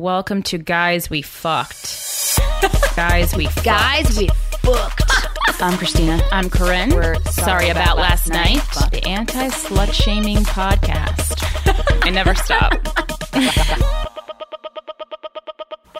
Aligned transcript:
Welcome 0.00 0.42
to 0.44 0.58
Guys 0.58 1.08
We 1.08 1.22
Fucked. 1.22 2.40
Guys 2.96 3.32
We 3.36 3.46
Fucked. 3.46 3.64
Guys, 3.64 4.18
we 4.18 4.26
Fucked. 4.26 5.02
I'm 5.62 5.74
Krystyna. 5.74 6.20
I'm 6.32 6.50
Corinne. 6.50 6.90
We're 6.92 7.14
sorry, 7.26 7.68
about, 7.68 7.96
last 7.96 8.28
night. 8.28 8.60
The 8.90 9.06
anti 9.06 9.50
slut 9.50 9.92
shaming 9.92 10.38
podcast. 10.38 11.44
I 12.04 12.10
never 12.10 12.34
stop. 12.34 12.72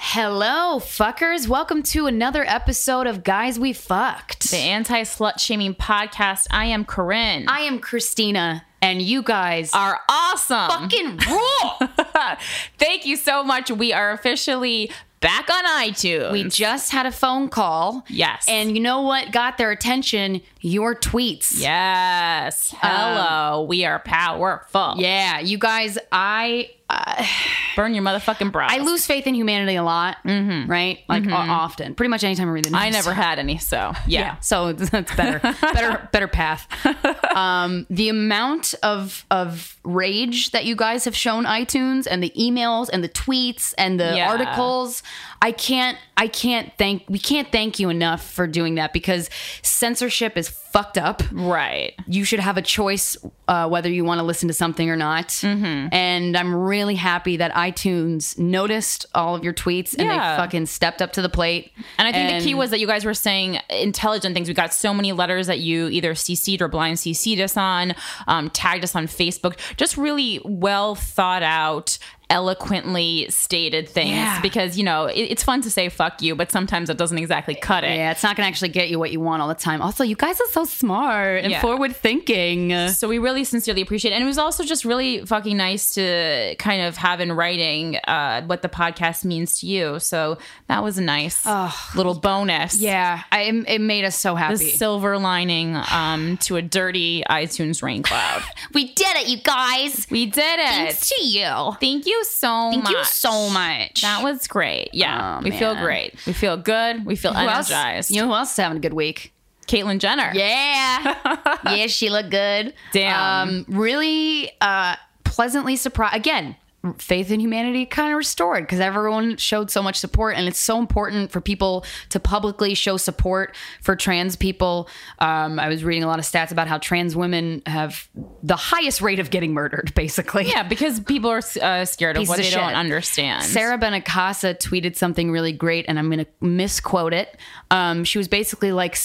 Hello, 0.01 0.81
fuckers. 0.81 1.47
Welcome 1.47 1.85
to 1.85 2.07
another 2.07 2.45
episode 2.45 3.07
of 3.07 3.23
Guys 3.23 3.61
We 3.61 3.73
Fucked. 3.73 4.51
The 4.51 4.57
anti 4.57 5.03
slut 5.03 5.39
shaming 5.39 5.77
podcast. 5.77 6.49
I 6.51 6.65
am 6.65 6.85
Corinne. 6.85 7.45
I 7.47 7.61
am 7.61 7.79
Krystyna, 7.79 8.63
and 8.85 9.01
you 9.01 9.23
guys 9.23 9.73
are 9.73 9.99
awesome. 10.09 10.69
fucking 10.69 11.17
rule. 11.29 11.79
Thank 12.79 13.07
you 13.07 13.17
so 13.17 13.43
much. 13.43 13.71
We 13.71 13.93
are 13.93 14.13
officially 14.13 14.91
back 15.21 15.49
on 15.49 15.65
iTunes. 15.65 16.33
we 16.33 16.45
just 16.45 16.93
had 16.93 17.07
a 17.07 17.11
phone 17.13 17.49
call. 17.49 18.05
Yes. 18.09 18.45
And 18.47 18.77
you 18.77 18.83
know 18.83 19.01
what 19.01 19.33
got 19.33 19.57
their 19.57 19.71
attention? 19.71 20.43
Your 20.61 20.95
tweets. 20.95 21.59
yes. 21.59 22.75
Hello. 22.79 23.63
Um, 23.63 23.69
we 23.69 23.87
are 23.87 24.01
powerful. 24.01 24.95
Yeah, 24.99 25.41
you 25.41 25.57
guys, 25.57 25.97
I 26.13 26.71
Burn 27.77 27.95
your 27.95 28.05
motherfucking 28.05 28.53
bras. 28.53 28.71
I 28.73 28.79
lose 28.79 29.07
faith 29.07 29.27
in 29.27 29.35
humanity 29.35 29.75
a 29.75 29.83
lot, 29.83 30.19
mm-hmm. 30.25 30.71
right? 30.71 31.01
Like 31.09 31.27
o- 31.27 31.33
often, 31.33 31.95
pretty 31.95 32.09
much 32.11 32.23
anytime 32.23 32.49
I 32.49 32.53
read 32.53 32.65
the 32.65 32.71
news. 32.71 32.81
I 32.81 32.91
never 32.91 33.13
had 33.13 33.39
any, 33.39 33.59
so 33.59 33.93
yeah. 34.07 34.39
So 34.41 34.73
that's 34.75 35.15
better, 35.17 35.41
better, 35.61 36.09
better 36.13 36.29
path. 36.29 36.69
Um, 37.35 37.85
the 37.91 38.11
amount 38.11 38.75
of 38.85 39.27
of 39.29 39.77
rage 39.83 40.53
that 40.53 40.65
you 40.67 40.77
guys 40.77 41.05
have 41.05 41.17
shown 41.17 41.47
iTunes 41.47 42.07
and 42.09 42.23
the 42.23 42.31
emails 42.39 42.89
and 42.93 43.03
the 43.03 43.09
tweets 43.09 43.75
and 43.77 43.99
the 43.99 44.15
Yeah. 44.15 44.31
articles, 44.31 45.03
I 45.45 45.53
can't, 45.53 45.99
I 46.17 46.27
can't 46.29 46.73
thank, 46.79 47.03
we 47.07 47.19
can't 47.19 47.53
thank 47.53 47.79
you 47.79 47.91
enough 47.91 48.27
for 48.27 48.47
doing 48.47 48.77
that 48.77 48.95
because 48.95 49.29
censorship 49.61 50.39
is 50.39 50.49
fucked 50.49 50.97
up. 50.97 51.23
Right. 51.31 51.93
You 52.07 52.25
should 52.25 52.41
have 52.41 52.57
a 52.57 52.63
choice 52.63 53.19
uh, 53.47 53.69
whether 53.69 53.91
you 53.91 54.05
want 54.07 54.21
to 54.21 54.23
listen 54.25 54.49
to 54.49 54.55
something 54.55 54.89
or 54.89 54.97
not. 54.97 55.29
Mm-hmm. 55.29 55.93
And 55.93 56.35
I'm 56.35 56.55
really 56.55 56.95
happy 56.95 57.37
that 57.37 57.53
iTunes 57.53 58.39
noticed 58.39 59.05
all 59.15 59.35
of 59.35 59.45
your 59.45 59.53
tweets 59.53 59.95
and 59.99 60.09
Yeah. 60.09 60.37
they 60.37 60.43
fucking 60.43 60.65
stepped 60.65 61.03
up 61.03 61.13
to 61.13 61.21
the 61.23 61.29
plate. 61.29 61.73
And 61.99 62.09
I 62.09 62.13
think 62.13 62.39
the 62.41 62.49
key 62.49 62.55
was 62.55 62.71
that 62.71 62.81
you 62.81 62.87
guys 62.87 63.05
were 63.05 63.13
saying 63.13 63.59
intelligent 63.69 64.35
things. 64.35 64.49
We 64.49 64.55
got 64.55 64.73
so 64.73 64.95
many 64.95 65.13
letters 65.13 65.47
that 65.49 65.59
you 65.61 65.89
either 65.89 66.15
CC'd 66.15 66.63
or 66.63 66.69
blind 66.69 66.97
CC'd 66.97 67.41
us 67.41 67.57
on, 67.59 67.95
um, 68.27 68.49
tagged 68.49 68.83
us 68.83 68.97
on 68.97 69.07
Facebook. 69.09 69.59
Just 69.77 69.99
really 69.99 70.41
well 70.45 70.95
thought 70.95 71.43
out, 71.43 71.99
eloquently 72.35 73.27
stated 73.31 73.89
things. 73.89 74.11
Yeah. 74.11 74.41
Because, 74.41 74.77
you 74.77 74.85
know, 74.85 75.07
it, 75.07 75.21
it's 75.33 75.43
fun 75.43 75.61
to 75.63 75.71
say 75.71 75.89
fuck 75.89 76.21
you, 76.21 76.35
but 76.35 76.51
sometimes 76.51 76.91
it 76.91 76.99
doesn't 76.99 77.19
exactly 77.19 77.55
cut 77.55 77.85
it. 77.85 77.97
Yeah, 77.97 78.11
it's 78.11 78.23
not 78.23 78.37
going 78.37 78.45
to 78.45 78.49
actually 78.49 78.69
get 78.69 78.91
you 78.91 78.99
what 78.99 79.11
you 79.13 79.21
want 79.21 79.41
all 79.43 79.49
the 79.49 79.55
time. 79.55 79.81
Also, 79.81 80.05
you 80.05 80.17
guys 80.17 80.41
are 80.41 80.49
so 80.51 80.65
smart 80.65 81.43
and 81.45 81.51
Yeah. 81.53 81.61
forward 81.61 81.95
thinking. 81.97 82.89
So 82.89 83.09
we 83.09 83.19
really 83.19 83.45
sincerely 83.45 83.83
appreciate 83.83 84.13
it. 84.13 84.15
And 84.15 84.25
it 84.25 84.27
was 84.27 84.39
also 84.39 84.65
just 84.65 84.85
really 84.85 85.25
fucking 85.25 85.57
nice 85.57 85.95
to 85.95 86.55
kind 86.59 86.83
of 86.83 86.97
have 86.97 87.21
in 87.21 87.33
writing 87.33 87.97
uh, 88.09 88.43
what 88.43 88.63
the 88.63 88.69
podcast 88.69 89.25
means 89.25 89.61
to 89.61 89.67
you. 89.67 89.99
So 90.01 90.39
that 90.69 90.83
was 90.83 90.99
a 90.99 91.03
nice 91.03 91.47
little 91.95 92.15
bonus. 92.15 92.79
Yeah, 92.81 93.23
I, 93.33 93.43
it 93.67 93.81
made 93.81 94.05
us 94.05 94.19
so 94.19 94.35
the 94.35 94.41
happy. 94.41 94.57
silver 94.71 95.19
lining 95.19 95.77
um, 95.93 96.37
to 96.39 96.57
a 96.57 96.63
dirty 96.63 97.23
iTunes 97.31 97.83
rain 97.83 98.03
cloud. 98.03 98.43
we 98.75 98.93
did 98.93 99.17
it, 99.17 99.29
you 99.29 99.39
guys. 99.39 100.07
we 100.11 100.27
did 100.27 100.59
it. 100.61 100.69
Thanks 100.69 101.09
to 101.11 101.25
you. 101.25 101.73
Thank 101.81 102.07
you 102.07 102.24
so 102.25 102.71
Thank 102.71 102.85
much. 102.85 102.93
you 102.93 103.05
so 103.05 103.49
much. 103.51 104.03
That 104.03 104.23
was 104.23 104.47
great. 104.47 104.91
Yeah, 104.93 105.39
Oh, 105.39 105.43
we 105.45 105.51
feel 105.51 105.75
great. 105.75 106.15
We 106.27 106.33
feel 106.33 106.57
good. 106.57 107.05
We 107.07 107.17
feel 107.17 107.33
who 107.33 107.47
else? 107.49 107.71
energized. 107.71 108.11
You 108.11 108.23
know 108.23 108.29
who 108.29 108.35
else 108.35 108.51
is 108.53 108.57
having 108.57 108.79
a 108.79 108.81
good 108.81 108.95
week? 108.95 109.33
Caitlyn 109.67 109.99
Jenner. 109.99 110.31
Yeah, 110.35 111.17
yeah, 111.75 111.87
she 111.87 112.11
looked 112.11 112.31
good. 112.31 112.75
Damn. 112.93 113.49
um, 113.49 113.65
really 113.69 114.51
uh, 114.61 114.97
pleasantly 115.25 115.77
surprised. 115.77 116.15
Again, 116.17 116.55
faith 116.99 117.31
in 117.31 117.41
humanity 117.41 117.87
kind 117.87 118.13
of 118.13 118.17
restored 118.17 118.65
because 118.65 118.81
everyone 118.81 119.37
showed 119.37 119.71
so 119.71 119.83
much 119.83 119.97
support, 119.97 120.37
and 120.37 120.47
it's 120.47 120.59
so 120.59 120.79
important 120.79 121.31
for 121.31 121.41
people 121.41 121.85
to 122.11 122.21
publicly 122.21 122.75
show 122.75 122.97
support 122.97 123.57
for 123.81 123.97
trans 123.97 124.37
people. 124.37 124.89
Um, 125.19 125.59
I 125.59 125.69
was 125.69 125.85
reading 125.85 126.05
a 126.05 126.07
lot 126.07 126.19
of 126.19 126.25
stats 126.25 126.51
about 126.51 126.69
how 126.69 126.79
trans 126.79 127.17
women 127.17 127.63
have 127.67 128.09
the 128.43 128.57
highest 128.57 129.01
rate 129.01 129.19
of 129.19 129.31
getting 129.31 129.53
murdered, 129.53 129.93
basically. 129.97 130.49
Yeah, 130.49 130.63
because 130.63 131.01
people 131.01 131.31
are 131.31 131.43
uh, 131.63 131.85
scared 131.85 132.17
of 132.17 132.29
what 132.29 132.39
of 132.39 132.45
they 132.45 132.51
shit. 132.51 132.59
don't 132.59 132.75
understand. 132.75 133.45
Sara 133.45 133.79
Benincasa 133.79 134.59
tweeted 134.59 134.97
something 134.97 135.31
really 135.31 135.53
great, 135.53 135.87
and 135.89 135.99
I'm 135.99 136.11
going 136.11 136.25
to 136.25 136.31
misquote 136.41 137.13
it. 137.15 137.37
Um, 137.71 138.05
she 138.05 138.19
was 138.19 138.29
basically 138.29 138.73
like, 138.73 138.97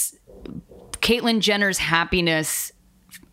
Caitlyn 1.02 1.40
Jenner's 1.40 1.78
happiness 1.78 2.72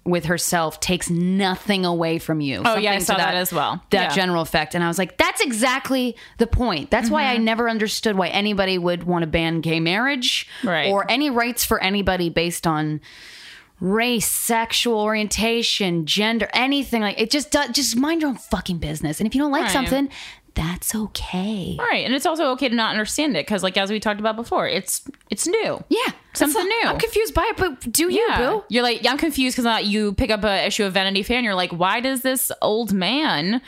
with 0.07 0.27
herself 0.27 0.81
takes 0.81 1.11
nothing 1.11 1.85
away 1.85 2.19
from 2.19 2.41
you. 2.41 2.63
Oh, 2.65 2.77
yeah, 2.77 2.93
I 2.93 2.99
saw 2.99 3.17
that 3.17 3.35
as 3.35 3.53
well. 3.53 3.83
That 3.91 4.11
Yeah. 4.11 4.15
general 4.15 4.43
effect. 4.43 4.75
And 4.75 4.83
I 4.85 4.89
was 4.89 4.99
like, 4.99 5.17
that's 5.17 5.41
exactly 5.41 6.17
the 6.39 6.47
point. 6.47 6.91
That's 6.91 7.11
why 7.11 7.25
Mm-hmm. 7.25 7.41
I 7.41 7.45
never 7.45 7.69
understood 7.69 8.17
why 8.17 8.29
anybody 8.29 8.79
would 8.79 9.05
want 9.05 9.23
to 9.23 9.27
ban 9.27 9.61
gay 9.61 9.81
marriage 9.81 10.47
Right. 10.63 10.91
or 10.91 11.05
any 11.11 11.31
rights 11.31 11.65
for 11.65 11.83
anybody 11.83 12.29
based 12.31 12.67
on 12.67 13.01
race, 13.81 14.27
sexual 14.29 14.99
orientation, 15.01 16.07
gender, 16.07 16.49
anything 16.55 17.03
like 17.03 17.21
it 17.21 17.31
just 17.31 17.51
does 17.51 17.71
just 17.71 17.95
mind 17.97 18.23
your 18.23 18.31
own 18.31 18.37
fucking 18.37 18.79
business. 18.79 19.21
And 19.21 19.27
if 19.27 19.35
you 19.35 19.41
don't 19.41 19.53
like 19.53 19.65
Right. 19.65 19.73
something, 19.73 20.09
that's 20.57 20.95
okay. 20.95 21.77
Right, 21.79 22.05
and 22.05 22.13
it's 22.15 22.27
also 22.27 22.47
okay 22.53 22.69
to 22.69 22.75
not 22.75 22.91
understand 22.91 23.37
it 23.37 23.47
because, 23.47 23.63
like 23.63 23.77
as 23.77 23.91
we 23.91 24.01
talked 24.01 24.19
about 24.19 24.35
before, 24.35 24.67
it's 24.67 25.03
it's 25.31 25.47
new. 25.47 25.85
Yeah. 25.89 26.11
Something 26.35 26.65
new. 26.67 26.83
I'm 26.87 26.99
confused 26.99 27.33
by 27.35 27.47
it, 27.51 27.57
but 27.57 27.91
do 27.93 28.11
you, 28.13 28.21
Yeah, 28.29 28.39
boo? 28.39 28.65
you're 28.69 28.83
like 28.83 29.03
yeah, 29.05 29.13
I'm 29.13 29.19
confused 29.19 29.57
because 29.57 29.67
uh, 29.67 29.79
you 29.81 30.13
pick 30.15 30.31
up 30.31 30.43
a 30.45 30.67
issue 30.67 30.85
of 30.85 30.93
Vanity 30.93 31.23
Fair 31.23 31.37
and 31.39 31.45
you're 31.45 31.55
like, 31.55 31.71
why 31.71 32.01
does 32.01 32.23
this 32.23 32.51
old 32.61 32.93
man 32.93 33.63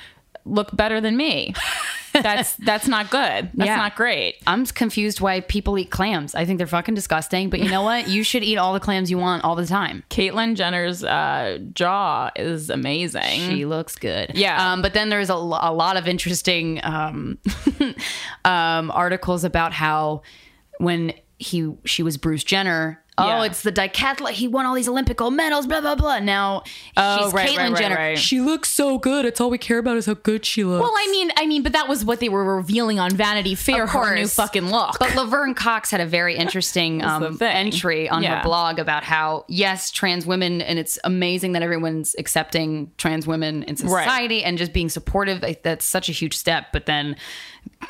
look 0.48 0.74
better 0.76 1.00
than 1.00 1.16
me? 1.16 1.54
that's 2.12 2.54
that's 2.56 2.88
not 2.88 3.10
good. 3.10 3.50
That's 3.54 3.68
Yeah. 3.68 3.76
not 3.76 3.94
great. 3.94 4.36
I'm 4.46 4.64
confused 4.66 5.20
why 5.20 5.40
people 5.40 5.78
eat 5.78 5.90
clams. 5.90 6.34
I 6.34 6.44
think 6.44 6.58
they're 6.58 6.66
fucking 6.66 6.94
disgusting, 6.94 7.48
but 7.50 7.60
you 7.60 7.68
know 7.70 7.82
what? 7.82 8.08
You 8.08 8.24
should 8.24 8.42
eat 8.42 8.56
all 8.56 8.72
the 8.72 8.80
clams 8.80 9.10
you 9.10 9.18
want 9.18 9.44
all 9.44 9.54
the 9.54 9.66
time. 9.66 10.02
Caitlyn 10.10 10.56
Jenner's 10.56 11.04
uh, 11.04 11.58
jaw 11.74 12.30
is 12.34 12.70
amazing. 12.70 13.40
She 13.50 13.64
looks 13.66 13.94
good. 13.94 14.32
Yeah. 14.34 14.72
Um, 14.72 14.82
but 14.82 14.94
then 14.94 15.10
there's 15.10 15.28
a, 15.30 15.36
lo- 15.36 15.58
a 15.60 15.72
lot 15.72 15.96
of 15.96 16.08
interesting 16.08 16.80
um, 16.82 17.38
um, 18.44 18.90
articles 18.90 19.44
about 19.44 19.72
how 19.72 20.22
when 20.78 21.12
he 21.38 21.72
she 21.84 22.02
was 22.02 22.16
Bruce 22.16 22.42
Jenner. 22.44 23.02
Oh, 23.18 23.26
Yeah. 23.26 23.44
it's 23.44 23.62
the 23.62 23.72
decathlon. 23.72 24.30
He 24.30 24.48
won 24.48 24.64
all 24.66 24.74
these 24.74 24.88
Olympic 24.88 25.16
gold 25.16 25.34
medals. 25.34 25.66
Blah 25.66 25.80
blah 25.80 25.94
blah. 25.96 26.18
Now 26.20 26.62
Oh, 26.96 27.24
she's 27.24 27.32
right, 27.34 27.48
Caitlyn 27.50 27.56
right, 27.58 27.72
right, 27.72 27.78
Jenner. 27.82 27.94
right. 27.96 28.18
She 28.18 28.40
looks 28.40 28.70
so 28.70 28.98
good. 28.98 29.24
It's 29.24 29.40
all 29.40 29.50
we 29.50 29.58
care 29.58 29.78
about 29.78 29.96
is 29.96 30.06
how 30.06 30.14
good 30.14 30.44
she 30.46 30.64
looks. 30.64 30.82
well, 30.82 30.92
I 30.96 31.08
mean, 31.10 31.30
I 31.36 31.46
mean, 31.46 31.62
but 31.62 31.72
that 31.72 31.88
was 31.88 32.04
what 32.04 32.20
they 32.20 32.28
were 32.28 32.44
revealing 32.56 32.98
on 33.00 33.10
Vanity 33.10 33.54
Fair. 33.54 33.84
Of 33.84 33.90
Her 33.90 34.14
new 34.14 34.26
fucking 34.28 34.70
look. 34.70 34.98
But 34.98 35.14
Laverne 35.16 35.54
Cox 35.54 35.90
had 35.90 36.00
a 36.00 36.06
very 36.06 36.36
interesting 36.36 37.04
um, 37.04 37.36
entry 37.40 38.08
on 38.08 38.22
Yeah. 38.22 38.36
her 38.38 38.42
blog 38.44 38.78
about 38.78 39.02
how, 39.04 39.44
yes, 39.48 39.90
trans 39.90 40.24
women, 40.26 40.60
and 40.62 40.78
it's 40.78 40.98
amazing 41.04 41.52
that 41.52 41.62
everyone's 41.62 42.14
accepting 42.18 42.90
trans 42.98 43.26
women 43.26 43.62
in 43.64 43.74
Right. 43.76 44.04
society 44.04 44.44
and 44.44 44.56
just 44.58 44.72
being 44.72 44.88
supportive. 44.88 45.44
That's 45.62 45.84
such 45.84 46.08
a 46.08 46.12
huge 46.12 46.36
step. 46.36 46.66
But 46.72 46.86
then, 46.86 47.16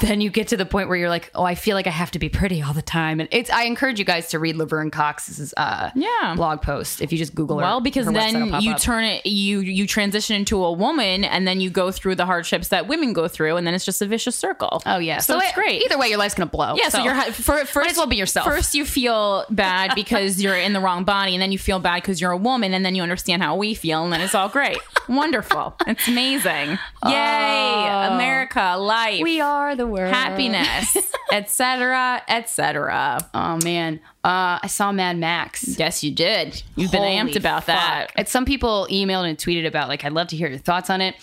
then 0.01 0.21
you 0.21 0.31
get 0.31 0.49
to 0.49 0.57
the 0.57 0.65
point 0.67 0.89
where 0.89 0.97
you're 0.97 1.09
like, 1.09 1.31
oh, 1.35 1.43
I 1.43 1.55
feel 1.57 1.75
like 1.75 1.87
I 1.87 1.91
have 1.91 2.11
to 2.13 2.19
be 2.19 2.29
pretty 2.29 2.63
all 2.63 2.73
the 2.73 2.83
time. 2.83 3.19
And 3.21 3.29
it's. 3.33 3.51
I 3.51 3.65
encourage 3.65 3.99
you 3.99 4.05
guys 4.05 4.29
to 4.29 4.39
read 4.39 4.55
Laverne 4.57 4.91
Cox's 4.91 5.53
uh, 5.57 5.91
Yeah. 5.95 6.35
blog 6.37 6.63
post 6.63 7.01
if 7.03 7.11
you 7.11 7.19
just 7.19 7.35
Google 7.35 7.59
her. 7.59 7.63
Well, 7.65 7.81
because 7.81 8.07
her 8.07 8.13
then 8.13 8.61
you 8.63 8.73
up. 8.73 8.81
turn 8.81 9.05
it, 9.05 9.27
you 9.27 9.61
you 9.61 9.87
transition 9.87 10.37
into 10.37 10.65
a 10.65 10.71
woman, 10.73 11.25
and 11.25 11.49
then 11.49 11.61
you 11.61 11.69
go 11.71 11.91
through 11.91 12.15
the 12.15 12.27
hardships 12.27 12.69
that 12.69 12.87
women 12.87 13.13
go 13.13 13.27
through, 13.29 13.57
and 13.57 13.67
then 13.67 13.75
it's 13.75 13.85
just 13.85 14.01
a 14.01 14.07
vicious 14.07 14.37
circle. 14.37 14.83
Oh 14.87 14.99
yeah, 14.99 15.19
so, 15.19 15.39
it's 15.39 15.49
it- 15.49 15.55
great. 15.55 15.83
Either 15.85 15.99
way, 15.99 16.09
your 16.09 16.19
life's 16.19 16.35
gonna 16.35 16.49
blow. 16.51 16.75
Yeah, 16.77 16.91
so, 16.91 17.03
you're 17.03 17.15
ha- 17.15 17.33
for, 17.33 17.65
first 17.65 17.91
as 17.91 17.97
well 17.97 18.07
be 18.07 18.17
yourself. 18.17 18.47
First, 18.47 18.75
you 18.75 18.85
feel 18.85 19.45
bad 19.51 19.95
because 19.97 20.41
you're 20.41 20.57
in 20.57 20.73
the 20.75 20.81
wrong 20.81 21.03
body, 21.05 21.35
and 21.35 21.43
then 21.43 21.51
you 21.53 21.59
feel 21.59 21.81
bad 21.81 22.03
because 22.03 22.21
you're 22.21 22.31
a 22.31 22.37
woman, 22.37 22.73
and 22.73 22.85
then 22.85 22.95
you 22.95 23.03
understand 23.03 23.43
how 23.43 23.57
we 23.57 23.75
feel, 23.75 24.05
and 24.05 24.13
then 24.13 24.21
it's 24.21 24.35
all 24.35 24.49
great, 24.49 24.79
wonderful, 25.09 25.75
it's 25.87 26.07
amazing, 26.07 26.79
yay, 27.05 28.09
America, 28.13 28.77
life, 28.79 29.21
we 29.23 29.41
are 29.41 29.68
the 29.75 29.87
world. 29.87 30.13
happiness, 30.13 30.97
etc., 31.33 32.23
etc. 32.29 33.19
Oh 33.35 33.59
man, 33.65 34.01
uh, 34.25 34.59
I 34.63 34.67
saw 34.69 34.93
Mad 34.93 35.17
Max. 35.19 35.79
Yes, 35.79 36.03
you 36.05 36.11
did. 36.11 36.63
You've 36.77 36.93
been 36.93 37.03
amped 37.03 37.37
about 37.37 37.67
that. 37.67 38.09
And 38.17 38.29
some 38.29 38.45
people 38.45 38.87
emailed 38.91 39.29
and 39.29 39.39
tweeted 39.39 39.67
about 39.67 39.89
like 39.89 40.05
I'd 40.05 40.13
love 40.13 40.29
to 40.29 40.37
hear 40.37 40.49
your 40.49 40.59
thoughts 40.59 40.91
on 40.91 41.01
it. 41.01 41.15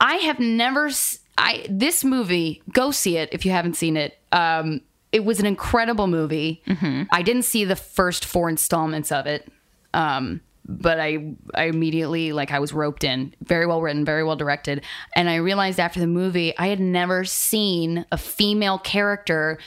I 0.00 0.16
have 0.16 0.38
never 0.38 0.86
s- 0.86 1.20
I 1.36 1.66
this 1.68 2.04
movie, 2.04 2.62
go 2.72 2.90
see 2.90 3.16
it 3.16 3.28
if 3.32 3.44
you 3.44 3.52
haven't 3.52 3.74
seen 3.74 3.96
it. 3.96 4.18
Um 4.32 4.80
it 5.10 5.24
was 5.24 5.40
an 5.40 5.46
incredible 5.46 6.06
movie. 6.06 6.62
Mm-hmm. 6.66 7.04
I 7.10 7.22
didn't 7.22 7.42
see 7.44 7.64
the 7.64 7.76
first 7.76 8.24
four 8.24 8.48
installments 8.48 9.10
of 9.10 9.26
it. 9.26 9.50
Um 9.94 10.40
but 10.68 11.00
I 11.00 11.34
I 11.54 11.64
immediately 11.64 12.32
like 12.32 12.52
I 12.52 12.58
was 12.58 12.72
roped 12.72 13.02
in. 13.02 13.34
Very 13.42 13.66
well 13.66 13.80
written, 13.80 14.04
very 14.04 14.22
well 14.22 14.36
directed, 14.36 14.84
and 15.16 15.28
I 15.28 15.36
realized 15.36 15.80
after 15.80 15.98
the 15.98 16.06
movie 16.06 16.56
I 16.58 16.68
had 16.68 16.80
never 16.80 17.24
seen 17.24 18.04
a 18.12 18.18
female 18.18 18.78
character 18.78 19.58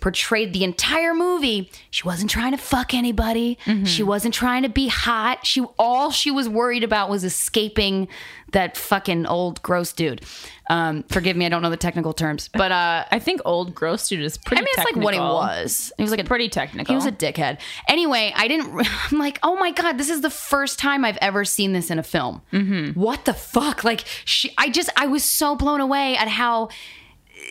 portrayed 0.00 0.52
the 0.52 0.64
entire 0.64 1.14
movie. 1.14 1.70
She 1.90 2.04
wasn't 2.04 2.30
trying 2.30 2.52
to 2.52 2.58
fuck 2.58 2.94
anybody. 2.94 3.58
She 3.84 4.02
wasn't 4.02 4.34
trying 4.34 4.62
to 4.62 4.68
be 4.68 4.88
hot. 4.88 5.46
She 5.46 5.62
all 5.78 6.10
she 6.10 6.30
was 6.30 6.48
worried 6.48 6.84
about 6.84 7.10
was 7.10 7.24
escaping 7.24 8.08
that 8.52 8.76
fucking 8.76 9.26
old 9.26 9.60
gross 9.62 9.92
dude. 9.92 10.24
Um, 10.70 11.02
forgive 11.04 11.36
me, 11.36 11.46
I 11.46 11.48
don't 11.48 11.62
know 11.62 11.70
the 11.70 11.76
technical 11.76 12.12
terms, 12.12 12.48
but 12.52 12.72
uh, 12.72 13.04
I 13.10 13.18
think 13.18 13.40
old 13.44 13.74
gross 13.74 14.08
dude 14.08 14.20
is 14.20 14.38
pretty. 14.38 14.64
Technical. 14.64 14.80
I 14.80 14.84
mean, 14.84 14.88
it's 14.88 14.96
like 14.96 15.04
what 15.04 15.14
he 15.14 15.20
was. 15.20 15.92
He 15.96 16.02
was 16.02 16.10
like 16.10 16.20
a 16.20 16.24
Pretty 16.24 16.50
technical. 16.50 16.92
He 16.92 16.94
was 16.94 17.06
a 17.06 17.12
dickhead. 17.12 17.58
Anyway, 17.88 18.32
I 18.36 18.48
didn't. 18.48 18.86
I'm 19.10 19.18
like, 19.18 19.38
oh 19.42 19.56
my 19.56 19.70
god, 19.70 19.96
this 19.96 20.10
is 20.10 20.20
the 20.20 20.30
first 20.30 20.78
time 20.78 21.04
I've 21.04 21.16
ever 21.22 21.44
seen 21.44 21.72
this 21.72 21.90
in 21.90 21.98
a 21.98 22.02
film. 22.02 22.42
Mm-hmm. 22.52 23.00
What 23.00 23.24
the 23.24 23.32
fuck? 23.34 23.82
Like, 23.82 24.04
she. 24.24 24.52
I 24.58 24.68
just, 24.68 24.90
I 24.96 25.06
was 25.06 25.24
so 25.24 25.56
blown 25.56 25.80
away 25.80 26.16
at 26.16 26.28
how 26.28 26.68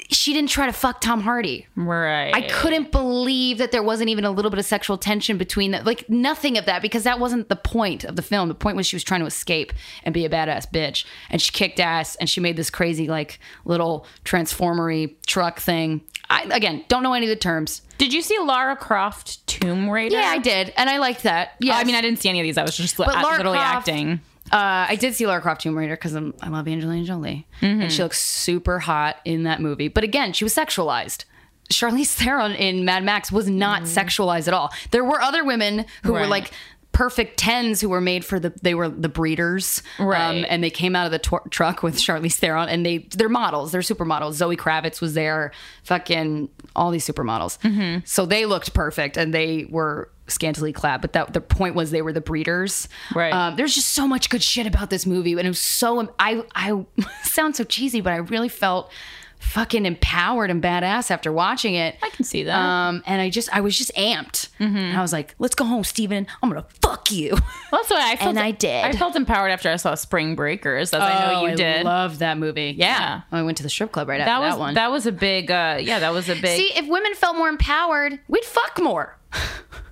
she 0.10 0.34
didn't 0.34 0.50
try 0.50 0.66
to 0.66 0.74
fuck 0.74 1.02
Tom 1.02 1.22
Hardy. 1.22 1.68
right. 1.76 2.32
I 2.34 2.42
couldn't 2.42 2.92
believe 2.92 3.58
that 3.58 3.72
there 3.72 3.84
wasn't 3.84 4.10
even 4.10 4.24
a 4.26 4.32
little 4.32 4.50
bit 4.52 4.60
of 4.60 4.66
sexual 4.66 4.98
tension 4.98 5.38
between 5.38 5.72
that. 5.72 5.86
Like 5.86 6.10
nothing 6.10 6.58
of 6.58 6.66
that 6.66 6.82
because 6.82 7.04
that 7.04 7.20
wasn't 7.20 7.50
the 7.50 7.56
point 7.56 8.04
of 8.04 8.16
the 8.16 8.22
film. 8.22 8.48
The 8.48 8.56
point 8.56 8.78
was 8.78 8.88
she 8.88 8.96
was 8.96 9.04
trying 9.04 9.20
to 9.22 9.26
escape 9.26 9.74
and 10.04 10.14
be 10.14 10.26
a 10.26 10.30
badass 10.30 10.72
bitch, 10.72 11.06
and 11.30 11.42
she 11.42 11.52
kicked 11.52 11.80
ass 11.80 12.16
and 12.16 12.30
she 12.30 12.40
made 12.40 12.56
this 12.58 12.70
crazy 12.70 13.08
like 13.08 13.40
little 13.66 14.06
transformery 14.26 15.16
truck 15.26 15.60
thing. 15.60 16.02
I 16.30 16.44
again 16.52 16.84
don't 16.90 17.04
know 17.04 17.14
any 17.14 17.26
of 17.26 17.30
the 17.30 17.36
terms. 17.36 17.82
Did 17.98 18.14
you 18.14 18.22
see 18.22 18.38
Lara 18.40 18.76
Croft 18.76 19.46
Tomb 19.48 19.90
Raider? 19.90 20.16
Yeah, 20.18 20.28
I 20.30 20.38
did, 20.38 20.72
and 20.78 20.90
I 20.90 20.98
liked 21.00 21.24
that. 21.24 21.56
Yeah, 21.60 21.78
I 21.78 21.84
mean, 21.84 21.96
I 21.96 22.02
didn't 22.02 22.20
see 22.20 22.30
any 22.30 22.40
of 22.40 22.44
these. 22.44 22.58
I 22.58 22.64
was 22.64 22.78
just 22.78 22.96
But 22.98 23.08
Lara 23.08 23.38
literally 23.38 23.58
Croft- 23.58 23.88
acting. 23.90 24.20
Uh, 24.52 24.86
I 24.90 24.96
did 25.00 25.14
see 25.14 25.26
Lara 25.28 25.42
Croft 25.42 25.62
Tomb 25.62 25.78
Raider 25.78 25.96
because 25.96 26.16
I 26.16 26.48
love 26.48 26.68
Angelina 26.68 27.06
Jolie, 27.06 27.48
and 27.62 27.92
she 27.92 28.02
looks 28.04 28.22
super 28.22 28.80
hot 28.80 29.18
in 29.26 29.44
that 29.44 29.62
movie. 29.62 29.88
But 29.90 30.04
again, 30.04 30.34
she 30.34 30.44
was 30.46 30.56
sexualized. 30.56 31.26
Charlize 31.72 32.14
Theron 32.16 32.54
in 32.54 32.86
Mad 32.86 33.04
Max 33.04 33.32
was 33.32 33.50
not 33.50 33.84
sexualized 33.84 34.48
at 34.48 34.54
all. 34.54 34.72
There 34.92 35.04
were 35.04 35.22
other 35.22 35.44
women 35.44 35.86
who 36.04 36.14
were 36.14 36.28
like 36.28 36.52
perfect 36.94 37.38
tens 37.38 37.80
who 37.82 37.90
were 37.90 38.02
made 38.02 38.26
for 38.26 38.40
the 38.40 38.52
they 38.64 38.74
were 38.74 38.90
the 38.90 39.10
breeders 39.10 39.84
um, 40.00 40.08
Right. 40.08 40.46
and 40.50 40.64
they 40.64 40.72
came 40.72 40.96
out 40.96 41.06
of 41.06 41.12
the 41.12 41.20
tw- 41.20 41.52
truck 41.52 41.84
with 41.84 41.96
Charlize 41.98 42.36
Theron 42.36 42.70
and 42.70 42.84
they 42.86 43.00
they're 43.16 43.30
models. 43.30 43.72
They're 43.72 43.82
supermodels. 43.82 44.34
Zoe 44.34 44.56
Kravitz 44.58 45.00
was 45.02 45.14
there. 45.14 45.52
Fucking 45.84 46.50
all 46.76 46.90
these 46.90 47.06
supermodels. 47.06 48.08
So 48.08 48.26
they 48.26 48.46
looked 48.46 48.74
perfect 48.74 49.16
and 49.18 49.32
they 49.34 49.68
were 49.70 50.10
scantily 50.28 50.74
clad 50.74 51.02
but 51.02 51.14
that 51.14 51.34
the 51.34 51.42
point 51.42 51.76
was 51.76 51.92
they 51.92 52.02
were 52.02 52.14
the 52.14 52.22
breeders 52.22 52.88
Right. 53.16 53.32
um, 53.34 53.56
there's 53.56 53.74
just 53.76 53.90
so 53.94 54.08
much 54.08 54.30
good 54.30 54.44
shit 54.44 54.68
about 54.68 54.90
this 54.90 55.06
movie 55.06 55.32
and 55.34 55.42
it 55.42 55.48
was 55.48 55.60
so 55.60 56.14
i 56.20 56.44
i 56.56 56.86
sound 57.24 57.56
so 57.56 57.64
cheesy 57.64 58.02
but 58.02 58.14
i 58.14 58.18
really 58.18 58.50
felt 58.50 58.92
fucking 59.40 59.86
empowered 59.86 60.50
and 60.50 60.64
badass 60.64 61.12
after 61.12 61.32
watching 61.32 61.76
it 61.76 61.96
I 62.02 62.10
can 62.10 62.26
see 62.26 62.44
that. 62.44 62.56
um, 62.58 63.04
and 63.06 63.22
I 63.22 63.30
just, 63.30 63.56
I 63.56 63.62
was 63.62 63.78
just 63.78 63.94
amped. 63.94 64.50
And 64.60 64.98
I 64.98 65.02
was 65.02 65.14
like, 65.14 65.36
let's 65.38 65.54
go 65.54 65.64
home, 65.64 65.84
Steven. 65.84 66.26
I'm 66.42 66.50
going 66.50 66.60
to 66.62 66.68
fuck 66.82 67.12
you. 67.12 67.34
Well, 67.72 67.82
that's 67.82 67.92
why 67.92 68.12
I 68.14 68.16
felt. 68.16 68.30
And 68.30 68.40
I 68.40 68.50
did. 68.52 68.84
I 68.84 68.94
felt 68.94 69.16
empowered 69.16 69.52
after 69.52 69.70
I 69.70 69.76
saw 69.76 69.94
Spring 69.94 70.36
Breakers, 70.36 70.92
as 70.92 71.02
I 71.02 71.32
know 71.34 71.42
you 71.46 71.54
Oh, 71.54 71.56
did. 71.56 71.82
I 71.82 71.82
love 71.84 72.18
that 72.20 72.38
movie. 72.40 72.74
Yeah. 72.78 72.88
Yeah. 72.88 73.22
I 73.32 73.44
went 73.44 73.58
to 73.58 73.64
the 73.64 73.70
strip 73.70 73.92
club 73.92 74.08
right 74.10 74.18
that 74.18 74.28
after 74.28 74.42
was 74.42 74.54
that 74.56 74.60
one. 74.60 74.74
that 74.74 74.90
was 74.92 75.06
a 75.06 75.12
big. 75.12 75.52
Uh, 75.52 75.78
yeah, 75.82 76.00
that 76.00 76.14
was 76.14 76.30
a 76.30 76.34
big. 76.36 76.58
See, 76.58 76.72
if 76.76 76.88
women 76.88 77.14
felt 77.14 77.38
more 77.38 77.50
empowered, 77.50 78.20
we'd 78.28 78.44
fuck 78.46 78.82
more. 78.82 79.18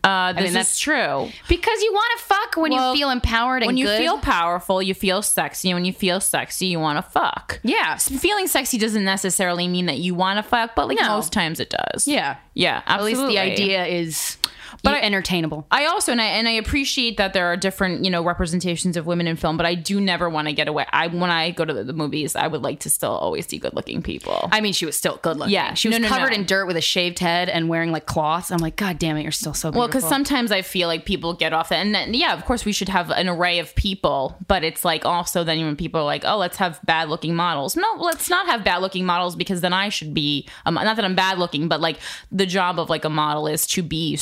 Uh, 0.03 0.33
this 0.33 0.43
mean, 0.43 0.53
that's- 0.53 0.77
true. 0.79 1.29
Because 1.47 1.81
you 1.81 1.91
want 1.93 2.19
to 2.19 2.23
fuck 2.25 2.55
when 2.57 2.71
Well, 2.71 2.93
you 2.93 2.99
feel 2.99 3.09
empowered 3.09 3.63
and 3.63 3.67
When 3.67 3.77
you 3.77 3.85
good. 3.85 3.99
feel 3.99 4.17
powerful, 4.19 4.81
you 4.81 4.93
feel 4.93 5.21
sexy. 5.21 5.69
And 5.71 5.75
when 5.77 5.85
you 5.85 5.93
feel 5.93 6.19
sexy, 6.19 6.67
you 6.67 6.79
want 6.79 6.97
to 7.03 7.09
fuck. 7.11 7.59
Yeah. 7.63 7.95
Feeling 7.97 8.47
sexy 8.47 8.77
doesn't 8.77 9.03
necessarily 9.03 9.67
mean 9.67 9.87
that 9.87 9.97
you 9.97 10.13
want 10.15 10.37
to 10.37 10.43
fuck, 10.43 10.75
but 10.75 10.87
like 10.87 10.99
No. 10.99 11.07
most 11.09 11.33
times 11.33 11.59
it 11.59 11.69
does. 11.71 12.07
Yeah. 12.07 12.35
Yeah, 12.53 12.81
At 12.85 13.03
least 13.03 13.25
the 13.27 13.39
idea 13.39 13.85
is 13.85 14.37
But 14.85 15.03
entertainable. 15.03 15.67
I 15.71 15.85
also 15.85 16.11
and 16.11 16.21
I 16.21 16.25
and 16.25 16.47
I 16.47 16.51
appreciate 16.51 17.17
that 17.17 17.33
there 17.33 17.47
are 17.47 17.57
different 17.57 18.03
you 18.05 18.11
know 18.11 18.23
representations 18.23 18.97
of 18.97 19.05
women 19.05 19.27
in 19.27 19.35
film, 19.35 19.57
but 19.57 19.65
I 19.65 19.75
do 19.75 19.99
never 19.99 20.29
want 20.29 20.47
to 20.47 20.53
get 20.53 20.67
away. 20.67 20.85
I 20.91 21.07
when 21.07 21.29
I 21.29 21.51
go 21.51 21.65
to 21.65 21.73
the, 21.73 21.83
the 21.83 21.93
movies, 21.93 22.35
I 22.35 22.47
would 22.47 22.61
like 22.61 22.79
to 22.81 22.89
still 22.89 23.11
always 23.11 23.47
see 23.47 23.57
good 23.57 23.73
looking 23.73 24.01
people. 24.01 24.49
I 24.51 24.61
mean, 24.61 24.73
she 24.73 24.85
was 24.85 24.95
still 24.95 25.17
good 25.17 25.37
looking. 25.37 25.53
Yeah. 25.53 25.73
She 25.73 25.87
was 25.87 25.97
No, 25.99 26.03
no, 26.03 26.13
covered 26.13 26.31
no. 26.31 26.35
in 26.37 26.45
dirt 26.45 26.65
with 26.65 26.77
a 26.77 26.81
shaved 26.81 27.19
head 27.19 27.49
and 27.49 27.69
wearing 27.69 27.91
like 27.91 28.05
cloths. 28.05 28.51
I'm 28.51 28.59
like, 28.59 28.75
God 28.75 28.99
damn 28.99 29.17
it, 29.17 29.23
you're 29.23 29.31
still 29.31 29.53
so 29.53 29.69
beautiful. 29.69 29.79
well, 29.79 29.87
because 29.87 30.07
sometimes 30.07 30.51
I 30.51 30.61
feel 30.61 30.87
like 30.87 31.05
people 31.05 31.33
get 31.33 31.53
off 31.53 31.69
that, 31.69 31.77
and 31.85 31.93
then, 31.93 32.13
yeah, 32.13 32.33
of 32.33 32.45
course 32.45 32.65
we 32.65 32.71
should 32.71 32.89
have 32.89 33.09
an 33.11 33.27
array 33.29 33.59
of 33.59 33.73
people, 33.75 34.37
but 34.47 34.63
it's 34.63 34.83
like 34.85 35.05
also 35.05 35.43
then 35.43 35.63
when 35.65 35.75
people 35.75 36.01
are 36.01 36.05
like, 36.05 36.23
oh, 36.25 36.37
let's 36.37 36.57
have 36.57 36.79
bad 36.85 37.09
looking 37.09 37.35
models. 37.35 37.75
No, 37.75 37.87
let's 37.99 38.29
not 38.29 38.45
have 38.47 38.63
bad 38.63 38.81
looking 38.81 39.05
models 39.05 39.35
because 39.35 39.61
then 39.61 39.73
I 39.73 39.89
should 39.89 40.13
be 40.13 40.47
um, 40.65 40.75
not 40.75 40.95
that 40.95 41.05
I'm 41.05 41.15
bad 41.15 41.37
looking, 41.39 41.67
but 41.67 41.81
like 41.81 41.97
the 42.31 42.45
job 42.45 42.79
of 42.79 42.89
like 42.89 43.05
a 43.05 43.09
model 43.09 43.47
is 43.47 43.65
to 43.67 43.81
be 43.83 44.15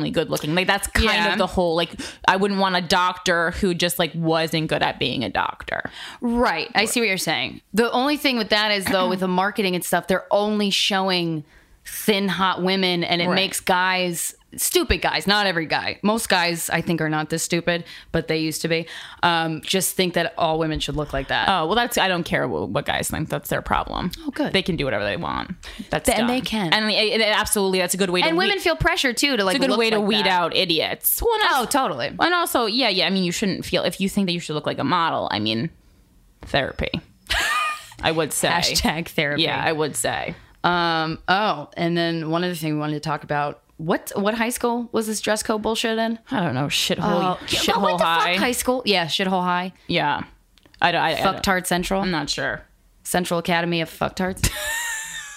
supremely 0.00 0.10
good 0.10 0.30
looking. 0.30 0.54
Like 0.54 0.66
that's 0.66 0.86
kind 0.88 1.04
Yeah. 1.06 1.32
of 1.32 1.38
the 1.38 1.46
whole 1.46 1.76
like 1.76 1.90
I 2.26 2.36
wouldn't 2.36 2.60
want 2.60 2.76
a 2.76 2.80
doctor 2.80 3.52
who 3.52 3.74
just 3.74 3.98
like 3.98 4.12
wasn't 4.14 4.68
good 4.68 4.82
at 4.82 4.98
being 4.98 5.24
a 5.24 5.28
doctor. 5.30 5.90
Right. 6.20 6.68
I 6.74 6.84
see 6.86 7.00
what 7.00 7.08
you're 7.08 7.18
saying. 7.18 7.60
The 7.74 7.90
only 7.92 8.16
thing 8.16 8.36
with 8.38 8.48
that 8.50 8.70
is 8.72 8.84
though, 8.86 9.08
with 9.08 9.20
the 9.20 9.28
marketing 9.28 9.74
and 9.74 9.84
stuff, 9.84 10.06
they're 10.06 10.26
only 10.30 10.70
showing 10.70 11.44
thin, 11.84 12.28
hot 12.28 12.62
women, 12.62 13.02
and 13.04 13.20
it 13.22 13.26
Right. 13.28 13.34
makes 13.34 13.60
guys 13.60 14.34
stupid 14.56 15.00
guys. 15.00 15.26
Not 15.26 15.46
every 15.46 15.66
guy. 15.66 15.98
Most 16.02 16.28
guys, 16.28 16.68
I 16.70 16.80
think, 16.80 17.00
are 17.00 17.08
not 17.08 17.30
this 17.30 17.42
stupid, 17.42 17.84
but 18.12 18.28
they 18.28 18.38
used 18.38 18.62
to 18.62 18.68
be. 18.68 18.86
Um, 19.22 19.60
just 19.62 19.94
think 19.96 20.14
that 20.14 20.34
all 20.38 20.58
women 20.58 20.80
should 20.80 20.96
look 20.96 21.12
like 21.12 21.28
that. 21.28 21.48
Oh 21.48 21.66
well, 21.66 21.74
that's 21.74 21.98
I 21.98 22.08
don't 22.08 22.24
care 22.24 22.46
what, 22.48 22.68
what 22.70 22.84
guys 22.86 23.10
think. 23.10 23.28
That's 23.28 23.48
their 23.48 23.62
problem. 23.62 24.10
Oh, 24.26 24.30
good. 24.30 24.52
They 24.52 24.62
can 24.62 24.76
do 24.76 24.84
whatever 24.84 25.04
they 25.04 25.16
want. 25.16 25.52
That's 25.90 26.08
And 26.08 26.18
dumb. 26.18 26.26
they 26.28 26.40
can. 26.40 26.72
and 26.72 27.22
absolutely 27.22 27.78
that's 27.78 27.94
a 27.94 27.96
good 27.96 28.10
way 28.10 28.22
to 28.22 28.28
and 28.28 28.36
women 28.36 28.56
weed, 28.56 28.62
feel 28.62 28.76
pressure 28.76 29.12
too 29.12 29.36
to 29.36 29.44
like. 29.44 29.56
it's 29.56 29.64
a 29.64 29.68
good 29.68 29.78
way 29.78 29.90
to 29.90 29.98
like 29.98 30.08
weed 30.08 30.24
that. 30.24 30.40
out 30.40 30.56
idiots. 30.56 31.20
Well, 31.22 31.30
Oh, 31.52 31.66
totally. 31.68 32.06
And 32.08 32.34
also, 32.34 32.66
yeah, 32.66 32.88
yeah. 32.88 33.06
I 33.06 33.10
mean, 33.10 33.24
you 33.24 33.32
shouldn't 33.32 33.64
feel 33.64 33.84
if 33.84 34.00
you 34.00 34.08
think 34.08 34.26
that 34.26 34.32
you 34.32 34.40
should 34.40 34.54
look 34.54 34.66
like 34.66 34.78
a 34.78 34.84
model. 34.84 35.28
I 35.30 35.38
mean, 35.38 35.70
therapy. 36.42 36.90
I 38.02 38.10
would 38.12 38.32
say 38.32 38.48
Hashtag 38.48 39.08
therapy. 39.08 39.42
Yeah, 39.42 39.62
I 39.62 39.72
would 39.72 39.96
say. 39.96 40.34
Um. 40.64 41.18
Oh, 41.28 41.68
and 41.76 41.96
then 41.96 42.30
one 42.30 42.44
other 42.44 42.54
thing 42.54 42.74
we 42.74 42.80
wanted 42.80 42.94
to 42.94 43.00
talk 43.00 43.24
about. 43.24 43.62
What 43.80 44.12
what 44.14 44.34
high 44.34 44.50
school 44.50 44.88
was 44.92 45.06
this 45.06 45.20
dress 45.22 45.42
code 45.42 45.62
bullshit 45.62 45.96
in? 45.98 46.18
I 46.30 46.40
don't 46.40 46.54
know 46.54 46.66
shithole 46.66 46.98
Oh, 47.00 47.38
shithole 47.46 47.80
what 47.82 47.98
the 47.98 48.04
high. 48.04 48.34
fuck 48.34 48.42
high 48.42 48.52
school? 48.52 48.82
Yeah, 48.84 49.06
shithole 49.06 49.42
high. 49.42 49.72
Yeah, 49.86 50.24
I 50.82 50.92
don't. 50.92 51.00
I, 51.00 51.12
I 51.12 51.22
don't- 51.22 51.36
Fucktard 51.42 51.66
Central. 51.66 52.02
I'm 52.02 52.10
not 52.10 52.28
sure. 52.28 52.62
Central 53.04 53.38
Academy 53.40 53.80
of 53.80 53.88
Fucktards. 53.88 54.50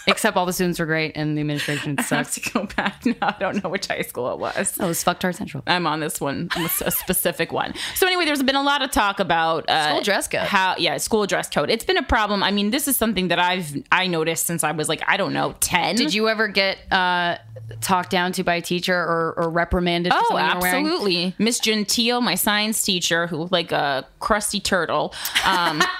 Except 0.05 0.35
all 0.35 0.45
the 0.45 0.53
students 0.53 0.79
were 0.79 0.85
great 0.85 1.13
and 1.15 1.38
the 1.38 1.41
administration 1.41 1.95
I 1.97 2.01
have 2.01 2.27
sucks. 2.27 2.35
to 2.39 2.51
go 2.51 2.66
back. 2.75 3.04
No, 3.06 3.13
I 3.21 3.35
don't 3.39 3.63
know 3.63 3.69
which 3.69 3.87
high 3.87 4.01
school 4.01 4.31
it 4.33 4.39
was. 4.39 4.78
Oh, 4.80 4.85
it 4.85 4.87
was 4.87 5.04
Fucktard 5.04 5.35
Central. 5.35 5.63
I'm 5.68 5.85
on 5.87 5.99
this 5.99 6.19
one, 6.21 6.49
a 6.57 6.92
specific 6.92 7.51
one. 7.51 7.73
So 7.95 8.07
anyway, 8.07 8.25
there's 8.25 8.42
been 8.44 8.56
a 8.56 8.63
lot 8.63 8.81
of 8.81 8.92
talk 8.92 9.19
about 9.19 9.69
uh, 9.69 9.89
School 9.89 10.01
dress 10.01 10.28
code. 10.28 10.42
How 10.42 10.75
yeah, 10.78 10.97
school 10.97 11.25
dress 11.28 11.49
code. 11.49 11.69
It's 11.69 11.83
been 11.85 11.97
a 11.97 12.04
problem. 12.04 12.44
I 12.44 12.51
mean, 12.51 12.69
this 12.71 12.87
is 12.87 12.95
something 12.97 13.28
that 13.30 13.39
I've 13.39 13.83
I 13.92 14.07
noticed 14.07 14.45
since 14.45 14.63
I 14.63 14.71
was 14.71 14.87
like 14.89 15.01
I 15.07 15.18
don't 15.18 15.33
know 15.33 15.56
ten. 15.59 15.95
Did 15.95 16.13
you 16.13 16.28
ever 16.30 16.47
get 16.47 16.78
uh, 16.92 17.37
talked 17.81 18.09
down 18.09 18.31
to 18.33 18.44
by 18.44 18.56
a 18.56 18.61
teacher 18.61 18.95
or, 18.97 19.33
or 19.37 19.49
reprimanded 19.49 20.11
for 20.13 20.19
Oh, 20.19 20.23
something 20.37 20.45
you 20.45 20.59
were 20.59 20.68
absolutely. 20.68 21.35
Miss 21.37 21.59
Gentile, 21.59 22.21
my 22.21 22.35
science 22.35 22.81
teacher, 22.81 23.28
who 23.28 23.47
like 23.51 23.71
a 23.71 24.07
crusty 24.19 24.59
turtle. 24.59 25.13
Um. 25.45 25.81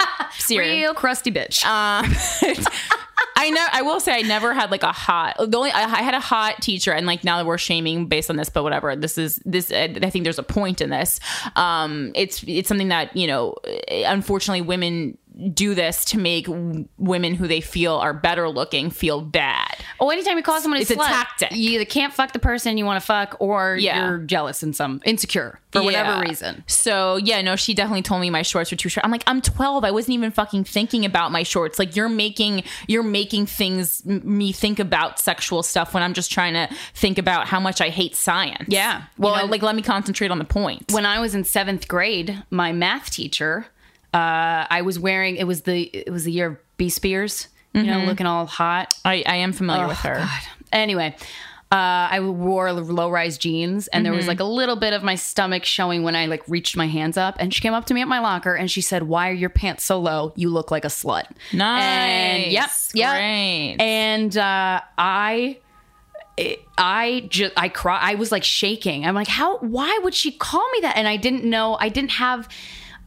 Real 0.50 0.94
crusty 0.96 1.32
bitch. 1.32 1.64
I 3.36 3.50
know. 3.50 3.66
I 3.72 3.82
will 3.82 4.00
say 4.00 4.14
I 4.14 4.22
never 4.22 4.54
had 4.54 4.72
like 4.72 4.84
a 4.84 4.92
hot. 4.92 5.36
The 5.38 5.58
only 5.58 5.72
I, 5.72 5.88
had 6.02 6.14
a 6.14 6.20
hot 6.20 6.62
teacher, 6.62 6.92
and 6.92 7.06
like 7.06 7.24
now 7.24 7.38
that 7.38 7.46
we're 7.46 7.58
shaming 7.58 8.08
based 8.08 8.30
on 8.30 8.36
this, 8.36 8.50
but 8.50 8.64
whatever. 8.64 8.96
This 8.96 9.18
is 9.18 9.42
this. 9.46 9.72
I 9.72 9.88
think 10.10 10.24
there's 10.24 10.40
a 10.40 10.44
point 10.44 10.82
in 10.82 10.90
this. 10.90 11.20
Um, 11.56 12.12
it's 12.16 12.44
it's 12.48 12.68
something 12.68 12.90
that 12.90 13.16
you 13.16 13.28
know, 13.28 13.56
unfortunately, 13.90 14.62
women 14.62 15.18
do 15.54 15.74
this 15.74 16.06
to 16.06 16.18
make 16.20 16.46
w- 16.46 16.88
women 16.98 17.34
who 17.34 17.48
they 17.48 17.60
feel 17.62 17.96
are 17.96 18.14
better 18.14 18.48
looking 18.50 18.90
feel 18.92 19.20
bad. 19.22 19.76
oh, 20.00 20.10
anytime 20.10 20.38
you 20.38 20.44
call 20.44 20.60
someone 20.62 20.78
a 20.78 20.82
It's 20.82 20.92
a 20.92 20.96
tactic. 20.96 21.52
you 21.54 21.72
either 21.72 21.86
can't 21.86 22.14
fuck 22.14 22.34
the 22.34 22.40
person 22.40 22.78
you 22.78 22.86
want 22.86 23.00
to 23.02 23.06
fuck 23.06 23.36
or 23.40 23.76
Yeah. 23.80 24.08
you're 24.10 24.18
jealous 24.20 24.62
and 24.64 24.76
some 24.76 25.02
insecure 25.06 25.60
for 25.72 25.82
whatever 25.82 26.22
reason. 26.22 26.64
So 26.68 27.16
yeah, 27.18 27.42
no, 27.42 27.56
she 27.56 27.74
definitely 27.74 28.04
told 28.04 28.22
me 28.22 28.30
my 28.30 28.44
shorts 28.44 28.70
were 28.70 28.78
too 28.78 28.90
short. 28.90 29.04
I'm 29.06 29.12
like, 29.12 29.24
I'm 29.26 29.42
12. 29.42 29.84
I 29.84 29.90
wasn't 29.92 30.14
even 30.16 30.30
fucking 30.32 30.66
thinking 30.66 31.04
about 31.06 31.32
my 31.32 31.42
shorts. 31.44 31.80
Like 31.80 31.96
you're 31.96 32.10
making 32.10 32.64
you're 32.88 33.02
making 33.02 33.48
things 33.48 34.04
m- 34.08 34.22
me 34.38 34.52
think 34.52 34.78
about 34.80 35.20
sexual 35.20 35.64
stuff 35.64 35.94
when 35.96 36.04
I'm 36.04 36.14
just 36.14 36.32
trying 36.32 36.54
to 36.54 36.70
think 36.94 37.18
about 37.18 37.48
how 37.48 37.60
much 37.60 37.82
I 37.82 37.90
hate 37.90 38.16
science. 38.16 38.66
Yeah. 38.68 39.04
Well, 39.18 39.32
Well, 39.34 39.42
and- 39.44 39.52
like 39.52 39.64
let 39.64 39.76
me 39.76 39.82
concentrate 39.82 40.30
on 40.30 40.38
the 40.38 40.46
point. 40.46 40.92
when 40.92 41.06
I 41.08 41.20
was 41.20 41.34
in 41.34 41.44
seventh 41.44 41.88
grade, 41.88 42.44
my 42.52 42.72
math 42.72 43.10
teacher, 43.10 43.66
uh, 44.14 44.68
I 44.70 44.82
was 44.84 45.00
wearing 45.00 45.36
it 45.38 45.46
was 45.46 45.62
the 45.64 45.82
it 45.84 46.12
was 46.12 46.24
the 46.24 46.32
year 46.32 46.48
of 46.48 46.58
B 46.78 46.90
Spears, 46.90 47.48
you 47.74 47.84
know, 47.84 48.00
looking 48.06 48.26
all 48.26 48.46
hot. 48.46 48.94
I, 49.04 49.24
I 49.26 49.36
am 49.38 49.54
familiar 49.54 49.88
with 49.88 49.98
her. 50.00 50.16
God. 50.16 50.42
Anyway, 50.72 51.16
uh, 51.72 52.08
I 52.12 52.20
wore 52.20 52.72
low 52.74 53.10
rise 53.10 53.38
jeans, 53.40 53.88
and 53.88 54.02
Mm-hmm. 54.02 54.04
there 54.04 54.16
was 54.16 54.28
like 54.28 54.40
a 54.40 54.44
little 54.44 54.76
bit 54.76 54.94
of 54.94 55.02
my 55.04 55.16
stomach 55.16 55.66
showing 55.66 56.04
when 56.04 56.16
I 56.16 56.28
like 56.28 56.44
reached 56.48 56.78
my 56.78 56.88
hands 56.88 57.18
up. 57.18 57.36
And 57.40 57.52
she 57.54 57.62
came 57.62 57.74
up 57.74 57.86
to 57.86 57.94
me 57.96 58.02
at 58.02 58.08
my 58.08 58.20
locker 58.20 58.54
and 58.54 58.70
she 58.70 58.82
said, 58.82 59.04
"Why 59.04 59.30
are 59.30 59.34
your 59.34 59.50
pants 59.50 59.84
so 59.84 60.00
low? 60.00 60.34
You 60.36 60.50
look 60.50 60.70
like 60.70 60.86
a 60.86 60.90
slut." 60.90 61.26
Nice. 61.52 61.84
And 61.84 62.52
yep, 62.52 62.70
yep. 62.94 63.16
Great. 63.16 63.78
And 63.80 64.38
uh, 64.38 64.82
I. 64.98 65.58
I 66.80 67.28
just 67.30 67.54
I 67.56 67.70
cry 67.70 68.00
I 68.02 68.16
was 68.16 68.32
like 68.32 68.44
shaking. 68.44 69.06
I'm 69.06 69.14
like, 69.14 69.28
how 69.28 69.58
why 69.60 70.00
would 70.04 70.16
she 70.16 70.32
call 70.32 70.68
me 70.72 70.80
that? 70.82 70.98
And 70.98 71.08
I 71.08 71.16
didn't 71.16 71.44
know 71.44 71.78
I 71.80 71.90
didn't 71.90 72.10
have 72.12 72.50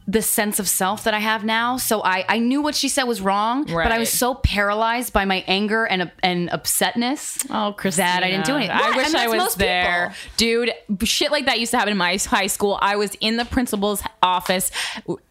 the 0.09 0.21
sense 0.21 0.57
of 0.59 0.69
self 0.69 1.03
that 1.03 1.13
I 1.13 1.19
have 1.19 1.43
now. 1.43 1.75
So 1.75 2.01
I, 2.01 2.23
I 2.29 2.39
knew 2.39 2.61
what 2.61 2.75
she 2.75 2.87
said 2.87 3.03
was 3.03 3.19
wrong, 3.19 3.65
but 3.65 3.91
I 3.91 3.99
was 3.99 4.09
so 4.09 4.35
paralyzed 4.35 5.11
by 5.11 5.25
my 5.25 5.43
anger 5.47 5.83
and 5.85 6.09
and 6.23 6.49
upsetness 6.49 7.45
Oh, 7.49 7.75
Krystyna. 7.77 7.95
that 7.97 8.23
I 8.23 8.29
didn't 8.31 8.45
do 8.45 8.55
anything. 8.55 8.71
I 8.75 8.81
What? 8.89 8.95
wish 8.95 9.07
And 9.07 9.17
I 9.17 9.27
was 9.27 9.55
there. 9.55 10.13
Dude, 10.37 10.71
shit 11.03 11.29
like 11.31 11.45
that 11.47 11.59
used 11.59 11.71
to 11.71 11.77
happen 11.77 11.91
in 11.91 11.97
my 11.97 12.17
high 12.17 12.47
school. 12.47 12.77
I 12.81 12.95
was 12.95 13.15
in 13.19 13.35
the 13.37 13.43
principal's 13.45 14.01
office 14.23 14.71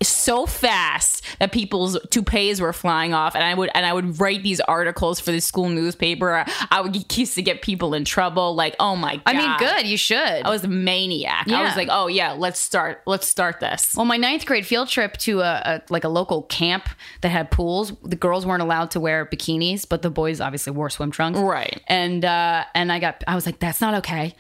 so 0.03 0.47
fast 0.47 1.23
that 1.39 1.53
people's 1.53 1.99
toupees 2.11 2.61
were 2.61 2.73
flying 2.73 3.15
off 3.15 3.35
and 3.35 3.43
I 3.45 3.55
would 3.55 3.71
and 3.75 3.87
I 3.87 3.93
would 3.93 4.21
write 4.21 4.43
these 4.43 4.61
articles 4.61 5.21
for 5.21 5.33
the 5.33 5.41
school 5.41 5.69
newspaper. 5.69 6.45
I 6.71 6.81
would 6.81 7.17
used 7.17 7.35
to 7.37 7.43
get 7.43 7.63
people 7.63 7.95
in 7.95 8.05
trouble 8.05 8.55
like, 8.55 8.77
"Oh 8.79 8.95
my 8.97 9.17
god." 9.17 9.23
I 9.27 9.33
mean, 9.33 9.57
good, 9.59 9.87
you 9.87 9.97
should. 9.97 10.19
I 10.19 10.51
was 10.51 10.65
a 10.65 10.69
maniac. 10.69 11.49
I 11.51 11.63
was 11.65 11.77
like, 11.77 11.89
"Oh 11.91 12.09
yeah, 12.09 12.33
let's 12.33 12.61
start 12.61 13.03
let's 13.07 13.27
start 13.27 13.61
this." 13.61 13.95
Well, 13.97 14.05
my 14.05 14.17
ninth 14.19 14.45
grade 14.45 14.66
field 14.67 14.89
trip 14.89 15.17
to 15.19 15.41
a, 15.41 15.63
a 15.65 15.83
like 15.89 16.05
a 16.05 16.09
local 16.09 16.43
camp 16.43 16.89
that 17.21 17.31
had 17.31 17.51
pools. 17.51 17.93
The 18.03 18.17
girls 18.17 18.45
weren't 18.45 18.63
allowed 18.63 18.91
to 18.93 19.01
wear 19.01 19.25
bikinis, 19.27 19.89
but 19.89 20.03
the 20.03 20.11
boys 20.11 20.41
obviously 20.41 20.73
wore 20.73 20.91
swim 20.91 21.11
trunks. 21.11 21.39
Right. 21.39 21.83
And 21.87 22.25
uh, 22.25 22.65
and 22.75 22.93
I 22.93 22.99
got 22.99 23.25
I 23.27 23.35
was 23.35 23.47
like, 23.47 23.59
that's 23.59 23.81
not 23.81 23.95
okay. 23.95 24.35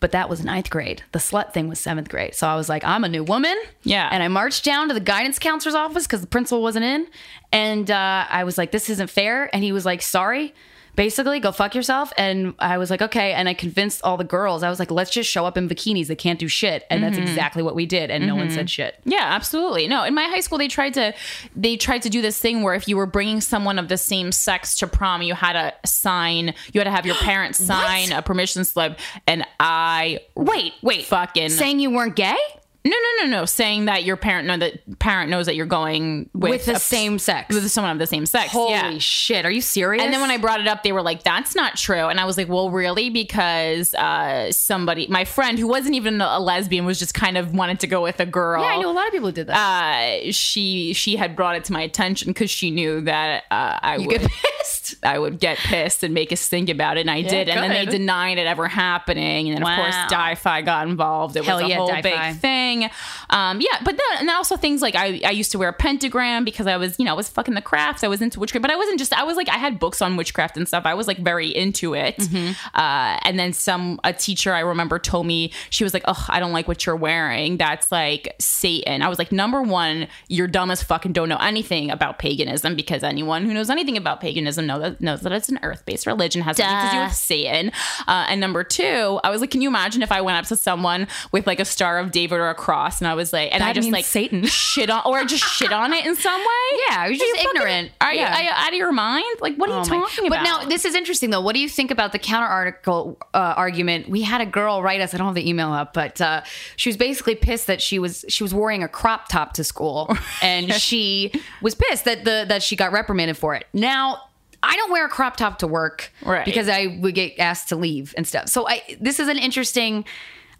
But 0.00 0.10
that 0.10 0.28
was 0.28 0.44
ninth 0.44 0.68
grade. 0.68 1.04
The 1.12 1.20
slut 1.20 1.52
thing 1.52 1.68
was 1.68 1.78
seventh 1.78 2.08
grade. 2.08 2.34
So 2.34 2.48
I 2.48 2.56
was 2.56 2.68
like, 2.68 2.82
I'm 2.82 3.04
a 3.04 3.08
new 3.08 3.22
woman. 3.22 3.56
Yeah. 3.84 4.08
And 4.10 4.20
I 4.20 4.26
marched 4.26 4.64
down 4.64 4.88
to 4.88 4.94
the 4.94 5.00
guidance 5.00 5.38
counselor's 5.38 5.76
office 5.76 6.08
because 6.08 6.20
the 6.20 6.26
principal 6.26 6.60
wasn't 6.60 6.84
in. 6.84 7.06
And 7.52 7.88
uh, 7.88 8.26
I 8.28 8.42
was 8.42 8.58
like, 8.58 8.72
this 8.72 8.90
isn't 8.90 9.10
fair. 9.10 9.48
And 9.54 9.62
he 9.62 9.70
was 9.70 9.86
like, 9.86 10.02
sorry. 10.02 10.54
Basically, 10.94 11.40
go 11.40 11.52
fuck 11.52 11.74
yourself. 11.74 12.12
And 12.18 12.54
I 12.58 12.76
was 12.76 12.90
like, 12.90 13.00
okay. 13.00 13.32
And 13.32 13.48
I 13.48 13.54
convinced 13.54 14.02
all 14.02 14.16
the 14.16 14.24
girls. 14.24 14.62
I 14.62 14.68
was 14.68 14.78
like, 14.78 14.90
let's 14.90 15.10
just 15.10 15.30
show 15.30 15.46
up 15.46 15.56
in 15.56 15.68
bikinis. 15.68 16.08
They 16.08 16.14
can't 16.14 16.38
do 16.38 16.48
shit. 16.48 16.84
And 16.90 17.02
that's 17.02 17.16
mm-hmm. 17.16 17.26
exactly 17.26 17.62
what 17.62 17.74
we 17.74 17.86
did. 17.86 18.10
And 18.10 18.26
no 18.26 18.34
one 18.34 18.46
mm-hmm. 18.46 18.54
said 18.54 18.70
shit. 18.70 19.00
Yeah, 19.04 19.22
absolutely. 19.22 19.88
No, 19.88 20.04
in 20.04 20.14
my 20.14 20.24
high 20.24 20.40
school 20.40 20.58
they 20.58 20.68
tried 20.68 20.94
to 20.94 21.14
they 21.56 21.76
tried 21.76 22.02
to 22.02 22.10
do 22.10 22.20
this 22.20 22.38
thing 22.38 22.62
where 22.62 22.74
if 22.74 22.88
you 22.88 22.96
were 22.96 23.06
bringing 23.06 23.40
someone 23.40 23.78
of 23.78 23.88
the 23.88 23.96
same 23.96 24.32
sex 24.32 24.76
to 24.76 24.86
prom, 24.86 25.22
you 25.22 25.34
had 25.34 25.54
to 25.54 25.88
sign, 25.88 26.54
you 26.72 26.80
had 26.80 26.84
to 26.84 26.90
have 26.90 27.06
your 27.06 27.14
parents 27.22 27.58
sign 27.58 28.12
a 28.12 28.22
permission 28.22 28.64
slip 28.64 28.98
and 29.26 29.46
I 29.58 30.20
Wait, 30.34 30.74
wait. 30.82 31.06
fucking 31.06 31.50
Saying 31.50 31.80
you 31.80 31.90
weren't 31.90 32.16
gay? 32.16 32.36
No, 32.84 32.90
no, 32.90 33.24
no, 33.24 33.30
no, 33.38 33.44
saying 33.44 33.84
that 33.84 34.02
your 34.02 34.16
parent 34.16 34.48
know 34.48 34.56
that 34.56 34.98
parent 34.98 35.30
knows 35.30 35.46
that 35.46 35.54
you're 35.54 35.66
going 35.66 36.28
with, 36.34 36.50
With 36.50 36.64
the 36.66 36.72
a- 36.72 36.78
same 36.80 37.20
sex. 37.20 37.54
with 37.54 37.70
someone 37.70 37.92
of 37.92 37.98
the 38.00 38.08
same 38.08 38.26
sex. 38.26 38.50
Holy 38.50 38.72
yeah. 38.72 38.98
shit. 38.98 39.44
Are 39.46 39.50
you 39.52 39.60
serious? 39.60 40.02
And 40.02 40.12
then 40.12 40.20
when 40.20 40.32
I 40.32 40.36
brought 40.36 40.60
it 40.60 40.66
up, 40.66 40.82
they 40.82 40.90
were 40.90 41.02
like, 41.02 41.22
"That's 41.22 41.54
not 41.54 41.76
true." 41.76 42.08
And 42.08 42.18
I 42.18 42.24
was 42.24 42.36
like, 42.36 42.48
"Well, 42.48 42.70
really?" 42.70 43.08
Because 43.08 43.94
uh, 43.94 44.50
somebody, 44.50 45.06
my 45.06 45.24
friend, 45.24 45.60
who 45.60 45.68
wasn't 45.68 45.94
even 45.94 46.20
a 46.20 46.40
lesbian, 46.40 46.84
was 46.84 46.98
just 46.98 47.14
kind 47.14 47.38
of 47.38 47.54
wanted 47.54 47.78
to 47.80 47.86
go 47.86 48.02
with 48.02 48.18
a 48.18 48.26
girl. 48.26 48.62
Yeah, 48.62 48.70
I 48.70 48.80
know 48.80 48.90
a 48.90 48.92
lot 48.92 49.06
of 49.06 49.12
people 49.12 49.28
who 49.28 49.32
did 49.32 49.46
that. 49.46 50.24
Uh, 50.24 50.32
she 50.32 50.92
she 50.92 51.14
had 51.14 51.36
brought 51.36 51.54
it 51.54 51.64
to 51.66 51.72
my 51.72 51.82
attention 51.82 52.30
because 52.30 52.50
she 52.50 52.72
knew 52.72 53.02
that 53.02 53.44
uh, 53.52 53.78
I 53.80 53.96
you 53.96 54.08
would 54.08 54.22
pissed. 54.62 54.94
I 55.02 55.18
would 55.18 55.38
get 55.38 55.58
pissed 55.58 56.02
and 56.02 56.14
make 56.14 56.32
us 56.32 56.48
think 56.48 56.68
about 56.68 56.96
it, 56.96 57.00
and 57.00 57.10
I 57.10 57.22
did. 57.22 57.48
And 57.48 57.62
then 57.62 57.70
they 57.70 57.90
denied 57.90 58.38
it 58.38 58.46
ever 58.46 58.68
happening, 58.68 59.48
and 59.48 59.56
then 59.56 59.62
of 59.62 59.76
course 59.76 59.96
Di-Fi 60.08 60.62
got 60.62 60.88
involved. 60.88 61.36
It 61.36 61.44
Hell 61.44 61.56
was 61.56 61.66
a 61.66 61.68
yeah, 61.68 61.76
whole 61.76 61.88
Di-Fi. 61.88 62.32
big 62.32 62.40
thing. 62.40 62.90
Um, 63.30 63.60
yeah, 63.60 63.78
but 63.84 63.96
then 63.96 64.18
and 64.20 64.28
then 64.28 64.36
also 64.36 64.56
things 64.56 64.82
like 64.82 64.94
I 64.94 65.20
I 65.24 65.30
used 65.30 65.52
to 65.52 65.58
wear 65.58 65.68
a 65.68 65.72
pentagram 65.72 66.44
because 66.44 66.66
I 66.66 66.76
was 66.76 66.98
you 66.98 67.04
know 67.04 67.12
I 67.12 67.16
was 67.16 67.28
fucking 67.28 67.54
the 67.54 67.62
crafts. 67.62 68.04
I 68.04 68.08
was 68.08 68.22
into 68.22 68.40
witchcraft, 68.40 68.62
but 68.62 68.70
I 68.70 68.76
wasn't 68.76 68.98
just 68.98 69.12
I 69.12 69.24
was 69.24 69.36
like 69.36 69.48
I 69.48 69.56
had 69.56 69.78
books 69.78 70.02
on 70.02 70.16
witchcraft 70.16 70.56
and 70.56 70.66
stuff. 70.66 70.86
I 70.86 70.94
was 70.94 71.06
like 71.06 71.18
very 71.18 71.48
into 71.48 71.94
it. 71.94 72.16
Mm-hmm. 72.16 72.52
Uh, 72.74 73.18
and 73.22 73.38
then 73.38 73.52
some 73.52 74.00
a 74.04 74.12
teacher 74.12 74.52
I 74.52 74.60
remember 74.60 74.98
told 74.98 75.26
me 75.26 75.52
she 75.70 75.84
was 75.84 75.94
like, 75.94 76.04
"Oh, 76.06 76.26
I 76.28 76.40
don't 76.40 76.52
like 76.52 76.68
what 76.68 76.86
you're 76.86 76.96
wearing. 76.96 77.56
That's 77.56 77.90
like 77.90 78.34
Satan." 78.38 79.02
I 79.02 79.08
was 79.08 79.18
like, 79.18 79.32
"Number 79.32 79.62
one, 79.62 80.08
you're 80.28 80.48
dumb 80.48 80.70
as 80.70 80.82
fuck 80.82 81.04
and 81.04 81.14
don't 81.14 81.28
know 81.28 81.38
anything 81.38 81.90
about 81.90 82.18
paganism 82.18 82.76
because 82.76 83.02
anyone 83.02 83.44
who 83.44 83.54
knows 83.54 83.70
anything 83.70 83.96
about 83.96 84.20
paganism 84.20 84.51
know 84.60 84.78
that, 84.80 85.00
knows 85.00 85.20
that 85.22 85.32
it's 85.32 85.48
an 85.48 85.58
earth-based 85.62 86.06
religion 86.06 86.42
has 86.42 86.58
nothing 86.58 86.90
to 86.90 86.96
do 86.96 87.02
with 87.04 87.14
Satan." 87.14 87.72
Uh, 88.06 88.26
and 88.28 88.40
number 88.40 88.62
two, 88.64 89.18
I 89.24 89.30
was 89.30 89.40
like, 89.40 89.50
"Can 89.50 89.62
you 89.62 89.68
imagine 89.68 90.02
if 90.02 90.12
I 90.12 90.20
went 90.20 90.36
up 90.38 90.44
to 90.46 90.56
someone 90.56 91.06
with 91.32 91.46
like 91.46 91.60
a 91.60 91.64
Star 91.64 91.98
of 91.98 92.10
David 92.10 92.36
or 92.36 92.50
a 92.50 92.54
cross 92.54 93.00
and 93.00 93.08
I 93.08 93.14
was 93.14 93.32
like, 93.32 93.52
and 93.54 93.62
I 93.62 93.72
just 93.72 93.90
like 93.90 94.04
Satan. 94.04 94.44
shit 94.46 94.90
on 94.90 95.02
or 95.06 95.24
just 95.24 95.44
shit 95.44 95.72
on 95.72 95.92
it 95.92 96.04
in 96.04 96.16
some 96.16 96.40
way?" 96.40 96.46
Yeah, 96.88 97.04
you're 97.06 97.12
Are 97.14 97.16
just 97.16 97.24
you 97.24 97.34
fucking- 97.36 97.50
ignorant. 97.56 97.90
Are, 98.00 98.12
Yeah. 98.14 98.30
you, 98.30 98.34
are 98.36 98.42
you 98.44 98.50
out 98.52 98.68
of 98.68 98.74
your 98.74 98.92
mind? 98.92 99.24
Like, 99.40 99.56
what 99.56 99.68
are 99.70 99.72
you 99.72 99.78
Oh 99.78 99.98
my- 99.98 100.00
talking 100.08 100.26
about? 100.26 100.38
But 100.38 100.42
now 100.42 100.68
this 100.68 100.84
is 100.84 100.94
interesting 100.94 101.30
though. 101.30 101.40
What 101.40 101.54
do 101.54 101.60
you 101.60 101.68
think 101.68 101.90
about 101.90 102.12
the 102.12 102.18
counter 102.18 102.46
article 102.48 103.18
uh, 103.34 103.54
argument? 103.56 104.08
We 104.08 104.22
had 104.22 104.40
a 104.40 104.46
girl 104.46 104.82
write 104.82 105.00
us. 105.00 105.14
I 105.14 105.18
don't 105.18 105.26
have 105.26 105.34
the 105.34 105.48
email 105.48 105.72
up, 105.72 105.92
but 105.94 106.20
uh, 106.20 106.42
she 106.76 106.88
was 106.88 106.96
basically 106.96 107.34
pissed 107.34 107.66
that 107.66 107.80
she 107.80 107.98
was 107.98 108.24
she 108.28 108.42
was 108.42 108.52
wearing 108.54 108.82
a 108.82 108.88
crop 108.88 109.28
top 109.28 109.52
to 109.54 109.64
school, 109.64 110.16
and 110.42 110.72
she 110.88 111.32
was 111.60 111.74
pissed 111.74 112.04
that 112.06 112.24
the 112.24 112.44
that 112.48 112.62
she 112.62 112.74
got 112.76 112.92
reprimanded 112.92 113.36
for 113.36 113.54
it. 113.54 113.66
Now. 113.72 114.22
I 114.62 114.76
don't 114.76 114.90
wear 114.92 115.06
a 115.06 115.08
crop 115.08 115.36
top 115.36 115.58
to 115.58 115.66
work 115.66 116.12
Right. 116.24 116.44
because 116.44 116.68
I 116.68 116.98
would 117.00 117.14
get 117.14 117.38
asked 117.38 117.68
to 117.70 117.76
leave 117.76 118.14
and 118.16 118.26
stuff. 118.26 118.48
So 118.48 118.68
I 118.68 118.82
this 119.00 119.18
is 119.20 119.28
an 119.28 119.38
interesting. 119.38 120.04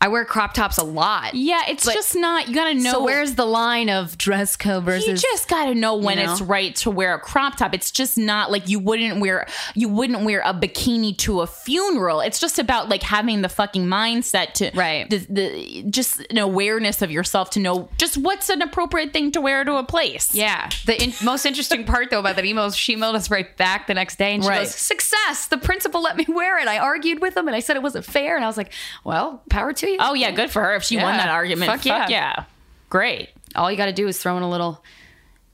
I 0.02 0.08
wear 0.08 0.24
crop 0.24 0.52
tops 0.52 0.78
a 0.78 0.82
lot. 0.84 1.34
yeah, 1.34 1.62
it's 1.68 1.84
But- 1.84 1.94
just 1.94 2.16
not. 2.16 2.48
You 2.48 2.54
gotta 2.54 2.74
know. 2.74 2.90
So 2.90 3.04
where's 3.04 3.36
the 3.36 3.44
line 3.46 3.88
of 3.88 4.18
dress 4.18 4.56
code 4.56 4.82
versus? 4.84 5.06
you 5.06 5.14
just 5.16 5.48
got 5.48 5.66
to 5.66 5.74
know 5.76 5.94
when 5.94 6.18
you 6.18 6.26
know? 6.26 6.32
it's 6.32 6.40
right 6.40 6.74
to 6.76 6.90
wear 6.90 7.14
a 7.14 7.18
crop 7.20 7.56
top. 7.56 7.72
It's 7.72 7.90
just 7.92 8.18
not 8.18 8.50
like 8.50 8.68
you 8.68 8.80
wouldn't 8.80 9.20
wear 9.20 9.46
you 9.76 9.88
wouldn't 9.88 10.24
wear 10.24 10.40
a 10.44 10.52
bikini 10.52 11.16
to 11.18 11.40
a 11.42 11.46
funeral. 11.46 12.20
It's 12.20 12.40
just 12.40 12.58
about 12.58 12.88
like 12.88 13.02
having 13.04 13.42
the 13.42 13.48
fucking 13.48 13.86
mindset 13.86 14.54
to 14.54 14.72
Right. 14.74 15.08
the, 15.08 15.18
the 15.30 15.82
just 15.88 16.20
an 16.30 16.38
awareness 16.38 17.00
of 17.00 17.10
yourself 17.12 17.50
to 17.50 17.60
know 17.60 17.88
just 17.96 18.16
what's 18.18 18.48
an 18.48 18.60
appropriate 18.60 19.12
thing 19.12 19.30
to 19.32 19.40
wear 19.40 19.62
to 19.64 19.76
a 19.76 19.84
place. 19.84 20.34
Yeah. 20.34 20.68
The 20.84 21.00
in- 21.00 21.12
most 21.22 21.46
interesting 21.46 21.84
part, 21.84 22.10
though, 22.10 22.18
about 22.18 22.34
that 22.36 22.44
email 22.44 22.64
is 22.66 22.76
she 22.76 22.96
emailed 22.96 23.14
us 23.14 23.30
right 23.30 23.56
back 23.56 23.86
the 23.86 23.94
next 23.94 24.16
day 24.18 24.34
and 24.34 24.42
she 24.42 24.48
Right. 24.48 24.62
goes, 24.62 24.74
Success! 24.74 25.46
The 25.46 25.58
principal 25.58 26.02
let 26.02 26.16
me 26.16 26.26
wear 26.28 26.58
it. 26.58 26.66
I 26.66 26.78
argued 26.78 27.20
with 27.20 27.36
him 27.36 27.46
and 27.46 27.54
I 27.54 27.60
said 27.60 27.76
it 27.76 27.82
wasn't 27.82 28.04
fair. 28.04 28.34
And 28.34 28.44
I 28.44 28.48
was 28.48 28.56
like, 28.56 28.72
Well, 29.04 29.42
power 29.48 29.72
to 29.72 29.86
you. 29.88 29.91
Oh 30.00 30.14
yeah, 30.14 30.30
good 30.30 30.50
for 30.50 30.62
her 30.62 30.74
if 30.76 30.82
she 30.84 30.96
won 30.96 31.16
that 31.16 31.28
argument. 31.28 31.70
Fuck 31.70 31.80
Fuck, 31.82 32.08
yeah. 32.10 32.34
yeah. 32.36 32.44
Great. 32.90 33.30
All 33.54 33.70
you 33.70 33.76
got 33.76 33.86
to 33.86 33.92
do 33.92 34.06
is 34.08 34.18
throw 34.18 34.36
in 34.36 34.42
a 34.42 34.48
little, 34.50 34.82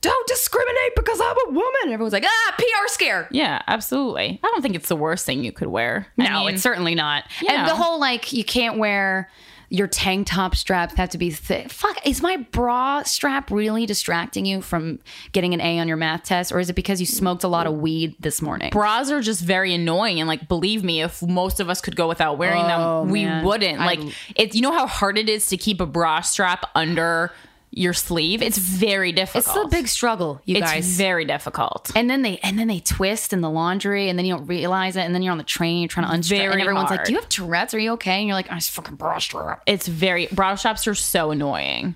Don't 0.01 0.27
discriminate 0.27 0.95
because 0.95 1.19
I'm 1.21 1.35
a 1.47 1.51
woman. 1.51 1.73
And 1.83 1.91
everyone's 1.93 2.13
like, 2.13 2.25
Ah, 2.25 2.53
PR 2.57 2.87
scare. 2.87 3.27
Yeah, 3.31 3.61
absolutely. 3.67 4.39
I 4.43 4.47
don't 4.47 4.61
think 4.61 4.75
it's 4.75 4.87
the 4.89 4.95
worst 4.95 5.25
thing 5.25 5.43
you 5.43 5.51
could 5.51 5.67
wear. 5.67 6.07
I 6.17 6.23
No, 6.29 6.39
mean, 6.45 6.53
it's 6.55 6.63
certainly 6.63 6.95
not. 6.95 7.25
you 7.41 7.47
And 7.49 7.67
the 7.67 7.75
whole 7.75 7.99
like, 7.99 8.31
you 8.33 8.43
can't 8.43 8.77
wear. 8.77 9.29
Your 9.71 9.87
tank 9.87 10.25
top 10.27 10.55
straps 10.55 10.95
have 10.95 11.09
to 11.09 11.17
be 11.19 11.29
thick. 11.29 11.69
Fuck, 11.71 12.05
is 12.07 12.21
my 12.23 12.37
bra 12.37 13.03
strap 13.03 13.51
really 13.51 13.85
distracting 13.85 14.45
you 14.45 14.61
from 14.61 14.99
getting 15.31 15.53
an 15.53 15.61
A 15.61 15.77
on 15.79 15.87
your 15.87 15.97
math 15.97 16.23
test? 16.23 16.51
Or 16.51 16.59
is 16.59 16.69
it 16.69 16.73
because 16.73 16.99
you 16.99 17.05
smoked 17.05 17.43
a 17.43 17.47
lot 17.47 17.67
of 17.67 17.73
weed 17.75 18.15
this 18.19 18.41
morning? 18.41 18.71
bras 18.71 19.11
are 19.11 19.21
just 19.21 19.41
very 19.41 19.73
annoying 19.75 20.19
and 20.19 20.27
like 20.27 20.47
believe 20.47 20.83
me 20.83 21.01
if 21.03 21.21
most 21.21 21.59
of 21.59 21.69
us 21.69 21.81
could 21.81 21.95
go 21.95 22.07
without 22.07 22.37
wearing 22.37 22.63
Oh, 22.63 23.01
them 23.03 23.11
we 23.11 23.25
man. 23.25 23.45
wouldn't 23.45 23.79
I- 23.79 23.85
like 23.85 23.99
it's 24.35 24.55
you 24.55 24.61
know 24.61 24.73
how 24.73 24.87
hard 24.87 25.17
it 25.17 25.29
is 25.29 25.47
to 25.49 25.57
keep 25.57 25.79
a 25.81 25.85
bra 25.85 26.21
strap 26.21 26.65
under 26.75 27.31
your 27.71 27.93
sleeve 27.93 28.41
it's 28.41 28.57
very 28.57 29.11
difficult 29.11 29.57
It's 29.65 29.73
a 29.73 29.77
big 29.77 29.87
struggle, 29.87 30.41
you 30.45 30.57
it's 30.57 30.65
guys. 30.71 30.87
very 30.97 31.23
difficult 31.25 31.91
and 31.95 32.09
then 32.09 32.23
they 32.23 32.37
and 32.39 32.57
then 32.57 32.67
they 32.67 32.79
twist 32.79 33.31
in 33.31 33.41
the 33.41 33.49
laundry, 33.49 34.09
and 34.09 34.17
then 34.17 34.25
you 34.25 34.35
don't 34.35 34.47
realize 34.47 34.95
it, 34.95 35.01
and 35.01 35.13
then 35.13 35.21
you're 35.21 35.31
on 35.31 35.37
the 35.37 35.43
train, 35.43 35.79
you're 35.81 35.87
trying 35.87 36.07
to 36.07 36.13
unstrap, 36.13 36.41
and 36.41 36.49
Very 36.51 36.61
everyone's 36.63 36.89
like, 36.89 37.05
"Do 37.05 37.11
you 37.13 37.19
have 37.19 37.29
Tourette's? 37.29 37.73
Are 37.75 37.79
you 37.79 37.91
okay?" 37.93 38.17
And 38.19 38.27
you're 38.27 38.35
like, 38.35 38.51
"I 38.51 38.55
just 38.55 38.71
fucking 38.71 38.95
bra 38.95 39.19
strap." 39.19 39.61
it's 39.67 39.87
very 39.87 40.27
bra 40.31 40.55
straps 40.55 40.87
are 40.87 40.95
so 40.95 41.31
annoying 41.31 41.95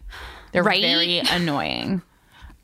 they're 0.51 0.61
Right? 0.63 0.81
very 0.81 1.17
annoying 1.19 2.01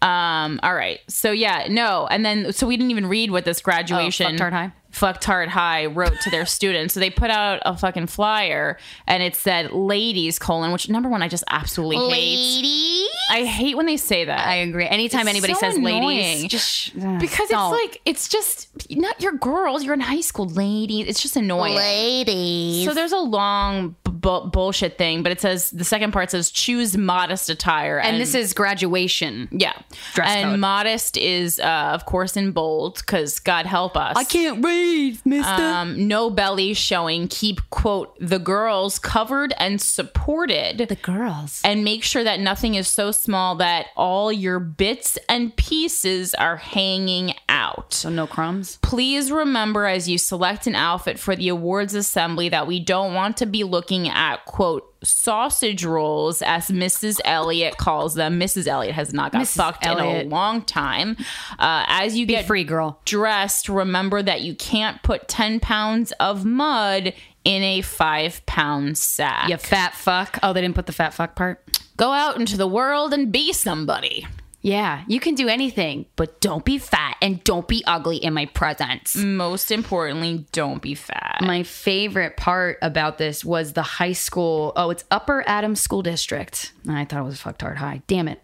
um 0.02 0.60
all 0.64 0.74
right 0.74 1.00
so 1.10 1.32
yeah 1.32 1.66
no 1.70 2.08
and 2.10 2.24
then 2.24 2.54
so 2.54 2.66
we 2.68 2.78
didn't 2.78 2.92
even 2.92 3.08
read 3.08 3.32
what 3.32 3.44
this 3.44 3.60
graduation 3.60 4.38
Fucktard 4.38 4.52
High? 4.52 4.72
Fucktard 4.92 5.48
High 5.50 5.86
wrote 5.86 6.20
to 6.22 6.30
their 6.30 6.46
students. 6.48 6.94
So 6.94 7.00
they 7.00 7.10
put 7.10 7.30
out 7.30 7.62
a 7.66 7.78
fucking 7.78 8.08
flyer 8.08 8.78
and 9.08 9.22
it 9.22 9.36
said 9.36 9.72
ladies 9.72 10.40
colon, 10.40 10.72
which 10.72 10.90
number 10.90 11.10
one 11.10 11.22
I 11.22 11.28
just 11.28 11.44
absolutely 11.50 11.98
hate. 11.98 12.12
Ladies, 12.12 13.10
I 13.32 13.44
hate 13.46 13.78
when 13.78 13.86
they 13.86 13.98
say 13.98 14.26
that. 14.26 14.48
I 14.48 14.56
agree. 14.56 14.88
Anytime 14.88 15.22
It's 15.22 15.30
anybody 15.30 15.54
so 15.54 15.60
says 15.60 15.76
annoying. 15.76 16.04
ladies, 16.06 16.50
just 16.50 16.94
because 16.96 17.50
it's 17.52 17.54
like 17.54 18.02
it's 18.06 18.28
just 18.28 18.70
not 18.92 19.22
your 19.22 19.34
girls. 19.34 19.84
You're 19.84 19.94
in 19.94 20.00
high 20.00 20.22
school, 20.22 20.48
ladies. 20.48 21.08
It's 21.08 21.22
just 21.22 21.36
annoying. 21.36 21.76
ladies. 21.76 22.86
So 22.86 22.94
there's 22.94 23.12
a 23.12 23.18
long 23.20 23.96
bu- 24.20 24.50
bullshit 24.50 24.98
thing, 24.98 25.24
but 25.24 25.32
it 25.32 25.42
says 25.42 25.72
the 25.72 25.84
second 25.84 26.12
part 26.12 26.32
says 26.32 26.52
choose 26.52 26.98
modest 26.98 27.50
attire, 27.50 28.00
And 28.00 28.20
this 28.20 28.36
is 28.36 28.54
graduation. 28.54 29.48
yeah, 29.52 29.74
dress 30.14 30.30
and 30.36 30.52
code. 30.52 30.60
modest 30.60 31.18
is 31.18 31.60
uh, 31.60 31.92
of 31.94 32.06
course 32.06 32.36
in 32.38 32.52
bold 32.52 32.98
because 32.98 33.40
God 33.40 33.66
help 33.66 33.96
us. 33.96 34.16
I 34.18 34.24
can't 34.24 34.64
read, 34.64 35.20
mister. 35.26 35.52
um, 35.52 36.08
no 36.08 36.30
belly 36.30 36.74
showing. 36.74 37.28
Keep 37.28 37.70
quote 37.70 38.16
the 38.20 38.40
girls 38.40 39.00
covered 39.00 39.54
and 39.58 39.80
supported. 39.82 40.88
The 40.90 40.96
girls. 40.96 41.62
and 41.64 41.84
make 41.84 42.04
sure 42.04 42.24
that 42.24 42.40
nothing 42.40 42.76
is 42.76 42.88
so 42.88 43.12
small 43.12 43.56
that 43.56 43.88
all 43.96 44.32
your 44.32 44.60
bits 44.60 45.18
and 45.30 45.56
pieces 45.56 46.34
are 46.36 46.58
hanging 46.58 47.34
out. 47.48 47.94
So 47.94 48.10
no 48.10 48.28
crumbs. 48.28 48.78
Please 48.82 49.32
remember 49.32 49.86
as 49.86 50.10
you 50.10 50.18
select 50.18 50.68
an 50.68 50.76
outfit 50.76 51.20
for 51.20 51.36
the 51.36 51.48
awards 51.50 51.94
assembly 51.94 52.50
that 52.50 52.68
we 52.68 52.80
don't 52.80 53.14
want 53.14 53.38
to 53.38 53.46
be 53.46 53.64
looking 53.64 54.09
at 54.10 54.46
quote 54.46 54.86
sausage 55.04 55.86
rolls 55.86 56.42
as 56.42 56.68
Mrs. 56.68 57.20
Elliot 57.24 57.78
calls 57.78 58.16
them. 58.16 58.40
Mrs. 58.40 58.68
Elliot 58.68 58.96
has 58.96 59.14
not 59.14 59.32
got 59.32 59.42
Mrs. 59.42 59.56
fucked 59.58 59.86
in 59.86 59.98
a 59.98 60.24
long 60.24 60.62
time. 60.62 61.16
Uh, 61.58 61.86
as 61.88 62.18
you 62.18 62.26
get 62.26 62.46
Free 62.46 62.64
girl. 62.64 63.00
dressed, 63.06 63.70
remember 63.70 64.22
that 64.22 64.42
you 64.42 64.56
can't 64.56 65.02
put 65.04 65.28
10 65.28 65.60
pounds 65.60 66.12
of 66.20 66.46
mud 66.46 67.14
in 67.46 67.64
a 67.64 67.82
five 67.82 68.46
pound 68.46 68.98
sack. 68.98 69.50
You 69.50 69.58
fat 69.58 69.94
fuck. 69.96 70.40
Oh, 70.44 70.54
they 70.54 70.62
didn't 70.62 70.76
put 70.76 70.86
the 70.86 70.94
fat 70.94 71.14
fuck 71.14 71.36
part. 71.36 71.80
Go 71.98 72.12
out 72.12 72.38
into 72.38 72.58
the 72.58 72.68
world 72.68 73.14
and 73.14 73.32
be 73.32 73.54
somebody. 73.54 74.26
Yeah, 74.62 75.04
you 75.08 75.20
can 75.20 75.36
do 75.36 75.48
anything, 75.48 76.06
but 76.18 76.42
don't 76.42 76.66
be 76.66 76.78
fat 76.78 77.16
and 77.22 77.42
don't 77.44 77.68
be 77.68 77.84
ugly 77.88 78.18
in 78.18 78.34
my 78.34 78.46
presence. 78.46 79.16
Most 79.16 79.72
importantly, 79.72 80.46
don't 80.52 80.82
be 80.82 80.96
fat. 80.96 81.38
My 81.42 81.64
favorite 81.64 82.36
part 82.36 82.78
about 82.82 83.18
this 83.18 83.46
was 83.46 83.74
the 83.74 83.82
high 83.82 84.12
school. 84.12 84.74
Oh, 84.76 84.90
it's 84.90 85.06
Upper 85.12 85.44
Adams 85.48 85.80
School 85.80 86.02
District. 86.02 86.74
I 86.90 87.06
thought 87.06 87.22
it 87.22 87.24
was 87.24 87.40
fucked 87.40 87.62
hard 87.62 87.78
high. 87.78 88.02
Damn 88.08 88.28
it. 88.28 88.42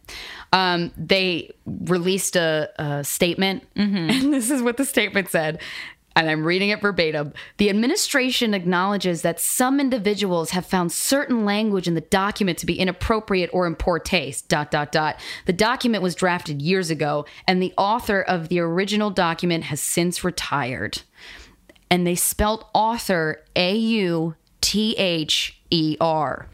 Um, 0.53 0.93
they 0.95 1.51
released 1.65 2.37
a, 2.37 2.69
a 2.79 3.03
statement, 3.03 3.67
and 3.75 4.33
this 4.33 4.49
is 4.49 4.61
what 4.61 4.77
the 4.77 4.85
statement 4.85 5.29
said. 5.29 5.59
And 6.15 6.29
I'm 6.29 6.45
reading 6.45 6.69
it 6.69 6.81
verbatim. 6.81 7.33
The 7.57 7.69
administration 7.69 8.53
acknowledges 8.53 9.21
that 9.23 9.39
some 9.39 9.79
individuals 9.79 10.51
have 10.51 10.65
found 10.65 10.91
certain 10.91 11.43
language 11.43 11.87
in 11.87 11.95
the 11.95 12.01
document 12.01 12.57
to 12.59 12.65
be 12.65 12.79
inappropriate 12.79 13.49
or 13.51 13.67
in 13.67 13.75
poor 13.75 13.99
taste. 13.99 14.47
Dot 14.47 14.71
dot 14.71 14.91
dot. 14.91 15.19
The 15.45 15.53
document 15.53 16.03
was 16.03 16.15
drafted 16.15 16.61
years 16.61 16.89
ago, 16.89 17.25
and 17.47 17.61
the 17.61 17.73
author 17.77 18.21
of 18.21 18.47
the 18.47 18.59
original 18.59 19.09
document 19.09 19.65
has 19.65 19.81
since 19.81 20.23
retired 20.23 21.01
and 21.89 22.05
they 22.05 22.15
spelt 22.15 22.69
author 22.73 23.43
A 23.55 23.75
U 23.75 24.35
T 24.61 24.95
H 24.97 25.59
E 25.69 25.97
R. 25.99 26.47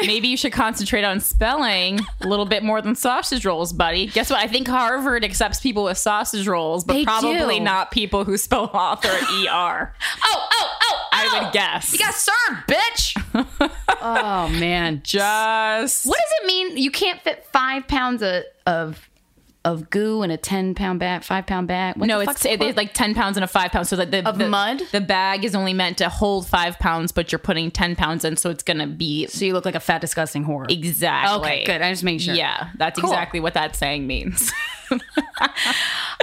Maybe 0.06 0.28
you 0.28 0.36
should 0.36 0.52
concentrate 0.52 1.04
on 1.04 1.20
spelling 1.20 2.00
a 2.20 2.26
little 2.26 2.46
bit 2.46 2.62
more 2.62 2.80
than 2.82 2.94
sausage 2.94 3.44
rolls, 3.44 3.72
buddy. 3.72 4.06
Guess 4.06 4.30
what? 4.30 4.38
I 4.40 4.46
think 4.46 4.68
Harvard 4.68 5.24
accepts 5.24 5.60
people 5.60 5.84
with 5.84 5.98
sausage 5.98 6.46
rolls, 6.46 6.84
but 6.84 6.94
They 6.94 7.04
probably 7.04 7.58
do. 7.58 7.64
not 7.64 7.90
people 7.90 8.24
who 8.24 8.36
spell 8.36 8.64
author 8.74 9.08
ER. 9.08 9.94
Oh, 10.24 10.48
oh, 10.52 10.76
oh, 10.82 11.02
I 11.12 11.40
would 11.42 11.52
guess. 11.52 11.92
You 11.92 11.98
got 11.98 12.14
served, 12.14 12.68
bitch. 12.68 13.70
oh 14.02 14.48
man. 14.58 15.02
Just 15.04 16.06
What 16.06 16.18
does 16.18 16.32
it 16.42 16.46
mean? 16.46 16.76
You 16.76 16.90
can't 16.90 17.20
fit 17.22 17.44
five 17.52 17.86
pounds 17.88 18.22
of 18.22 18.44
of, 18.66 19.08
of 19.64 19.90
goo 19.90 20.22
in 20.22 20.30
a 20.30 20.36
ten 20.36 20.74
pound 20.74 21.00
bag, 21.00 21.22
five 21.24 21.46
pound 21.46 21.68
bag. 21.68 21.96
What 21.96 22.06
no, 22.06 22.24
the 22.24 22.30
it's 22.30 22.44
it- 22.44 22.62
it's 22.62 22.76
like 22.76 22.94
ten 22.94 23.14
pounds 23.14 23.36
and 23.36 23.44
a 23.44 23.46
five 23.46 23.70
pounds. 23.72 23.88
So 23.88 23.96
that 23.96 24.10
the 24.10 24.26
Of 24.26 24.38
the, 24.38 24.48
mud? 24.48 24.82
the 24.92 25.00
bag 25.00 25.44
is 25.44 25.54
only 25.54 25.74
meant 25.74 25.98
to 25.98 26.08
hold 26.08 26.46
five 26.46 26.78
pounds, 26.78 27.12
but 27.12 27.30
you're 27.32 27.38
putting 27.38 27.70
ten 27.70 27.96
pounds 27.96 28.24
in, 28.24 28.36
so 28.36 28.50
it's 28.50 28.62
gonna 28.62 28.86
be 28.86 29.26
so 29.26 29.44
you 29.44 29.52
look 29.52 29.64
like 29.64 29.74
a 29.74 29.80
fat, 29.80 30.00
disgusting 30.00 30.44
whore. 30.44 30.70
exactly 30.70 31.38
Okay, 31.40 31.64
good. 31.64 31.82
I 31.82 31.90
just 31.90 32.04
made 32.04 32.22
sure. 32.22 32.34
Yeah, 32.34 32.70
that's 32.76 32.98
Cool. 33.00 33.10
exactly 33.10 33.40
what 33.40 33.54
that 33.54 33.76
saying 33.76 34.06
means. 34.06 34.52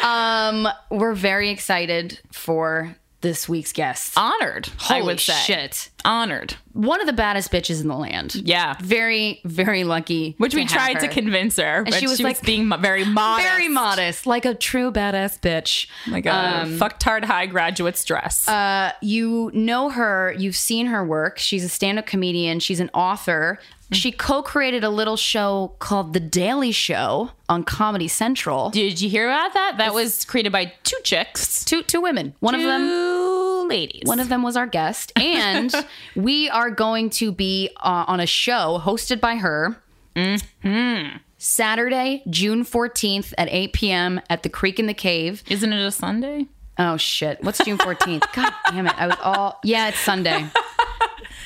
Um, 0.04 0.68
we're 0.90 1.14
very 1.14 1.50
excited 1.50 2.20
for 2.32 2.96
this 3.26 3.50
week's 3.50 3.74
guest. 3.74 4.14
Honored, 4.16 4.70
I 4.82 5.00
Holy 5.00 5.02
would 5.04 5.20
say. 5.20 5.34
shit. 5.34 5.90
Honored. 6.06 6.56
One 6.74 7.02
of 7.02 7.08
the 7.08 7.14
baddest 7.14 7.52
bitches 7.52 7.82
in 7.82 7.88
the 7.88 7.96
land. 7.96 8.36
Yeah. 8.36 8.76
Very, 8.80 9.42
very 9.46 9.84
lucky. 9.84 10.36
Which 10.38 10.54
we 10.54 10.66
tried 10.66 11.00
to 11.00 11.08
convince 11.08 11.56
her, 11.58 11.84
but 11.84 11.96
she 11.96 12.06
was 12.06 12.22
like- 12.22 12.42
being 12.44 12.70
very 12.80 13.04
modest. 13.06 13.48
very 13.50 13.68
modest, 13.70 14.28
like 14.28 14.46
a 14.46 14.54
true 14.54 14.92
badass 14.92 15.40
bitch. 15.40 15.88
Like 16.06 16.28
a 16.28 16.62
Um, 16.62 16.78
fucktard 16.78 17.24
high 17.26 17.48
graduate's 17.48 18.04
dress. 18.06 18.48
Uh, 18.48 18.92
you 19.02 19.50
know 19.56 19.90
her, 19.90 20.36
you've 20.38 20.56
seen 20.56 20.86
her 20.88 21.04
work. 21.04 21.40
She's 21.40 21.64
a 21.64 21.70
stand 21.70 21.98
up 21.98 22.06
comedian, 22.06 22.60
she's 22.60 22.80
an 22.80 22.92
author. 22.94 23.60
She 23.92 24.12
co 24.12 24.42
created 24.42 24.84
a 24.84 24.90
little 24.90 25.18
show 25.18 25.76
called 25.80 26.14
The 26.14 26.20
Daily 26.20 26.72
Show 26.72 27.32
on 27.48 27.64
Comedy 27.64 28.08
Central. 28.08 28.72
Did 28.72 29.00
you 29.00 29.10
hear 29.10 29.28
about 29.28 29.54
that? 29.54 29.76
That 29.78 29.94
was 29.94 30.26
created 30.26 30.52
by 30.52 30.74
two 30.84 30.98
chicks. 31.04 31.64
Two, 31.64 31.84
two 31.84 32.02
women. 32.02 32.34
One 32.40 32.56
of 32.56 32.62
them 32.62 32.82
Two 32.82 33.68
ladies. 33.68 34.04
One 34.06 34.20
of 34.20 34.30
them 34.30 34.44
was 34.44 34.58
our 34.58 34.68
guest, 34.68 35.12
and 35.20 35.74
we 36.16 36.50
are 36.50 36.70
going 36.72 37.10
to 37.12 37.32
be 37.32 37.70
uh, 37.78 38.06
on 38.08 38.20
a 38.20 38.26
show 38.28 38.82
hosted 38.84 39.20
by 39.20 39.36
her. 39.36 39.78
Hmm. 40.16 41.18
Saturday, 41.38 42.24
June 42.30 42.64
14th 42.64 43.34
at 43.38 43.50
8 43.52 43.74
p.m. 43.74 44.22
at 44.30 44.44
the 44.44 44.50
Creek 44.50 44.80
and 44.80 44.88
the 44.88 44.94
Cave. 44.94 45.44
Isn't 45.50 45.74
it 45.74 45.86
a 45.86 45.92
Sunday? 45.92 46.48
Oh, 46.78 46.98
shit. 46.98 47.44
What's 47.44 47.64
June 47.64 47.78
14th? 47.78 48.24
God 48.34 48.54
damn 48.70 48.88
it. 48.88 48.94
I 48.98 49.08
was 49.08 49.18
all. 49.22 49.60
Yeah, 49.64 49.90
it's 49.90 50.00
Sunday. 50.00 50.48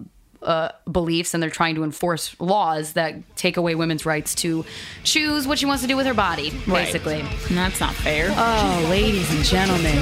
uh, 0.47 0.71
beliefs 0.91 1.35
and 1.35 1.43
they're 1.43 1.51
trying 1.51 1.75
to 1.75 1.85
enforce 1.85 2.39
laws 2.41 2.93
that 2.95 3.15
take 3.37 3.57
away 3.57 3.75
women's 3.75 4.07
rights 4.07 4.35
to 4.37 4.65
choose 5.05 5.47
what 5.47 5.59
she 5.59 5.67
wants 5.67 5.83
to 5.83 5.89
do 5.89 5.97
with 5.97 6.07
her 6.07 6.15
body, 6.15 6.51
basically. 6.67 7.21
And 7.21 7.57
that's 7.57 7.81
not 7.81 7.95
fair. 7.95 8.29
Oh, 8.31 8.87
ladies 8.89 9.31
and 9.35 9.45
gentlemen, 9.45 9.99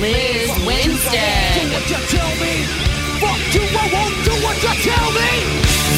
Lizz 0.00 0.50
Winstead. 0.66 1.72
what 1.72 1.90
you 1.90 1.96
tell 2.08 2.30
me. 2.40 2.64
Fuck 3.20 3.54
you, 3.54 3.62
I 3.62 3.86
won't 3.92 4.24
do 4.24 4.32
what 4.42 4.56
you 4.62 4.72
tell 4.82 5.12
me. 5.12 5.30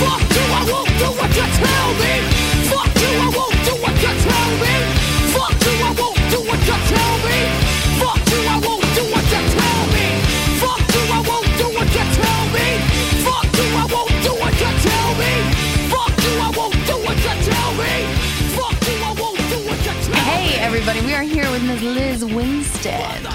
Fuck 0.01 0.24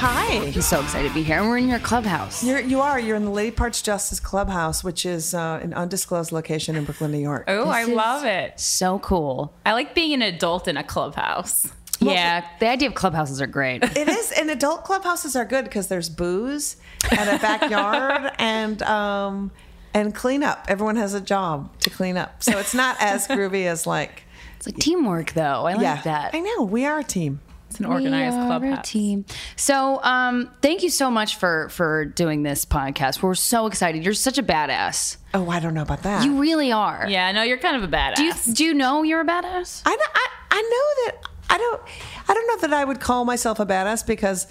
Hi. 0.01 0.37
I'm 0.37 0.61
so 0.61 0.79
excited 0.79 1.09
to 1.09 1.13
be 1.13 1.23
here. 1.23 1.39
And 1.39 1.49
we're 1.49 1.57
in 1.57 1.67
your 1.67 1.79
clubhouse. 1.79 2.41
You're, 2.41 2.61
you 2.61 2.79
are. 2.79 2.97
You're 2.97 3.17
in 3.17 3.25
the 3.25 3.31
Lady 3.31 3.51
Parts 3.51 3.81
Justice 3.81 4.21
Clubhouse, 4.21 4.81
which 4.81 5.05
is 5.05 5.33
uh, 5.33 5.59
an 5.61 5.73
undisclosed 5.73 6.31
location 6.31 6.77
in 6.77 6.85
Brooklyn, 6.85 7.11
New 7.11 7.17
York. 7.19 7.43
Oh, 7.49 7.65
I 7.67 7.83
love 7.83 8.23
it. 8.23 8.57
so 8.57 8.99
cool. 8.99 9.53
I 9.65 9.73
like 9.73 9.93
being 9.93 10.13
an 10.13 10.21
adult 10.21 10.69
in 10.69 10.77
a 10.77 10.85
clubhouse. 10.85 11.67
yeah, 11.99 12.47
the 12.61 12.69
idea 12.69 12.87
of 12.87 12.95
clubhouses 12.95 13.41
are 13.41 13.47
great. 13.47 13.83
It 13.83 14.07
is, 14.07 14.31
and 14.31 14.49
adult 14.49 14.85
clubhouses 14.85 15.35
are 15.35 15.43
good 15.43 15.65
because 15.65 15.89
there's 15.89 16.07
booze 16.07 16.77
and 17.11 17.29
a 17.29 17.37
backyard 17.39 18.31
and 18.39 18.81
um 18.83 19.51
and 19.93 20.15
cleanup. 20.15 20.63
Everyone 20.69 20.95
has 20.95 21.13
a 21.13 21.19
job 21.19 21.77
to 21.79 21.89
clean 21.89 22.15
up, 22.15 22.41
so 22.41 22.57
it's 22.57 22.73
not 22.73 22.95
as 23.01 23.27
groovy 23.27 23.65
as 23.65 23.85
like 23.85 24.23
It's 24.55 24.65
like 24.65 24.77
teamwork, 24.77 25.33
though. 25.33 25.65
I 25.65 25.73
like 25.73 25.81
yeah. 25.81 26.01
that. 26.03 26.33
I 26.33 26.39
know 26.39 26.63
we 26.63 26.85
are 26.85 26.99
a 26.99 27.03
team. 27.03 27.41
It's 27.79 27.85
an 27.85 27.91
organized 27.91 28.61
We 28.61 28.69
are 28.69 28.79
a 28.79 28.83
team. 28.83 29.25
So, 29.55 30.03
um, 30.03 30.51
thank 30.61 30.83
you 30.83 30.89
so 30.89 31.09
much 31.09 31.37
for 31.37 31.69
for 31.69 32.05
doing 32.05 32.43
this 32.43 32.65
podcast. 32.65 33.21
We're 33.21 33.35
so 33.35 33.67
excited. 33.67 34.03
You're 34.03 34.13
such 34.13 34.37
a 34.37 34.43
badass. 34.43 35.17
Oh, 35.33 35.49
I 35.49 35.59
don't 35.59 35.73
know 35.73 35.81
about 35.81 36.03
that. 36.03 36.25
You 36.25 36.41
really 36.41 36.71
are. 36.71 37.05
Yeah, 37.07 37.31
no, 37.31 37.43
you're 37.43 37.57
kind 37.57 37.81
of 37.81 37.83
a 37.83 37.87
badass. 37.87 38.15
Do 38.15 38.23
you 38.23 38.33
do 38.53 38.63
you 38.65 38.73
know 38.73 39.03
you're 39.03 39.21
a 39.21 39.25
badass? 39.25 39.81
I, 39.85 39.95
know- 39.95 40.13
I 40.13 40.27
I 40.51 40.61
know 40.61 41.05
that 41.05 41.29
I 41.49 41.57
don't 41.57 41.81
I 42.27 42.33
don't 42.33 42.47
know 42.47 42.67
that 42.67 42.73
I 42.73 42.83
would 42.83 42.99
call 42.99 43.23
myself 43.23 43.59
a 43.59 43.65
badass 43.65 44.05
because 44.05 44.47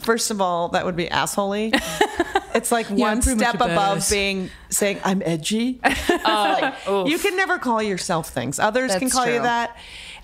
first 0.00 0.30
of 0.30 0.40
all 0.40 0.70
that 0.70 0.84
would 0.84 0.96
be 0.96 1.06
assholey. 1.06 1.70
it's 2.54 2.72
like 2.72 2.86
one 2.90 3.00
I'm 3.02 3.20
pretty 3.20 3.38
much 3.38 3.48
step 3.48 3.60
above 3.60 3.98
badass. 3.98 4.10
being 4.10 4.50
saying 4.70 5.00
I'm 5.04 5.22
edgy. 5.24 5.80
Like, 6.24 6.74
you 7.08 7.18
can 7.18 7.36
never 7.36 7.58
call 7.58 7.82
yourself 7.82 8.30
things. 8.30 8.58
Others 8.58 8.92
can 8.92 9.00
That's 9.02 9.12
call 9.12 9.26
you 9.26 9.42
that. 9.42 9.76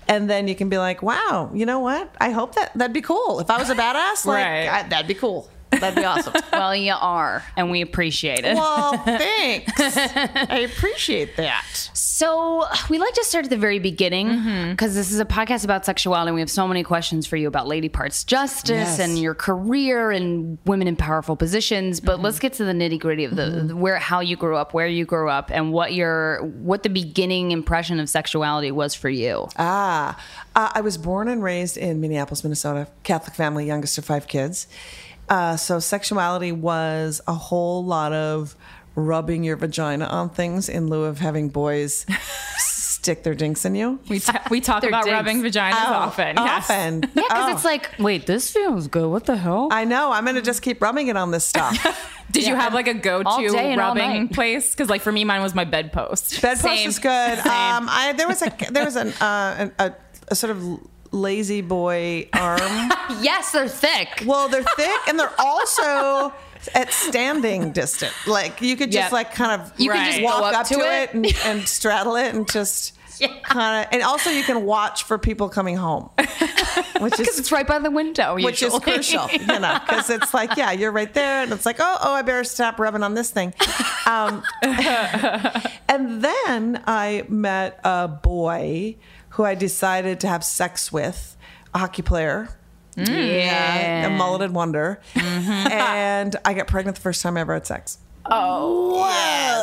And 0.09 0.29
then 0.29 0.47
you 0.47 0.55
can 0.55 0.67
be 0.69 0.77
like, 0.77 1.01
"Wow, 1.03 1.51
you 1.53 1.65
know 1.65 1.79
what? 1.79 2.13
I 2.19 2.31
hope 2.31 2.55
that 2.55 2.73
that'd 2.73 2.93
be 2.93 3.01
cool. 3.01 3.39
If 3.39 3.49
I 3.49 3.57
was 3.57 3.69
a 3.69 3.75
badass, 3.75 4.25
like 4.25 4.43
Right. 4.43 4.67
I, 4.67 4.83
that'd 4.89 5.07
be 5.07 5.13
cool. 5.13 5.47
That'd 5.71 5.95
be 5.95 6.03
awesome." 6.05 6.33
well, 6.53 6.75
you 6.75 6.93
are, 6.99 7.43
and 7.55 7.69
we 7.71 7.81
appreciate 7.81 8.45
it. 8.45 8.55
well, 8.55 8.97
thanks. 9.05 9.71
I 9.77 10.67
appreciate 10.69 11.37
that. 11.37 11.65
So 11.93 12.65
we 12.89 12.97
like 12.97 13.13
to 13.13 13.23
start 13.23 13.45
at 13.45 13.49
the 13.49 13.57
very 13.57 13.79
beginning 13.79 14.71
because 14.71 14.93
this 14.95 15.11
is 15.11 15.19
a 15.19 15.25
podcast 15.25 15.63
about 15.63 15.85
sexuality. 15.85 16.29
and 16.29 16.35
We 16.35 16.41
have 16.41 16.51
so 16.51 16.67
many 16.67 16.83
questions 16.83 17.25
for 17.25 17.37
you 17.37 17.47
about 17.47 17.67
lady 17.67 17.87
parts 17.89 18.23
justice 18.25 18.69
Yes. 18.69 18.99
and 18.99 19.17
your 19.17 19.33
career 19.35 20.11
and 20.11 20.57
women 20.65 20.87
in 20.87 20.95
powerful 20.97 21.35
positions. 21.37 21.99
But 22.01 22.19
let's 22.21 22.39
get 22.39 22.53
to 22.53 22.65
the 22.65 22.73
nitty 22.73 22.99
gritty 22.99 23.23
of 23.23 23.35
the, 23.35 23.45
the- 23.67 23.75
where 23.75 23.97
how 23.97 24.19
you 24.19 24.35
grew 24.35 24.57
up, 24.57 24.73
where 24.73 24.87
you 24.87 25.05
grew 25.05 25.29
up, 25.29 25.49
and 25.51 25.71
what 25.71 25.93
your 25.93 26.43
what 26.43 26.83
the 26.83 26.89
beginning 26.89 27.51
impression 27.51 27.99
of 27.99 28.09
sexuality 28.09 28.71
was 28.71 28.93
for 28.95 29.09
you. 29.09 29.47
Ah, 29.57 30.21
uh, 30.55 30.71
I 30.73 30.81
was 30.81 30.97
born 30.97 31.27
and 31.29 31.41
raised 31.41 31.77
in 31.77 32.01
Minneapolis, 32.01 32.43
Minnesota, 32.43 32.87
Catholic 33.03 33.35
family, 33.35 33.65
youngest 33.65 33.97
of 33.97 34.03
five 34.05 34.27
kids. 34.27 34.67
Uh, 35.29 35.55
so 35.55 35.79
sexuality 35.79 36.51
was 36.51 37.21
a 37.27 37.33
whole 37.33 37.85
lot 37.85 38.11
of 38.13 38.55
rubbing 38.95 39.43
your 39.43 39.55
vagina 39.55 40.05
on 40.05 40.29
things 40.29 40.67
in 40.67 40.87
lieu 40.89 41.03
of 41.05 41.19
having 41.19 41.47
boys 41.49 42.05
stick 42.57 43.23
their 43.23 43.35
dinks 43.35 43.63
in 43.63 43.75
you. 43.75 43.99
we, 44.09 44.19
ta- 44.19 44.43
we 44.49 44.59
talk 44.59 44.83
about 44.83 45.05
dinks. 45.05 45.13
rubbing 45.15 45.41
vaginas 45.41 45.71
Oh, 45.73 45.93
often. 45.93 46.35
Yes. 46.35 46.69
Often. 46.69 47.01
Yeah, 47.03 47.09
because 47.13 47.27
Oh. 47.31 47.51
it's 47.53 47.63
like, 47.63 47.91
wait, 47.99 48.25
this 48.25 48.51
feels 48.51 48.87
good. 48.87 49.07
What 49.09 49.25
the 49.25 49.37
hell? 49.37 49.69
I 49.71 49.85
know. 49.85 50.11
I'm 50.11 50.25
going 50.25 50.35
to 50.35 50.41
just 50.41 50.61
keep 50.61 50.81
rubbing 50.81 51.07
it 51.07 51.15
on 51.15 51.31
this 51.31 51.45
stuff. 51.45 51.77
Did 52.31 52.45
you 52.45 52.55
have 52.55 52.73
like 52.73 52.87
a 52.87 52.93
go-to 52.93 53.49
day 53.51 53.71
and 53.71 53.79
all 53.79 53.95
rubbing 53.95 54.27
place? 54.27 54.71
Because 54.71 54.89
like 54.89 55.01
for 55.01 55.11
me, 55.11 55.23
mine 55.23 55.41
was 55.41 55.55
my 55.55 55.63
bedpost. 55.63 56.41
Bedpost 56.41 56.61
Same. 56.61 56.89
is 56.89 56.99
good. 56.99 57.37
Same. 57.39 57.47
Um, 57.47 57.87
I 57.89 58.13
there 58.17 58.27
was 58.27 58.41
a 58.41 58.51
there 58.69 58.83
was 58.85 58.95
an, 58.97 59.09
uh, 59.21 59.69
a, 59.79 59.85
a, 59.85 59.95
a 60.29 60.35
sort 60.35 60.51
of 60.51 60.79
lazy 61.11 61.61
boy 61.61 62.27
arm. 62.33 62.59
yes, 63.21 63.51
they're 63.51 63.67
thick. 63.67 64.23
Well, 64.25 64.49
they're 64.49 64.63
thick 64.63 64.99
and 65.07 65.19
they're 65.19 65.33
also 65.39 66.33
at 66.75 66.91
standing 66.91 67.71
distance. 67.71 68.13
Like 68.27 68.61
you 68.61 68.75
could 68.75 68.91
just 68.91 69.05
Yep. 69.05 69.11
like 69.11 69.33
kind 69.33 69.61
of 69.61 69.71
You 69.79 69.91
can 69.91 70.11
just 70.11 70.21
walk 70.23 70.43
up 70.43 70.53
up, 70.61 70.67
to 70.67 70.79
it. 70.79 71.09
it, 71.09 71.13
and, 71.13 71.35
and 71.45 71.67
straddle 71.67 72.15
it 72.17 72.35
and 72.35 72.49
just 72.51 72.97
kind 73.43 73.85
of. 73.85 73.93
And 73.93 74.03
also 74.03 74.29
you 74.29 74.43
can 74.43 74.65
watch 74.65 75.03
for 75.03 75.17
people 75.17 75.49
coming 75.49 75.77
home, 75.77 76.09
which 76.17 77.11
Because 77.17 77.27
is 77.29 77.39
it's 77.39 77.51
right 77.51 77.65
by 77.67 77.79
the 77.79 77.89
window. 77.91 78.35
which 78.35 78.61
is 78.61 78.77
crucial, 78.79 79.27
you 79.31 79.45
know, 79.59 79.79
because 79.85 80.09
it's 80.09 80.33
like 80.33 80.55
yeah, 80.57 80.71
you're 80.71 80.91
right 80.91 81.13
there, 81.13 81.43
and 81.43 81.51
it's 81.53 81.65
like 81.65 81.77
oh 81.79 81.97
oh 82.01 82.13
I 82.13 82.21
better 82.23 82.43
stop 82.43 82.77
rubbing 82.79 83.03
on 83.03 83.13
this 83.15 83.31
thing. 83.31 83.53
Um, 84.05 84.43
and 85.87 86.21
then 86.23 86.81
I 86.87 87.25
met 87.29 87.79
a 87.83 88.07
boy 88.07 88.95
who 89.29 89.43
I 89.43 89.55
decided 89.55 90.19
to 90.21 90.27
have 90.27 90.43
sex 90.43 90.91
with, 90.91 91.37
a 91.73 91.79
hockey 91.79 92.01
player. 92.01 92.49
Mm. 92.97 93.07
Yeah, 93.07 94.07
a 94.07 94.09
mulleted 94.09 94.51
wonder. 94.51 94.99
Mm-hmm. 95.13 95.71
and 95.71 96.35
I 96.43 96.53
got 96.53 96.67
pregnant 96.67 96.95
the 96.95 97.01
first 97.01 97.21
time 97.21 97.37
I 97.37 97.41
ever 97.41 97.53
had 97.53 97.65
sex. 97.65 97.99
Oh 98.31 98.89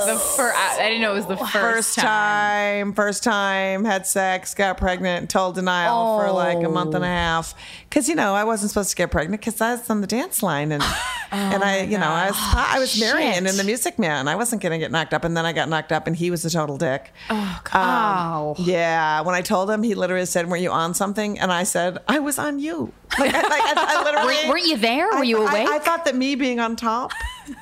the 0.07 0.19
fir- 0.19 0.53
I, 0.55 0.79
I 0.81 0.89
didn't 0.89 1.03
know 1.03 1.13
it 1.13 1.17
was 1.17 1.27
the 1.27 1.37
first, 1.37 1.53
First 1.53 1.95
time, 1.99 2.93
first 2.93 3.23
time, 3.23 3.85
had 3.85 4.07
sex, 4.07 4.55
got 4.55 4.79
pregnant, 4.79 5.31
told 5.31 5.57
denial 5.57 6.19
for 6.19 6.31
like 6.33 6.65
a 6.65 6.69
month 6.69 6.95
and 6.95 7.05
a 7.05 7.09
oh. 7.09 7.11
half. 7.11 7.55
Because, 7.89 8.09
you 8.09 8.15
know, 8.15 8.35
I 8.35 8.45
wasn't 8.45 8.71
supposed 8.71 8.91
to 8.91 8.97
get 8.97 9.11
pregnant 9.11 9.41
because 9.41 9.61
I 9.61 9.73
was 9.73 9.89
on 9.91 10.01
the 10.01 10.07
dance 10.07 10.43
line. 10.43 10.73
And, 10.73 10.83
oh 10.85 11.27
and 11.33 11.63
I, 11.63 11.83
you 11.83 11.99
know, 11.99 12.09
I 12.09 12.27
was, 12.29 12.37
I 12.39 12.79
was 12.79 13.01
Marian 13.01 13.47
in 13.47 13.57
the 13.57 13.65
Music 13.65 13.99
Man. 13.99 14.29
I 14.29 14.37
wasn't 14.37 14.63
going 14.63 14.73
to 14.73 14.79
get 14.79 14.91
knocked 14.91 15.13
up. 15.13 15.25
And 15.25 15.37
then 15.37 15.45
I 15.45 15.53
got 15.53 15.69
knocked 15.69 15.93
up 15.93 16.07
and 16.07 16.15
he 16.15 16.31
was 16.31 16.45
a 16.45 16.51
total 16.51 16.79
dick. 16.79 17.13
Oh, 17.31 17.63
Oh. 17.75 18.55
Yeah. 18.59 19.23
When 19.23 19.35
I 19.35 19.43
told 19.43 19.71
him, 19.71 19.83
he 19.83 19.95
literally 19.95 20.27
said, 20.27 20.49
Were 20.49 20.57
you 20.57 20.71
on 20.71 20.95
something? 20.95 21.39
And 21.39 21.53
I 21.53 21.65
said, 21.65 21.99
I 22.09 22.19
was 22.21 22.39
on 22.39 22.59
you. 22.59 22.93
Like, 23.19 23.35
I, 23.35 23.43
like, 23.43 23.63
I, 23.63 23.73
I 23.77 24.05
literally. 24.05 24.35
Were- 24.47 24.55
weren't 24.55 24.67
you 24.67 24.77
there? 24.77 25.09
Were 25.11 25.25
you 25.25 25.43
I- 25.43 25.51
awake? 25.51 25.69
I, 25.69 25.79
thought 25.79 26.05
that 26.05 26.15
me 26.15 26.35
being 26.35 26.61
on 26.61 26.77
top 26.77 27.13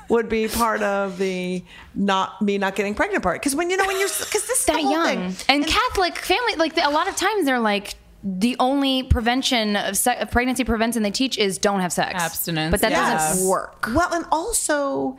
would 0.09 0.29
be 0.29 0.49
part 0.49 0.83
of 0.83 1.18
the 1.18 1.62
not 1.94 2.40
me 2.40 2.59
not 2.59 2.75
getting 2.77 2.94
pregnant 2.94 3.23
part. 3.23 3.40
Because 3.40 3.55
when 3.55 3.70
you 3.70 3.77
know 3.77 3.87
when 3.87 3.99
you're 3.99 4.09
because 4.09 4.47
this 4.47 4.61
is 4.61 4.64
the 4.64 4.73
that 4.73 4.83
whole 4.83 4.92
young. 4.92 5.31
thing. 5.33 5.47
And, 5.57 5.66
Catholic 5.66 6.16
family, 6.18 6.55
like 6.57 6.77
a 6.77 6.90
lot 6.90 7.09
of 7.09 7.16
times 7.16 7.44
they're 7.44 7.61
like, 7.61 7.94
the 8.23 8.57
only 8.59 9.03
prevention 9.03 9.77
of, 9.77 9.97
se- 9.97 10.18
of 10.18 10.31
pregnancy 10.31 10.64
prevention 10.64 11.03
they 11.03 11.11
teach 11.11 11.37
is 11.37 11.59
don't 11.59 11.81
have 11.81 11.92
sex. 11.92 12.14
Abstinence, 12.14 12.70
But 12.70 12.81
that 12.81 12.92
yes. 12.92 13.33
doesn't 13.33 13.49
work. 13.49 13.87
Well, 13.94 14.12
and 14.14 14.25
also, 14.33 15.18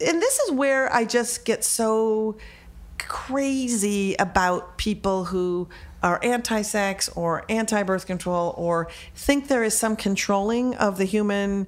and 0.00 0.22
this 0.22 0.38
is 0.38 0.52
where 0.52 0.92
I 0.92 1.04
just 1.04 1.44
get 1.44 1.64
so 1.64 2.36
crazy 2.98 4.14
about 4.18 4.78
people 4.78 5.24
who 5.24 5.68
are 6.02 6.20
anti-sex 6.22 7.08
or 7.16 7.44
anti-birth 7.48 8.06
control 8.06 8.54
or 8.56 8.88
think 9.16 9.48
there 9.48 9.64
is 9.64 9.76
some 9.76 9.96
controlling 9.96 10.74
of 10.76 10.96
the 10.96 11.04
human 11.04 11.66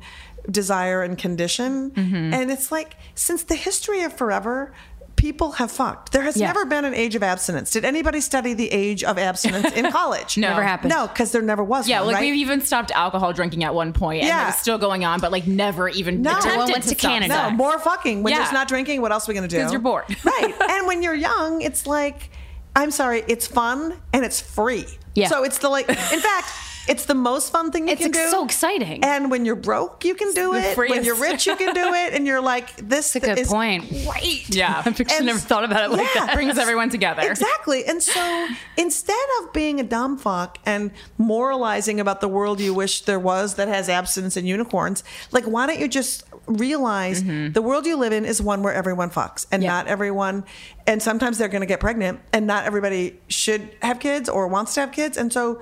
desire 0.50 1.03
and 1.03 1.18
condition. 1.18 1.90
Mm-hmm. 1.90 2.35
And 2.35 2.50
it's 2.50 2.70
like 2.70 2.96
since 3.14 3.42
the 3.44 3.55
history 3.57 4.03
of 4.03 4.12
forever 4.12 4.72
people 5.16 5.50
have 5.53 5.70
fucked. 5.70 6.12
There 6.12 6.22
has 6.22 6.35
Yeah. 6.35 6.46
never 6.46 6.64
been 6.64 6.87
an 6.87 6.94
age 6.94 7.14
of 7.14 7.22
abstinence. 7.22 7.70
Did 7.72 7.85
anybody 7.85 8.22
study 8.22 8.55
the 8.55 8.70
age 8.72 9.05
of 9.05 9.18
abstinence 9.18 9.70
in 9.74 9.90
college? 9.92 10.38
No. 10.38 10.48
Never 10.48 10.62
happened. 10.62 10.94
No, 10.94 11.09
because 11.09 11.31
there 11.31 11.42
never 11.42 11.62
was 11.62 11.87
Yeah, 11.87 11.98
one, 11.98 12.07
like 12.07 12.14
right? 12.16 12.20
we've 12.22 12.37
even 12.37 12.62
stopped 12.62 12.90
alcohol 12.92 13.35
drinking 13.35 13.62
at 13.64 13.74
one 13.74 13.92
point, 13.92 14.20
and 14.20 14.29
Yeah. 14.29 14.44
it 14.44 14.46
was 14.46 14.55
still 14.57 14.79
going 14.79 15.05
on, 15.05 15.20
but 15.20 15.31
like 15.31 15.46
never 15.46 15.90
even 15.90 16.22
No. 16.22 16.31
attempted 16.31 16.57
Well, 16.57 16.66
went 16.68 16.83
to 16.85 16.88
stop 16.90 16.98
Canada. 17.11 17.35
No, 17.35 17.50
more 17.50 17.79
fucking. 17.79 18.22
When 18.22 18.33
Yeah. 18.33 18.38
there's 18.38 18.53
not 18.53 18.66
drinking, 18.66 19.03
what 19.03 19.12
else 19.12 19.29
are 19.29 19.33
we 19.33 19.35
going 19.35 19.46
to 19.46 19.55
do? 19.55 19.59
Because 19.59 19.72
you're 19.72 19.81
bored. 19.83 20.05
right. 20.24 20.55
And 20.70 20.87
when 20.87 21.03
you're 21.03 21.12
young, 21.14 21.61
it's 21.61 21.87
like, 21.87 22.31
I'm 22.74 22.90
sorry, 22.90 23.22
it's 23.29 23.46
fun 23.46 24.00
and 24.14 24.24
it's 24.24 24.40
free. 24.40 24.87
Yeah. 25.14 25.29
So 25.29 25.42
it's 25.44 25.59
the 25.59 25.68
like, 25.68 25.87
in 25.90 25.96
fact, 26.20 26.48
it's 26.88 27.05
the 27.07 27.14
most 27.14 27.53
fun 27.53 27.71
thing 27.71 27.87
you 27.87 27.93
It's 27.93 28.01
can 28.03 28.11
ex- 28.11 28.19
do. 28.25 28.31
so 28.31 28.45
exciting. 28.45 29.05
And 29.05 29.31
when 29.31 29.45
you're 29.45 29.55
broke, 29.57 30.05
you 30.05 30.14
can 30.14 30.33
do 30.33 30.53
the 30.53 30.71
it. 30.71 30.77
When 30.77 31.05
you're 31.05 31.14
rich, 31.21 31.47
you 31.47 31.55
can 31.57 31.75
do 31.75 31.93
it. 31.95 32.14
And 32.14 32.27
you're 32.27 32.40
like, 32.40 32.75
this 32.77 33.12
That's 33.12 33.16
a 33.16 33.21
good 33.21 33.38
is 33.38 33.49
point. 33.49 33.88
great. 33.88 34.49
Yeah. 34.55 34.79
I've 34.85 34.88
actually 35.01 35.16
And- 35.16 35.27
never 35.27 35.38
thought 35.38 35.64
about 35.64 35.85
it 35.85 35.90
like 35.97 36.09
Yeah. 36.14 36.27
that. 36.27 36.35
brings 36.35 36.59
everyone 36.59 36.90
together. 36.90 37.23
Exactly. 37.23 37.85
And 37.85 38.03
so 38.03 38.49
instead 38.77 39.16
of 39.40 39.53
being 39.53 39.79
a 39.79 39.85
dumb 39.85 40.16
fuck 40.19 40.59
and 40.66 40.90
moralizing 41.19 42.01
about 42.01 42.21
the 42.21 42.29
world 42.29 42.61
you 42.61 42.75
wish 42.75 43.03
there 43.03 43.21
was 43.21 43.55
that 43.55 43.69
has 43.69 43.88
abstinence 43.88 44.37
and 44.37 44.49
unicorns, 44.49 45.05
like 45.33 45.45
why 45.45 45.66
don't 45.66 45.79
you 45.79 45.88
just 45.88 46.25
realize 46.47 47.23
mm-hmm. 47.23 47.53
the 47.53 47.62
world 47.62 47.87
you 47.87 47.97
live 47.97 48.12
in 48.12 48.25
is 48.25 48.43
one 48.43 48.62
where 48.62 48.75
everyone 48.75 49.11
fucks 49.11 49.47
and 49.53 49.62
Yeah. 49.62 49.69
not 49.71 49.87
everyone 49.87 50.45
and 50.87 51.01
sometimes 51.03 51.38
they're 51.38 51.49
going 51.49 51.61
to 51.61 51.66
get 51.66 51.79
pregnant 51.79 52.21
and 52.33 52.47
not 52.47 52.64
everybody 52.64 53.21
should 53.29 53.71
have 53.83 54.01
kids 54.01 54.29
or 54.29 54.49
wants 54.49 54.75
to 54.75 54.81
have 54.81 54.90
kids. 54.93 55.16
And 55.16 55.33
so 55.33 55.61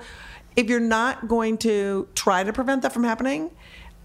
if 0.55 0.67
you're 0.69 0.79
not 0.79 1.27
going 1.27 1.57
to 1.59 2.07
try 2.15 2.43
to 2.43 2.51
prevent 2.53 2.81
that 2.81 2.93
from 2.93 3.03
happening, 3.03 3.51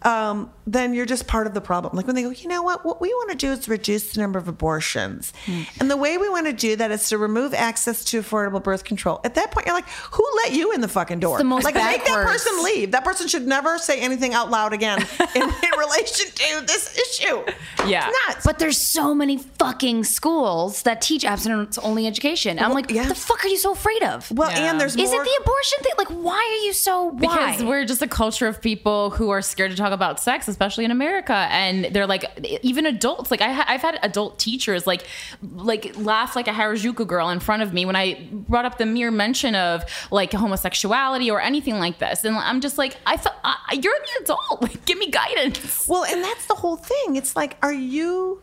um, 0.04 0.50
then 0.66 0.94
you're 0.94 1.06
just 1.06 1.26
part 1.26 1.46
of 1.46 1.54
the 1.54 1.60
problem. 1.60 1.96
Like 1.96 2.06
when 2.06 2.14
they 2.14 2.22
go, 2.22 2.30
you 2.30 2.48
know 2.48 2.62
what? 2.62 2.84
What 2.84 3.00
we 3.00 3.08
want 3.08 3.30
to 3.30 3.36
do 3.36 3.52
is 3.52 3.68
reduce 3.68 4.12
the 4.12 4.20
number 4.20 4.38
of 4.38 4.48
abortions. 4.48 5.32
Hmm. 5.46 5.62
And 5.80 5.90
the 5.90 5.96
way 5.96 6.16
we 6.18 6.28
want 6.28 6.46
to 6.46 6.52
do 6.52 6.76
that 6.76 6.90
is 6.90 7.08
to 7.08 7.18
remove 7.18 7.54
access 7.54 8.04
to 8.06 8.20
affordable 8.20 8.62
birth 8.62 8.84
control. 8.84 9.20
At 9.24 9.34
that 9.36 9.50
point, 9.50 9.66
you're 9.66 9.74
like, 9.74 9.88
who 9.88 10.24
let 10.44 10.52
you 10.52 10.72
in 10.72 10.80
the 10.80 10.88
fucking 10.88 11.20
door? 11.20 11.38
the 11.38 11.44
most 11.44 11.64
like, 11.64 11.74
make 11.74 12.04
that 12.04 12.24
person 12.26 12.62
leave. 12.64 12.90
That 12.92 13.04
person 13.04 13.28
should 13.28 13.46
never 13.46 13.78
say 13.78 14.00
anything 14.00 14.34
out 14.34 14.50
loud 14.50 14.72
again 14.72 14.98
in, 15.34 15.42
in 15.42 15.78
relation 15.78 16.30
to 16.30 16.66
this 16.66 16.96
issue. 16.98 17.42
Yeah. 17.86 18.08
It's 18.08 18.28
nuts. 18.28 18.44
But 18.46 18.58
there's 18.58 18.78
so 18.78 19.14
many 19.14 19.38
fucking 19.38 20.04
schools 20.04 20.82
that 20.82 21.00
teach 21.00 21.24
abstinence 21.24 21.78
only 21.78 22.06
education. 22.06 22.58
I'm 22.58 22.66
Well, 22.66 22.74
like, 22.74 22.90
yeah. 22.90 23.02
what 23.02 23.08
the 23.08 23.14
fuck 23.14 23.44
are 23.44 23.48
you 23.48 23.56
so 23.58 23.72
afraid 23.72 24.02
of? 24.02 24.30
well, 24.30 24.50
Yeah. 24.50 24.70
and 24.70 24.80
there's 24.80 24.96
Is 24.96 25.10
more. 25.10 25.22
it 25.22 25.24
the 25.24 25.42
abortion 25.42 25.78
thing? 25.82 25.92
Like, 25.98 26.08
why 26.08 26.36
are 26.60 26.64
you 26.66 26.72
so? 26.72 27.04
Why? 27.04 27.18
because 27.52 27.62
we're 27.64 27.84
just 27.84 28.02
a 28.02 28.06
culture 28.08 28.46
of 28.46 28.60
people 28.60 29.10
who 29.10 29.30
are 29.30 29.42
scared 29.42 29.70
to 29.70 29.76
talk 29.76 29.92
about 29.94 30.20
sex, 30.20 30.46
especially 30.48 30.84
in 30.84 30.90
America. 30.90 31.46
And 31.50 31.86
they're 31.86 32.06
like, 32.06 32.24
even 32.62 32.84
adults, 32.84 33.30
like 33.30 33.40
I 33.40 33.52
ha- 33.52 33.64
I've 33.66 33.80
had 33.80 33.98
adult 34.02 34.38
teachers 34.38 34.86
like, 34.86 35.06
like 35.42 35.96
laugh 35.96 36.36
like 36.36 36.48
a 36.48 36.52
Harajuku 36.52 37.06
girl 37.06 37.30
in 37.30 37.40
front 37.40 37.62
of 37.62 37.72
me 37.72 37.86
when 37.86 37.96
I 37.96 38.28
brought 38.30 38.66
up 38.66 38.76
the 38.76 38.86
mere 38.86 39.10
mention 39.10 39.54
of 39.54 39.84
like 40.10 40.32
homosexuality 40.32 41.30
or 41.30 41.40
anything 41.40 41.78
like 41.78 41.98
this. 41.98 42.24
And 42.24 42.36
I'm 42.36 42.60
just 42.60 42.76
like, 42.76 42.96
I 43.06 43.16
thought 43.16 43.36
you're 43.72 43.94
the 43.94 44.24
adult. 44.24 44.60
Like, 44.62 44.84
give 44.84 44.98
me 44.98 45.10
guidance. 45.10 45.88
Well, 45.88 46.04
and 46.04 46.22
that's 46.22 46.46
the 46.46 46.54
whole 46.54 46.76
thing. 46.76 47.16
It's 47.16 47.36
like, 47.36 47.56
are 47.62 47.72
you 47.72 48.42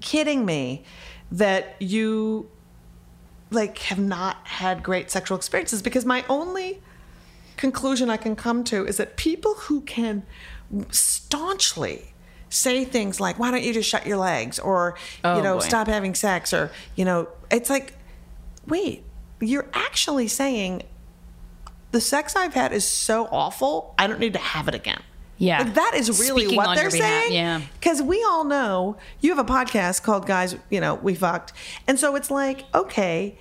kidding 0.00 0.44
me 0.46 0.84
that 1.32 1.76
you 1.80 2.48
like 3.50 3.78
have 3.78 3.98
not 3.98 4.36
had 4.46 4.82
great 4.82 5.10
sexual 5.10 5.36
experiences? 5.36 5.82
Because 5.82 6.04
my 6.04 6.24
only 6.28 6.80
conclusion 7.58 8.08
I 8.08 8.16
can 8.16 8.34
come 8.34 8.64
to 8.64 8.86
is 8.86 8.96
that 8.96 9.16
people 9.16 9.54
who 9.54 9.82
can 9.82 10.22
staunchly 10.90 12.14
say 12.48 12.84
things 12.84 13.20
like, 13.20 13.38
"Why 13.38 13.50
don't 13.50 13.62
you 13.62 13.74
just 13.74 13.88
shut 13.88 14.06
your 14.06 14.16
legs?" 14.16 14.58
or 14.58 14.96
Oh, 15.24 15.36
you 15.36 15.42
know, 15.42 15.54
boy. 15.58 15.60
stop 15.60 15.86
having 15.86 16.14
sex, 16.14 16.52
or 16.54 16.70
you 16.96 17.04
know, 17.04 17.28
it's 17.50 17.68
like, 17.68 17.94
wait, 18.66 19.04
you're 19.40 19.68
actually 19.74 20.28
saying 20.28 20.82
the 21.90 22.00
sex 22.00 22.36
I've 22.36 22.54
had 22.54 22.72
is 22.72 22.84
so 22.86 23.28
awful, 23.30 23.94
I 23.98 24.06
don't 24.06 24.20
need 24.20 24.34
to 24.34 24.38
have 24.38 24.68
it 24.68 24.74
again. 24.74 25.02
Yeah. 25.38 25.60
Like, 25.62 25.74
that 25.74 25.92
is 25.94 26.20
really 26.20 26.42
Speaking 26.42 26.56
what 26.56 26.76
they're 26.76 26.90
saying. 26.90 27.32
yeah. 27.32 27.60
Because 27.74 28.02
we 28.02 28.22
all 28.24 28.44
know 28.44 28.96
you 29.20 29.34
have 29.34 29.38
a 29.38 29.48
podcast 29.50 30.02
called 30.02 30.26
Guys, 30.26 30.56
you 30.68 30.80
know, 30.80 30.96
We 30.96 31.14
Fucked. 31.14 31.52
And 31.86 31.98
so 31.98 32.16
it's 32.16 32.30
like, 32.30 32.64
okay, 32.74 33.38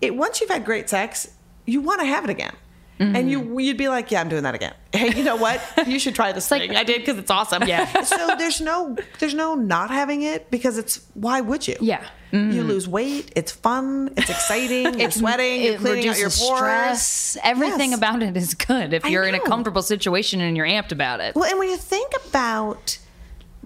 it 0.00 0.16
once 0.16 0.40
you've 0.40 0.48
had 0.50 0.64
great 0.64 0.88
sex, 0.88 1.28
you 1.66 1.80
want 1.82 2.00
to 2.00 2.06
have 2.06 2.24
it 2.24 2.30
again. 2.30 2.54
Mm-hmm. 3.02 3.16
And 3.16 3.30
you 3.30 3.58
you'd 3.58 3.76
be 3.76 3.88
like, 3.88 4.10
yeah, 4.10 4.20
I'm 4.20 4.28
doing 4.28 4.42
that 4.44 4.54
again. 4.54 4.74
Hey, 4.92 5.10
you 5.16 5.24
know 5.24 5.36
what? 5.36 5.60
You 5.86 5.98
should 5.98 6.14
try 6.14 6.32
this 6.32 6.50
like- 6.50 6.60
thing. 6.62 6.76
I 6.76 6.84
did 6.84 6.98
because 7.00 7.16
it's 7.18 7.30
awesome. 7.30 7.62
Yeah. 7.66 8.02
so 8.02 8.34
there's 8.38 8.60
no 8.60 8.94
there's 9.20 9.32
no 9.34 9.54
not 9.54 9.90
having 9.90 10.20
it 10.22 10.50
because 10.50 10.76
it's 10.76 11.00
why 11.14 11.40
would 11.40 11.66
you? 11.66 11.76
Yeah. 11.80 12.04
You 12.30 12.62
lose 12.62 12.88
weight. 12.88 13.30
It's 13.36 13.52
fun. 13.52 14.12
It's 14.16 14.30
exciting. 14.30 14.98
You're 15.00 15.10
sweating. 15.10 15.62
You're 15.62 15.74
it 15.74 15.78
cleaning 15.80 16.08
out 16.08 16.18
your 16.18 16.30
pores. 16.30 16.56
stress. 16.56 17.36
Everything 17.42 17.90
Yes. 17.90 17.98
about 17.98 18.22
it 18.22 18.36
is 18.38 18.54
good 18.54 18.94
if 18.94 19.04
you're 19.04 19.24
in 19.24 19.34
a 19.34 19.40
comfortable 19.40 19.82
situation 19.82 20.40
and 20.40 20.56
you're 20.56 20.66
amped 20.66 20.92
about 20.92 21.20
it. 21.20 21.34
Well, 21.34 21.44
and 21.44 21.58
when 21.58 21.68
you 21.68 21.76
think 21.76 22.12
about 22.26 22.98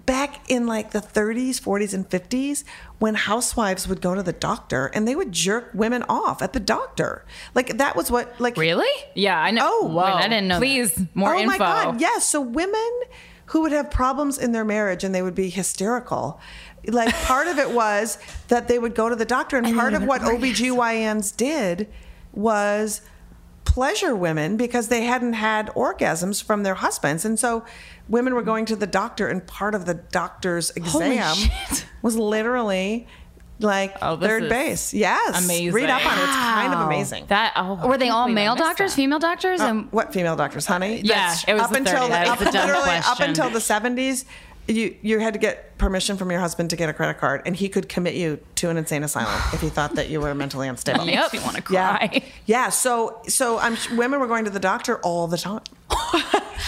back 0.07 0.49
in 0.49 0.65
like 0.65 0.91
the 0.91 1.01
30s, 1.01 1.61
40s, 1.61 1.93
and 1.93 2.09
50s, 2.09 2.63
when 2.97 3.13
housewives 3.13 3.87
would 3.87 4.01
go 4.01 4.15
to 4.15 4.23
the 4.23 4.33
doctor 4.33 4.87
and 4.87 5.07
they 5.07 5.15
would 5.15 5.31
jerk 5.31 5.69
women 5.75 6.03
off 6.09 6.41
at 6.41 6.53
the 6.53 6.59
doctor, 6.59 7.25
like 7.53 7.77
that 7.77 7.95
was 7.95 8.09
what 8.09 8.39
like 8.41 8.57
Really? 8.57 8.89
Yeah, 9.13 9.39
I 9.39 9.51
know. 9.51 9.69
Oh, 9.69 9.87
Whoa. 9.87 10.05
wait, 10.05 10.13
I 10.13 10.23
didn't 10.23 10.47
know 10.47 10.55
that. 10.55 10.61
Please, 10.61 10.99
more 11.13 11.35
oh 11.35 11.39
info. 11.39 11.51
my 11.51 11.57
god, 11.59 12.01
yes. 12.01 12.25
So 12.25 12.41
women 12.41 13.01
who 13.47 13.61
would 13.61 13.71
have 13.71 13.91
problems 13.91 14.39
in 14.39 14.53
their 14.53 14.65
marriage 14.65 15.03
and 15.03 15.13
they 15.13 15.21
would 15.21 15.35
be 15.35 15.49
hysterical. 15.49 16.39
Like 16.87 17.13
part 17.23 17.47
of 17.47 17.59
it 17.59 17.69
was 17.71 18.17
that 18.47 18.67
they 18.67 18.79
would 18.79 18.95
go 18.95 19.09
to 19.09 19.15
the 19.15 19.25
doctor, 19.25 19.57
and, 19.57 19.75
part 19.75 19.93
of 19.93 20.03
what 20.03 20.21
OBGYNs 20.21 21.35
did 21.35 21.87
was 22.31 23.01
pleasure 23.67 24.15
women 24.15 24.57
because 24.57 24.87
they 24.87 25.03
hadn't 25.03 25.33
had 25.33 25.67
orgasms 25.75 26.41
from 26.43 26.63
their 26.63 26.75
husbands. 26.75 27.25
And 27.25 27.37
so 27.37 27.65
women 28.07 28.33
were 28.33 28.41
going 28.41 28.65
to 28.65 28.75
the 28.75 28.87
doctor, 28.87 29.27
and 29.27 29.45
part 29.45 29.75
of 29.75 29.85
the 29.85 29.93
doctor's 29.93 30.71
exam 30.71 31.35
was 32.01 32.15
literally 32.15 33.07
like 33.59 33.95
Oh, 34.03 34.17
third 34.17 34.43
is 34.43 34.49
base. 34.49 34.93
Yes. 34.93 35.43
amazing. 35.45 35.73
Read 35.73 35.89
up 35.89 36.05
on 36.05 36.17
it. 36.17 36.21
It's 36.23 36.31
kind 36.35 36.73
of 36.73 36.79
amazing. 36.87 37.25
That 37.27 37.53
oh, 37.55 37.87
Were 37.87 37.97
they 37.97 38.09
all 38.09 38.25
believe 38.25 38.35
male 38.35 38.55
doctors, 38.55 38.91
that. 38.91 38.95
female 38.95 39.19
doctors? 39.19 39.59
Uh, 39.61 39.65
and 39.65 39.91
What 39.91 40.13
female 40.13 40.35
doctors, 40.35 40.65
honey? 40.65 41.01
Yeah, 41.03 41.35
it 41.47 41.53
was 41.53 41.63
up 41.63 41.71
the 41.71 41.77
until 41.77 42.07
30s. 42.07 42.09
the, 42.09 42.29
up, 42.31 42.39
was 42.39 42.47
a 42.47 42.51
literally 42.51 42.97
up 43.05 43.19
until 43.19 43.49
the 43.49 43.61
seventies. 43.61 44.25
You 44.67 44.95
you 45.01 45.19
had 45.19 45.33
to 45.33 45.39
get 45.39 45.77
permission 45.77 46.17
from 46.17 46.29
your 46.29 46.39
husband 46.41 46.69
to 46.71 46.75
get 46.75 46.89
a 46.89 46.93
credit 46.93 47.19
card, 47.19 47.41
and 47.45 47.55
he 47.55 47.69
could 47.69 47.87
commit 47.87 48.15
you 48.15 48.39
to 48.55 48.69
an 48.69 48.75
insane 48.77 49.03
asylum 49.03 49.33
if 49.53 49.61
he 49.61 49.69
thought 49.69 49.95
that 49.95 50.09
you 50.09 50.19
were 50.19 50.35
mentally 50.35 50.67
unstable. 50.67 51.05
Makes 51.05 51.31
me 51.33 51.39
want 51.39 51.55
to 51.57 51.73
Yeah, 51.73 51.97
cry. 51.97 52.09
yeah. 52.13 52.23
yeah. 52.45 52.69
So 52.69 53.21
so 53.27 53.59
I'm 53.59 53.77
women 53.97 54.19
were 54.19 54.27
going 54.27 54.43
to 54.45 54.51
the 54.51 54.59
doctor 54.59 54.97
all 54.99 55.27
the 55.27 55.37
time. 55.37 55.61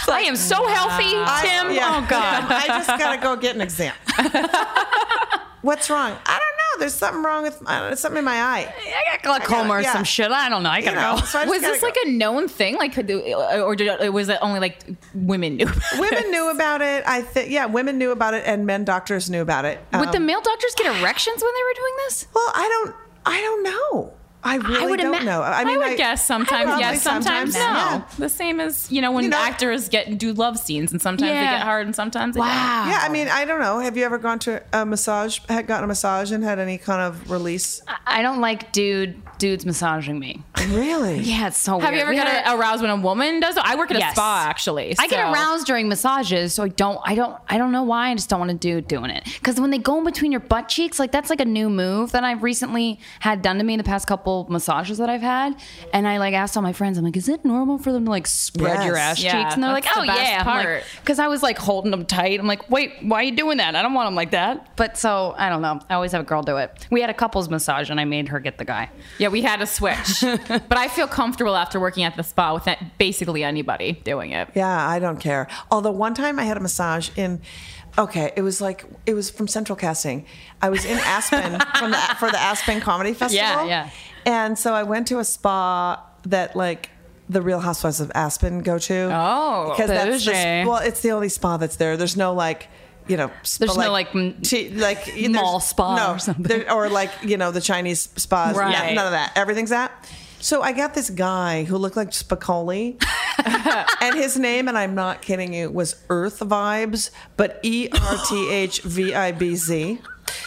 I 0.08 0.22
am 0.26 0.34
so 0.36 0.66
healthy, 0.66 1.10
Tim. 1.46 1.72
Yeah. 1.74 2.02
Oh 2.02 2.06
God. 2.08 2.44
I 2.48 2.66
just 2.66 2.88
gotta 2.88 3.20
go 3.20 3.36
get 3.36 3.54
an 3.54 3.60
exam. 3.60 3.94
What's 5.62 5.90
wrong? 5.90 6.16
I 6.24 6.38
don't 6.38 6.56
know. 6.56 6.59
There's 6.80 6.94
something 6.94 7.22
wrong 7.22 7.44
with 7.44 7.62
I 7.66 7.90
know, 7.90 7.94
something 7.94 8.18
in 8.18 8.24
my 8.24 8.36
eye. 8.40 8.74
I 8.78 9.16
got 9.16 9.22
glaucoma 9.22 9.74
or 9.74 9.80
yeah. 9.82 9.92
some 9.92 10.02
shit. 10.04 10.30
I 10.32 10.48
don't 10.48 10.62
know. 10.64 10.70
I 10.70 10.78
You 10.78 10.84
gotta 10.86 11.00
know, 11.00 11.20
go. 11.20 11.24
so 11.26 11.44
Was 11.46 11.60
this 11.60 11.80
go. 11.80 11.86
like 11.86 11.96
a 12.06 12.10
known 12.10 12.48
thing? 12.48 12.76
Like, 12.76 12.92
could- 12.94 13.10
or 13.10 13.76
did 13.76 13.86
it, 14.00 14.12
was 14.12 14.28
it 14.28 14.38
only 14.42 14.58
like 14.60 14.80
women 15.14 15.56
knew? 15.56 15.66
about 15.66 15.76
it? 15.92 16.00
women 16.00 16.30
knew 16.32 16.50
about 16.50 16.80
it? 16.82 17.04
I 17.06 17.22
think 17.22 17.50
yeah, 17.50 17.66
women 17.66 17.98
knew 17.98 18.10
about 18.10 18.34
it, 18.34 18.42
and 18.46 18.66
men 18.66 18.84
doctors 18.84 19.30
knew 19.30 19.42
about 19.42 19.64
it. 19.64 19.78
Would 19.92 20.10
the 20.12 20.16
Um, 20.16 20.26
male 20.26 20.40
doctors 20.40 20.74
get 20.74 20.86
erections 21.00 21.42
when 21.42 21.52
they 21.54 21.62
were 21.62 21.74
doing 21.76 21.94
this? 22.08 22.26
Well, 22.34 22.50
I 22.54 22.68
don't. 22.68 22.96
I 23.26 23.40
don't 23.40 23.62
know. 23.62 24.14
I 24.42 24.56
really 24.56 24.86
would 24.92 25.00
don't 25.00 25.14
ima- 25.16 25.24
know. 25.24 25.42
I 25.42 25.60
I 25.60 25.64
mean, 25.64 25.78
would 25.78 25.96
guess 25.98 26.26
sometimes 26.26 26.80
yes, 26.80 27.02
sometimes, 27.02 27.54
no. 27.54 27.60
yeah. 27.60 28.02
The 28.18 28.28
same 28.28 28.58
as 28.60 28.90
you 28.90 29.02
know 29.02 29.12
when 29.12 29.24
You 29.24 29.30
know- 29.30 29.36
actors 29.38 29.88
get 29.88 30.16
do 30.18 30.32
love 30.32 30.58
scenes, 30.58 30.92
and 30.92 31.00
sometimes 31.02 31.30
they 31.30 31.34
get 31.40 31.60
hard, 31.62 31.86
and 31.86 31.94
sometimes 31.94 32.34
they 32.34 32.40
don't. 32.40 32.48
Wow. 32.48 32.86
Yeah, 32.88 33.00
I 33.02 33.08
mean, 33.10 33.28
I 33.28 33.44
don't 33.44 33.60
know. 33.60 33.78
Have 33.80 33.96
you 33.96 34.04
ever 34.04 34.18
gone 34.18 34.38
to 34.40 34.62
a 34.72 34.86
massage? 34.86 35.40
Had 35.48 35.66
gotten 35.66 35.84
a 35.84 35.88
massage 35.88 36.32
and 36.32 36.42
had 36.42 36.58
any 36.58 36.78
kind 36.78 37.02
of 37.02 37.30
release? 37.30 37.82
I 38.06 38.22
don't 38.22 38.40
like 38.40 38.72
dude 38.72 39.20
dudes 39.38 39.64
massaging 39.66 40.18
me. 40.18 40.42
Really? 40.68 41.18
Yeah, 41.30 41.48
it's 41.48 41.58
so 41.58 41.78
Have 41.78 41.90
weird. 41.92 41.94
you 41.94 42.00
ever 42.02 42.10
We 42.10 42.16
had 42.16 42.26
get 42.26 42.46
a- 42.48 42.56
aroused 42.56 42.82
when 42.82 42.90
a 42.90 42.96
woman 42.96 43.40
does 43.40 43.56
it? 43.56 43.62
I 43.64 43.76
work 43.76 43.90
at 43.90 43.96
a 43.96 44.10
spa 44.12 44.46
actually. 44.48 44.94
I 44.98 45.06
get 45.06 45.20
aroused 45.32 45.66
during 45.66 45.88
massages, 45.88 46.54
so 46.54 46.62
I 46.64 46.68
don't, 46.68 46.98
I 47.04 47.14
don't, 47.14 47.36
I 47.48 47.56
don't 47.58 47.72
know 47.72 47.82
why. 47.82 48.10
I 48.10 48.14
just 48.14 48.28
don't 48.30 48.38
want 48.40 48.50
to 48.52 48.56
do 48.56 48.80
doing 48.80 49.10
it 49.10 49.24
because 49.24 49.60
when 49.60 49.70
they 49.70 49.78
go 49.78 49.98
in 49.98 50.04
between 50.04 50.32
your 50.32 50.40
butt 50.40 50.68
cheeks, 50.68 50.98
like 50.98 51.12
that's 51.12 51.28
like 51.30 51.40
a 51.40 51.44
new 51.44 51.68
move 51.70 52.12
that 52.12 52.24
I've 52.24 52.42
recently 52.42 52.98
had 53.20 53.42
done 53.42 53.58
to 53.58 53.64
me 53.64 53.74
in 53.74 53.78
the 53.78 53.84
past 53.84 54.06
couple 54.06 54.29
massages 54.48 54.98
that 54.98 55.08
I've 55.10 55.20
had. 55.20 55.54
And 55.92 56.06
I 56.06 56.18
like 56.18 56.34
asked 56.34 56.56
all 56.56 56.62
my 56.62 56.72
friends, 56.72 56.96
I'm 56.98 57.04
like, 57.04 57.16
is 57.16 57.28
it 57.28 57.44
normal 57.44 57.78
for 57.78 57.92
them 57.92 58.04
to 58.04 58.10
like 58.10 58.26
spread 58.26 58.84
your 58.84 58.96
ass 58.96 59.22
Yeah, 59.22 59.42
cheeks? 59.42 59.54
And 59.54 59.62
they're 59.62 59.72
like, 59.72 59.84
that's 59.84 59.96
oh 59.96 60.02
the 60.02 60.06
best 60.06 60.20
yeah, 60.30 60.42
part. 60.44 60.84
because 61.02 61.18
I 61.18 61.28
was 61.28 61.42
like 61.42 61.58
holding 61.58 61.90
them 61.90 62.06
tight. 62.06 62.38
I'm 62.40 62.46
like, 62.46 62.70
wait, 62.70 62.92
why 63.02 63.20
are 63.20 63.22
you 63.24 63.36
doing 63.36 63.58
that? 63.58 63.74
I 63.76 63.82
don't 63.82 63.94
want 63.94 64.06
them 64.06 64.14
like 64.14 64.30
that. 64.30 64.76
But 64.76 64.96
so 64.96 65.34
I 65.36 65.48
don't 65.48 65.62
know. 65.62 65.80
I 65.90 65.94
always 65.94 66.12
have 66.12 66.20
a 66.22 66.24
girl 66.24 66.42
do 66.42 66.56
it. 66.56 66.86
We 66.90 67.00
had 67.00 67.10
a 67.10 67.14
couples 67.14 67.48
massage, 67.48 67.90
and 67.90 68.00
I 68.00 68.04
made 68.04 68.28
her 68.28 68.40
get 68.40 68.58
the 68.58 68.64
guy. 68.64 68.90
Yeah, 69.18 69.28
we 69.28 69.42
had 69.42 69.60
a 69.60 69.66
switch, 69.66 70.20
but 70.22 70.76
I 70.78 70.88
feel 70.88 71.06
comfortable 71.08 71.56
after 71.56 71.78
working 71.80 72.04
at 72.04 72.16
the 72.16 72.22
spa 72.22 72.54
with 72.54 72.64
that, 72.64 72.98
basically 72.98 73.44
anybody 73.44 73.92
doing 74.04 74.30
it. 74.32 74.48
Yeah, 74.54 74.88
I 74.88 74.98
don't 74.98 75.18
care. 75.18 75.48
Although 75.70 75.90
one 75.92 76.14
time 76.14 76.38
I 76.38 76.44
had 76.44 76.56
a 76.56 76.60
massage 76.60 77.10
in. 77.16 77.40
Okay, 77.98 78.30
it 78.36 78.42
was 78.42 78.60
like 78.60 78.84
it 79.04 79.14
was 79.14 79.30
from 79.30 79.48
Central 79.48 79.74
Casting. 79.74 80.24
I 80.62 80.68
was 80.68 80.84
in 80.84 80.96
Aspen 80.98 81.58
from 81.76 81.90
the, 81.90 81.96
for 82.20 82.30
the 82.30 82.38
Aspen 82.38 82.80
Comedy 82.80 83.12
Festival. 83.22 83.44
Yeah, 83.44 83.64
yeah. 83.64 83.90
And 84.26 84.58
so 84.58 84.74
I 84.74 84.82
went 84.82 85.08
to 85.08 85.18
a 85.18 85.24
spa 85.24 86.04
that 86.24 86.54
like 86.56 86.90
the 87.28 87.40
Real 87.42 87.60
Housewives 87.60 88.00
of 88.00 88.10
Aspen 88.14 88.60
go 88.60 88.78
to. 88.78 89.10
Oh, 89.12 89.70
because 89.76 89.88
that's 89.88 90.24
the, 90.24 90.64
well, 90.66 90.78
it's 90.78 91.00
the 91.00 91.12
only 91.12 91.28
spa 91.28 91.56
that's 91.56 91.76
there. 91.76 91.96
There's 91.96 92.16
no 92.16 92.32
like. 92.34 92.68
You 93.08 93.16
know, 93.16 93.30
spa, 93.42 93.64
There's 93.64 93.76
no, 93.76 93.90
like, 93.90 94.12
t- 94.42 94.70
like 94.70 95.08
mall 95.30 95.58
spa 95.58 95.96
no, 95.96 96.12
or 96.14 96.18
something. 96.20 96.44
there- 96.44 96.72
or 96.72 96.88
like 96.88 97.10
you 97.24 97.38
know 97.38 97.50
the 97.50 97.60
Chinese 97.60 98.02
spas. 98.16 98.54
Right. 98.54 98.70
Yeah, 98.70 98.94
none 98.94 99.06
of 99.06 99.12
that. 99.12 99.32
Everything's 99.34 99.70
that. 99.70 99.90
So 100.38 100.62
I 100.62 100.72
got 100.72 100.94
this 100.94 101.10
guy 101.10 101.64
who 101.64 101.76
looked 101.76 101.96
like 101.96 102.10
Spicoli, 102.10 103.02
and 104.00 104.14
his 104.16 104.38
name, 104.38 104.68
and 104.68 104.78
I'm 104.78 104.94
not 104.94 105.22
kidding 105.22 105.52
you, 105.52 105.70
was 105.70 105.96
Earth 106.08 106.38
Vibes, 106.40 107.10
but 107.36 107.58
E 107.62 107.88
R 107.92 108.16
T 108.28 108.50
H 108.50 108.82
V 108.82 109.12
I 109.14 109.32
B 109.32 109.56
Z. 109.56 109.98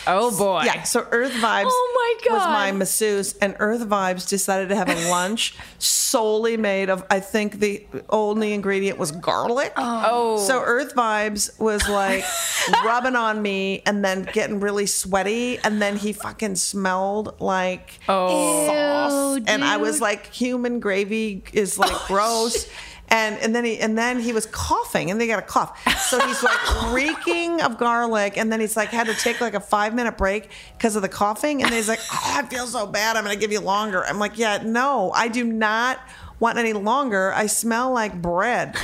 Oh 0.07 0.35
boy. 0.37 0.63
Yeah, 0.65 0.83
so 0.83 1.07
Earth 1.11 1.31
Vibes 1.33 1.65
Oh 1.67 1.91
my 2.21 2.29
God. 2.29 2.37
was 2.37 2.45
my 2.47 2.71
masseuse, 2.71 3.33
and 3.37 3.55
Earth 3.59 3.81
Vibes 3.87 4.27
decided 4.27 4.69
to 4.69 4.75
have 4.75 4.89
a 4.89 5.09
lunch 5.09 5.55
solely 5.79 6.57
made 6.57 6.89
of, 6.89 7.05
I 7.09 7.19
think 7.19 7.59
the 7.59 7.85
only 8.09 8.53
ingredient 8.53 8.97
was 8.97 9.11
garlic. 9.11 9.73
Oh. 9.77 10.37
So 10.45 10.61
Earth 10.61 10.93
Vibes 10.95 11.59
was 11.59 11.87
like 11.87 12.23
rubbing 12.85 13.15
on 13.15 13.41
me 13.41 13.81
and 13.85 14.03
then 14.03 14.27
getting 14.33 14.59
really 14.59 14.85
sweaty, 14.85 15.57
and 15.59 15.81
then 15.81 15.95
he 15.97 16.13
fucking 16.13 16.55
smelled 16.55 17.39
like 17.39 17.99
Oh. 18.09 18.67
sauce, 18.67 19.37
Ew, 19.39 19.43
and 19.47 19.63
I 19.63 19.77
was 19.77 20.01
like, 20.01 20.27
human 20.33 20.79
gravy 20.79 21.43
is 21.53 21.77
like 21.79 21.91
oh, 21.93 22.05
gross. 22.07 22.67
And, 23.13 23.37
and 23.37 23.55
then 23.55 23.63
he 23.63 23.79
and 23.79 23.95
then 23.95 24.19
he 24.19 24.33
was 24.33 24.47
coughing 24.47 25.11
and 25.11 25.21
they 25.21 25.27
got 25.27 25.37
a 25.37 25.43
cough. 25.43 25.79
So 26.09 26.19
he's 26.25 26.41
like 26.41 26.91
reeking 26.91 27.61
of 27.61 27.77
garlic 27.77 28.37
and 28.37 28.51
then 28.51 28.59
he's 28.59 28.75
like 28.75 28.89
had 28.89 29.05
to 29.05 29.13
take 29.13 29.39
like 29.39 29.53
a 29.53 29.59
five 29.59 29.93
minute 29.93 30.17
break 30.17 30.49
because 30.75 30.95
of 30.95 31.03
the 31.03 31.09
coughing 31.09 31.61
and 31.61 31.71
then 31.71 31.77
he's 31.77 31.87
like 31.87 31.99
oh 32.11 32.33
I 32.37 32.41
feel 32.47 32.65
so 32.65 32.87
bad. 32.87 33.15
I'm 33.15 33.23
gonna 33.23 33.35
give 33.35 33.51
you 33.51 33.59
longer. 33.59 34.03
I'm 34.03 34.17
like 34.17 34.39
yeah 34.39 34.63
no 34.65 35.11
I 35.13 35.27
do 35.27 35.43
not 35.43 35.99
want 36.39 36.57
any 36.57 36.73
longer. 36.73 37.31
I 37.33 37.45
smell 37.45 37.91
like 37.91 38.19
bread 38.19 38.75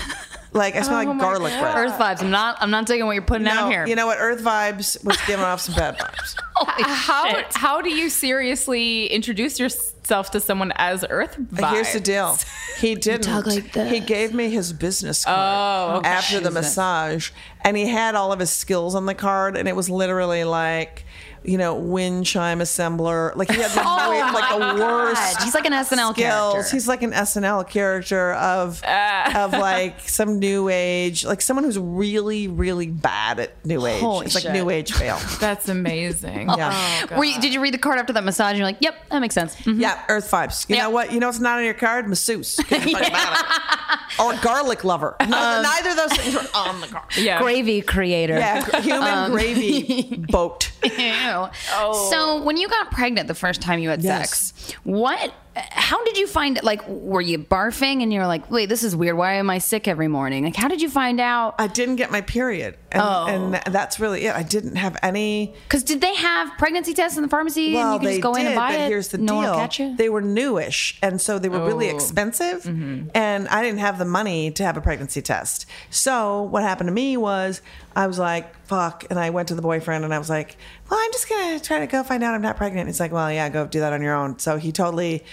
like 0.53 0.75
I 0.75 0.81
smell 0.81 1.01
Oh 1.01 1.11
like 1.11 1.19
garlic 1.19 1.53
God. 1.53 1.61
bread 1.61 1.77
Earth 1.77 1.99
vibes. 1.99 2.21
I'm 2.23 2.31
not. 2.31 2.57
I'm 2.59 2.71
not 2.71 2.87
taking 2.87 3.05
what 3.05 3.13
you're 3.13 3.21
putting 3.21 3.45
no, 3.45 3.51
out 3.51 3.71
here. 3.71 3.85
you 3.85 3.95
know 3.95 4.07
what 4.07 4.17
Earth 4.19 4.41
Vibes 4.41 5.03
was 5.05 5.17
giving 5.27 5.45
off 5.45 5.61
some 5.61 5.75
bad 5.75 5.97
vibes 5.97 6.35
uh, 6.61 6.65
How 6.83 7.43
how 7.53 7.81
do 7.81 7.89
you 7.89 8.09
seriously 8.09 9.05
introduce 9.07 9.59
yourself 9.59 10.31
to 10.31 10.39
someone 10.39 10.71
as 10.75 11.05
Earth 11.09 11.37
vibes? 11.37 11.71
Here's 11.71 11.93
the 11.93 11.99
deal. 11.99 12.37
He 12.79 12.95
didn't. 12.95 13.23
talk 13.23 13.45
like 13.45 13.73
this. 13.73 13.91
He 13.91 13.99
gave 13.99 14.33
me 14.33 14.49
his 14.49 14.71
business 14.71 15.25
card 15.25 15.37
Oh, 15.37 15.97
okay. 15.97 16.07
after 16.07 16.39
the 16.39 16.49
massage, 16.49 17.31
and 17.65 17.75
he 17.75 17.87
had 17.87 18.15
all 18.15 18.31
of 18.31 18.39
his 18.39 18.51
skills 18.51 18.95
on 18.95 19.05
the 19.05 19.13
card, 19.13 19.57
and 19.57 19.67
it 19.67 19.75
was 19.75 19.89
literally 19.89 20.45
like, 20.45 21.03
you 21.43 21.57
know, 21.57 21.75
wind 21.75 22.25
chime 22.25 22.59
assembler. 22.59 23.35
Like 23.35 23.49
he 23.51 23.61
had 23.61 23.71
the, 23.71 23.81
Oh 23.85 24.31
like 24.33 24.53
the 24.53 24.59
my 24.59 24.73
worst. 24.75 25.41
He's 25.43 25.53
like 25.55 25.65
an 25.65 25.73
SNL 25.73 26.13
skills. 26.13 26.15
character. 26.15 26.71
He's 26.71 26.87
like 26.87 27.03
an 27.03 27.11
SNL 27.11 27.67
character 27.69 28.33
of 28.33 28.83
of 28.83 29.51
like 29.53 30.01
some 30.09 30.39
new 30.39 30.69
age, 30.69 31.25
like 31.25 31.41
someone 31.41 31.63
who's 31.63 31.77
really, 31.79 32.47
really 32.47 32.87
bad 32.87 33.39
at 33.39 33.65
new 33.65 33.85
age. 33.85 33.99
Holy 34.01 34.25
it's 34.25 34.35
like 34.35 34.53
new 34.53 34.69
age 34.69 34.91
fail. 34.93 35.17
That's 35.39 35.69
amazing. 35.69 36.49
Yeah. 36.49 37.17
Were 37.17 37.23
you, 37.25 37.39
did 37.41 37.53
you 37.53 37.61
read 37.61 37.73
the 37.73 37.77
card 37.77 37.99
after 37.99 38.13
that 38.13 38.23
massage? 38.23 38.49
And 38.49 38.57
you're 38.59 38.67
like, 38.67 38.77
yep, 38.81 38.95
that 39.09 39.19
makes 39.19 39.35
sense. 39.35 39.55
Mhm. 39.57 39.79
Yeah, 39.79 40.03
Earth 40.09 40.29
vibes. 40.29 40.67
You 40.69 40.75
Yeah. 40.75 40.83
know 40.83 40.89
what? 40.91 41.11
You 41.13 41.19
know 41.19 41.29
it's 41.29 41.39
not 41.39 41.57
on 41.59 41.63
your 41.65 41.73
card? 41.73 42.07
Masseuse. 42.07 42.57
'Cause 42.67 42.85
you're 42.85 42.99
about 42.99 43.39
it. 43.39 44.19
Or 44.19 44.33
garlic 44.41 44.83
lover. 44.83 45.15
Um, 45.19 45.29
neither 45.29 45.91
of 45.91 45.95
those 45.97 46.13
things 46.13 46.35
are 46.35 46.47
on 46.67 46.81
the 46.81 46.87
card. 46.87 47.15
Yeah. 47.17 47.41
Gravy 47.41 47.81
creator. 47.81 48.37
Yeah, 48.37 48.81
human 48.81 49.07
Um, 49.07 49.31
gravy 49.31 50.15
boat. 50.29 50.71
Ew. 50.83 50.89
So 50.91 51.49
oh. 51.77 52.41
when 52.43 52.57
you 52.57 52.67
got 52.67 52.91
pregnant 52.91 53.27
the 53.27 53.35
first 53.35 53.61
time 53.61 53.79
you 53.79 53.89
had 53.89 54.01
Yes. 54.01 54.29
sex, 54.53 54.73
what? 54.83 55.33
How 55.71 56.03
did 56.03 56.17
you 56.17 56.27
find 56.27 56.57
it? 56.57 56.63
Like, 56.63 56.87
were 56.87 57.21
you 57.21 57.39
barfing 57.39 58.01
and 58.03 58.11
you're 58.13 58.27
like, 58.27 58.49
wait, 58.51 58.67
this 58.67 58.83
is 58.83 58.95
weird. 58.95 59.17
Why 59.17 59.33
am 59.35 59.49
I 59.49 59.57
sick 59.59 59.87
every 59.87 60.07
morning? 60.07 60.43
Like, 60.45 60.55
how 60.55 60.67
did 60.67 60.81
you 60.81 60.89
find 60.89 61.19
out? 61.19 61.55
I 61.59 61.67
didn't 61.67 61.95
get 61.97 62.11
my 62.11 62.21
period. 62.21 62.75
And, 62.91 63.01
Oh. 63.03 63.25
and 63.27 63.73
that's 63.73 63.99
really 63.99 64.25
it. 64.25 64.35
I 64.35 64.43
didn't 64.43 64.75
have 64.77 64.97
any. 65.03 65.53
Because 65.65 65.83
did 65.83 66.01
they 66.01 66.15
have 66.15 66.57
pregnancy 66.57 66.93
tests 66.93 67.17
in 67.17 67.23
the 67.23 67.29
pharmacy 67.29 67.73
Well, 67.73 67.95
and 67.95 68.03
you 68.03 68.09
just 68.09 68.21
go 68.21 68.33
did, 68.33 68.41
in 68.41 68.47
and 68.47 68.55
buy 68.55 68.71
but 68.73 68.79
it? 68.81 68.87
here's 68.87 69.09
the 69.09 69.17
no 69.19 69.41
deal: 69.41 69.53
catch 69.55 69.79
you. 69.79 69.95
they 69.95 70.09
were 70.09 70.21
newish, 70.21 70.97
and 71.03 71.21
so 71.21 71.37
they 71.37 71.49
were 71.49 71.63
really 71.65 71.89
Oh. 71.91 71.95
expensive, 71.95 72.63
mm-hmm. 72.63 73.09
and 73.13 73.47
I 73.49 73.61
didn't 73.61 73.79
have 73.79 73.99
the 73.99 74.05
money 74.05 74.49
to 74.51 74.63
have 74.63 74.75
a 74.75 74.81
pregnancy 74.81 75.21
test. 75.21 75.65
So 75.91 76.41
what 76.43 76.63
happened 76.63 76.87
to 76.87 76.93
me 76.93 77.15
was 77.17 77.61
I 77.95 78.07
was 78.07 78.17
like, 78.17 78.55
"Fuck," 78.65 79.05
and 79.11 79.19
I 79.19 79.29
went 79.29 79.47
to 79.49 79.55
the 79.55 79.61
boyfriend 79.61 80.03
and 80.03 80.13
I 80.13 80.17
was 80.19 80.29
like, 80.29 80.57
"Well, 80.89 80.99
I'm 81.01 81.11
just 81.11 81.29
gonna 81.29 81.59
try 81.59 81.79
to 81.79 81.87
go 81.87 82.03
find 82.03 82.23
out 82.23 82.33
I'm 82.33 82.41
not 82.41 82.57
pregnant." 82.57 82.87
He's 82.87 82.99
like, 82.99 83.11
"Well, 83.11 83.31
yeah, 83.31 83.49
go 83.49 83.65
do 83.67 83.79
that 83.81 83.93
on 83.93 84.01
your 84.01 84.15
own." 84.15 84.39
So 84.39 84.57
he 84.57 84.71
totally 84.71 85.23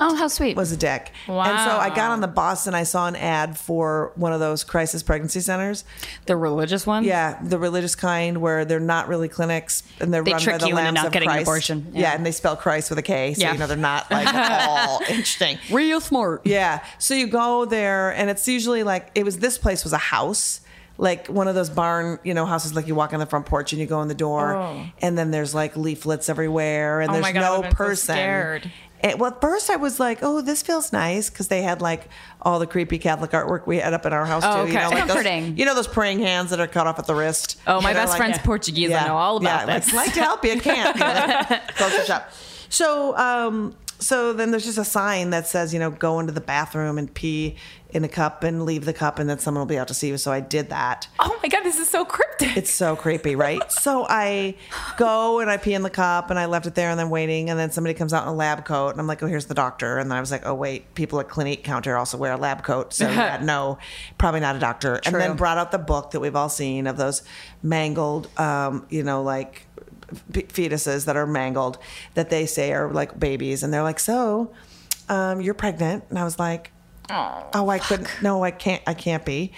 oh, 0.00 0.14
how 0.16 0.28
sweet. 0.28 0.56
was 0.56 0.72
a 0.72 0.76
dick. 0.76 1.10
Wow. 1.28 1.42
And 1.44 1.58
so 1.70 1.76
I 1.76 1.88
got 1.94 2.10
on 2.10 2.20
the 2.20 2.28
bus 2.28 2.66
and 2.66 2.76
I 2.76 2.82
saw 2.82 3.06
an 3.08 3.16
ad 3.16 3.56
for 3.58 4.12
one 4.16 4.32
of 4.32 4.40
those 4.40 4.64
crisis 4.64 5.02
pregnancy 5.02 5.40
centers. 5.40 5.84
the 6.26 6.36
religious 6.36 6.86
one? 6.86 7.04
Yeah, 7.04 7.38
the 7.42 7.58
religious 7.58 7.94
kind 7.94 8.38
where 8.40 8.64
they're 8.64 8.80
not 8.80 9.08
really 9.08 9.28
clinics 9.28 9.82
and 10.00 10.12
they're 10.12 10.22
They 10.24 10.32
run 10.32 10.44
by 10.44 10.58
the 10.58 10.68
you 10.68 10.74
lambs 10.74 11.02
of 11.04 11.12
Christ. 11.12 11.42
abortion. 11.42 11.86
Yeah. 11.92 12.00
Yeah. 12.00 12.14
and 12.14 12.26
they 12.26 12.32
spell 12.32 12.56
Christ 12.56 12.90
with 12.90 12.98
a 12.98 13.02
K, 13.02 13.34
so 13.34 13.42
Yeah. 13.42 13.52
you 13.52 13.58
know 13.58 13.66
they're 13.66 13.76
not 13.76 14.10
like 14.10 14.26
all 14.68 15.00
interesting. 15.08 15.58
Real 15.70 16.00
smart. 16.00 16.42
Yeah, 16.44 16.84
so 16.98 17.14
you 17.14 17.26
go 17.26 17.64
there 17.64 18.10
and 18.10 18.28
it's 18.30 18.46
usually 18.48 18.82
like 18.82 19.10
it 19.14 19.24
was. 19.24 19.38
This 19.38 19.58
place 19.58 19.82
was 19.84 19.92
a 19.92 19.98
house. 19.98 20.60
Like 20.98 21.26
one 21.28 21.46
of 21.48 21.54
those 21.54 21.68
barn, 21.70 22.18
you 22.24 22.32
know, 22.34 22.46
houses. 22.46 22.74
Like 22.74 22.86
you 22.86 22.94
walk 22.94 23.12
on 23.12 23.20
the 23.20 23.26
front 23.26 23.46
porch 23.46 23.72
and 23.72 23.80
you 23.80 23.86
go 23.86 24.00
in 24.02 24.08
the 24.08 24.14
door, 24.14 24.54
Oh. 24.56 24.86
and 25.02 25.16
then 25.18 25.30
there's 25.30 25.54
like 25.54 25.76
leaflets 25.76 26.28
everywhere, 26.28 27.00
and 27.00 27.10
Oh 27.10 27.14
there's 27.14 27.32
God, 27.32 27.62
no 27.62 27.62
so 27.70 27.74
person. 27.74 28.14
scared. 28.14 28.70
And, 29.02 29.20
well, 29.20 29.30
at 29.30 29.42
first 29.42 29.68
I 29.68 29.76
was 29.76 30.00
like, 30.00 30.20
"Oh, 30.22 30.40
this 30.40 30.62
feels 30.62 30.90
nice," 30.94 31.28
because 31.28 31.48
they 31.48 31.60
had 31.60 31.82
like 31.82 32.08
all 32.40 32.58
the 32.58 32.66
creepy 32.66 32.96
Catholic 32.98 33.32
artwork 33.32 33.66
we 33.66 33.76
had 33.76 33.92
up 33.92 34.06
in 34.06 34.14
our 34.14 34.24
house 34.24 34.42
too. 34.42 34.48
Oh, 34.48 34.64
You 34.64 34.70
okay. 34.72 34.82
know, 34.84 34.88
like 34.88 35.06
Comforting. 35.06 35.50
Those, 35.50 35.58
you 35.58 35.64
know 35.66 35.74
those 35.74 35.86
praying 35.86 36.20
hands 36.20 36.48
that 36.48 36.60
are 36.60 36.66
cut 36.66 36.86
off 36.86 36.98
at 36.98 37.06
the 37.06 37.14
wrist. 37.14 37.60
Oh, 37.66 37.82
my 37.82 37.92
best 37.92 38.16
friend's 38.16 38.38
Portuguese. 38.38 38.90
I 38.92 39.06
know 39.06 39.16
all 39.16 39.36
about 39.36 39.68
yeah, 39.68 39.78
this. 39.78 39.92
Like, 39.92 40.06
like 40.06 40.14
to 40.14 40.22
help 40.22 40.44
you, 40.46 40.58
can't. 40.60 40.96
You 40.96 41.00
know, 41.02 41.60
close 41.76 41.94
the 41.94 42.04
shop. 42.06 42.30
So, 42.70 43.14
um, 43.18 43.76
so 43.98 44.32
then 44.32 44.50
there's 44.50 44.64
just 44.64 44.78
a 44.78 44.84
sign 44.84 45.30
that 45.30 45.46
says, 45.46 45.72
you 45.72 45.80
know, 45.80 45.90
go 45.90 46.20
into 46.20 46.32
the 46.32 46.40
bathroom 46.40 46.98
and 46.98 47.12
pee 47.12 47.56
in 47.90 48.04
a 48.04 48.08
cup 48.08 48.42
and 48.42 48.64
leave 48.64 48.84
the 48.84 48.92
cup, 48.92 49.18
and 49.18 49.30
then 49.30 49.38
someone 49.38 49.60
will 49.60 49.66
be 49.66 49.78
out 49.78 49.88
to 49.88 49.94
see 49.94 50.08
you. 50.08 50.18
So 50.18 50.30
I 50.32 50.40
did 50.40 50.68
that. 50.70 51.08
Oh 51.18 51.38
my 51.42 51.48
god, 51.48 51.62
this 51.62 51.78
is 51.78 51.88
so 51.88 52.04
cryptic. 52.04 52.56
It's 52.56 52.70
so 52.70 52.96
creepy, 52.96 53.36
right? 53.36 53.60
so 53.72 54.06
I 54.08 54.56
go 54.96 55.40
and 55.40 55.48
I 55.48 55.56
pee 55.56 55.72
in 55.72 55.82
the 55.82 55.90
cup 55.90 56.30
and 56.30 56.38
I 56.38 56.46
left 56.46 56.66
it 56.66 56.74
there 56.74 56.90
and 56.90 56.98
then 56.98 57.10
waiting 57.10 57.48
and 57.48 57.58
then 57.58 57.70
somebody 57.70 57.94
comes 57.94 58.12
out 58.12 58.24
in 58.24 58.28
a 58.28 58.34
lab 58.34 58.64
coat 58.64 58.90
and 58.90 59.00
I'm 59.00 59.06
like, 59.06 59.22
oh, 59.22 59.26
here's 59.26 59.46
the 59.46 59.54
doctor. 59.54 59.98
And 59.98 60.10
then 60.10 60.18
I 60.18 60.20
was 60.20 60.30
like, 60.30 60.44
oh, 60.44 60.54
wait, 60.54 60.94
people 60.94 61.20
at 61.20 61.28
Clinique 61.28 61.64
counter 61.64 61.96
also 61.96 62.18
wear 62.18 62.32
a 62.32 62.36
lab 62.36 62.62
coat. 62.62 62.92
So 62.92 63.08
yeah, 63.10 63.40
no, 63.42 63.78
probably 64.18 64.40
not 64.40 64.56
a 64.56 64.58
doctor. 64.58 65.00
And 65.06 65.14
then 65.14 65.36
brought 65.36 65.58
out 65.58 65.72
the 65.72 65.78
book 65.78 66.10
that 66.10 66.20
we've 66.20 66.36
all 66.36 66.48
seen 66.48 66.86
of 66.86 66.96
those 66.96 67.22
mangled, 67.62 68.28
um, 68.38 68.86
you 68.90 69.04
know, 69.04 69.22
like 69.22 69.65
fetuses 70.32 71.04
that 71.06 71.16
are 71.16 71.26
mangled 71.26 71.78
that 72.14 72.30
they 72.30 72.46
say 72.46 72.72
are 72.72 72.90
like 72.92 73.18
babies. 73.18 73.62
And 73.62 73.72
they're 73.72 73.82
like, 73.82 73.98
so 74.00 74.52
um, 75.08 75.40
you're 75.40 75.54
pregnant. 75.54 76.04
And 76.10 76.18
I 76.18 76.24
was 76.24 76.38
like, 76.38 76.72
oh, 77.10 77.68
I 77.68 77.78
couldn't. 77.78 78.08
No, 78.22 78.42
I 78.44 78.50
can't. 78.50 78.82
I 78.86 78.94
can't 78.94 79.24
be. 79.24 79.52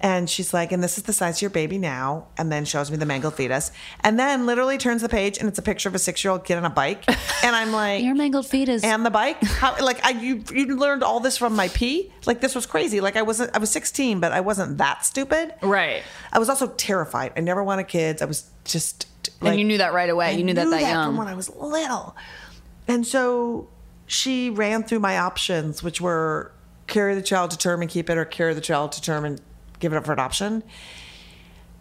And 0.00 0.28
she's 0.28 0.52
like, 0.52 0.70
and 0.70 0.82
this 0.82 0.98
is 0.98 1.04
the 1.04 1.14
size 1.14 1.38
of 1.38 1.42
your 1.42 1.50
baby 1.50 1.78
now. 1.78 2.26
And 2.36 2.52
then 2.52 2.66
shows 2.66 2.90
me 2.90 2.98
the 2.98 3.06
mangled 3.06 3.36
fetus. 3.36 3.72
And 4.00 4.18
then 4.18 4.44
literally 4.44 4.76
turns 4.76 5.00
the 5.00 5.08
page 5.08 5.38
and 5.38 5.48
it's 5.48 5.58
a 5.58 5.62
picture 5.62 5.88
of 5.88 5.94
a 5.94 5.98
six 5.98 6.22
year 6.22 6.30
old 6.30 6.44
kid 6.44 6.58
on 6.58 6.64
a 6.66 6.70
bike. 6.70 7.04
And 7.42 7.54
I'm 7.54 7.72
like, 7.72 8.02
Your 8.02 8.14
mangled 8.14 8.46
fetus. 8.46 8.82
and 8.82 9.04
the 9.04 9.10
bike? 9.10 9.42
How, 9.42 9.76
like, 9.84 10.02
I, 10.02 10.10
you, 10.10 10.42
you 10.50 10.76
learned 10.76 11.02
all 11.02 11.20
this 11.20 11.36
from 11.36 11.54
my 11.54 11.68
pee? 11.68 12.10
Like, 12.24 12.40
this 12.40 12.54
was 12.54 12.64
crazy. 12.64 13.02
Like, 13.02 13.16
I 13.16 13.22
wasn't, 13.22 13.54
I 13.54 13.58
was 13.58 13.70
16, 13.70 14.18
but 14.18 14.32
I 14.32 14.40
wasn't 14.40 14.78
that 14.78 15.04
stupid. 15.04 15.52
Right. 15.60 16.02
I 16.32 16.38
was 16.38 16.48
also 16.48 16.68
terrified. 16.68 17.32
I 17.36 17.40
never 17.40 17.62
wanted 17.62 17.86
kids. 17.88 18.22
I 18.22 18.24
was 18.24 18.50
just. 18.64 19.06
And 19.40 19.50
like- 19.50 19.58
you 19.58 19.64
knew 19.64 19.78
that 19.78 19.92
right 19.92 20.10
away. 20.10 20.26
I 20.26 20.30
you 20.30 20.44
knew 20.44 20.54
that 20.54 20.70
that 20.70 20.80
from 20.80 20.88
young. 20.88 21.16
when 21.16 21.28
I 21.28 21.34
was 21.34 21.48
little. 21.50 22.16
And 22.86 23.06
so 23.06 23.68
she 24.06 24.50
ran 24.50 24.82
through 24.82 25.00
my 25.00 25.18
options, 25.18 25.82
which 25.82 26.00
were 26.00 26.52
carry 26.86 27.14
the 27.14 27.22
child 27.22 27.50
to 27.52 27.58
term 27.58 27.80
and 27.80 27.90
keep 27.90 28.10
it, 28.10 28.18
or 28.18 28.24
carry 28.24 28.54
the 28.54 28.60
child 28.60 28.92
to 28.92 29.00
term 29.00 29.24
and 29.24 29.40
give 29.80 29.92
it 29.92 29.96
up 29.96 30.04
for 30.04 30.12
adoption. 30.12 30.62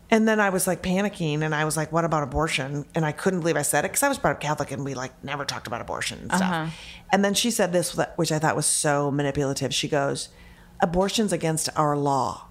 And 0.10 0.28
then 0.28 0.40
I 0.40 0.50
was 0.50 0.68
like 0.68 0.84
panicking, 0.84 1.42
and 1.42 1.56
I 1.56 1.66
was 1.66 1.76
like, 1.76 1.92
"What 1.92 2.06
about 2.06 2.22
abortion?" 2.24 2.86
And 2.94 3.04
I 3.06 3.12
couldn't 3.12 3.40
believe 3.40 3.58
I 3.58 3.64
said 3.64 3.84
it 3.84 3.90
because 3.90 4.04
I 4.04 4.10
was 4.10 4.20
brought 4.20 4.36
up 4.36 4.42
Catholic, 4.42 4.72
and 4.72 4.86
we 4.86 4.94
like 4.94 5.12
never 5.24 5.44
talked 5.44 5.66
about 5.66 5.82
abortion 5.82 6.20
and 6.22 6.32
stuff. 6.32 6.42
Uh-huh. 6.52 6.68
And 7.12 7.26
then 7.26 7.34
she 7.34 7.50
said 7.50 7.74
this, 7.74 7.98
which 8.16 8.32
I 8.32 8.38
thought 8.40 8.56
was 8.56 8.66
so 8.68 9.10
manipulative. 9.10 9.74
She 9.74 9.88
goes, 9.88 10.30
"Abortion's 10.82 11.34
against 11.34 11.68
our 11.76 11.98
law, 11.98 12.46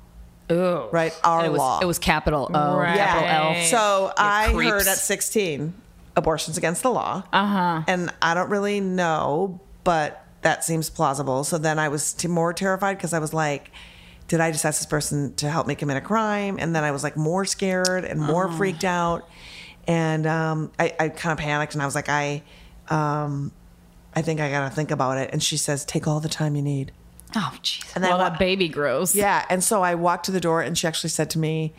Ooh. 0.51 0.89
right? 0.93 1.19
Our 1.25 1.47
it 1.47 1.51
was, 1.53 1.59
law." 1.59 1.81
it 1.81 1.85
was 1.87 1.99
capital 1.99 2.51
O, 2.53 2.77
Right. 2.77 2.97
capital 2.97 3.29
L. 3.29 3.53
Yeah. 3.53 3.65
So 3.67 4.13
I 4.17 4.51
creeps. 4.53 4.71
heard 4.71 4.87
at 4.89 4.97
16, 4.99 5.75
abortion's 6.17 6.59
against 6.59 6.83
the 6.83 6.91
law. 6.91 7.23
Uh 7.33 7.47
huh. 7.47 7.83
And 7.87 8.13
I 8.21 8.35
don't 8.35 8.51
really 8.51 8.81
know, 8.81 9.61
but 9.85 10.25
that 10.43 10.65
seems 10.65 10.91
plausible. 10.91 11.45
So 11.45 11.57
then 11.59 11.79
I 11.79 11.89
was 11.89 12.13
t- 12.13 12.29
more 12.29 12.53
terrified 12.53 12.97
because 12.99 13.13
I 13.13 13.19
was 13.21 13.33
like, 13.33 13.71
did 14.29 14.41
I 14.41 14.51
just 14.51 14.65
ask 14.65 14.81
this 14.81 14.87
person 14.87 15.35
to 15.37 15.49
help 15.49 15.67
me 15.67 15.75
commit 15.75 15.97
a 15.97 16.01
crime? 16.01 16.57
And 16.59 16.75
then 16.75 16.85
I 16.85 16.91
was 16.91 17.03
like 17.05 17.17
more 17.17 17.45
scared 17.45 18.05
and 18.05 18.21
more 18.21 18.51
freaked 18.51 18.85
out. 18.85 19.29
And 19.87 20.27
um, 20.27 20.73
I, 20.79 20.95
I 20.99 21.09
kind 21.11 21.33
of 21.33 21.39
panicked 21.39 21.75
and 21.75 21.83
I 21.83 21.87
was 21.87 21.95
like, 21.95 22.09
I, 22.09 22.43
um, 22.89 23.53
I 24.15 24.23
think 24.23 24.41
I 24.41 24.51
got 24.51 24.69
to 24.69 24.75
think 24.75 24.91
about 24.91 25.19
it. 25.19 25.31
And 25.33 25.43
she 25.43 25.57
says, 25.57 25.85
take 25.85 26.07
all 26.07 26.21
the 26.21 26.29
time 26.29 26.55
you 26.57 26.63
need. 26.63 26.93
Oh, 27.35 27.53
jeez. 27.63 27.95
And 27.95 28.03
then 28.05 28.11
Well, 28.11 28.21
I 28.21 28.25
wa- 28.25 28.29
that 28.31 28.39
baby 28.39 28.69
grows. 28.69 29.15
yeah. 29.15 29.45
And 29.51 29.63
so 29.65 29.83
I 29.83 29.95
walked 29.95 30.27
to 30.27 30.33
the 30.33 30.41
door 30.41 30.61
and 30.63 30.77
she 30.77 30.87
actually 30.87 31.11
said 31.11 31.31
to 31.31 31.39
me, 31.39 31.73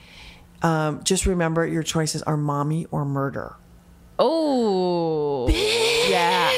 um, 0.62 1.04
just 1.04 1.26
remember 1.26 1.66
your 1.68 1.84
choices 1.84 2.22
are 2.24 2.38
mommy 2.38 2.86
or 2.92 3.04
murder. 3.06 3.56
Oh. 4.20 5.50
Yeah. 5.50 6.52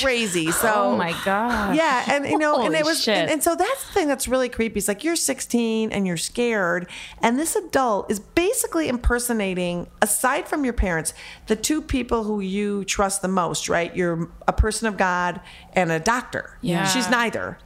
Crazy. 0.00 0.50
So 0.50 0.72
Oh 0.74 0.96
my 0.96 1.14
god. 1.24 1.74
Yeah, 1.74 2.04
and 2.10 2.26
you 2.26 2.38
know, 2.38 2.64
and 2.64 2.74
it 2.74 2.84
was, 2.84 3.06
and, 3.08 3.30
and 3.30 3.42
so 3.42 3.54
that's 3.56 3.86
the 3.86 3.92
thing 3.92 4.08
that's 4.08 4.28
really 4.28 4.48
creepy. 4.48 4.78
It's 4.78 4.88
like 4.88 5.02
you're 5.04 5.16
16 5.16 5.90
and 5.90 6.06
you're 6.06 6.16
scared, 6.16 6.88
and 7.20 7.38
this 7.38 7.56
adult 7.56 8.10
is 8.10 8.20
basically 8.20 8.88
impersonating, 8.88 9.88
aside 10.02 10.46
from 10.48 10.64
your 10.64 10.74
parents, 10.74 11.12
the 11.46 11.56
two 11.56 11.80
people 11.82 12.24
who 12.24 12.40
you 12.40 12.84
trust 12.84 13.22
the 13.22 13.28
most. 13.28 13.68
Right? 13.68 13.94
You're 13.96 14.30
a 14.46 14.52
person 14.52 14.86
of 14.86 14.96
God 14.96 15.40
and 15.72 15.90
a 15.90 15.98
doctor. 15.98 16.56
Yeah. 16.60 16.84
she's 16.86 17.08
neither. 17.10 17.58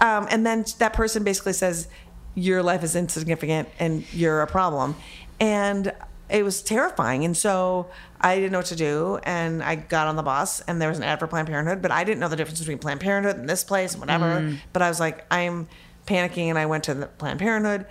Um, 0.00 0.26
and 0.30 0.44
then 0.46 0.64
that 0.78 0.92
person 0.92 1.24
basically 1.24 1.52
says 1.52 1.88
your 2.34 2.62
life 2.62 2.82
is 2.82 2.96
insignificant 2.96 3.68
and 3.78 4.04
you're 4.14 4.42
a 4.42 4.46
problem, 4.46 4.96
and 5.40 5.92
it 6.32 6.44
was 6.44 6.62
terrifying. 6.62 7.24
And 7.24 7.36
so 7.36 7.88
I 8.20 8.36
didn't 8.36 8.52
know 8.52 8.58
what 8.58 8.66
to 8.66 8.76
do. 8.76 9.18
And 9.24 9.62
I 9.62 9.74
got 9.74 10.06
on 10.08 10.16
the 10.16 10.22
bus 10.22 10.60
and 10.62 10.80
there 10.80 10.88
was 10.88 10.96
an 10.96 11.04
ad 11.04 11.18
for 11.20 11.26
Planned 11.26 11.46
Parenthood, 11.46 11.82
but 11.82 11.90
I 11.90 12.04
didn't 12.04 12.20
know 12.20 12.28
the 12.28 12.36
difference 12.36 12.58
between 12.58 12.78
Planned 12.78 13.00
Parenthood 13.00 13.36
and 13.36 13.48
this 13.48 13.62
place 13.62 13.92
and 13.92 14.00
whatever. 14.00 14.56
But 14.72 14.82
I 14.82 14.88
was 14.88 14.98
like, 14.98 15.26
I'm 15.30 15.68
panicking. 16.06 16.46
And 16.46 16.58
I 16.58 16.66
went 16.66 16.84
to 16.84 16.94
the 16.94 17.06
Planned 17.06 17.38
Parenthood 17.38 17.86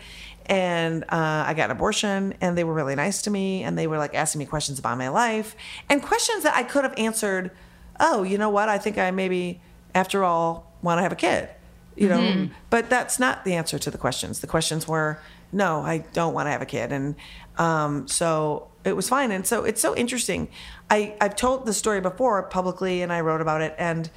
and 0.47 1.03
uh, 1.03 1.43
I 1.47 1.53
got 1.53 1.65
an 1.65 1.71
abortion 1.77 2.33
and 2.41 2.57
they 2.57 2.63
were 2.63 2.73
really 2.73 2.95
nice 2.95 3.21
to 3.23 3.29
me. 3.29 3.63
And 3.63 3.77
they 3.77 3.85
were 3.85 3.99
like 3.99 4.15
asking 4.15 4.39
me 4.39 4.45
questions 4.45 4.79
about 4.79 4.97
my 4.97 5.09
life 5.09 5.55
and 5.87 6.01
questions 6.01 6.41
that 6.43 6.55
I 6.55 6.63
could 6.63 6.83
have 6.83 6.95
answered. 6.97 7.51
Oh, 7.99 8.23
you 8.23 8.39
know 8.39 8.49
what? 8.49 8.69
I 8.69 8.79
think 8.79 8.97
I 8.97 9.11
maybe, 9.11 9.61
after 9.93 10.23
all, 10.23 10.73
want 10.81 10.97
to 10.97 11.03
have 11.03 11.11
a 11.11 11.15
kid 11.15 11.47
you 11.95 12.09
know? 12.09 12.19
Mm-hmm. 12.19 12.53
But 12.69 12.89
that's 12.89 13.19
not 13.19 13.45
the 13.45 13.53
answer 13.53 13.77
to 13.79 13.91
the 13.91 13.97
questions. 13.97 14.39
The 14.39 14.47
questions 14.47 14.87
were 14.87 15.19
no 15.53 15.81
i 15.81 15.97
don't 16.13 16.33
want 16.33 16.47
to 16.47 16.51
have 16.51 16.61
a 16.61 16.65
kid. 16.65 16.91
And 16.91 17.15
um, 17.57 18.07
so 18.07 18.69
it 18.83 18.95
was 18.95 19.09
fine. 19.09 19.31
And 19.31 19.45
so 19.45 19.63
it's 19.63 19.81
so 19.81 19.95
interesting. 19.95 20.49
I 20.89 21.15
i've 21.21 21.35
told 21.35 21.65
the 21.65 21.73
story 21.73 22.01
before 22.01 22.41
publicly 22.43 23.01
and 23.01 23.11
i 23.11 23.21
wrote 23.21 23.41
about 23.41 23.61
it. 23.61 23.75
And 23.77 24.09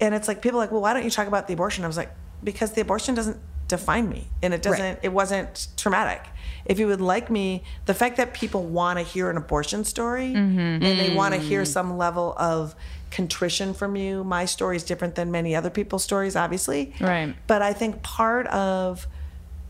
and 0.00 0.14
it's 0.14 0.28
like 0.28 0.42
people 0.42 0.58
are 0.58 0.62
like 0.62 0.72
well 0.72 0.82
why 0.82 0.94
don't 0.94 1.04
you 1.04 1.10
talk 1.10 1.26
about 1.26 1.48
the 1.48 1.54
abortion? 1.54 1.84
I 1.84 1.86
was 1.86 1.96
like 1.96 2.12
because 2.44 2.72
the 2.72 2.80
abortion 2.80 3.14
doesn't 3.14 3.38
define 3.68 4.08
me. 4.08 4.28
And 4.42 4.54
it 4.54 4.62
doesn't 4.62 5.00
it 5.02 5.12
wasn't 5.12 5.68
traumatic. 5.76 6.26
If 6.64 6.78
you 6.78 6.86
would 6.86 7.00
like 7.00 7.30
me 7.30 7.64
the 7.86 7.94
fact 7.94 8.16
that 8.18 8.34
people 8.34 8.64
want 8.64 8.98
to 8.98 9.04
hear 9.04 9.30
an 9.30 9.36
abortion 9.36 9.84
story 9.84 10.28
mm-hmm. 10.28 10.84
and 10.84 11.00
they 11.00 11.14
want 11.14 11.34
to 11.34 11.40
hear 11.40 11.62
mm. 11.62 11.66
some 11.66 11.98
level 11.98 12.34
of 12.38 12.76
contrition 13.12 13.74
from 13.74 13.94
you 13.94 14.24
my 14.24 14.44
story 14.46 14.76
is 14.76 14.84
different 14.84 15.14
than 15.14 15.30
many 15.30 15.54
other 15.54 15.70
people's 15.70 16.02
stories 16.02 16.34
obviously 16.34 16.92
Right. 17.00 17.34
but 17.46 17.60
i 17.62 17.72
think 17.72 18.02
part 18.02 18.46
of 18.48 19.06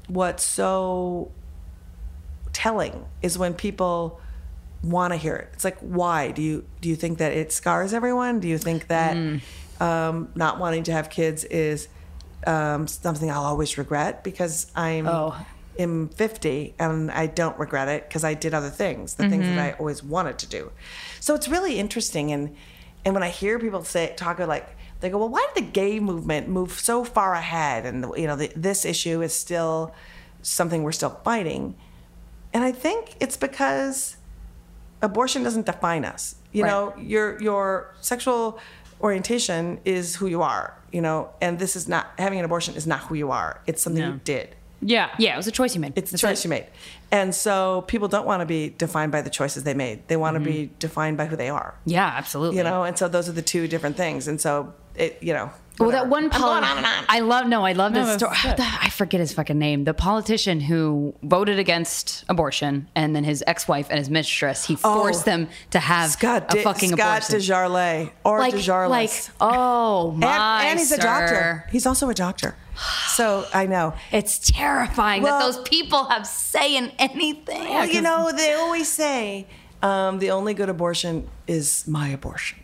what's 0.09 0.45
so 0.45 1.31
telling 2.53 3.05
is 3.23 3.39
when 3.39 3.55
people 3.55 4.21
want 4.83 5.13
to 5.13 5.17
hear 5.17 5.37
it. 5.37 5.49
It's 5.53 5.65
like, 5.65 5.79
why 5.79 6.33
do 6.33 6.43
you 6.43 6.65
do 6.81 6.89
you 6.89 6.97
think 6.97 7.19
that 7.19 7.33
it 7.33 7.53
scars 7.53 7.95
everyone? 7.95 8.41
Do 8.41 8.49
you 8.49 8.59
think 8.59 8.89
that 8.89 9.17
um, 9.81 10.29
not 10.35 10.59
wanting 10.59 10.83
to 10.85 10.93
have 10.93 11.09
kids 11.09 11.45
is 11.45 11.89
um, 12.47 12.87
something 12.89 13.31
I'll 13.31 13.45
always 13.45 13.79
regret 13.79 14.25
because 14.25 14.67
I'm 14.75 15.07
Oh. 15.07 15.37
am 15.79 16.09
50 16.09 16.75
and 16.79 17.11
I 17.11 17.27
don't 17.27 17.57
regret 17.59 17.89
it 17.89 18.09
because 18.09 18.25
I 18.25 18.35
did 18.35 18.55
other 18.55 18.71
things, 18.71 19.15
the 19.15 19.29
things 19.29 19.47
that 19.49 19.59
I 19.59 19.73
always 19.79 20.03
wanted 20.03 20.39
to 20.39 20.47
do. 20.47 20.73
So 21.21 21.35
it's 21.35 21.49
really 21.49 21.79
interesting 21.79 22.33
and 22.33 22.55
and 23.05 23.15
when 23.15 23.23
I 23.23 23.29
hear 23.29 23.59
people 23.59 23.83
say 23.85 24.13
talk 24.17 24.37
about 24.39 24.49
like 24.49 24.69
they 25.01 25.11
go, 25.11 25.19
well, 25.19 25.29
why 25.29 25.45
did 25.55 25.65
the 25.65 25.71
gay 25.71 25.99
movement 25.99 26.49
move 26.49 26.73
so 26.79 27.03
far 27.05 27.35
ahead? 27.35 27.85
And 27.87 28.07
you 28.17 28.27
know, 28.29 28.37
the, 28.37 28.53
this 28.55 28.85
issue 28.85 29.21
is 29.23 29.35
still 29.35 29.93
something 30.43 30.83
we're 30.85 30.93
still 30.93 31.19
fighting. 31.25 31.75
And 32.53 32.63
I 32.63 32.71
think 32.73 33.17
it's 33.19 33.37
because 33.37 34.17
abortion 35.01 35.43
doesn't 35.43 35.67
define 35.67 36.05
us. 36.05 36.37
You 36.53 36.63
Right. 36.65 36.71
know, 36.71 36.95
your 36.99 37.41
your 37.43 37.95
sexual 38.01 38.59
orientation 39.01 39.81
is 39.85 40.17
who 40.17 40.27
you 40.27 40.43
are. 40.43 40.75
You 40.93 41.01
know, 41.01 41.31
and 41.41 41.59
this 41.59 41.75
is 41.75 41.89
not 41.89 42.11
having 42.19 42.39
an 42.39 42.45
abortion 42.45 42.75
is 42.77 42.87
not 42.87 43.01
who 43.01 43.15
you 43.15 43.31
are. 43.31 43.61
It's 43.67 43.83
something 43.83 44.03
you 44.05 44.21
did. 44.25 44.55
Yeah. 44.83 45.11
Yeah, 45.19 45.35
it 45.35 45.37
was 45.37 45.47
a 45.47 45.53
choice 45.53 45.75
you 45.75 45.81
made. 45.81 45.93
It's 45.97 46.11
the 46.11 46.19
choice 46.19 46.41
it. 46.41 46.45
you 46.45 46.51
made. 46.51 46.67
And 47.11 47.35
so 47.35 47.85
people 47.87 48.09
don't 48.09 48.27
want 48.27 48.41
to 48.41 48.47
be 48.47 48.71
defined 48.71 49.13
by 49.13 49.23
the 49.23 49.31
choices 49.31 49.65
they 49.65 49.75
made. 49.75 50.09
They 50.09 50.17
want 50.17 50.35
to 50.35 50.41
be 50.41 50.53
Mm-hmm. 50.65 50.75
defined 50.79 51.17
by 51.17 51.27
who 51.27 51.37
they 51.37 51.49
are. 51.51 51.75
Yeah, 51.85 52.07
absolutely. 52.07 52.59
You 52.59 52.65
know, 52.65 52.85
and 52.85 52.99
so 52.99 53.07
those 53.09 53.29
are 53.29 53.33
the 53.33 53.43
two 53.43 53.69
different 53.69 53.97
things. 53.97 54.29
And 54.29 54.41
so 54.41 54.73
it, 54.95 55.19
you 55.23 55.33
know. 55.33 55.51
Well, 55.79 55.91
that 55.91 56.09
one 56.09 56.25
I'm 56.25 56.31
poli- 56.31 56.61
going 56.61 56.65
on 56.65 56.85
on. 56.85 57.05
I 57.09 57.21
love 57.21 57.47
no, 57.47 57.65
I 57.65 57.73
love 57.73 57.93
No, 57.93 58.05
this 58.05 58.17
story. 58.17 58.37
I 58.45 58.91
forget 58.91 59.21
his 59.21 59.33
fucking 59.33 59.59
name. 59.59 59.85
The 59.85 59.95
politician 59.95 60.61
who 60.61 61.15
voted 61.23 61.59
against 61.59 62.25
abortion, 62.29 62.89
and 62.95 63.17
then 63.17 63.25
his 63.25 63.43
ex-wife 63.47 63.87
and 63.89 63.99
his 63.99 64.11
mistress, 64.11 64.67
he 64.67 64.77
forced 64.77 65.25
them 65.25 65.49
to 65.71 65.79
have 65.79 66.11
Scott, 66.11 66.53
a 66.55 66.61
fucking 66.63 66.91
Scott 66.91 67.27
abortion. 67.27 67.37
DesJarlais 67.55 68.11
or 68.23 68.39
like, 68.39 68.55
DeJarles. 68.55 68.91
like, 68.91 69.11
oh 69.41 70.11
and, 70.11 70.21
my, 70.21 70.65
and 70.67 70.79
he's 70.79 70.93
a 70.93 70.99
doctor. 70.99 71.67
He's 71.73 71.87
also 71.87 72.11
a 72.11 72.15
doctor. 72.15 72.55
So 73.13 73.47
I 73.53 73.67
know. 73.67 73.93
It's 74.11 74.39
terrifying 74.39 75.23
Well- 75.23 75.39
that 75.39 75.45
those 75.45 75.69
people 75.69 76.05
have 76.07 76.27
say 76.27 76.77
in 76.77 76.91
anything. 76.99 77.69
Well, 77.69 77.87
you 77.87 78.01
know, 78.01 78.33
they 78.35 78.55
always 78.55 78.89
say 78.89 79.47
um, 79.83 80.19
the 80.19 80.31
only 80.31 80.55
good 80.55 80.71
abortion 80.71 81.29
is 81.47 81.87
my 81.87 82.09
abortion. 82.09 82.59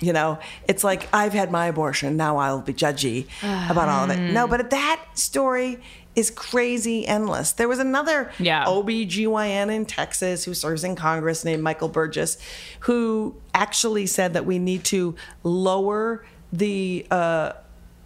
You 0.00 0.12
know, 0.14 0.38
it's 0.66 0.82
like 0.82 1.08
I've 1.12 1.32
had 1.34 1.50
my 1.52 1.66
abortion. 1.66 2.16
Now 2.16 2.38
I'll 2.38 2.60
be 2.62 2.72
judgy 2.72 3.26
about 3.70 3.88
all 3.88 4.04
of 4.04 4.10
it. 4.10 4.32
No, 4.32 4.48
but 4.48 4.70
that 4.70 5.00
story 5.14 5.78
is 6.16 6.30
crazy 6.30 7.06
endless. 7.06 7.52
There 7.52 7.68
was 7.68 7.78
another 7.78 8.32
Yeah. 8.38 8.64
OBGYN 8.64 9.70
in 9.70 9.84
Texas 9.86 10.44
who 10.44 10.54
serves 10.54 10.84
in 10.84 10.96
Congress 10.96 11.44
named 11.44 11.62
Michael 11.62 11.88
Burgess 11.88 12.36
who 12.80 13.34
actually 13.54 14.06
said 14.06 14.32
that 14.34 14.44
we 14.46 14.58
need 14.58 14.84
to 14.84 15.14
lower 15.42 16.24
the 16.52 17.06
uh, 17.10 17.52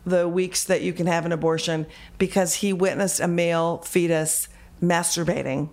the 0.07 0.29
weeks 0.29 0.65
that 0.65 0.81
you 0.83 0.93
can 0.93 1.07
have 1.07 1.27
an 1.27 1.33
abortion 1.33 1.87
because 2.17 2.55
he 2.55 2.73
witnessed 2.73 3.21
a 3.21 3.27
male 3.29 3.79
fetus 3.79 4.49
masturbating. 4.83 5.69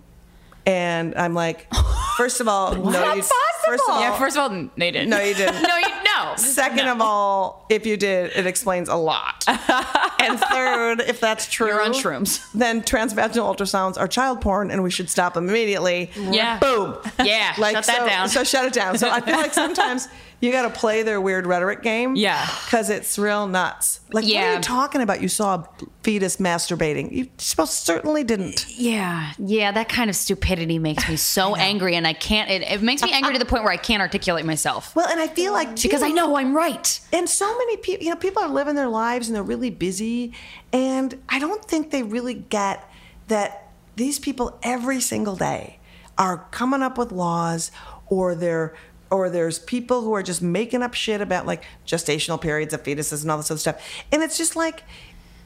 And 0.66 1.14
I'm 1.14 1.34
like, 1.34 1.66
first 2.16 2.40
of 2.40 2.48
all, 2.48 2.74
no, 2.74 2.90
That's 2.90 3.16
you, 3.30 3.36
first 3.66 3.84
of 3.86 3.94
all, 3.94 4.00
Yeah, 4.00 4.18
first 4.18 4.36
of 4.36 4.50
all, 4.52 4.70
they 4.76 4.90
didn't. 4.90 5.10
No, 5.10 5.20
you 5.20 5.34
didn't. 5.34 5.62
no, 5.62 5.76
you 5.76 5.88
no. 6.04 6.36
Second 6.36 6.88
of 6.88 7.00
all, 7.00 7.66
if 7.68 7.84
you 7.86 7.96
did, 7.96 8.32
it 8.34 8.46
explains 8.46 8.88
a 8.88 8.96
lot. 8.96 9.44
and 9.48 10.40
third, 10.40 11.00
if 11.02 11.20
that's 11.20 11.50
true, 11.50 11.66
You're 11.68 11.82
on 11.82 11.92
shrooms. 11.92 12.50
Then 12.52 12.80
transvaginal 12.82 13.54
ultrasounds 13.54 13.98
are 13.98 14.08
child 14.08 14.40
porn, 14.40 14.70
and 14.70 14.82
we 14.82 14.90
should 14.90 15.10
stop 15.10 15.34
them 15.34 15.48
immediately. 15.50 16.10
Yeah. 16.16 16.58
Boom. 16.58 16.96
Yeah, 17.22 17.54
Like, 17.58 17.76
shut 17.76 17.86
that 17.86 18.08
down. 18.08 18.28
So 18.30 18.42
shut 18.42 18.64
it 18.64 18.72
down. 18.72 18.96
So 18.96 19.10
I 19.10 19.20
feel 19.20 19.36
like 19.36 19.52
sometimes 19.52 20.08
you 20.44 20.52
got 20.52 20.62
to 20.62 20.70
play 20.70 21.02
their 21.02 21.20
weird 21.20 21.46
rhetoric 21.46 21.82
game. 21.82 22.14
Yeah. 22.16 22.46
Because 22.64 22.90
it's 22.90 23.18
real 23.18 23.46
nuts. 23.46 24.00
Like, 24.12 24.24
what 24.24 24.36
are 24.36 24.54
you 24.54 24.60
talking 24.60 25.00
about? 25.00 25.22
You 25.22 25.28
saw 25.28 25.54
a 25.54 25.68
fetus 26.02 26.36
masturbating. 26.36 27.10
You 27.10 27.28
most 27.58 27.84
certainly 27.84 28.22
didn't. 28.22 28.66
Yeah, 28.68 29.32
yeah, 29.38 29.72
that 29.72 29.88
kind 29.88 30.10
of 30.10 30.16
stupidity 30.16 30.78
makes 30.78 31.08
me 31.08 31.16
so 31.16 31.56
angry, 31.56 31.96
and 31.96 32.06
I 32.06 32.12
can't. 32.12 32.50
It, 32.50 32.62
it 32.62 32.82
makes 32.82 33.02
me 33.02 33.12
angry 33.12 33.32
to 33.32 33.38
the 33.38 33.44
point 33.44 33.64
where 33.64 33.72
I 33.72 33.76
can't 33.76 34.00
articulate 34.00 34.44
myself 34.44 34.94
Well, 34.94 35.08
and 35.08 35.18
I 35.18 35.26
feel 35.26 35.52
like 35.52 35.80
because 35.80 36.02
I 36.02 36.10
know 36.10 36.36
I'm 36.36 36.54
right. 36.54 37.00
And 37.12 37.28
so 37.28 37.46
many 37.56 37.76
people, 37.78 38.04
you 38.04 38.10
know, 38.10 38.16
people 38.16 38.42
are 38.42 38.48
living 38.48 38.74
their 38.74 38.88
lives 38.88 39.28
and 39.28 39.34
they're 39.34 39.42
really 39.42 39.70
busy. 39.70 40.32
And 40.72 41.20
I 41.28 41.38
don't 41.38 41.64
think 41.64 41.90
they 41.90 42.02
really 42.02 42.34
get 42.34 42.88
that 43.28 43.72
these 43.96 44.18
people 44.18 44.58
every 44.62 45.00
single 45.00 45.36
day 45.36 45.78
are 46.18 46.46
coming 46.50 46.82
up 46.82 46.98
with 46.98 47.12
laws 47.12 47.70
or 48.06 48.34
they're 48.34 48.74
or 49.10 49.30
there's 49.30 49.58
people 49.58 50.02
who 50.02 50.12
are 50.14 50.22
just 50.22 50.42
making 50.42 50.82
up 50.82 50.94
shit 50.94 51.20
about 51.20 51.46
like 51.46 51.64
gestational 51.86 52.40
periods 52.40 52.74
of 52.74 52.82
fetuses 52.82 53.22
and 53.22 53.30
all 53.30 53.36
this 53.36 53.50
other 53.50 53.58
stuff. 53.58 54.04
And 54.10 54.22
it's 54.22 54.36
just 54.36 54.56
like, 54.56 54.82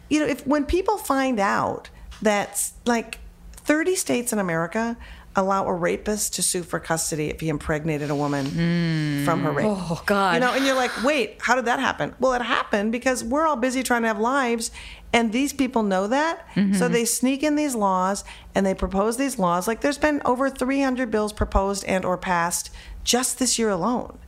you 0.08 0.20
know, 0.20 0.26
if 0.26 0.46
when 0.46 0.64
people 0.64 0.96
find 0.96 1.38
out 1.38 1.90
that 2.22 2.70
like 2.86 3.18
30 3.52 3.96
states 3.96 4.32
in 4.32 4.38
America 4.38 4.96
allow 5.36 5.66
a 5.66 5.72
rapist 5.72 6.34
to 6.34 6.42
sue 6.42 6.62
for 6.62 6.80
custody 6.80 7.28
if 7.28 7.40
he 7.40 7.48
impregnated 7.48 8.10
a 8.10 8.14
woman 8.14 8.46
hmm. 8.46 9.24
from 9.24 9.42
her 9.42 9.52
rape. 9.52 9.66
Oh, 9.68 10.02
God. 10.04 10.34
You 10.34 10.40
know, 10.40 10.52
and 10.52 10.64
you're 10.64 10.74
like, 10.74 11.04
wait, 11.04 11.36
how 11.40 11.54
did 11.54 11.66
that 11.66 11.78
happen? 11.78 12.14
Well, 12.18 12.32
it 12.32 12.42
happened 12.42 12.92
because 12.92 13.22
we're 13.22 13.46
all 13.46 13.56
busy 13.56 13.82
trying 13.82 14.02
to 14.02 14.08
have 14.08 14.18
lives, 14.18 14.70
and 15.12 15.32
these 15.32 15.52
people 15.52 15.82
know 15.82 16.06
that. 16.08 16.46
So 16.54 16.60
mm-hmm. 16.60 16.92
they 16.92 17.04
sneak 17.04 17.42
in 17.42 17.56
these 17.56 17.74
laws 17.74 18.24
and 18.54 18.66
they 18.66 18.74
propose 18.74 19.16
these 19.16 19.38
laws. 19.38 19.66
Like 19.66 19.80
there's 19.80 19.96
been 19.96 20.20
over 20.24 20.50
300 20.50 21.10
bills 21.10 21.32
proposed 21.32 21.84
and 21.84 22.04
or 22.04 22.18
passed 22.18 22.70
just 23.08 23.38
this 23.38 23.58
year 23.58 23.70
alone 23.70 24.18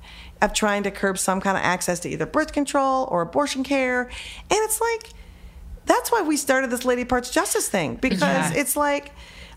of 0.40 0.54
trying 0.54 0.82
to 0.82 0.90
curb 0.90 1.18
some 1.18 1.38
kind 1.38 1.54
of 1.58 1.62
access 1.62 2.00
to 2.00 2.08
either 2.08 2.24
birth 2.24 2.52
control 2.52 3.06
or 3.10 3.20
abortion 3.20 3.62
care. 3.62 4.04
And 4.04 4.58
it's 4.64 4.80
like, 4.80 5.12
that's 5.84 6.10
why 6.10 6.22
we 6.22 6.38
started 6.38 6.70
this 6.70 6.86
Lady 6.86 7.04
Parts 7.04 7.28
Justice 7.30 7.68
thing 7.68 7.96
because 7.96 8.22
Yeah. 8.22 8.52
it's 8.54 8.76
like, 8.76 9.12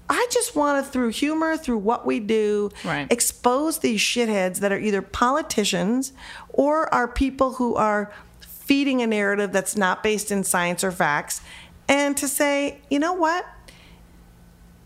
I 0.10 0.28
just 0.30 0.58
want 0.58 0.84
to, 0.86 0.92
through 0.92 1.10
humor, 1.12 1.56
through 1.56 1.78
what 1.78 2.06
we 2.06 2.20
do, 2.20 2.70
Right. 2.84 3.08
expose 3.10 3.80
these 3.80 4.02
shitheads 4.02 4.60
that 4.60 4.74
are 4.74 4.78
either 4.78 5.02
politicians 5.02 6.12
or 6.50 6.94
are 6.94 7.08
people 7.08 7.54
who 7.54 7.76
are 7.76 8.12
feeding 8.42 9.02
a 9.02 9.08
narrative 9.08 9.54
that's 9.54 9.78
not 9.78 10.04
based 10.04 10.32
in 10.32 10.44
science 10.44 10.84
or 10.84 10.92
facts, 10.92 11.40
and 11.88 12.18
to 12.18 12.28
say, 12.28 12.82
you 12.90 13.00
know 13.00 13.14
what? 13.14 13.46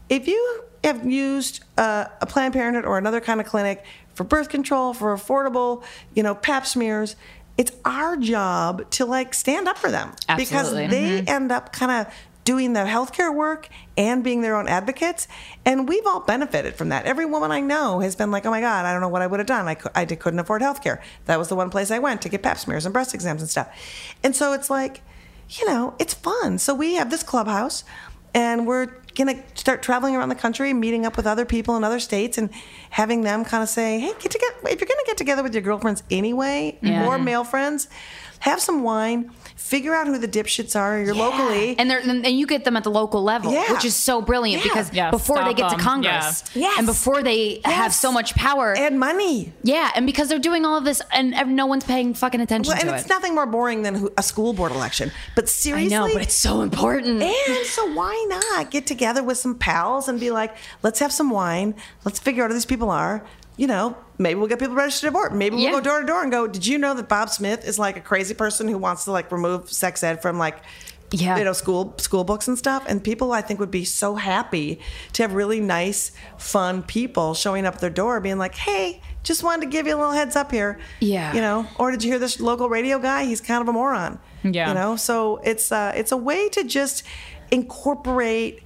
If 0.10 0.28
you 0.28 0.64
have 0.84 1.06
used 1.06 1.64
uh, 1.78 2.06
a 2.22 2.26
Planned 2.28 2.54
Parenthood 2.54 2.86
or 2.86 2.98
another 3.00 3.20
kind 3.20 3.42
of 3.42 3.48
clinic 3.48 3.84
for 4.18 4.24
birth 4.24 4.50
control, 4.50 4.96
for 4.96 5.16
affordable, 5.16 5.84
you 6.16 6.24
know, 6.24 6.34
pap 6.34 6.66
smears, 6.66 7.16
it's 7.56 7.72
our 7.86 8.18
job 8.18 8.90
to 8.92 9.06
like 9.06 9.34
stand 9.36 9.68
up 9.68 9.78
for 9.78 9.92
them 9.92 10.12
because 10.36 10.52
Absolutely. 10.52 10.88
they 10.88 11.20
mm-hmm. 11.20 11.30
end 11.30 11.52
up 11.52 11.72
kind 11.72 11.92
of 11.92 12.14
doing 12.44 12.74
the 12.74 12.80
healthcare 12.80 13.34
work 13.34 13.70
and 13.96 14.24
being 14.24 14.42
their 14.42 14.56
own 14.56 14.68
advocates. 14.68 15.28
And 15.66 15.88
we've 15.88 16.06
all 16.08 16.22
benefited 16.22 16.76
from 16.76 16.90
that. 16.90 17.06
Every 17.06 17.26
woman 17.26 17.52
I 17.52 17.60
know 17.60 18.00
has 18.00 18.16
been 18.16 18.32
like, 18.32 18.46
oh 18.46 18.52
my 18.52 18.62
God, 18.62 18.86
I 18.86 18.92
don't 18.92 19.02
know 19.02 19.10
what 19.10 19.22
I 19.22 19.28
would 19.28 19.40
have 19.40 19.48
done. 19.48 19.68
I, 19.68 19.78
I 19.94 20.06
couldn't 20.06 20.40
afford 20.40 20.62
healthcare. 20.62 21.00
That 21.26 21.38
was 21.38 21.50
the 21.50 21.56
one 21.56 21.70
place 21.70 21.92
I 21.92 22.00
went 22.00 22.22
to 22.24 22.30
get 22.30 22.42
pap 22.42 22.58
smears 22.58 22.86
and 22.86 22.94
breast 22.94 23.14
exams 23.14 23.42
and 23.42 23.50
stuff. 23.50 23.70
And 24.24 24.36
so 24.36 24.54
it's 24.54 24.70
like, 24.70 25.02
you 25.50 25.68
know, 25.68 25.94
it's 26.00 26.14
fun. 26.16 26.58
So 26.58 26.74
we 26.74 26.96
have 26.96 27.12
this 27.12 27.22
clubhouse 27.22 27.84
and 28.34 28.66
we're 28.66 28.94
going 29.18 29.36
to 29.36 29.44
start 29.56 29.82
traveling 29.82 30.16
around 30.16 30.30
the 30.30 30.36
country, 30.36 30.74
meeting 30.74 31.06
up 31.06 31.18
with 31.18 31.28
other 31.28 31.46
people 31.46 31.76
in 31.76 31.84
other 31.84 32.00
states 32.00 32.38
and 32.38 32.50
having 32.92 33.22
them 33.22 33.44
kind 33.44 33.64
of 33.64 33.70
say, 33.70 34.00
hey, 34.00 34.14
get 34.20 34.32
together. 34.32 34.56
If 34.64 34.80
you're 34.80 34.88
going 34.88 35.00
to 35.00 35.06
get 35.06 35.18
together 35.18 35.44
with 35.44 35.54
your 35.54 35.64
girlfriends 35.64 36.04
anyway 36.10 36.78
or 36.82 36.88
mm-hmm. 36.88 37.24
male 37.24 37.44
friends, 37.44 37.88
have 38.40 38.62
some 38.62 38.84
wine, 38.84 39.32
figure 39.56 39.94
out 39.96 40.08
who 40.08 40.18
the 40.18 40.28
dipshits 40.28 40.80
are 40.80 41.00
you're 41.02 41.16
locally. 41.16 41.78
and 41.78 41.90
they're 41.90 42.00
and 42.00 42.26
you 42.26 42.46
get 42.48 42.64
them 42.64 42.78
at 42.78 42.84
the 42.84 42.92
local 42.92 43.24
level, 43.24 43.52
Yeah. 43.52 43.72
which 43.74 43.84
is 43.84 43.96
so 43.96 44.22
brilliant 44.22 44.64
Yeah. 44.64 44.72
because 44.72 44.94
Yeah, 44.94 45.12
before 45.12 45.38
they 45.38 45.54
stop 45.56 45.58
get 45.58 45.70
to. 45.72 45.78
Congress, 45.78 46.44
Yeah. 46.54 46.62
Yes. 46.68 46.78
and 46.78 46.88
before 46.88 47.22
they 47.24 47.62
have 47.66 47.94
so 47.94 48.12
much 48.12 48.36
power, 48.36 48.74
and 48.78 49.00
money. 49.00 49.52
yeah, 49.64 49.92
and 49.96 50.06
because 50.06 50.30
they're 50.30 50.40
doing 50.40 50.66
all 50.66 50.78
of 50.78 50.86
this, 50.86 51.02
and 51.12 51.34
ev- 51.34 51.48
no 51.48 51.66
one's 51.66 51.84
paying 51.84 52.14
fucking 52.14 52.40
attention 52.42 52.72
Well, 52.74 52.80
and 52.82 52.90
it's 52.96 53.06
it. 53.06 53.10
nothing 53.10 53.34
more 53.36 53.46
boring 53.46 53.82
than 53.82 54.08
a 54.18 54.24
school 54.24 54.54
board 54.54 54.72
election. 54.72 55.12
But 55.36 55.50
seriously, 55.50 55.88
I 55.88 55.90
seriously, 55.90 56.08
know, 56.10 56.14
but 56.14 56.22
it's 56.24 56.36
so 56.36 56.62
important. 56.62 57.22
And 57.24 57.66
so 57.66 57.92
why 57.94 58.26
not 58.30 58.72
get 58.72 58.86
together 58.88 59.24
with 59.24 59.38
some 59.38 59.56
pals 59.56 60.08
and 60.08 60.20
be 60.20 60.32
like, 60.32 60.56
let's 60.84 61.00
have 61.00 61.12
some 61.12 61.30
wine. 61.30 61.74
Let's 62.06 62.20
figure 62.20 62.44
out 62.44 62.50
who 62.50 62.54
these 62.54 62.66
people 62.66 62.90
are. 62.92 63.24
You 63.58 63.66
know, 63.68 63.98
maybe 64.18 64.40
we'll 64.40 64.48
get 64.50 64.60
people 64.60 64.76
registered 64.76 65.08
to 65.14 65.20
vote. 65.20 65.32
Maybe 65.34 65.56
we'll 65.56 65.66
Yeah. 65.66 65.72
go 65.72 65.82
door 65.82 66.00
to 66.02 66.06
door 66.08 66.24
and 66.24 66.32
go, 66.32 66.48
did 66.48 66.66
you 66.66 66.78
know 66.78 66.94
that 66.94 67.08
Bob 67.08 67.30
Smith 67.30 67.68
is 67.68 67.78
like 67.80 67.98
a 67.98 68.02
crazy 68.02 68.34
person 68.34 68.68
who 68.68 68.78
wants 68.78 69.06
to 69.06 69.12
like 69.12 69.32
remove 69.32 69.72
sex 69.72 70.04
ed 70.04 70.22
from 70.22 70.38
like 70.40 70.58
Yeah. 71.12 71.38
you 71.38 71.44
know 71.46 71.54
school 71.54 71.94
school 72.00 72.24
books 72.26 72.50
and 72.50 72.58
stuff 72.58 72.84
and 72.86 73.02
people 73.02 73.32
i 73.32 73.40
think 73.42 73.62
would 73.62 73.72
be 73.72 73.86
so 73.86 74.16
happy 74.16 74.82
to 75.14 75.24
have 75.24 75.34
really 75.34 75.62
nice 75.62 76.12
fun 76.38 76.84
people 76.84 77.34
showing 77.34 77.66
up 77.66 77.76
at 77.76 77.80
their 77.80 77.90
door 77.90 78.20
being 78.20 78.38
like 78.38 78.56
hey 78.56 79.02
just 79.24 79.42
wanted 79.42 79.62
to 79.62 79.68
give 79.72 79.88
you 79.88 79.96
a 79.96 80.00
little 80.02 80.12
heads 80.12 80.36
up 80.36 80.52
here 80.52 80.78
Yeah. 81.00 81.34
you 81.34 81.40
know 81.40 81.66
or 81.80 81.92
did 81.92 82.04
you 82.04 82.12
hear 82.12 82.20
this 82.20 82.42
local 82.42 82.68
radio 82.68 83.00
guy 83.00 83.24
he's 83.24 83.40
kind 83.40 83.62
of 83.62 83.70
a 83.70 83.72
moron 83.72 84.20
Yeah. 84.44 84.68
you 84.68 84.74
know 84.74 84.98
so 84.98 85.38
it's 85.46 85.72
uh 85.72 85.94
it's 85.96 86.12
a 86.12 86.18
way 86.18 86.50
to 86.50 86.66
just 86.66 87.04
incorporate 87.52 88.62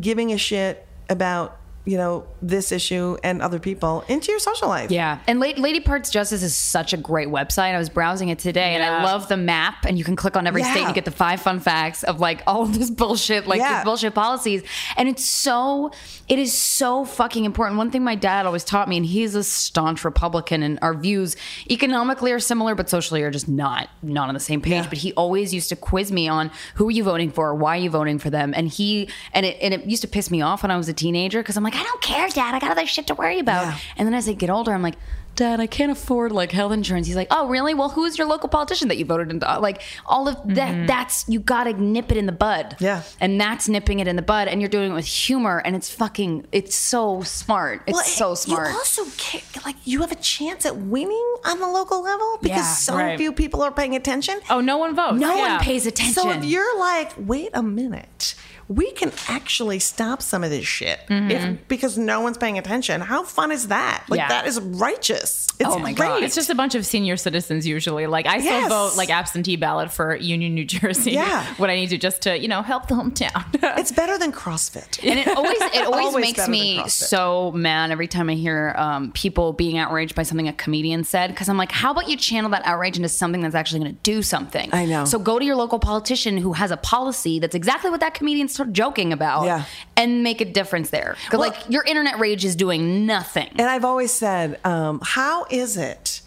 giving 0.00 0.32
a 0.32 0.38
shit 0.38 0.86
about 1.08 1.56
you 1.90 1.96
know 1.96 2.24
this 2.40 2.70
issue 2.72 3.16
and 3.24 3.42
other 3.42 3.58
people 3.58 4.04
into 4.08 4.30
your 4.30 4.38
social 4.38 4.68
life 4.68 4.90
Yeah. 4.90 5.18
And 5.26 5.40
La- 5.40 5.58
Lady 5.66 5.80
Parts 5.80 6.08
Justice 6.10 6.42
is 6.42 6.54
such 6.56 6.92
a 6.92 6.96
great 6.96 7.28
website. 7.28 7.74
I 7.74 7.78
was 7.78 7.88
browsing 7.88 8.28
it 8.28 8.38
today 8.38 8.74
and 8.76 8.82
I 8.84 9.02
love 9.04 9.28
the 9.28 9.36
map 9.36 9.84
and 9.86 9.98
you 9.98 10.04
can 10.04 10.14
click 10.16 10.36
on 10.36 10.46
every 10.46 10.62
state 10.62 10.80
and 10.80 10.88
you 10.88 10.94
get 10.94 11.04
the 11.04 11.10
five 11.10 11.40
fun 11.42 11.58
facts 11.60 12.02
of 12.04 12.20
like 12.20 12.42
all 12.46 12.62
of 12.66 12.78
this 12.78 12.90
bullshit, 12.90 13.46
like 13.46 13.58
Yeah. 13.58 13.78
these 13.78 13.84
bullshit 13.84 14.14
policies. 14.14 14.62
And 14.96 15.08
it's 15.08 15.24
so, 15.24 15.90
it 16.28 16.38
is 16.38 16.52
so 16.56 17.04
fucking 17.04 17.44
important. 17.44 17.76
One 17.78 17.90
thing 17.90 18.04
my 18.04 18.14
dad 18.14 18.46
always 18.46 18.62
taught 18.64 18.88
me, 18.88 18.96
and 18.96 19.04
he's 19.06 19.34
a 19.34 19.42
staunch 19.44 20.04
Republican 20.04 20.62
and 20.62 20.78
our 20.82 20.94
views 20.94 21.36
economically 21.70 22.30
are 22.32 22.38
similar, 22.40 22.74
but 22.74 22.88
socially 22.88 23.22
are 23.22 23.30
just 23.30 23.48
not, 23.48 23.88
not 24.02 24.28
on 24.28 24.34
the 24.34 24.40
same 24.40 24.60
page. 24.60 24.72
Yeah. 24.84 24.88
But 24.88 24.98
he 24.98 25.12
always 25.14 25.52
used 25.52 25.68
to 25.70 25.76
quiz 25.76 26.12
me 26.12 26.28
on 26.28 26.50
who 26.76 26.86
are 26.88 26.90
you 26.92 27.02
voting 27.04 27.30
for? 27.32 27.54
Why 27.54 27.76
are 27.76 27.80
you 27.80 27.90
voting 27.90 28.18
for 28.18 28.30
them? 28.30 28.52
And 28.56 28.68
he, 28.68 29.08
and 29.32 29.44
it, 29.44 29.56
and 29.60 29.74
it 29.74 29.84
used 29.86 30.02
to 30.02 30.08
piss 30.08 30.30
me 30.30 30.40
off 30.42 30.62
when 30.62 30.70
I 30.70 30.76
was 30.76 30.88
a 30.88 30.92
teenager 30.94 31.40
because 31.40 31.56
I'm 31.56 31.64
like, 31.64 31.74
I 31.80 31.84
don't 31.84 32.02
care, 32.02 32.28
dad. 32.28 32.54
I 32.54 32.58
got 32.58 32.70
other 32.72 32.86
shit 32.86 33.06
to 33.08 33.14
worry 33.14 33.38
about. 33.38 33.62
Yeah. 33.66 33.78
And 33.96 34.06
then 34.06 34.14
as 34.14 34.28
I 34.28 34.32
get 34.34 34.50
older, 34.50 34.72
I'm 34.72 34.82
like, 34.82 34.96
Dad, 35.36 35.58
I 35.60 35.66
can't 35.68 35.92
afford 35.92 36.32
like 36.32 36.50
health 36.52 36.72
insurance. 36.72 37.06
He's 37.06 37.16
like, 37.16 37.28
Oh, 37.30 37.48
really? 37.48 37.72
Well, 37.72 37.88
who's 37.88 38.18
your 38.18 38.26
local 38.26 38.48
politician 38.50 38.88
that 38.88 38.98
you 38.98 39.06
voted 39.06 39.30
into? 39.30 39.50
Uh, 39.50 39.58
like 39.60 39.80
all 40.04 40.28
of 40.28 40.36
that. 40.56 40.74
Mm-hmm. 40.74 40.86
That's 40.86 41.26
you 41.28 41.40
gotta 41.40 41.72
nip 41.72 42.10
it 42.10 42.18
in 42.18 42.26
the 42.26 42.32
bud. 42.32 42.76
Yeah. 42.78 43.02
and 43.20 43.40
that's 43.40 43.66
nipping 43.68 44.00
it 44.00 44.08
in 44.08 44.16
the 44.16 44.22
bud, 44.22 44.48
and 44.48 44.60
you're 44.60 44.68
doing 44.68 44.90
it 44.90 44.94
with 44.94 45.06
humor, 45.06 45.62
and 45.64 45.74
it's 45.76 45.88
fucking. 45.88 46.46
It's 46.52 46.74
so 46.74 47.22
smart. 47.22 47.82
It's 47.86 47.94
Well, 47.96 48.04
so 48.04 48.34
smart. 48.34 48.68
You 48.70 48.74
also 48.76 49.04
ca- 49.16 49.42
like 49.64 49.76
you 49.84 50.00
have 50.02 50.12
a 50.12 50.16
chance 50.16 50.66
at 50.66 50.76
winning 50.76 51.34
on 51.46 51.58
the 51.60 51.68
local 51.68 52.02
level 52.02 52.36
because 52.42 52.56
Yeah, 52.58 52.62
so 52.64 52.96
right. 52.96 53.16
few 53.16 53.32
people 53.32 53.62
are 53.62 53.72
paying 53.72 53.94
attention. 53.96 54.40
Oh, 54.50 54.60
no 54.60 54.76
one 54.78 54.94
votes. 54.96 55.20
no 55.20 55.34
Yeah. 55.34 55.54
one 55.56 55.60
pays 55.64 55.86
attention. 55.86 56.12
So 56.22 56.30
if 56.32 56.44
you're 56.44 56.78
like, 56.78 57.12
wait 57.16 57.50
a 57.54 57.62
minute, 57.62 58.34
we 58.70 58.92
can 58.92 59.10
actually 59.28 59.80
stop 59.80 60.22
some 60.22 60.44
of 60.44 60.50
this 60.50 60.64
shit 60.64 61.00
Mm-hmm. 61.08 61.30
if, 61.32 61.68
because 61.68 61.98
no 61.98 62.20
one's 62.20 62.38
paying 62.38 62.56
attention. 62.56 63.00
How 63.00 63.24
fun 63.24 63.50
is 63.50 63.66
that? 63.68 64.04
Like 64.08 64.18
Yeah. 64.18 64.28
that 64.28 64.46
is 64.46 64.60
righteous. 64.60 65.48
It's 65.58 65.68
Oh 65.68 65.78
my 65.78 65.92
great. 65.92 66.06
God. 66.06 66.22
It's 66.22 66.36
just 66.36 66.50
a 66.50 66.54
bunch 66.54 66.74
of 66.76 66.86
senior 66.86 67.16
citizens 67.16 67.66
usually. 67.66 68.06
Like 68.06 68.26
I 68.26 68.38
still 68.38 68.52
Yes. 68.60 68.68
vote 68.68 68.92
like 68.96 69.10
absentee 69.10 69.56
ballot 69.56 69.90
for 69.92 70.14
Union, 70.16 70.54
New 70.54 70.64
Jersey. 70.64 71.12
Yeah. 71.12 71.44
when 71.58 71.68
I 71.68 71.74
need 71.74 71.88
to 71.88 71.98
just 71.98 72.22
to 72.22 72.38
you 72.38 72.46
know 72.48 72.62
help 72.62 72.86
the 72.86 72.94
hometown. 72.94 73.44
It's 73.80 73.92
better 73.92 74.16
than 74.18 74.30
CrossFit. 74.32 75.02
and 75.04 75.18
it 75.18 75.26
always 75.28 75.56
it 75.60 75.84
always, 75.86 76.06
Always 76.06 76.24
makes 76.24 76.48
me 76.48 76.86
so 76.88 77.50
mad 77.52 77.90
every 77.90 78.06
time 78.08 78.28
I 78.30 78.34
hear 78.34 78.74
um, 78.78 79.10
people 79.12 79.52
being 79.52 79.78
outraged 79.78 80.14
by 80.14 80.22
something 80.22 80.46
a 80.48 80.52
comedian 80.52 81.02
said 81.04 81.28
because 81.30 81.48
I'm 81.48 81.56
like, 81.56 81.72
how 81.72 81.90
about 81.90 82.08
you 82.08 82.16
channel 82.16 82.50
that 82.50 82.62
outrage 82.64 82.96
into 82.96 83.08
something 83.08 83.40
that's 83.40 83.54
actually 83.54 83.80
going 83.80 83.94
to 83.96 84.00
do 84.02 84.22
something? 84.22 84.70
I 84.72 84.84
know. 84.86 85.04
So 85.06 85.18
go 85.18 85.38
to 85.38 85.44
your 85.44 85.56
local 85.56 85.78
politician 85.78 86.36
who 86.36 86.52
has 86.54 86.70
a 86.70 86.76
policy 86.76 87.38
that's 87.40 87.54
exactly 87.54 87.90
what 87.90 88.00
that 88.00 88.14
comedian's 88.14 88.54
sort 88.60 88.68
of 88.68 88.74
joking 88.74 89.12
about, 89.12 89.44
Yeah. 89.44 89.64
and 89.96 90.22
make 90.22 90.40
a 90.40 90.44
difference 90.44 90.90
there. 90.90 91.16
'Cause, 91.30 91.38
Well- 91.40 91.48
like 91.50 91.58
your 91.70 91.82
internet 91.84 92.18
rage 92.18 92.44
is 92.44 92.54
doing 92.54 93.06
nothing. 93.06 93.48
And 93.56 93.62
I've 93.70 93.84
always 93.86 94.12
said, 94.12 94.58
um, 94.64 95.00
how 95.02 95.46
is 95.50 95.76
it 95.78 96.20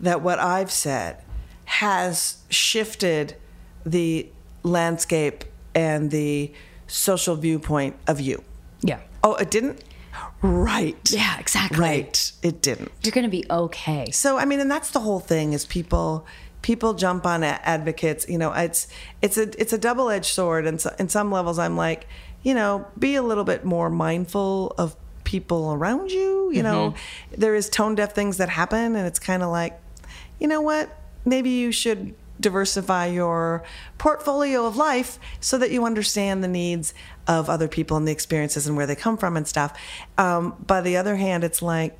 that 0.00 0.22
what 0.22 0.38
I've 0.38 0.70
said 0.70 1.16
has 1.64 2.36
shifted 2.48 3.34
the 3.84 4.28
landscape 4.62 5.44
and 5.74 6.10
the 6.10 6.52
social 6.86 7.34
viewpoint 7.36 7.96
of 8.06 8.20
you? 8.20 8.42
yeah. 8.82 8.98
Oh, 9.22 9.34
it 9.34 9.50
didn't? 9.50 9.82
Right. 10.40 10.96
Yeah, 11.10 11.38
exactly. 11.38 11.78
Right. 11.78 12.32
It 12.42 12.62
didn't. 12.62 12.90
You're 13.02 13.12
going 13.12 13.24
to 13.24 13.30
be 13.30 13.44
okay. 13.50 14.10
So 14.12 14.38
I 14.38 14.44
mean, 14.46 14.58
and 14.60 14.70
that's 14.70 14.90
the 14.90 15.00
whole 15.00 15.20
thing 15.20 15.52
is 15.52 15.66
people 15.66 16.24
people 16.62 16.94
jump 16.94 17.26
on 17.26 17.42
advocates. 17.42 18.28
You 18.28 18.38
know, 18.38 18.52
it's 18.52 18.88
it's 19.22 19.36
a 19.36 19.60
it's 19.60 19.72
a 19.72 19.78
double 19.78 20.10
edged 20.10 20.26
sword, 20.26 20.66
and 20.66 20.80
so, 20.80 20.94
in 20.98 21.08
some 21.08 21.30
levels, 21.30 21.58
I'm 21.58 21.76
like, 21.76 22.06
you 22.42 22.54
know, 22.54 22.86
be 22.98 23.14
a 23.14 23.22
little 23.22 23.44
bit 23.44 23.64
more 23.64 23.90
mindful 23.90 24.74
of 24.78 24.96
people 25.24 25.72
around 25.72 26.10
you. 26.10 26.50
You 26.52 26.62
know, 26.62 26.94
there 27.36 27.54
is 27.54 27.68
tone 27.68 27.94
deaf 27.94 28.14
things 28.14 28.38
that 28.38 28.48
happen, 28.48 28.96
and 28.96 29.06
it's 29.06 29.18
kind 29.18 29.42
of 29.42 29.50
like, 29.50 29.78
you 30.38 30.48
know 30.48 30.60
what, 30.60 30.90
maybe 31.24 31.50
you 31.50 31.72
should 31.72 32.14
diversify 32.40 33.06
your 33.06 33.62
portfolio 33.98 34.66
of 34.66 34.76
life 34.76 35.18
so 35.40 35.58
that 35.58 35.70
you 35.70 35.84
understand 35.84 36.42
the 36.42 36.48
needs 36.48 36.94
of 37.28 37.50
other 37.50 37.68
people 37.68 37.96
and 37.96 38.08
the 38.08 38.12
experiences 38.12 38.66
and 38.66 38.76
where 38.76 38.86
they 38.86 38.96
come 38.96 39.16
from 39.16 39.36
and 39.36 39.46
stuff. 39.46 39.78
Um, 40.16 40.56
by 40.66 40.80
the 40.80 40.96
other 40.96 41.16
hand, 41.16 41.44
it's 41.44 41.60
like 41.60 41.98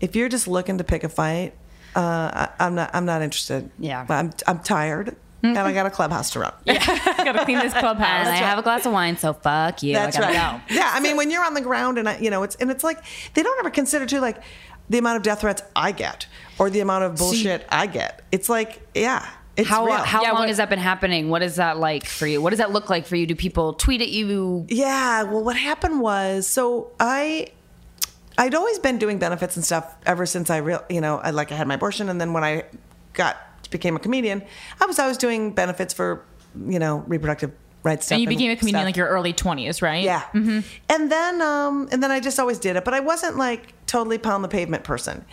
if 0.00 0.16
you're 0.16 0.28
just 0.28 0.48
looking 0.48 0.78
to 0.78 0.84
pick 0.84 1.04
a 1.04 1.08
fight, 1.08 1.54
uh, 1.96 2.48
I, 2.60 2.64
I'm 2.66 2.74
not. 2.74 2.90
I'm 2.94 3.04
not 3.06 3.22
interested. 3.22 3.70
Yeah. 3.78 4.04
I'm. 4.08 4.32
I'm 4.46 4.58
tired, 4.60 5.16
and 5.42 5.56
I 5.58 5.72
got 5.72 5.86
a 5.86 5.90
clubhouse 5.90 6.30
to 6.30 6.40
run. 6.40 6.52
Yeah, 6.66 6.84
gotta 7.24 7.44
clean 7.44 7.58
this 7.58 7.72
clubhouse. 7.72 8.26
And 8.26 8.28
I 8.28 8.36
have 8.36 8.58
a 8.58 8.62
glass 8.62 8.84
of 8.86 8.92
wine, 8.92 9.16
so 9.16 9.32
fuck 9.32 9.82
you. 9.82 9.94
That's 9.94 10.16
I 10.16 10.20
gotta 10.20 10.34
right. 10.38 10.68
go. 10.68 10.74
Yeah, 10.74 10.90
I 10.92 11.00
mean, 11.00 11.16
when 11.16 11.30
you're 11.30 11.44
on 11.44 11.54
the 11.54 11.60
ground, 11.60 11.98
and 11.98 12.08
I, 12.08 12.18
you 12.18 12.30
know, 12.30 12.42
it's 12.42 12.54
and 12.56 12.70
it's 12.70 12.84
like 12.84 13.02
they 13.34 13.42
don't 13.42 13.58
ever 13.60 13.70
consider 13.70 14.04
too 14.06 14.20
like 14.20 14.36
the 14.90 14.98
amount 14.98 15.16
of 15.16 15.22
death 15.22 15.40
threats 15.40 15.62
I 15.74 15.92
get 15.92 16.26
or 16.58 16.70
the 16.70 16.80
amount 16.80 17.04
of 17.04 17.16
bullshit 17.16 17.66
I 17.70 17.86
get. 17.86 18.22
It's 18.30 18.48
like, 18.48 18.80
yeah, 18.94 19.28
it's 19.56 19.68
How, 19.68 19.84
real. 19.86 19.96
how 19.96 20.22
Yeah, 20.22 20.30
long 20.32 20.40
what- 20.42 20.48
has 20.48 20.58
that 20.58 20.68
been 20.70 20.78
happening? 20.78 21.28
What 21.28 21.42
is 21.42 21.56
that 21.56 21.78
like 21.78 22.04
for 22.06 22.26
you? 22.26 22.40
What 22.42 22.50
does 22.50 22.58
that 22.58 22.70
look 22.72 22.88
like 22.90 23.04
for 23.06 23.16
you? 23.16 23.26
Do 23.26 23.34
people 23.34 23.72
tweet 23.72 24.00
at 24.02 24.10
you? 24.10 24.64
Yeah, 24.68 25.24
well, 25.24 25.42
what 25.42 25.56
happened 25.56 26.00
was, 26.00 26.46
so 26.46 26.92
I, 27.00 27.48
I'd 28.38 28.54
always 28.54 28.78
been 28.78 28.98
doing 28.98 29.18
benefits 29.18 29.56
and 29.56 29.64
stuff 29.64 29.94
ever 30.04 30.26
since 30.26 30.50
I 30.50 30.58
real, 30.58 30.84
you 30.90 31.00
know, 31.00 31.18
I 31.18 31.30
like 31.30 31.52
I 31.52 31.54
had 31.54 31.66
my 31.66 31.74
abortion, 31.74 32.08
and 32.08 32.20
then 32.20 32.32
when 32.32 32.44
I 32.44 32.64
got 33.14 33.36
became 33.70 33.96
a 33.96 33.98
comedian, 33.98 34.42
I 34.80 34.86
was 34.86 34.98
always 34.98 35.16
doing 35.16 35.52
benefits 35.52 35.92
for, 35.94 36.22
you 36.68 36.78
know, 36.78 36.98
reproductive 37.08 37.50
rights 37.82 38.06
stuff. 38.06 38.16
and 38.16 38.22
you 38.22 38.28
became 38.28 38.50
a 38.50 38.56
comedian 38.56 38.80
stuff. 38.80 38.84
like 38.86 38.96
your 38.96 39.08
early 39.08 39.32
twenties, 39.32 39.80
right? 39.82 40.04
Yeah. 40.04 40.22
And 40.88 41.10
then 41.10 41.40
um 41.42 41.88
and 41.90 42.02
then 42.02 42.10
I 42.10 42.20
just 42.20 42.38
always 42.38 42.58
did 42.58 42.76
it, 42.76 42.84
but 42.84 42.94
I 42.94 43.00
wasn't 43.00 43.36
like 43.38 43.72
totally 43.86 44.18
pound 44.18 44.44
the 44.44 44.48
pavement 44.48 44.84
person. 44.84 45.24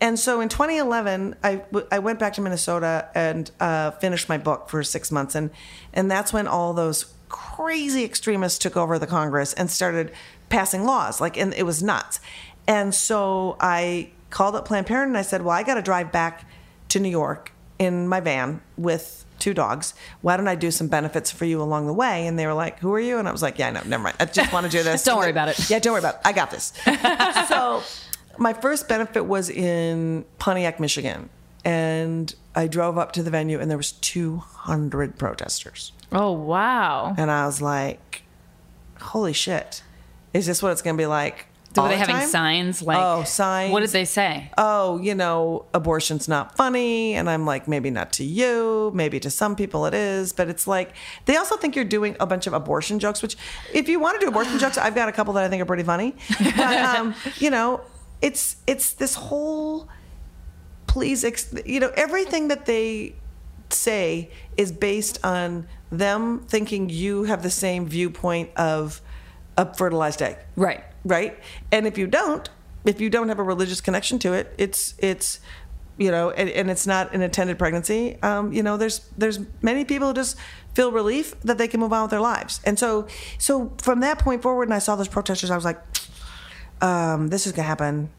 And 0.00 0.18
so 0.18 0.40
in 0.40 0.48
2011, 0.48 1.36
I, 1.44 1.56
w- 1.56 1.86
I 1.92 2.00
went 2.00 2.18
back 2.18 2.32
to 2.32 2.40
Minnesota 2.40 3.08
and 3.14 3.48
uh, 3.60 3.92
finished 3.92 4.28
my 4.28 4.36
book 4.36 4.68
for 4.68 4.82
six 4.82 5.12
months, 5.12 5.34
and 5.36 5.50
and 5.92 6.10
that's 6.10 6.32
when 6.32 6.48
all 6.48 6.72
those 6.74 7.12
crazy 7.28 8.04
extremists 8.04 8.58
took 8.58 8.76
over 8.76 8.98
the 8.98 9.06
Congress 9.06 9.52
and 9.54 9.70
started 9.70 10.10
passing 10.48 10.84
laws, 10.84 11.20
like 11.20 11.36
and 11.36 11.54
it 11.54 11.62
was 11.64 11.82
nuts. 11.82 12.18
And 12.66 12.94
so 12.94 13.56
I 13.60 14.10
called 14.30 14.54
up 14.54 14.66
Planned 14.66 14.86
Parenthood 14.86 15.08
and 15.08 15.18
I 15.18 15.22
said, 15.22 15.42
well, 15.42 15.54
I 15.54 15.62
got 15.62 15.74
to 15.74 15.82
drive 15.82 16.12
back 16.12 16.46
to 16.88 17.00
New 17.00 17.08
York 17.10 17.52
in 17.78 18.06
my 18.08 18.20
van 18.20 18.60
with 18.76 19.24
two 19.38 19.52
dogs. 19.52 19.94
Why 20.20 20.36
don't 20.36 20.46
I 20.46 20.54
do 20.54 20.70
some 20.70 20.86
benefits 20.86 21.32
for 21.32 21.44
you 21.44 21.60
along 21.60 21.88
the 21.88 21.92
way? 21.92 22.28
And 22.28 22.38
they 22.38 22.46
were 22.46 22.54
like, 22.54 22.78
Who 22.78 22.92
are 22.94 23.00
you? 23.00 23.18
And 23.18 23.28
I 23.28 23.32
was 23.32 23.42
like, 23.42 23.58
Yeah, 23.58 23.70
no, 23.70 23.82
never 23.84 24.04
mind. 24.04 24.16
I 24.20 24.24
just 24.26 24.52
want 24.52 24.66
to 24.66 24.70
do 24.70 24.82
this. 24.84 25.02
Don't 25.04 25.18
worry 25.18 25.30
about 25.30 25.48
it. 25.48 25.68
Yeah, 25.68 25.80
don't 25.80 25.92
worry 25.92 25.98
about 26.00 26.16
it. 26.16 26.20
I 26.24 26.32
got 26.32 26.50
this. 26.50 26.72
so 27.48 27.82
my 28.38 28.52
first 28.52 28.88
benefit 28.88 29.26
was 29.26 29.50
in 29.50 30.24
Pontiac, 30.38 30.78
Michigan. 30.78 31.28
And 31.64 32.34
I 32.54 32.66
drove 32.68 32.98
up 32.98 33.12
to 33.12 33.22
the 33.22 33.30
venue 33.30 33.58
and 33.58 33.70
there 33.70 33.76
was 33.76 33.92
200 33.92 35.18
protesters. 35.18 35.92
Oh 36.12 36.32
wow. 36.32 37.14
And 37.18 37.30
I 37.30 37.46
was 37.46 37.60
like, 37.60 38.22
Holy 39.00 39.32
shit. 39.32 39.82
Is 40.32 40.46
this 40.46 40.62
what 40.62 40.70
it's 40.70 40.82
going 40.82 40.96
to 40.96 41.00
be 41.00 41.06
like? 41.06 41.46
Were 41.76 41.88
they 41.88 41.94
the 41.94 42.00
having 42.00 42.16
time? 42.16 42.28
signs 42.28 42.82
like? 42.82 42.98
Oh, 43.00 43.24
signs. 43.24 43.72
What 43.72 43.80
did 43.80 43.90
they 43.90 44.04
say? 44.04 44.50
oh, 44.58 44.98
you 45.00 45.14
know, 45.14 45.64
abortion's 45.72 46.28
not 46.28 46.56
funny. 46.56 47.14
And 47.14 47.30
I'm 47.30 47.46
like, 47.46 47.66
maybe 47.68 47.90
not 47.90 48.12
to 48.14 48.24
you, 48.24 48.90
maybe 48.94 49.18
to 49.20 49.30
some 49.30 49.56
people 49.56 49.86
it 49.86 49.94
is. 49.94 50.32
But 50.32 50.48
it's 50.48 50.66
like, 50.66 50.92
they 51.26 51.36
also 51.36 51.56
think 51.56 51.74
you're 51.76 51.84
doing 51.84 52.16
a 52.20 52.26
bunch 52.26 52.46
of 52.46 52.52
abortion 52.52 52.98
jokes, 52.98 53.22
which 53.22 53.36
if 53.72 53.88
you 53.88 53.98
want 54.00 54.20
to 54.20 54.26
do 54.26 54.28
abortion 54.28 54.58
jokes, 54.58 54.76
I've 54.76 54.94
got 54.94 55.08
a 55.08 55.12
couple 55.12 55.32
that 55.34 55.44
I 55.44 55.48
think 55.48 55.62
are 55.62 55.66
pretty 55.66 55.84
funny. 55.84 56.14
But, 56.56 56.58
um, 56.96 57.14
you 57.38 57.50
know, 57.50 57.80
it's, 58.20 58.56
it's 58.66 58.92
this 58.92 59.14
whole, 59.14 59.88
please, 60.86 61.24
ex- 61.24 61.54
you 61.64 61.80
know, 61.80 61.92
everything 61.96 62.48
that 62.48 62.66
they 62.66 63.14
say 63.70 64.30
is 64.56 64.70
based 64.72 65.24
on 65.24 65.66
them 65.90 66.40
thinking 66.46 66.88
you 66.90 67.24
have 67.24 67.42
the 67.42 67.50
same 67.50 67.86
viewpoint 67.86 68.50
of 68.56 69.00
a 69.62 69.74
fertilized 69.74 70.20
egg. 70.22 70.36
Right. 70.56 70.84
right? 71.04 71.38
And 71.70 71.86
if 71.86 71.96
you 71.98 72.06
don't 72.06 72.48
if 72.84 73.00
you 73.00 73.08
don't 73.08 73.28
have 73.28 73.38
a 73.38 73.42
religious 73.42 73.80
connection 73.80 74.18
to 74.18 74.32
it 74.32 74.52
it's 74.58 74.94
it's 74.98 75.40
you 75.98 76.10
know 76.10 76.30
and, 76.30 76.48
and 76.48 76.70
it's 76.70 76.86
not 76.86 77.14
an 77.14 77.22
intended 77.22 77.58
pregnancy 77.58 78.18
um, 78.22 78.52
you 78.52 78.62
know 78.62 78.76
there's 78.76 79.08
there's 79.16 79.38
many 79.60 79.84
people 79.84 80.08
who 80.08 80.14
just 80.14 80.36
feel 80.74 80.90
relief 80.90 81.38
that 81.42 81.58
they 81.58 81.68
can 81.68 81.80
move 81.80 81.92
on 81.92 82.02
with 82.02 82.10
their 82.10 82.20
lives. 82.20 82.60
And 82.64 82.78
so 82.78 83.06
so 83.38 83.72
from 83.78 84.00
that 84.00 84.18
point 84.18 84.42
forward 84.42 84.64
and 84.64 84.74
i 84.74 84.78
saw 84.78 84.96
those 84.96 85.08
protesters 85.08 85.50
i 85.50 85.56
was 85.56 85.64
like 85.64 85.80
um, 86.80 87.28
this 87.28 87.46
is 87.46 87.52
gonna 87.52 87.68
happen 87.68 88.10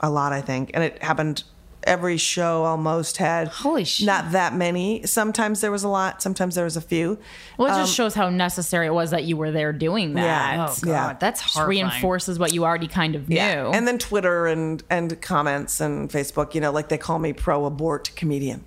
a 0.00 0.10
lot 0.10 0.32
i 0.32 0.40
think. 0.40 0.70
And 0.74 0.82
it 0.82 1.02
happened 1.02 1.44
every 1.84 2.16
show 2.16 2.64
almost 2.64 3.16
had 3.18 3.48
Holy 3.48 3.84
shit. 3.84 4.06
not 4.06 4.32
that 4.32 4.54
many. 4.54 5.06
Sometimes 5.06 5.60
there 5.60 5.70
was 5.70 5.84
a 5.84 5.88
lot, 5.88 6.20
sometimes 6.22 6.54
there 6.54 6.64
was 6.64 6.76
a 6.76 6.80
few. 6.80 7.18
Well, 7.56 7.68
it 7.68 7.78
just 7.80 7.92
um, 7.98 8.04
shows 8.04 8.14
how 8.14 8.30
necessary 8.30 8.86
it 8.86 8.92
was 8.94 9.10
that 9.12 9.24
you 9.24 9.36
were 9.36 9.50
there 9.50 9.72
doing 9.72 10.14
that. 10.14 10.22
Yeah. 10.54 10.66
Oh 10.68 10.74
god, 10.82 10.88
Yeah. 10.88 11.12
that's 11.20 11.42
Just 11.42 11.66
reinforces 11.66 12.38
what 12.38 12.52
you 12.52 12.64
already 12.64 12.88
kind 12.88 13.14
of 13.14 13.28
knew. 13.28 13.36
And 13.36 13.86
then 13.86 13.98
Twitter 13.98 14.46
and 14.46 14.82
and 14.90 15.20
comments 15.22 15.80
and 15.80 16.10
Facebook, 16.10 16.54
you 16.54 16.60
know, 16.60 16.72
like 16.72 16.88
they 16.88 16.98
call 16.98 17.18
me 17.18 17.32
pro 17.32 17.64
abort 17.64 18.10
comedian. 18.16 18.64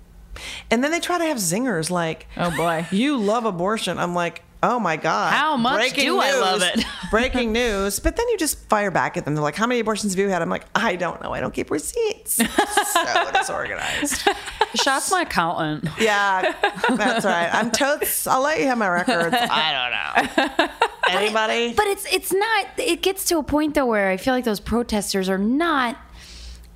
And 0.70 0.82
then 0.82 0.90
they 0.90 1.00
try 1.00 1.18
to 1.18 1.24
have 1.26 1.36
zingers 1.36 1.90
like, 1.90 2.26
Oh, 2.36 2.50
boy. 2.56 2.86
you 2.92 3.18
love 3.18 3.44
abortion." 3.44 3.98
I'm 3.98 4.14
like, 4.14 4.42
"Oh 4.62 4.78
my 4.78 4.96
god. 4.96 5.32
How 5.32 5.56
much 5.56 5.92
do 5.94 6.18
I 6.18 6.32
love 6.32 6.62
it?" 6.62 6.84
breaking 7.10 7.52
news." 7.52 8.00
But 8.00 8.16
then 8.16 8.28
you 8.28 8.38
just 8.38 8.58
fire 8.68 8.90
back 8.90 9.16
at 9.16 9.24
them. 9.24 9.34
They're 9.34 9.42
like, 9.42 9.56
"How 9.56 9.66
many 9.66 9.80
abortions 9.80 10.12
have 10.12 10.18
you 10.18 10.28
had?" 10.28 10.42
I'm 10.42 10.50
like, 10.50 10.66
"I 10.74 10.96
don't 10.96 11.20
know. 11.22 11.32
I 11.32 11.40
don't 11.40 11.54
keep 11.54 11.70
receipts." 11.70 12.34
so 12.92 13.30
disorganized. 13.34 14.28
Shots 14.74 15.10
my 15.10 15.22
accountant. 15.22 15.88
Yeah, 15.98 16.54
that's 16.88 17.24
right. 17.24 17.48
I'm 17.52 17.70
totes. 17.70 18.26
I'll 18.26 18.42
let 18.42 18.60
you 18.60 18.66
have 18.66 18.78
my 18.78 18.88
records. 18.88 19.36
I 19.50 20.26
don't 20.46 20.58
know. 20.58 20.68
Anybody? 21.08 21.74
But 21.74 21.86
it's 21.86 22.12
it's 22.12 22.32
not. 22.32 22.66
It 22.78 23.02
gets 23.02 23.24
to 23.26 23.38
a 23.38 23.42
point 23.42 23.74
though 23.74 23.86
where 23.86 24.10
I 24.10 24.16
feel 24.16 24.34
like 24.34 24.44
those 24.44 24.60
protesters 24.60 25.28
are 25.28 25.38
not. 25.38 25.96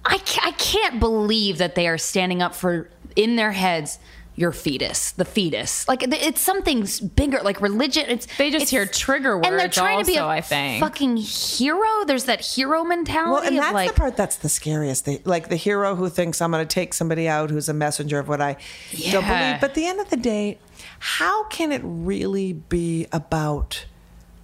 I 0.04 0.18
can't, 0.18 0.46
I 0.46 0.50
can't 0.52 1.00
believe 1.00 1.58
that 1.58 1.74
they 1.74 1.88
are 1.88 1.98
standing 1.98 2.40
up 2.40 2.54
for 2.54 2.88
in 3.16 3.36
their 3.36 3.52
heads 3.52 3.98
your 4.38 4.52
fetus, 4.52 5.12
the 5.12 5.24
fetus. 5.24 5.88
Like 5.88 6.02
it's 6.02 6.40
something 6.42 6.86
bigger, 7.14 7.40
like 7.42 7.60
religion. 7.62 8.04
It's 8.08 8.26
They 8.36 8.50
just 8.50 8.64
it's- 8.64 8.70
hear 8.70 8.84
trigger 8.86 9.36
words, 9.36 9.48
and 9.48 9.58
they're 9.58 9.66
words 9.66 9.76
trying 9.76 10.00
to 10.04 10.06
be 10.06 10.16
a 10.18 10.26
I 10.26 10.42
think. 10.42 10.80
fucking 10.80 11.16
hero. 11.16 12.04
There's 12.06 12.24
that 12.24 12.42
hero 12.42 12.84
mentality. 12.84 13.30
Well, 13.32 13.42
and 13.42 13.56
of 13.56 13.62
that's 13.62 13.72
like, 13.74 13.88
the 13.88 13.96
part 13.98 14.16
that's 14.16 14.36
the 14.36 14.50
scariest. 14.50 15.06
The, 15.06 15.22
like 15.24 15.48
the 15.48 15.56
hero 15.56 15.94
who 15.94 16.08
thinks 16.10 16.42
I'm 16.42 16.50
going 16.50 16.66
to 16.66 16.72
take 16.72 16.92
somebody 16.92 17.26
out 17.28 17.48
who's 17.50 17.68
a 17.70 17.74
messenger 17.74 18.18
of 18.18 18.28
what 18.28 18.40
I 18.42 18.56
don't 18.92 19.26
believe. 19.26 19.60
But 19.60 19.70
at 19.70 19.74
the 19.74 19.86
end 19.86 20.00
of 20.00 20.10
the 20.10 20.16
day, 20.18 20.58
how 20.98 21.44
can 21.44 21.72
it 21.72 21.80
really 21.84 22.52
be 22.52 23.06
about 23.12 23.86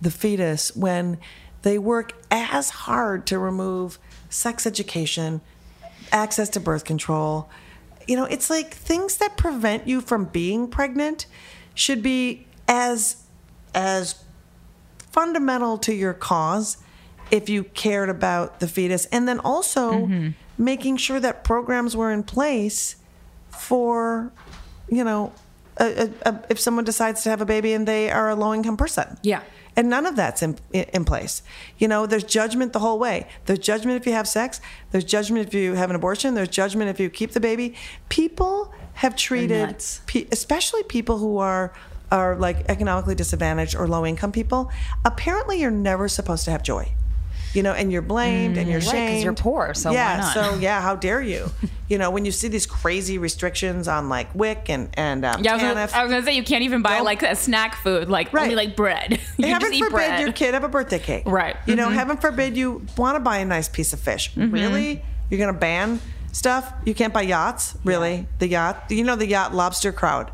the 0.00 0.10
fetus 0.10 0.74
when 0.74 1.18
they 1.62 1.78
work 1.78 2.14
as 2.30 2.70
hard 2.70 3.26
to 3.26 3.38
remove 3.38 3.98
sex 4.30 4.66
education, 4.66 5.42
access 6.10 6.48
to 6.48 6.60
birth 6.60 6.84
control? 6.86 7.50
You 8.08 8.16
know, 8.16 8.24
it's 8.24 8.50
like 8.50 8.74
things 8.74 9.16
that 9.18 9.36
prevent 9.36 9.86
you 9.86 10.00
from 10.00 10.26
being 10.26 10.68
pregnant 10.68 11.26
should 11.74 12.02
be 12.02 12.46
as 12.68 13.24
as 13.74 14.22
fundamental 15.10 15.78
to 15.78 15.94
your 15.94 16.14
cause 16.14 16.78
if 17.30 17.48
you 17.48 17.64
cared 17.64 18.08
about 18.08 18.60
the 18.60 18.68
fetus. 18.68 19.06
And 19.06 19.26
then 19.26 19.38
also 19.40 19.92
mm-hmm. 19.92 20.30
making 20.58 20.98
sure 20.98 21.20
that 21.20 21.44
programs 21.44 21.96
were 21.96 22.12
in 22.12 22.22
place 22.22 22.96
for 23.50 24.32
you 24.88 25.04
know 25.04 25.32
a, 25.78 25.84
a, 25.84 26.30
a, 26.30 26.40
if 26.50 26.60
someone 26.60 26.84
decides 26.84 27.22
to 27.22 27.30
have 27.30 27.40
a 27.40 27.46
baby 27.46 27.72
and 27.72 27.88
they 27.88 28.10
are 28.10 28.30
a 28.30 28.34
low 28.34 28.54
income 28.54 28.76
person. 28.76 29.18
Yeah. 29.22 29.42
And 29.76 29.88
none 29.88 30.06
of 30.06 30.16
that's 30.16 30.42
in, 30.42 30.58
in 30.72 31.04
place. 31.04 31.42
You 31.78 31.88
know 31.88 32.06
there's 32.06 32.24
judgment 32.24 32.72
the 32.72 32.78
whole 32.78 32.98
way. 32.98 33.26
There's 33.46 33.58
judgment 33.58 34.00
if 34.00 34.06
you 34.06 34.12
have 34.12 34.28
sex. 34.28 34.60
There's 34.90 35.04
judgment 35.04 35.46
if 35.46 35.54
you 35.54 35.74
have 35.74 35.90
an 35.90 35.96
abortion. 35.96 36.34
There's 36.34 36.48
judgment 36.48 36.90
if 36.90 37.00
you 37.00 37.10
keep 37.10 37.32
the 37.32 37.40
baby. 37.40 37.74
People 38.08 38.72
have 38.94 39.16
treated 39.16 39.82
pe- 40.06 40.26
especially 40.30 40.82
people 40.82 41.18
who 41.18 41.38
are 41.38 41.72
are 42.10 42.36
like 42.36 42.58
economically 42.68 43.14
disadvantaged 43.14 43.74
or 43.74 43.88
low 43.88 44.04
income 44.04 44.32
people. 44.32 44.70
Apparently 45.04 45.60
you're 45.60 45.70
never 45.70 46.08
supposed 46.08 46.44
to 46.44 46.50
have 46.50 46.62
joy 46.62 46.92
you 47.54 47.62
know 47.62 47.72
and 47.72 47.92
you're 47.92 48.02
blamed 48.02 48.56
and 48.56 48.68
you're 48.68 48.78
Right, 48.80 48.84
'cause 48.84 48.92
shamed 48.92 49.24
you're 49.24 49.34
poor, 49.34 49.74
so 49.74 49.90
why 49.90 49.96
yeah 49.96 50.20
so 50.32 50.54
yeah 50.58 50.80
how 50.80 50.94
dare 50.96 51.20
you 51.20 51.50
you 51.88 51.98
know 51.98 52.10
when 52.10 52.24
you 52.24 52.32
see 52.32 52.48
these 52.48 52.66
crazy 52.66 53.18
restrictions 53.18 53.88
on 53.88 54.08
like 54.08 54.34
wic 54.34 54.68
and 54.68 54.88
and 54.94 55.24
um, 55.24 55.42
yeah, 55.44 55.52
I 55.52 55.54
was, 55.54 55.62
gonna, 55.62 55.88
I 55.94 56.02
was 56.04 56.10
gonna 56.12 56.24
say 56.24 56.34
you 56.34 56.42
can't 56.44 56.64
even 56.64 56.82
buy 56.82 57.00
like 57.00 57.22
a 57.22 57.36
snack 57.36 57.76
food, 57.76 58.08
like 58.08 58.32
Right. 58.32 58.44
only 58.44 58.54
like 58.54 58.74
bread. 58.76 59.20
you 59.36 59.46
heaven 59.48 59.72
forbid 59.72 59.90
bread. 59.92 60.20
your 60.20 60.32
kid 60.32 60.54
have 60.54 60.64
a 60.64 60.68
birthday 60.68 60.98
cake. 60.98 61.24
Right. 61.26 61.54
Mm-hmm. 61.56 61.70
You 61.70 61.76
know, 61.76 61.88
heaven 61.90 62.16
forbid 62.16 62.56
you 62.56 62.86
want 62.96 63.16
to 63.16 63.20
buy 63.20 63.38
a 63.38 63.44
nice 63.44 63.68
piece 63.68 63.92
of 63.92 64.00
fish. 64.00 64.34
Really? 64.36 65.02
You're 65.30 65.38
to 65.52 65.58
ban 65.58 66.00
stuff? 66.32 66.72
You 66.84 66.94
can't 66.94 67.12
buy 67.12 67.22
yachts? 67.22 67.76
Really? 67.84 68.26
The 68.38 68.48
yacht? 68.48 68.84
You 68.90 69.04
know 69.04 69.16
the 69.16 69.26
yacht 69.26 69.54
lobster 69.54 69.92
crowd 69.92 70.30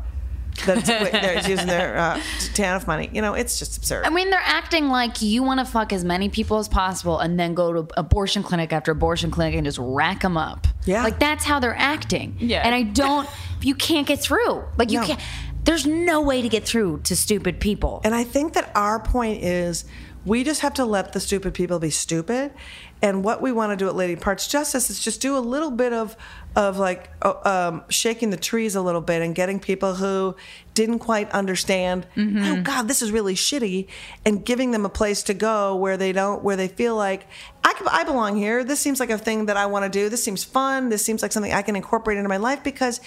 that's 0.65 0.87
they're 0.87 1.47
using 1.47 1.67
their 1.67 1.97
uh, 1.97 2.15
TANF 2.53 2.87
money. 2.87 3.09
You 3.13 3.21
know, 3.21 3.33
it's 3.33 3.59
just 3.59 3.77
absurd. 3.77 4.05
I 4.05 4.09
mean, 4.09 4.29
they're 4.29 4.39
acting 4.43 4.89
like 4.89 5.21
you 5.21 5.43
want 5.43 5.59
to 5.59 5.65
fuck 5.65 5.93
as 5.93 6.03
many 6.03 6.29
people 6.29 6.57
as 6.57 6.67
possible 6.67 7.19
and 7.19 7.39
then 7.39 7.53
go 7.53 7.83
to 7.83 7.99
abortion 7.99 8.43
clinic 8.43 8.73
after 8.73 8.91
abortion 8.91 9.31
clinic 9.31 9.55
and 9.55 9.65
just 9.65 9.79
rack 9.81 10.21
them 10.21 10.37
up. 10.37 10.67
Yeah. 10.85 11.03
Like 11.03 11.19
that's 11.19 11.45
how 11.45 11.59
they're 11.59 11.75
acting. 11.77 12.35
Yeah. 12.39 12.61
And 12.65 12.73
I 12.75 12.83
don't, 12.83 13.27
you 13.61 13.75
can't 13.75 14.07
get 14.07 14.19
through. 14.19 14.63
Like 14.77 14.91
you 14.91 14.99
No. 15.01 15.05
can't, 15.07 15.19
there's 15.63 15.85
no 15.85 16.21
way 16.21 16.41
to 16.41 16.49
get 16.49 16.63
through 16.65 17.01
to 17.03 17.15
stupid 17.15 17.59
people. 17.59 18.01
And 18.03 18.15
I 18.15 18.23
think 18.23 18.53
that 18.53 18.71
our 18.75 18.99
point 18.99 19.43
is 19.43 19.85
we 20.25 20.43
just 20.43 20.61
have 20.61 20.73
to 20.75 20.85
let 20.85 21.13
the 21.13 21.19
stupid 21.19 21.53
people 21.53 21.79
be 21.79 21.89
stupid. 21.89 22.53
And 23.01 23.23
what 23.23 23.41
we 23.41 23.51
want 23.53 23.71
to 23.71 23.77
do 23.77 23.87
at 23.87 23.95
Lady 23.95 24.15
Parts 24.17 24.47
Justice 24.47 24.89
is 24.89 24.99
just 24.99 25.21
do 25.21 25.37
a 25.37 25.39
little 25.39 25.71
bit 25.71 25.93
of 25.93 26.17
of 26.55 26.77
like 26.77 27.09
um, 27.23 27.83
shaking 27.89 28.31
the 28.31 28.37
trees 28.37 28.75
a 28.75 28.81
little 28.81 29.01
bit 29.01 29.21
and 29.21 29.35
getting 29.35 29.59
people 29.59 29.95
who 29.95 30.35
didn't 30.73 30.99
quite 30.99 31.29
understand. 31.31 32.05
Oh 32.17 32.61
God, 32.63 32.87
this 32.87 33.01
is 33.01 33.11
really 33.11 33.35
shitty, 33.35 33.87
and 34.25 34.43
giving 34.43 34.71
them 34.71 34.85
a 34.85 34.89
place 34.89 35.23
to 35.23 35.33
go 35.33 35.75
where 35.75 35.95
they 35.95 36.11
don't, 36.11 36.43
where 36.43 36.55
they 36.55 36.67
feel 36.67 36.95
like 36.95 37.27
I, 37.63 37.73
can- 37.73 37.87
I 37.89 38.03
belong 38.03 38.35
here. 38.37 38.63
This 38.63 38.79
seems 38.79 38.99
like 38.99 39.09
a 39.09 39.17
thing 39.17 39.45
that 39.45 39.57
I 39.57 39.67
want 39.67 39.85
to 39.85 39.89
do. 39.89 40.09
This 40.09 40.23
seems 40.23 40.43
fun. 40.43 40.89
This 40.89 41.03
seems 41.05 41.21
like 41.21 41.31
something 41.31 41.53
I 41.53 41.61
can 41.61 41.75
incorporate 41.75 42.17
into 42.17 42.29
my 42.29 42.37
life 42.37 42.63
because 42.63 42.99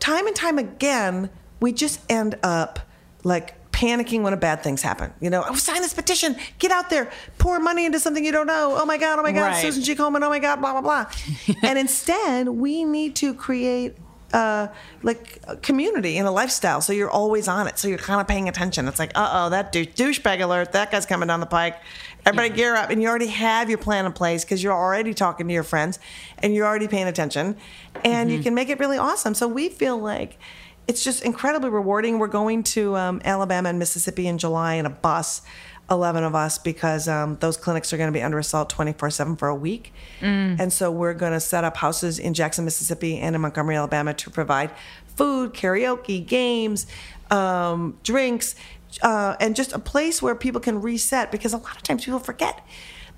time 0.00 0.26
and 0.26 0.34
time 0.36 0.58
again, 0.58 1.30
we 1.60 1.72
just 1.72 2.00
end 2.10 2.36
up 2.42 2.80
like 3.24 3.54
panicking 3.78 4.22
when 4.22 4.32
a 4.32 4.36
bad 4.36 4.62
things 4.62 4.82
happen. 4.82 5.12
You 5.20 5.30
know, 5.30 5.44
oh, 5.48 5.54
sign 5.54 5.82
this 5.82 5.94
petition, 5.94 6.36
get 6.58 6.72
out 6.72 6.90
there, 6.90 7.10
pour 7.38 7.60
money 7.60 7.86
into 7.86 8.00
something 8.00 8.24
you 8.24 8.32
don't 8.32 8.48
know. 8.48 8.74
Oh 8.76 8.84
my 8.84 8.98
God, 8.98 9.20
oh 9.20 9.22
my 9.22 9.30
God, 9.30 9.52
Right. 9.52 9.62
Susan 9.62 9.84
G. 9.84 9.94
Komen, 9.94 10.22
oh 10.22 10.28
my 10.28 10.40
God, 10.40 10.60
blah, 10.60 10.72
blah, 10.72 10.80
blah. 10.80 11.06
and 11.62 11.78
instead, 11.78 12.48
we 12.48 12.82
need 12.82 13.14
to 13.16 13.32
create 13.34 13.96
uh, 14.32 14.66
like 15.02 15.38
a 15.46 15.56
community 15.56 16.18
and 16.18 16.26
a 16.26 16.30
lifestyle. 16.30 16.80
So 16.80 16.92
you're 16.92 17.08
always 17.10 17.46
on 17.46 17.68
it. 17.68 17.78
So 17.78 17.86
you're 17.86 17.98
kind 17.98 18.20
of 18.20 18.26
paying 18.26 18.48
attention. 18.48 18.88
It's 18.88 18.98
like, 18.98 19.12
uh 19.14 19.30
oh, 19.32 19.50
that 19.50 19.70
douche, 19.70 19.88
douchebag 19.94 20.42
alert, 20.42 20.72
that 20.72 20.90
guy's 20.90 21.06
coming 21.06 21.28
down 21.28 21.40
the 21.40 21.46
pike. 21.46 21.80
Everybody 22.26 22.54
gear 22.54 22.74
up. 22.74 22.90
And 22.90 23.00
you 23.00 23.08
already 23.08 23.28
have 23.28 23.70
your 23.70 23.78
plan 23.78 24.04
in 24.04 24.12
place 24.12 24.44
because 24.44 24.62
you're 24.62 24.74
already 24.74 25.14
talking 25.14 25.46
to 25.46 25.54
your 25.54 25.62
friends 25.62 25.98
and 26.38 26.52
you're 26.52 26.66
already 26.66 26.88
paying 26.88 27.06
attention. 27.06 27.56
And 28.04 28.30
you 28.30 28.42
can 28.42 28.54
make 28.54 28.68
it 28.68 28.78
really 28.80 28.98
awesome. 28.98 29.34
So 29.34 29.48
we 29.48 29.68
feel 29.70 29.96
like 29.96 30.36
it's 30.88 31.04
just 31.04 31.22
incredibly 31.22 31.68
rewarding. 31.68 32.18
We're 32.18 32.28
going 32.28 32.62
to 32.64 32.96
um, 32.96 33.20
Alabama 33.24 33.68
and 33.68 33.78
Mississippi 33.78 34.26
in 34.26 34.38
July 34.38 34.74
in 34.74 34.86
a 34.86 34.90
bus, 34.90 35.42
11 35.90 36.24
of 36.24 36.34
us, 36.34 36.58
because 36.58 37.06
um, 37.06 37.36
those 37.40 37.58
clinics 37.58 37.92
are 37.92 37.98
going 37.98 38.08
to 38.08 38.18
be 38.18 38.22
under 38.22 38.38
assault 38.38 38.70
24 38.70 39.10
7 39.10 39.36
for 39.36 39.48
a 39.48 39.54
week. 39.54 39.92
And 40.58 40.72
so 40.72 40.90
we're 40.90 41.14
going 41.14 41.32
to 41.32 41.40
set 41.40 41.62
up 41.62 41.76
houses 41.76 42.18
in 42.18 42.32
Jackson, 42.32 42.64
Mississippi 42.64 43.18
and 43.18 43.34
in 43.36 43.42
Montgomery, 43.42 43.76
Alabama 43.76 44.14
to 44.14 44.30
provide 44.30 44.70
food, 45.14 45.52
karaoke, 45.52 46.26
games, 46.26 46.86
um, 47.30 47.98
drinks, 48.02 48.54
uh, 49.02 49.36
and 49.40 49.54
just 49.54 49.74
a 49.74 49.78
place 49.78 50.22
where 50.22 50.34
people 50.34 50.60
can 50.60 50.80
reset 50.80 51.30
because 51.30 51.52
a 51.52 51.58
lot 51.58 51.76
of 51.76 51.82
times 51.82 52.06
people 52.06 52.18
forget. 52.18 52.66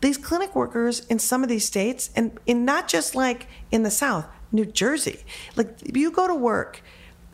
These 0.00 0.18
clinic 0.18 0.56
workers 0.56 1.06
in 1.06 1.18
some 1.18 1.44
of 1.44 1.48
these 1.48 1.66
states, 1.66 2.10
and 2.16 2.40
in 2.46 2.64
not 2.64 2.88
just 2.88 3.14
like 3.14 3.46
in 3.70 3.84
the 3.84 3.90
South, 3.90 4.26
New 4.50 4.64
Jersey, 4.64 5.20
like 5.56 5.76
you 5.94 6.10
go 6.10 6.26
to 6.26 6.34
work 6.34 6.82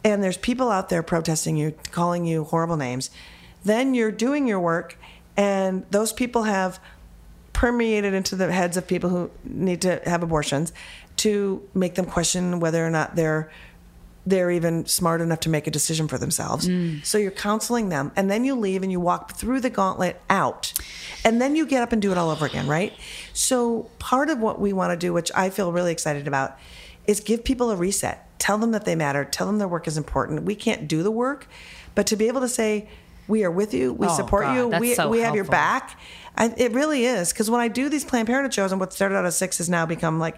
and 0.07 0.23
there's 0.23 0.37
people 0.37 0.71
out 0.71 0.89
there 0.89 1.03
protesting 1.03 1.57
you, 1.57 1.75
calling 1.91 2.25
you 2.25 2.45
horrible 2.45 2.77
names, 2.77 3.11
then 3.65 3.93
you're 3.93 4.13
doing 4.13 4.47
your 4.47 4.61
work, 4.61 4.97
and 5.37 5.85
those 5.91 6.13
people 6.13 6.45
have 6.45 6.79
permeated 7.53 8.15
into 8.15 8.37
the 8.37 8.53
heads 8.53 8.77
of 8.77 8.87
people 8.87 9.11
who 9.11 9.31
need 9.43 9.83
to 9.83 10.01
have 10.05 10.23
abortions 10.23 10.73
to 11.17 11.61
make 11.75 11.97
them 11.97 12.05
question 12.05 12.61
whether 12.61 12.87
or 12.87 12.91
not 12.91 13.17
they're 13.17 13.51
they're 14.27 14.51
even 14.51 14.85
smart 14.87 15.21
enough 15.21 15.39
to 15.41 15.49
make 15.49 15.69
a 15.69 15.71
decision 15.71 16.09
for 16.09 16.19
themselves. 16.19 16.69
Mm. 16.69 17.07
So 17.07 17.17
you're 17.17 17.31
counseling 17.31 17.89
them, 17.91 18.11
and 18.17 18.29
then 18.29 18.45
you 18.45 18.57
leave 18.57 18.83
and 18.83 18.91
you 18.91 18.99
walk 18.99 19.37
through 19.37 19.61
the 19.61 19.71
gauntlet 19.71 20.21
out, 20.29 20.73
and 21.25 21.41
then 21.41 21.55
you 21.55 21.65
get 21.65 21.81
up 21.83 21.93
and 21.93 22.03
do 22.03 22.11
it 22.11 22.19
all 22.19 22.31
over 22.31 22.45
again, 22.45 22.67
right? 22.67 22.93
So 23.33 23.89
part 24.01 24.29
of 24.29 24.41
what 24.41 24.61
we 24.61 24.73
want 24.73 24.91
to 24.91 24.97
do, 24.97 25.13
which 25.13 25.31
I 25.35 25.49
feel 25.49 25.71
really 25.71 25.93
excited 25.93 26.27
about, 26.27 26.59
is 27.07 27.21
give 27.21 27.45
people 27.45 27.71
a 27.71 27.77
reset. 27.77 28.27
Tell 28.41 28.59
them 28.59 28.73
that 28.73 28.85
they 28.85 28.97
matter. 28.97 29.25
Tell 29.25 29.47
them 29.47 29.59
their 29.59 29.69
work 29.69 29.87
is 29.87 29.97
important. 29.97 30.43
We 30.43 30.57
can't 30.57 30.89
do 30.89 31.05
the 31.05 31.11
work, 31.11 31.47
but 31.95 32.07
to 32.09 32.17
be 32.17 32.27
able 32.27 32.41
to 32.41 32.49
say, 32.49 32.89
"We 33.29 33.45
are 33.45 33.51
with 33.51 33.73
you. 33.73 33.93
We 33.93 34.09
Oh, 34.09 34.17
support 34.17 34.43
God, 34.45 34.55
you. 34.57 34.69
We 34.81 34.95
so 34.95 35.09
we 35.09 35.21
have 35.21 35.37
your 35.37 35.45
back." 35.45 35.99
I, 36.37 36.53
it 36.57 36.73
really 36.73 37.07
is 37.07 37.33
because 37.33 37.51
when 37.51 37.61
I 37.61 37.69
do 37.69 37.89
these 37.89 38.05
Planned 38.05 38.27
Parenthood 38.27 38.53
shows, 38.53 38.73
and 38.73 38.81
what 38.81 38.93
started 38.93 39.17
out 39.17 39.25
as 39.25 39.37
six 39.39 39.59
has 39.59 39.71
now 39.71 39.87
become 39.87 40.19
like 40.19 40.37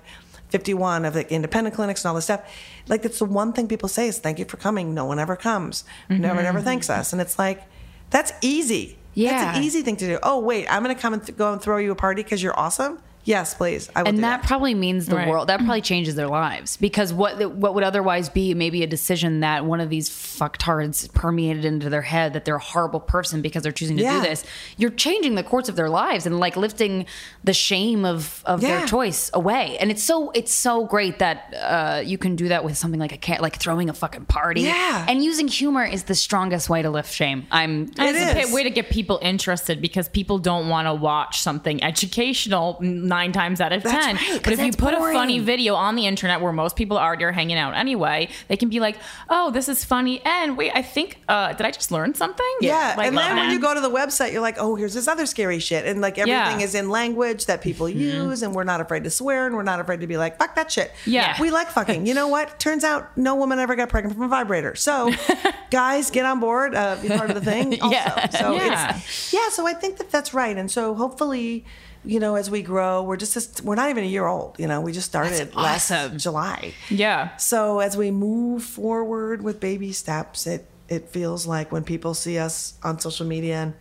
51 0.50 1.04
of 1.04 1.14
the 1.14 1.30
independent 1.32 1.76
clinics 1.76 2.04
and 2.04 2.10
all 2.10 2.14
this 2.14 2.24
stuff. 2.24 2.42
Like 2.88 3.04
it's 3.04 3.18
the 3.18 3.24
one 3.24 3.52
thing 3.52 3.68
people 3.68 3.88
say 3.88 4.08
is 4.08 4.18
thank 4.18 4.38
you 4.38 4.44
for 4.44 4.56
coming. 4.56 4.94
No 4.94 5.04
one 5.04 5.18
ever 5.18 5.36
comes. 5.36 5.84
Never, 6.08 6.42
never 6.42 6.58
mm-hmm. 6.58 6.64
thanks 6.64 6.90
us. 6.90 7.12
And 7.12 7.20
it's 7.20 7.38
like, 7.38 7.62
that's 8.10 8.32
easy. 8.40 8.98
Yeah. 9.14 9.30
That's 9.30 9.58
an 9.58 9.64
easy 9.64 9.82
thing 9.82 9.96
to 9.96 10.06
do. 10.06 10.18
Oh, 10.22 10.38
wait, 10.40 10.66
I'm 10.72 10.82
going 10.82 10.94
to 10.94 11.00
come 11.00 11.12
and 11.12 11.24
th- 11.24 11.36
go 11.36 11.52
and 11.52 11.60
throw 11.60 11.78
you 11.78 11.92
a 11.92 11.96
party 11.96 12.22
because 12.22 12.42
you're 12.42 12.58
awesome. 12.58 12.98
Yes, 13.28 13.52
please. 13.52 13.90
I 13.94 14.02
will 14.02 14.08
and 14.08 14.16
do 14.16 14.22
that 14.22 14.40
that. 14.40 14.48
probably 14.48 14.72
means 14.74 15.04
the 15.04 15.16
Right. 15.16 15.28
world. 15.28 15.48
That 15.50 15.58
probably 15.58 15.82
changes 15.82 16.14
their 16.14 16.28
lives 16.28 16.78
because 16.78 17.12
what 17.12 17.52
what 17.56 17.74
would 17.74 17.84
otherwise 17.84 18.30
be 18.30 18.54
maybe 18.54 18.82
a 18.82 18.86
decision 18.86 19.40
that 19.40 19.66
one 19.66 19.80
of 19.80 19.90
these 19.90 20.08
fucktards 20.08 21.12
permeated 21.12 21.66
into 21.66 21.90
their 21.90 22.00
head 22.02 22.32
that 22.32 22.46
they're 22.46 22.56
a 22.56 22.58
horrible 22.58 23.00
person 23.00 23.42
because 23.42 23.62
they're 23.62 23.70
choosing 23.72 23.98
to 23.98 24.02
Yeah. 24.02 24.22
do 24.22 24.28
this. 24.28 24.44
You're 24.78 24.90
changing 24.90 25.34
the 25.34 25.42
course 25.42 25.68
of 25.68 25.76
their 25.76 25.90
lives 25.90 26.24
and 26.24 26.40
like 26.40 26.56
lifting 26.56 27.04
the 27.44 27.52
shame 27.52 28.06
of 28.06 28.42
of 28.46 28.62
Yeah. 28.62 28.78
their 28.78 28.86
choice 28.86 29.30
away. 29.34 29.76
And 29.78 29.90
it's 29.90 30.02
so 30.02 30.30
it's 30.30 30.54
so 30.54 30.86
great 30.86 31.18
that 31.18 31.52
uh, 31.60 32.02
you 32.02 32.16
can 32.16 32.34
do 32.34 32.48
that 32.48 32.64
with 32.64 32.78
something 32.78 32.98
like 33.00 33.12
a 33.12 33.18
cat, 33.18 33.42
like 33.42 33.56
throwing 33.58 33.90
a 33.90 33.94
fucking 33.94 34.24
party. 34.24 34.62
Yeah. 34.62 35.04
and 35.06 35.22
using 35.22 35.48
humor 35.48 35.84
is 35.84 36.04
the 36.04 36.14
strongest 36.14 36.70
way 36.70 36.80
to 36.80 36.88
lift 36.88 37.12
shame. 37.12 37.46
I'm. 37.50 37.90
And 37.98 38.16
it's 38.16 38.36
It 38.38 38.50
a 38.50 38.54
way 38.54 38.62
to 38.62 38.70
get 38.70 38.88
people 38.88 39.18
interested 39.20 39.82
because 39.82 40.08
people 40.08 40.38
don't 40.38 40.68
want 40.70 40.86
to 40.86 40.94
watch 40.94 41.40
something 41.42 41.82
educational 41.84 42.78
nine 43.18 43.32
times 43.32 43.60
out 43.60 43.72
of 43.72 43.82
That's 43.82 43.94
ten. 44.06 44.14
right, 44.16 44.24
'cause 44.26 44.40
but 44.44 44.52
if 44.52 44.60
you 44.60 44.72
put 44.72 44.94
boring. 44.96 45.16
a 45.16 45.18
funny 45.18 45.38
video 45.40 45.74
on 45.74 45.96
the 45.96 46.06
internet 46.06 46.40
where 46.40 46.52
most 46.52 46.76
people 46.76 46.96
already 46.98 47.24
are 47.24 47.32
hanging 47.32 47.56
out 47.58 47.74
anyway, 47.74 48.28
they 48.48 48.56
can 48.56 48.68
be 48.68 48.78
like, 48.80 48.96
"Oh, 49.28 49.50
this 49.50 49.68
is 49.68 49.84
funny." 49.84 50.20
And 50.24 50.56
wait, 50.56 50.72
I 50.74 50.82
think 50.82 51.18
uh, 51.28 51.52
did 51.54 51.66
I 51.66 51.70
just 51.72 51.90
learn 51.90 52.14
something? 52.14 52.46
Yeah, 52.60 52.94
Like, 52.96 53.08
and 53.08 53.18
then 53.18 53.36
when 53.36 53.46
that. 53.48 53.52
you 53.52 53.60
go 53.60 53.74
to 53.74 53.80
the 53.80 53.90
website, 53.90 54.32
you're 54.32 54.40
like, 54.50 54.56
oh, 54.58 54.74
here's 54.76 54.94
this 54.94 55.08
other 55.08 55.26
scary 55.26 55.58
shit, 55.58 55.84
and 55.86 56.00
like 56.00 56.16
everything 56.18 56.60
Yeah. 56.60 56.66
is 56.66 56.74
in 56.74 56.88
language 56.90 57.46
that 57.46 57.60
people 57.60 57.86
Mm-hmm. 57.88 57.98
use, 58.30 58.42
and 58.42 58.54
we're 58.54 58.64
not 58.64 58.80
afraid 58.80 59.02
to 59.04 59.10
swear, 59.10 59.46
and 59.46 59.54
we're 59.56 59.62
not 59.72 59.80
afraid 59.80 60.00
to 60.00 60.06
be 60.06 60.16
like, 60.16 60.38
fuck 60.38 60.54
that 60.54 60.70
shit. 60.70 60.92
Yeah. 61.06 61.34
we 61.40 61.50
like 61.50 61.68
fucking. 61.70 62.06
You 62.06 62.14
know 62.14 62.28
what? 62.28 62.58
Turns 62.60 62.84
out 62.84 63.16
no 63.16 63.34
woman 63.34 63.58
ever 63.58 63.74
got 63.76 63.88
pregnant 63.88 64.14
from 64.16 64.24
a 64.24 64.28
vibrator. 64.28 64.74
So, 64.76 65.12
guys, 65.70 66.10
get 66.10 66.24
on 66.24 66.38
board, 66.40 66.74
uh, 66.74 66.96
be 67.02 67.08
part 67.08 67.30
of 67.30 67.34
the 67.34 67.50
thing. 67.52 67.78
Also. 67.82 67.94
Yeah. 67.96 68.28
So 68.30 68.52
Yeah. 68.54 68.96
it's 68.96 69.32
yeah. 69.32 69.48
So 69.50 69.66
I 69.66 69.72
think 69.74 69.96
that 69.98 70.10
that's 70.10 70.32
right, 70.34 70.56
and 70.56 70.70
so 70.70 70.94
hopefully. 70.94 71.64
You 72.08 72.20
know, 72.20 72.36
as 72.36 72.50
we 72.50 72.62
grow, 72.62 73.02
we're 73.02 73.18
just, 73.18 73.34
just 73.34 73.60
we're 73.62 73.74
not 73.74 73.90
even 73.90 74.02
a 74.02 74.06
year 74.06 74.26
old. 74.26 74.58
You 74.58 74.66
know, 74.66 74.80
we 74.80 74.92
just 74.92 75.06
started 75.06 75.54
last 75.54 75.90
awesome. 75.90 76.18
July. 76.18 76.72
yeah. 76.88 77.36
So 77.36 77.80
as 77.80 77.96
we 77.96 78.10
move 78.10 78.64
forward 78.64 79.42
with 79.42 79.60
baby 79.60 79.92
steps, 79.92 80.46
it 80.46 80.66
it 80.88 81.10
feels 81.10 81.46
like 81.46 81.70
when 81.70 81.84
people 81.84 82.14
see 82.14 82.38
us 82.38 82.74
on 82.82 82.98
social 82.98 83.26
media 83.26 83.56
and 83.56 83.74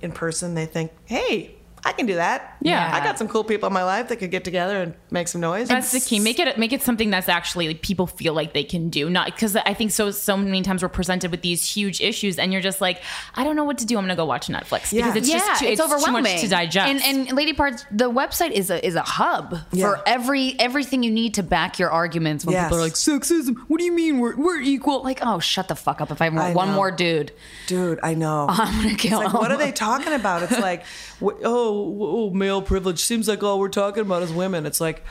in 0.00 0.12
person, 0.12 0.54
they 0.54 0.66
think, 0.66 0.92
"Hey, 1.06 1.56
I 1.84 1.92
can 1.92 2.06
do 2.06 2.14
that. 2.14 2.56
Yeah. 2.60 2.90
I 2.92 3.02
got 3.02 3.18
some 3.18 3.28
cool 3.28 3.44
people 3.44 3.66
in 3.66 3.72
my 3.72 3.84
life 3.84 4.08
that 4.08 4.16
could 4.16 4.30
get 4.30 4.44
together 4.44 4.80
and 4.82 4.94
make 5.12 5.28
some 5.28 5.40
noise." 5.40 5.68
That's 5.68 5.92
the 5.92 6.00
key. 6.00 6.18
Make 6.18 6.38
it 6.38 6.58
make 6.58 6.72
it 6.72 6.82
something 6.82 7.10
that's 7.10 7.28
actually 7.28 7.68
like 7.68 7.82
people 7.82 8.06
feel 8.06 8.34
like 8.34 8.52
they 8.54 8.64
can 8.64 8.88
do. 8.88 9.08
Not 9.10 9.26
because 9.26 9.54
I 9.56 9.74
think 9.74 9.90
so 9.92 10.10
so 10.10 10.36
many 10.36 10.62
times 10.62 10.82
we're 10.82 10.88
presented 10.88 11.30
with 11.30 11.42
these 11.42 11.64
huge 11.64 12.00
issues 12.00 12.38
and 12.38 12.52
you're 12.52 12.62
just 12.62 12.80
like, 12.80 13.02
I 13.34 13.44
don't 13.44 13.56
know 13.56 13.64
what 13.64 13.78
to 13.78 13.86
do. 13.86 13.98
I'm 13.98 14.04
gonna 14.04 14.16
go 14.16 14.24
watch 14.24 14.48
Netflix 14.48 14.92
Yeah. 14.92 15.02
because 15.06 15.16
it's 15.16 15.28
yeah, 15.28 15.38
just 15.38 15.60
too, 15.60 15.66
it's, 15.66 15.80
it's, 15.80 15.88
too 15.88 15.94
overwhelming 15.94 16.22
much 16.32 16.40
to 16.40 16.48
digest. 16.48 17.04
And, 17.04 17.28
and 17.28 17.36
Lady 17.36 17.52
Parts, 17.52 17.84
the 17.90 18.10
website 18.10 18.50
is 18.52 18.70
a 18.70 18.84
is 18.84 18.94
a 18.94 19.02
hub 19.02 19.56
Yeah. 19.72 19.88
for 19.90 20.02
every 20.06 20.56
everything 20.58 21.02
you 21.02 21.10
need 21.10 21.34
to 21.34 21.42
back 21.42 21.78
your 21.78 21.90
arguments. 21.90 22.44
When 22.44 22.54
Yes. 22.54 22.66
people 22.66 22.78
are 22.78 22.82
like 22.82 22.94
sexism, 22.94 23.56
what 23.68 23.78
do 23.78 23.84
you 23.84 23.92
mean 23.92 24.18
we're 24.18 24.36
we're 24.36 24.60
equal? 24.60 25.02
Like, 25.02 25.20
oh, 25.22 25.38
shut 25.38 25.68
the 25.68 25.76
fuck 25.76 26.00
up! 26.00 26.10
If 26.10 26.22
I 26.22 26.28
want 26.28 26.40
I 26.40 26.52
one 26.54 26.68
know. 26.68 26.74
more 26.74 26.90
dude, 26.90 27.32
Dude, 27.66 28.00
I 28.02 28.14
know. 28.14 28.46
I'm 28.50 28.82
gonna 28.82 28.96
kill 28.96 29.20
It's 29.20 29.24
like, 29.26 29.34
him. 29.34 29.40
what 29.40 29.50
are 29.52 29.56
they 29.58 29.72
talking 29.72 30.12
about? 30.12 30.42
It's 30.42 30.58
like, 30.58 30.84
oh, 31.22 31.36
oh, 31.44 32.30
male 32.30 32.62
privilege 32.62 32.98
seems 33.00 33.28
like 33.28 33.42
all 33.42 33.58
we're 33.58 33.68
talking 33.68 34.02
about 34.02 34.22
is 34.22 34.32
women. 34.32 34.66
It's 34.66 34.80
like, 34.80 35.01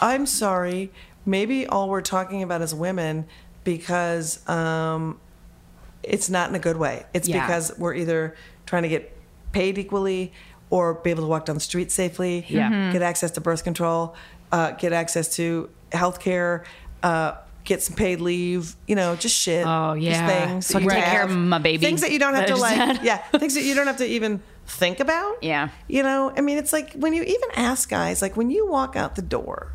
I'm 0.00 0.26
sorry, 0.26 0.90
maybe 1.24 1.66
all 1.66 1.88
we're 1.88 2.02
talking 2.02 2.42
about 2.42 2.62
is 2.62 2.74
women 2.74 3.26
because 3.64 4.46
um, 4.48 5.18
it's 6.02 6.28
not 6.28 6.48
in 6.50 6.54
a 6.54 6.58
good 6.58 6.76
way. 6.76 7.06
It's 7.14 7.28
Yeah. 7.28 7.46
because 7.46 7.72
we're 7.78 7.94
either 7.94 8.34
trying 8.66 8.82
to 8.82 8.88
get 8.88 9.16
paid 9.52 9.78
equally 9.78 10.32
or 10.70 10.94
be 10.94 11.10
able 11.10 11.22
to 11.22 11.28
walk 11.28 11.46
down 11.46 11.54
the 11.54 11.60
street 11.60 11.90
safely, 11.92 12.44
Yeah. 12.48 12.92
Get 12.92 13.02
access 13.02 13.30
to 13.32 13.40
birth 13.40 13.64
control, 13.64 14.14
uh, 14.52 14.72
get 14.72 14.92
access 14.92 15.34
to 15.36 15.70
health 15.92 16.20
care. 16.20 16.64
Uh, 17.02 17.32
Get 17.64 17.82
some 17.82 17.96
paid 17.96 18.20
leave, 18.20 18.76
you 18.86 18.94
know, 18.94 19.16
just 19.16 19.34
shit. 19.34 19.66
Oh, 19.66 19.94
just 19.94 20.06
yeah. 20.06 20.46
things 20.46 20.66
So 20.66 20.78
I 20.78 20.82
can 20.82 20.90
take 20.90 21.04
care 21.04 21.24
of 21.24 21.30
my 21.30 21.58
baby 21.58 21.84
Things 21.84 22.02
that 22.02 22.12
you 22.12 22.18
don't 22.18 22.34
have 22.34 22.46
to 22.46 22.56
like. 22.56 22.76
had. 22.76 23.02
Yeah, 23.02 23.18
things 23.38 23.54
that 23.54 23.64
you 23.64 23.74
don't 23.74 23.86
have 23.86 23.96
to 23.98 24.06
even 24.06 24.42
think 24.66 25.00
about. 25.00 25.42
Yeah. 25.42 25.70
You 25.88 26.02
know, 26.02 26.30
I 26.36 26.42
mean, 26.42 26.58
it's 26.58 26.72
like 26.74 26.92
when 26.92 27.14
you 27.14 27.22
even 27.22 27.48
ask 27.54 27.88
guys, 27.88 28.20
like 28.20 28.36
when 28.36 28.50
you 28.50 28.66
walk 28.66 28.96
out 28.96 29.16
the 29.16 29.22
door, 29.22 29.72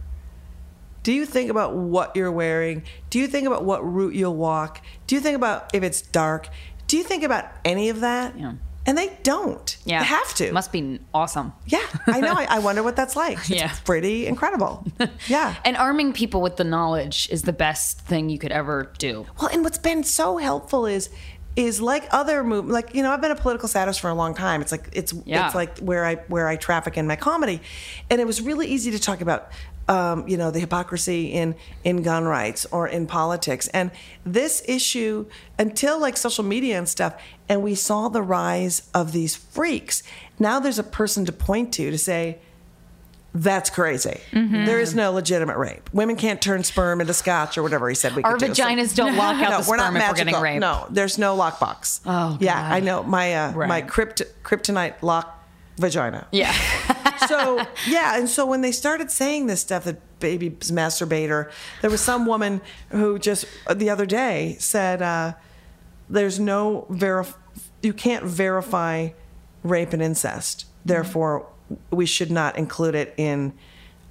do 1.02 1.12
you 1.12 1.26
think 1.26 1.50
about 1.50 1.76
what 1.76 2.16
you're 2.16 2.32
wearing? 2.32 2.84
Do 3.10 3.18
you 3.18 3.28
think 3.28 3.48
about 3.48 3.66
what 3.66 3.82
route 3.84 4.14
you'll 4.14 4.36
walk? 4.36 4.82
Do 5.08 5.16
you 5.16 5.22
think 5.22 5.36
about 5.36 5.74
if 5.74 5.82
it's 5.82 6.02
dark? 6.02 6.50
Do 6.86 6.98
you 6.98 7.04
think 7.04 7.24
about 7.24 7.46
any 7.66 7.90
of 7.90 8.02
that? 8.02 8.38
Yeah. 8.38 8.54
And 8.90 8.98
they 8.98 9.16
don't. 9.22 9.78
yeah, 9.86 10.00
They 10.00 10.06
have 10.08 10.34
to. 10.36 10.52
Must 10.52 10.72
be 10.72 11.00
awesome. 11.14 11.54
Yeah, 11.68 11.86
I 12.08 12.22
know. 12.22 12.34
I, 12.34 12.48
I 12.50 12.60
wonder 12.68 12.82
what 12.82 12.96
that's 12.96 13.16
like. 13.16 13.38
It's 13.38 13.50
Yeah. 13.52 13.72
pretty 13.86 14.26
incredible. 14.26 14.84
Yeah. 15.28 15.56
And 15.64 15.78
arming 15.78 16.12
people 16.14 16.42
with 16.42 16.56
the 16.58 16.64
knowledge 16.64 17.30
is 17.32 17.44
the 17.44 17.54
best 17.54 18.00
thing 18.02 18.30
you 18.30 18.40
could 18.40 18.52
ever 18.52 18.92
do. 18.98 19.28
Well, 19.40 19.50
and 19.54 19.64
what's 19.64 19.78
been 19.78 20.04
so 20.04 20.38
helpful 20.38 20.88
is 20.88 21.10
is 21.56 21.82
like 21.82 22.08
other 22.12 22.44
move 22.44 22.68
like 22.68 22.96
you 22.96 23.04
know 23.04 23.12
I've 23.12 23.22
been 23.22 23.32
a 23.32 23.36
political 23.36 23.68
satirist 23.68 24.00
for 24.00 24.10
a 24.10 24.14
long 24.16 24.34
time. 24.34 24.62
It's 24.62 24.72
like 24.72 24.90
it's 24.94 25.14
Yeah. 25.26 25.46
it's 25.46 25.56
like 25.56 25.78
where 25.80 26.06
I 26.06 26.16
where 26.34 26.48
I 26.48 26.56
traffic 26.56 26.98
in 26.98 27.06
my 27.06 27.16
comedy, 27.18 27.62
and 28.10 28.20
it 28.22 28.26
was 28.28 28.42
really 28.42 28.68
easy 28.68 28.92
to 28.92 29.00
talk 29.00 29.20
about. 29.22 29.50
Um, 29.90 30.28
you 30.28 30.38
know 30.38 30.52
the 30.52 30.60
hypocrisy 30.60 31.34
in 31.34 31.56
in 31.84 32.04
gun 32.04 32.26
rights 32.26 32.68
or 32.72 32.88
in 32.88 33.08
politics, 33.08 33.68
and 33.70 33.90
this 34.24 34.62
issue 34.68 35.26
until 35.58 36.00
like 36.00 36.16
social 36.16 36.44
media 36.44 36.78
and 36.78 36.88
stuff, 36.88 37.20
and 37.50 37.64
we 37.64 37.74
saw 37.74 38.08
the 38.08 38.22
rise 38.22 38.88
of 38.94 39.12
these 39.14 39.36
freaks. 39.36 40.04
Now 40.38 40.60
there's 40.60 40.78
a 40.78 40.84
person 40.84 41.26
to 41.26 41.32
point 41.32 41.74
to 41.74 41.90
to 41.90 41.98
say, 41.98 42.38
that's 43.34 43.70
crazy. 43.70 44.20
Mm-hmm. 44.32 44.66
There 44.66 44.80
is 44.80 44.94
no 44.96 45.12
legitimate 45.12 45.58
rape. 45.58 45.90
Women 45.94 46.16
can't 46.16 46.42
turn 46.42 46.64
sperm 46.64 47.00
into 47.02 47.14
scotch 47.14 47.58
or 47.58 47.64
whatever 47.64 47.88
he 47.90 47.96
said 47.96 48.16
we 48.16 48.24
Our 48.24 48.34
could 48.38 48.48
do. 48.50 48.56
So- 48.56 48.64
vaginas 48.66 48.96
don't 48.96 49.16
lock 49.24 49.42
out 49.42 49.64
the 49.64 49.70
we're 49.70 49.78
not 49.78 49.86
sperm 49.92 49.96
if 49.98 50.02
we're 50.08 50.14
getting 50.16 50.26
magical. 50.34 50.42
raped. 50.42 50.62
No, 50.62 50.86
there's 50.92 51.18
no 51.18 51.38
lockbox. 51.38 52.02
Oh, 52.06 52.38
yeah, 52.40 52.60
I 52.74 52.80
know 52.80 53.04
my 53.04 53.34
uh, 53.34 53.52
my 53.68 53.82
crypt, 53.82 54.22
kryptonite 54.44 55.02
lock 55.02 55.39
vagina. 55.80 56.28
Yeah. 56.32 56.54
So 57.28 57.64
yeah, 57.86 58.18
and 58.18 58.30
so 58.30 58.46
when 58.46 58.62
they 58.62 58.72
started 58.72 59.12
saying 59.12 59.48
this 59.48 59.60
stuff 59.60 59.84
that 59.84 60.00
babies 60.20 60.72
masturbate, 60.72 61.30
or 61.30 61.52
there 61.82 61.92
was 61.92 62.02
some 62.02 62.26
woman 62.26 62.62
who 62.90 63.20
just 63.20 63.46
uh, 63.68 63.74
the 63.74 63.90
other 63.90 64.06
day 64.06 64.56
said, 64.58 65.02
uh, 65.02 65.34
"There's 66.10 66.40
no 66.40 66.88
verif- 66.90 67.36
you 67.84 67.94
can't 67.94 68.24
verify 68.24 69.10
rape 69.64 69.94
and 69.94 70.02
incest, 70.02 70.66
therefore 70.86 71.46
we 71.92 72.06
should 72.06 72.32
not 72.32 72.58
include 72.58 72.96
it 72.96 73.14
in 73.18 73.54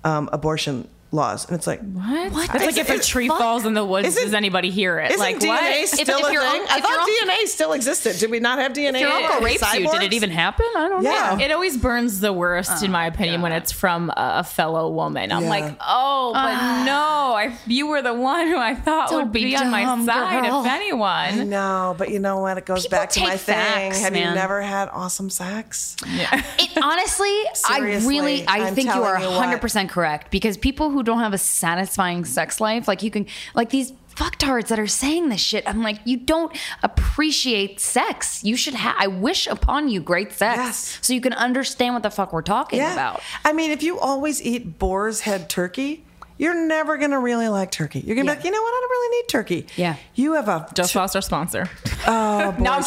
um, 0.05 0.29
abortion 0.33 0.87
laws." 1.11 1.47
And 1.49 1.57
it's 1.57 1.67
like, 1.67 1.81
what? 1.81 2.33
What 2.33 2.45
It's 2.45 2.53
the 2.53 2.59
like 2.67 2.77
if 2.79 2.89
a 2.91 2.95
fuck? 2.95 3.03
tree 3.03 3.29
falls 3.29 3.65
in 3.67 3.75
the 3.75 3.85
woods, 3.85 4.09
Isn't- 4.09 4.25
does 4.25 4.35
anybody 4.35 4.71
hear 4.71 4.99
it? 4.99 5.11
Isn't 5.13 5.21
like 5.21 5.39
DNA 5.39 5.49
what? 5.81 5.89
still 5.89 6.19
if 6.21 6.29
a 6.29 6.33
your 6.33 6.43
thing? 6.43 6.61
un- 6.63 6.67
I 6.71 6.81
thought 6.81 7.07
your 7.07 7.31
un- 7.31 7.37
DNA 7.39 7.47
still 7.49 7.73
existed. 7.73 8.19
Did 8.19 8.31
we 8.31 8.41
not 8.41 8.59
have 8.59 8.73
DNA? 8.73 9.01
Your 9.01 9.11
uncle 9.11 9.39
in 9.39 9.45
rapes 9.45 9.75
you. 9.75 9.91
Did 9.91 10.03
it 10.03 10.13
even 10.13 10.31
happen? 10.31 10.67
I 10.77 10.89
don't 10.89 11.03
Yeah. 11.03 11.37
know. 11.39 11.45
It 11.45 11.51
always 11.53 11.77
burns 11.77 12.21
the 12.21 12.33
worst, 12.33 12.83
in 12.83 12.91
my 12.91 13.07
oh, 13.07 13.09
opinion, 13.09 13.43
when 13.43 13.53
it's 13.53 13.73
from 13.73 14.11
a, 14.11 14.15
a 14.41 14.45
fellow 14.45 14.91
woman. 14.91 15.33
I'm 15.33 15.45
Yeah. 15.45 15.49
like, 15.49 15.65
oh, 15.81 16.33
but 16.35 16.39
ah. 16.55 16.83
no, 16.87 17.35
I, 17.37 17.57
you 17.67 17.87
were 17.87 18.03
the 18.03 18.15
one 18.15 18.47
who 18.49 18.57
I 18.59 18.75
thought 18.75 19.11
would 19.13 19.33
be 19.33 19.45
be, 19.45 19.57
on 19.57 19.71
my 19.71 19.85
side, 20.05 20.43
girl. 20.45 20.65
if 20.65 20.71
anyone. 20.71 21.49
No, 21.49 21.95
but 21.97 22.11
you 22.11 22.19
know 22.19 22.39
what? 22.41 22.59
It 22.59 22.67
goes 22.67 22.83
People 22.85 22.99
back 22.99 23.11
to 23.11 23.21
my 23.21 23.31
take 23.33 23.41
thing. 23.41 23.55
facts, 23.55 24.01
Have 24.01 24.17
you 24.17 24.25
never 24.25 24.61
had 24.63 24.89
awesome 24.93 25.31
sex? 25.31 25.97
Yeah. 26.07 26.43
It, 26.59 26.71
honestly, 26.83 27.35
I 27.69 28.01
really, 28.05 28.45
I 28.47 28.71
think 28.73 28.87
you 28.95 29.03
are 29.03 29.19
telling 29.19 29.33
you 29.35 29.39
what. 29.39 29.61
100% 29.61 29.89
correct 29.89 30.31
because 30.31 30.57
people 30.57 30.91
who 30.91 30.98
don't 31.03 31.21
have 31.21 31.33
a 31.35 31.39
satisfying 31.39 32.25
sex 32.25 32.61
life, 32.61 32.87
like 32.89 33.03
you 33.03 33.11
can, 33.11 33.27
like 33.55 33.71
these 33.71 33.93
fucktards 34.17 34.67
that 34.69 34.79
are 34.81 34.87
saying 34.89 35.29
this 35.29 35.41
shit, 35.41 35.63
I'm 35.69 35.83
like, 35.83 36.01
you 36.05 36.17
don't 36.17 36.53
appreciate 36.83 37.79
sex. 37.81 38.43
You 38.43 38.57
should 38.57 38.75
have, 38.75 38.97
I 38.99 39.07
wish 39.07 39.47
upon 39.47 39.89
you 39.89 40.01
great 40.01 40.33
sex 40.33 40.57
Yes. 40.59 40.99
so 41.03 41.13
you 41.13 41.21
can 41.21 41.33
understand 41.33 41.95
what 41.95 42.03
the 42.03 42.11
fuck 42.11 42.33
we're 42.33 42.43
talking 42.43 42.81
Yeah. 42.81 42.93
about. 42.93 43.23
I 43.45 43.53
mean, 43.53 43.71
if 43.71 43.83
you 43.83 43.99
always 43.99 44.43
eat 44.43 44.79
boar's 44.79 45.21
head 45.21 45.49
turkey, 45.49 46.05
you're 46.37 46.55
never 46.67 46.97
gonna 46.99 47.19
really 47.21 47.49
like 47.49 47.71
turkey. 47.71 48.01
You're 48.01 48.17
gonna 48.17 48.27
Yeah. 48.27 48.35
be 48.35 48.39
like, 48.39 48.45
you 48.45 48.51
know 48.51 48.63
what? 48.63 48.69
I 48.71 48.81
don't 48.81 48.91
really 48.91 49.17
need 49.23 49.29
turkey. 49.29 49.67
Yeah. 49.77 49.95
You 50.15 50.33
have 50.35 50.49
a 50.49 50.69
Just 50.75 50.95
lost 50.97 51.15
our 51.17 51.23
sponsor. 51.23 51.69
oh, 52.07 52.55
No, 52.61 52.73
I'm 52.73 52.83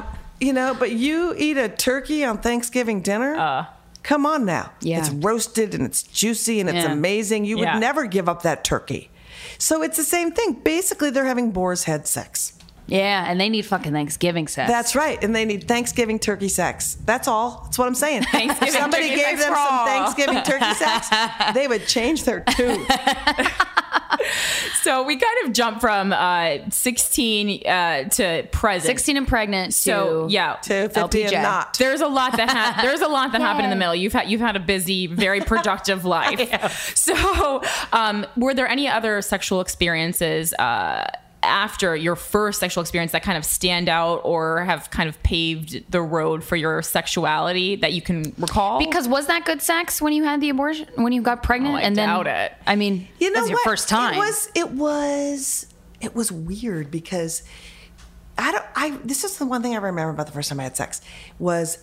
boys. 0.00 0.04
you 0.40 0.52
know, 0.52 0.74
but 0.78 0.92
you 0.92 1.34
eat 1.36 1.56
a 1.58 1.68
turkey 1.68 2.24
on 2.24 2.38
Thanksgiving 2.38 3.00
dinner. 3.02 3.34
Uh. 3.36 3.64
Come 4.08 4.24
on 4.24 4.46
now. 4.46 4.72
Yeah. 4.80 5.00
It's 5.00 5.10
roasted 5.10 5.74
and 5.74 5.84
it's 5.84 6.02
juicy 6.02 6.60
and 6.60 6.68
it's 6.70 6.82
Yeah. 6.86 6.92
amazing. 6.92 7.44
You 7.44 7.58
would 7.58 7.74
never 7.78 8.06
give 8.06 8.26
up 8.26 8.40
that 8.42 8.64
turkey. 8.64 9.10
So 9.58 9.82
it's 9.82 9.98
the 9.98 10.02
same 10.02 10.32
thing. 10.32 10.54
Basically, 10.64 11.10
they're 11.10 11.26
having 11.26 11.50
boar's 11.50 11.84
head 11.84 12.08
sex. 12.08 12.54
Yeah, 12.88 13.24
and 13.28 13.38
they 13.38 13.48
need 13.50 13.66
fucking 13.66 13.92
Thanksgiving 13.92 14.48
sex. 14.48 14.70
That's 14.70 14.96
right, 14.96 15.22
and 15.22 15.36
they 15.36 15.44
need 15.44 15.68
Thanksgiving 15.68 16.18
turkey 16.18 16.48
sex. 16.48 16.96
That's 17.04 17.28
all. 17.28 17.60
That's 17.64 17.78
what 17.78 17.86
I'm 17.86 17.94
saying. 17.94 18.22
Thanksgiving 18.32 18.74
if 18.74 18.80
somebody 18.80 19.08
turkey 19.10 19.16
gave 19.16 19.38
sex 19.38 19.40
them 19.44 19.54
some 19.54 19.68
all. 19.74 19.86
Thanksgiving 19.86 20.42
turkey 20.42 20.74
sex, 20.74 21.08
they 21.54 21.68
would 21.68 21.86
change 21.86 22.24
their 22.24 22.40
tune. 22.40 22.84
So 24.82 25.02
we 25.02 25.16
kind 25.16 25.46
of 25.46 25.52
jump 25.52 25.80
from 25.80 26.12
uh, 26.12 26.58
16 26.70 27.66
uh, 27.66 28.04
to 28.10 28.46
present. 28.50 28.84
16 28.84 29.16
and 29.16 29.28
pregnant 29.28 29.74
So 29.74 30.26
to 30.26 30.32
yeah, 30.32 30.54
to 30.62 30.88
50 30.88 31.00
LPJ. 31.00 31.32
and 31.34 31.42
not. 31.42 31.78
There's 31.78 32.00
a 32.00 32.08
lot 32.08 32.36
that 32.36 32.48
ha- 32.48 32.80
there's 32.82 33.00
a 33.00 33.08
lot 33.08 33.32
that 33.32 33.40
happened 33.40 33.64
in 33.64 33.70
the 33.70 33.76
Yay. 33.76 33.80
middle. 33.80 33.94
You've 33.94 34.12
had 34.12 34.28
you've 34.30 34.40
had 34.40 34.56
a 34.56 34.60
busy, 34.60 35.06
very 35.06 35.40
productive 35.40 36.04
life. 36.04 36.96
So, 36.96 37.62
um, 37.92 38.26
were 38.36 38.54
there 38.54 38.66
any 38.68 38.88
other 38.88 39.20
sexual 39.22 39.60
experiences 39.60 40.52
uh, 40.54 41.06
after 41.42 41.94
your 41.94 42.16
first 42.16 42.60
sexual 42.60 42.82
experience 42.82 43.12
that 43.12 43.22
kind 43.22 43.38
of 43.38 43.44
stand 43.44 43.88
out 43.88 44.20
or 44.24 44.64
have 44.64 44.90
kind 44.90 45.08
of 45.08 45.22
paved 45.22 45.90
the 45.90 46.02
road 46.02 46.42
for 46.42 46.56
your 46.56 46.82
sexuality 46.82 47.76
that 47.76 47.92
you 47.92 48.02
can 48.02 48.34
recall? 48.38 48.78
Because 48.78 49.06
was 49.08 49.26
that 49.26 49.44
good 49.44 49.62
sex 49.62 50.02
when 50.02 50.12
you 50.12 50.24
had 50.24 50.40
the 50.40 50.50
abortion? 50.50 50.88
When 50.96 51.12
you 51.12 51.22
got 51.22 51.42
pregnant? 51.42 51.74
Oh, 51.74 51.78
I 51.78 51.82
and 51.82 51.96
doubt 51.96 52.24
then, 52.24 52.46
it. 52.46 52.52
I 52.66 52.76
mean, 52.76 53.08
You 53.18 53.30
know 53.30 53.40
that's 53.40 53.50
your 53.50 53.58
what? 53.58 53.64
first 53.64 53.88
time. 53.88 54.14
It 54.14 54.18
was. 54.18 54.50
It 54.54 54.70
was. 54.72 55.66
It 56.00 56.14
was 56.14 56.30
weird 56.30 56.90
because 56.90 57.42
I 58.36 58.52
don't. 58.52 58.64
I. 58.74 58.98
This 59.04 59.24
is 59.24 59.38
the 59.38 59.46
one 59.46 59.62
thing 59.62 59.74
I 59.74 59.78
remember 59.78 60.10
about 60.10 60.26
the 60.26 60.32
first 60.32 60.48
time 60.48 60.60
I 60.60 60.64
had 60.64 60.76
sex 60.76 61.00
was 61.38 61.78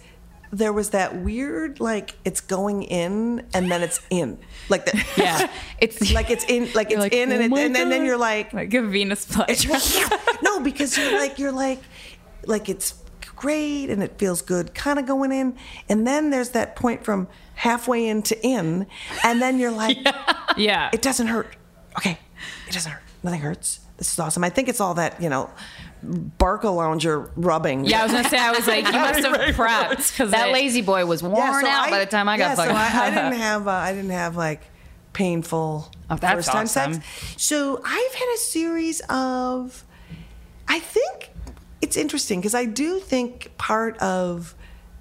there 0.51 0.73
was 0.73 0.91
that 0.91 1.15
weird 1.17 1.79
like 1.79 2.15
it's 2.23 2.41
going 2.41 2.83
in 2.83 3.45
and 3.53 3.71
then 3.71 3.81
it's 3.81 4.01
in 4.09 4.37
like 4.69 4.85
that 4.85 4.95
Yeah. 5.17 5.49
it's 5.79 6.13
like 6.13 6.29
it's 6.29 6.45
in 6.45 6.71
like 6.73 6.91
it's 6.91 6.99
like, 6.99 7.13
in 7.13 7.31
and, 7.31 7.53
"Oh 7.53 7.57
it, 7.57 7.65
and 7.65 7.75
then, 7.75 7.89
then 7.89 8.05
you're 8.05 8.17
like 8.17 8.53
like 8.53 8.73
a 8.73 8.81
Venus 8.81 9.25
flytrap. 9.25 10.41
no, 10.41 10.59
because 10.59 10.97
you're 10.97 11.13
like 11.13 11.39
you're 11.39 11.51
like 11.51 11.79
like 12.45 12.69
it's 12.69 12.95
great 13.35 13.89
and 13.89 14.01
it 14.01 14.17
feels 14.17 14.41
good 14.41 14.73
kind 14.73 14.97
of 14.97 15.05
going 15.05 15.31
in 15.31 15.57
and 15.89 16.07
then 16.07 16.29
there's 16.29 16.49
that 16.51 16.75
point 16.75 17.03
from 17.03 17.27
halfway 17.55 18.07
in 18.07 18.21
to 18.21 18.47
in 18.47 18.87
and 19.23 19.41
then 19.41 19.59
you're 19.59 19.71
like 19.71 19.97
yeah. 20.57 20.89
it 20.93 21.01
doesn't 21.01 21.27
hurt. 21.27 21.55
Okay. 21.97 22.17
It 22.67 22.73
doesn't 22.73 22.91
hurt. 22.91 23.01
Nothing 23.23 23.41
hurts. 23.41 23.79
This 23.97 24.11
is 24.11 24.19
awesome. 24.19 24.43
I 24.43 24.49
think 24.49 24.67
it's 24.67 24.81
all 24.81 24.93
that, 24.95 25.21
you 25.21 25.29
know, 25.29 25.49
BarcaLounger 26.03 27.31
rubbing. 27.35 27.85
yeah, 27.85 28.01
I 28.01 28.03
was 28.03 28.11
gonna 28.11 28.29
say 28.29 28.37
I 28.37 28.51
was 28.51 28.67
like 28.67 28.85
you 28.85 28.91
must 28.99 29.19
have 29.25 29.55
prepped 29.55 30.11
because 30.11 30.31
that 30.31 30.51
La-Z-Boy 30.51 31.05
was 31.05 31.23
worn 31.23 31.35
Yeah, 31.37 31.61
so 31.61 31.67
out 31.67 31.89
by 31.89 31.99
the 31.99 32.05
time 32.05 32.27
I 32.29 32.37
got 32.37 32.57
yeah, 32.57 32.65
so. 32.65 32.71
I, 32.71 33.05
I 33.07 33.09
didn't 33.09 33.33
have 33.41 33.67
uh, 33.67 33.71
I 33.71 33.93
didn't 33.93 34.11
have 34.11 34.35
like 34.35 34.61
painful 35.13 35.91
Oh, 36.09 36.15
that's 36.17 36.33
first 36.35 36.49
time 36.49 36.63
awesome. 36.65 36.93
sex. 36.95 37.05
So 37.43 37.81
I've 37.83 38.13
had 38.13 38.33
a 38.35 38.37
series 38.37 39.01
of 39.09 39.83
I 40.67 40.79
think 40.79 41.31
it's 41.81 41.97
interesting 41.97 42.39
because 42.39 42.55
I 42.55 42.65
do 42.65 42.99
think 42.99 43.51
part 43.57 43.97
of 43.99 44.53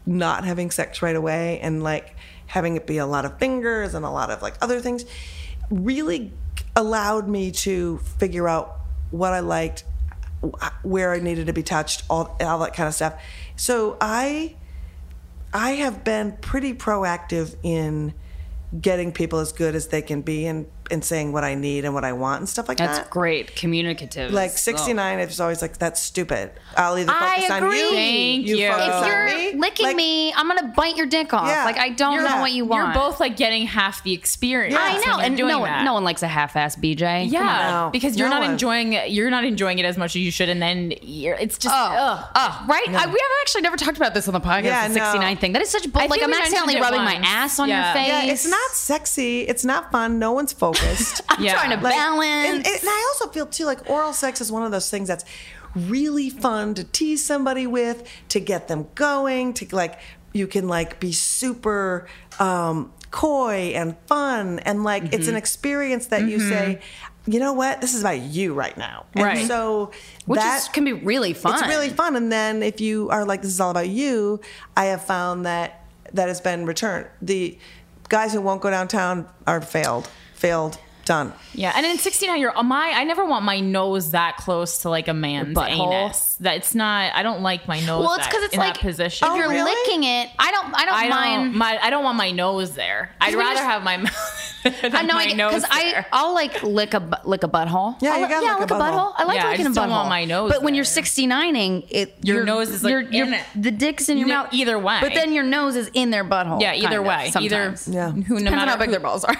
not 0.07 0.45
having 0.45 0.71
sex 0.71 1.03
right 1.03 1.17
away 1.17 1.59
and 1.61 1.83
like 1.83 2.17
having 2.47 2.77
it 2.77 2.87
be 2.87 2.99
a 2.99 3.07
lot 3.07 3.25
of 3.25 3.39
fingers 3.39 3.95
and 3.95 4.05
a 4.05 4.11
lot 4.11 4.31
of 4.31 4.41
like 4.43 4.55
other 4.63 4.81
things 4.81 5.05
really 5.71 6.33
allowed 6.77 7.27
me 7.29 7.51
to 7.51 7.99
figure 8.19 8.47
out 8.49 8.81
what 9.11 9.33
I 9.33 9.41
liked, 9.41 9.83
wh- 9.83 9.94
where 10.83 11.13
I 11.13 11.21
needed 11.21 11.47
to 11.47 11.53
be 11.53 11.63
touched, 11.63 12.05
all 12.09 12.37
all 12.41 12.59
that 12.61 12.75
kind 12.75 12.89
of 12.89 12.95
stuff. 12.95 13.21
So 13.57 13.97
I 14.01 14.57
I 15.53 15.73
have 15.73 16.05
been 16.05 16.37
pretty 16.41 16.75
proactive 16.75 17.57
in 17.63 18.15
getting 18.81 19.13
people 19.13 19.39
as 19.39 19.53
good 19.53 19.75
as 19.75 19.89
they 19.89 20.03
can 20.03 20.23
be 20.23 20.47
and, 20.47 20.67
and 20.91 21.05
saying 21.05 21.33
what 21.33 21.45
I 21.45 21.55
need 21.55 21.85
and 21.85 21.95
what 21.95 22.05
I 22.05 22.13
want 22.13 22.41
and 22.41 22.49
stuff 22.49 22.69
like 22.69 22.79
That's 22.79 22.93
that. 22.99 23.03
That's 23.05 23.11
great. 23.13 23.57
Communicative. 23.57 24.33
Like 24.33 24.51
is- 24.53 24.61
69, 24.61 25.19
it's 25.21 25.41
always 25.41 25.63
like, 25.63 25.79
that's 25.79 26.01
stupid. 26.01 26.51
I'll 26.77 26.99
either 26.99 27.13
I 27.15 27.37
focus 27.37 27.51
on 27.51 27.63
you. 27.73 27.89
Thank 27.91 28.47
you. 28.47 28.69
focus 28.69 28.89
If 28.89 29.07
you're 29.07 29.27
me. 29.53 29.59
licking 29.61 29.87
Like, 29.87 29.97
me, 29.97 30.33
I'm 30.35 30.47
gonna 30.49 30.73
bite 30.77 30.97
your 30.97 31.07
dick 31.07 31.33
off. 31.33 31.47
Yeah. 31.47 31.65
like 31.65 31.79
I 31.79 31.91
don't 31.91 32.15
You're- 32.15 32.29
know 32.29 32.41
what 32.41 32.53
you 32.53 32.65
want. 32.65 32.95
You're 32.95 32.95
both 32.95 33.21
like 33.21 33.37
getting 33.37 33.67
half 33.67 34.03
the 34.03 34.13
experience. 34.13 34.77
I 34.79 34.99
know, 35.07 35.19
and 35.21 35.37
doing 35.37 35.49
no 35.49 35.61
one, 35.61 35.71
that. 35.71 35.85
no 35.85 35.95
one 35.95 36.05
likes 36.05 36.23
a 36.23 36.29
half-ass 36.29 36.77
BJ. 36.77 37.31
Yeah. 37.31 37.71
No, 37.85 37.91
because 37.91 38.17
you're 38.17 38.29
no 38.29 38.35
not 38.37 38.43
one. 38.43 38.53
enjoying 38.53 38.93
it. 38.93 39.11
You're 39.11 39.31
not 39.31 39.45
enjoying 39.45 39.79
it 39.79 39.85
as 39.85 39.97
much 39.97 40.17
as 40.17 40.23
you 40.23 40.31
should, 40.31 40.49
and 40.49 40.61
then 40.61 40.93
you're, 41.03 41.37
it's 41.37 41.57
just. 41.59 41.75
Oh, 41.75 41.95
ugh. 41.97 42.31
oh, 42.35 42.65
right. 42.69 42.89
I, 42.89 43.07
we 43.07 43.13
have 43.13 43.31
actually 43.43 43.63
never 43.63 43.77
talked 43.77 43.97
about 43.97 44.13
this 44.15 44.29
on 44.29 44.35
the 44.35 44.41
podcast. 44.41 44.65
Yeah, 44.65 44.89
the 44.89 44.95
69 44.95 45.35
no. 45.35 45.41
thing. 45.41 45.53
That 45.53 45.63
is 45.63 45.71
such 45.71 45.91
bull. 45.91 46.07
Like 46.09 46.23
I'm 46.23 46.33
accidentally 46.33 46.81
rubbing 46.81 47.01
once. 47.05 47.21
my 47.21 47.27
ass 47.27 47.59
on 47.59 47.69
your 47.69 47.83
face. 47.95 48.09
Yeah, 48.09 48.25
it's 48.25 48.47
not 48.49 48.71
sexy. 48.73 49.43
It's 49.43 49.65
not 49.65 49.91
fun. 49.93 50.19
No 50.19 50.33
one's 50.33 50.53
focused. 50.53 50.74
I'm 51.29 51.43
Yeah. 51.43 51.55
trying 51.55 51.71
to 51.77 51.83
Like, 51.83 51.95
balance. 51.95 52.49
And, 52.49 52.67
and 52.67 52.89
I 52.89 53.13
also 53.15 53.33
feel 53.33 53.47
too 53.47 53.65
like 53.65 53.89
oral 53.91 54.13
sex 54.13 54.41
is 54.41 54.51
one 54.53 54.63
of 54.63 54.71
those 54.73 54.91
things 54.91 55.09
that's 55.09 55.25
really 55.75 56.31
fun 56.31 56.75
to 56.75 56.85
tease 56.85 57.25
somebody 57.25 57.67
with, 57.67 58.09
to 58.29 58.41
get 58.41 58.69
them 58.69 58.87
going, 58.95 59.55
to 59.55 59.67
like 59.75 59.99
you 60.33 60.47
can 60.47 60.67
like 60.69 60.99
be 61.01 61.13
super 61.13 62.07
um, 62.39 62.93
coy 63.11 63.73
and 63.75 63.97
fun, 64.07 64.59
and 64.61 64.83
like 64.85 65.05
it's 65.05 65.15
Mm-hmm. 65.27 65.31
an 65.31 65.37
experience 65.37 66.07
that 66.07 66.29
you 66.29 66.41
say, 66.41 66.81
you 67.27 67.39
know 67.41 67.53
what, 67.53 67.81
this 67.81 67.95
is 67.95 68.01
about 68.03 68.21
you 68.21 68.53
right 68.55 68.77
now, 68.77 69.07
and 69.15 69.25
Right. 69.25 69.47
So 69.47 69.91
which 70.27 70.41
that 70.41 70.63
is, 70.63 70.69
can 70.69 70.85
be 70.85 70.93
really 70.93 71.33
fun. 71.33 71.55
it's 71.55 71.67
really 71.69 71.89
fun. 71.91 72.17
And 72.17 72.31
then 72.31 72.63
if 72.63 72.81
you 72.81 73.09
are 73.11 73.25
like, 73.25 73.43
this 73.43 73.51
is 73.53 73.61
all 73.61 73.71
about 73.71 73.89
you, 73.89 74.41
I 74.77 74.87
have 74.87 75.05
found 75.05 75.47
that 75.47 75.85
that 76.13 76.29
has 76.29 76.41
been 76.41 76.67
returned. 76.67 77.07
The 77.23 77.57
guys 78.09 78.33
who 78.35 78.41
won't 78.41 78.61
go 78.61 78.71
downtown 78.71 79.27
are 79.47 79.61
failed, 79.61 80.09
failed, 80.45 80.79
done. 81.05 81.33
Yeah, 81.55 81.73
and 81.75 81.87
in 81.87 81.99
69, 81.99 82.41
you're 82.41 82.53
my. 82.63 82.93
I 82.95 83.05
never 83.05 83.25
want 83.25 83.45
my 83.45 83.61
nose 83.61 84.11
that 84.13 84.37
close 84.37 84.79
to 84.79 84.91
like 84.91 85.09
a 85.09 85.15
man's 85.15 85.57
butthole. 85.57 85.93
anus. 86.05 86.37
That 86.41 86.57
it's 86.57 86.75
not. 86.75 87.13
I 87.15 87.23
don't 87.23 87.43
like 87.43 87.67
my 87.69 87.81
nose. 87.81 88.05
Well, 88.05 88.15
it's 88.15 88.27
because 88.27 88.43
it's 88.45 88.55
in 88.55 88.61
like 88.61 88.75
that 88.75 88.81
position. 88.83 89.29
if 89.29 89.37
you're 89.37 89.47
oh, 89.47 89.49
really? 89.49 89.71
licking 89.73 90.05
it. 90.05 90.31
I 90.39 90.51
don't. 90.51 90.75
I 90.75 90.85
don't 90.85 90.95
I 90.95 91.09
mind. 91.09 91.51
don't. 91.53 91.59
My, 91.59 91.79
I 91.83 91.91
don't 91.91 92.05
want 92.05 92.17
my 92.19 92.31
nose 92.31 92.75
there. 92.75 93.11
I'd 93.21 93.35
rather 93.35 93.61
you're- 93.61 93.67
have 93.67 93.83
my 93.83 93.97
mouth. 94.09 94.44
Than 94.65 94.75
I 94.97 95.03
know 95.03 95.15
my 95.15 95.25
I 95.25 95.33
nose 95.33 95.55
because 95.55 95.69
I. 95.71 96.05
I'll 96.13 96.35
like 96.35 96.63
lick 96.63 96.95
a 96.95 97.21
lick 97.25 97.43
a 97.45 97.49
butthole. 97.49 98.01
Yeah, 98.03 98.13
I'll 98.15 98.21
you 98.21 98.29
gotta 98.29 98.45
yeah, 98.47 98.53
lick 98.53 98.61
lick 98.63 98.71
a 98.71 98.75
a 98.75 98.79
butthole. 98.79 98.91
butthole. 98.93 99.13
I 99.17 99.25
like 99.25 99.37
Yeah, 99.37 99.47
I 99.47 99.51
licking 99.51 99.65
just 99.67 99.77
a 99.77 99.81
don't 99.81 99.89
butthole. 99.89 99.93
want 99.93 100.09
my 100.09 100.25
nose 100.25 100.51
But 100.53 100.63
when 100.63 100.75
you're 100.75 100.85
there. 100.85 101.03
69ing, 101.03 101.87
it 101.91 102.15
Your 102.23 102.45
nose 102.45 102.71
is, 102.71 102.83
like, 102.83 102.91
you're- 102.91 103.07
in 103.07 103.13
you're- 103.13 103.37
it. 103.37 103.43
The 103.55 103.71
dick's 103.71 104.09
in 104.09 104.19
your 104.19 104.29
No, 104.29 104.35
mouth. 104.45 104.49
either 104.53 104.79
way. 104.79 104.99
But 105.01 105.15
then 105.15 105.33
your 105.33 105.45
nose 105.45 105.77
is 105.77 105.91
in 105.95 106.11
their 106.11 106.25
butthole. 106.25 106.61
yeah, 106.61 106.75
either 106.75 106.87
kind 106.89 106.95
of, 106.99 107.05
way. 107.07 107.33
Either 107.37 107.77
sometimes. 107.77 107.89
Yeah. 107.89 108.11
who 108.11 108.17
no 108.17 108.23
Depends 108.23 108.47
on 108.47 108.55
matter 108.57 108.71
how 108.71 108.77
big 108.77 108.87
who- 108.87 108.91
their 108.93 109.01
balls 109.01 109.25
are. 109.25 109.37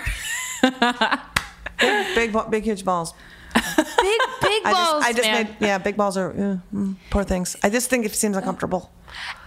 Big, 2.15 2.33
ba- 2.33 2.47
big, 2.49 2.65
huge 2.65 2.85
balls. 2.85 3.13
big 3.55 4.21
big 4.41 4.63
I 4.65 4.73
balls. 4.73 5.05
just, 5.05 5.09
I 5.09 5.13
just 5.13 5.23
man. 5.29 5.45
made, 5.45 5.57
yeah, 5.67 5.79
big 5.79 5.97
balls 5.97 6.17
are, 6.17 6.31
uh, 6.31 6.57
mm, 6.75 6.97
poor 7.11 7.25
things. 7.25 7.57
I 7.63 7.71
just 7.71 7.89
think 7.91 8.05
it 8.05 8.15
seems 8.15 8.37
uncomfortable. 8.37 8.91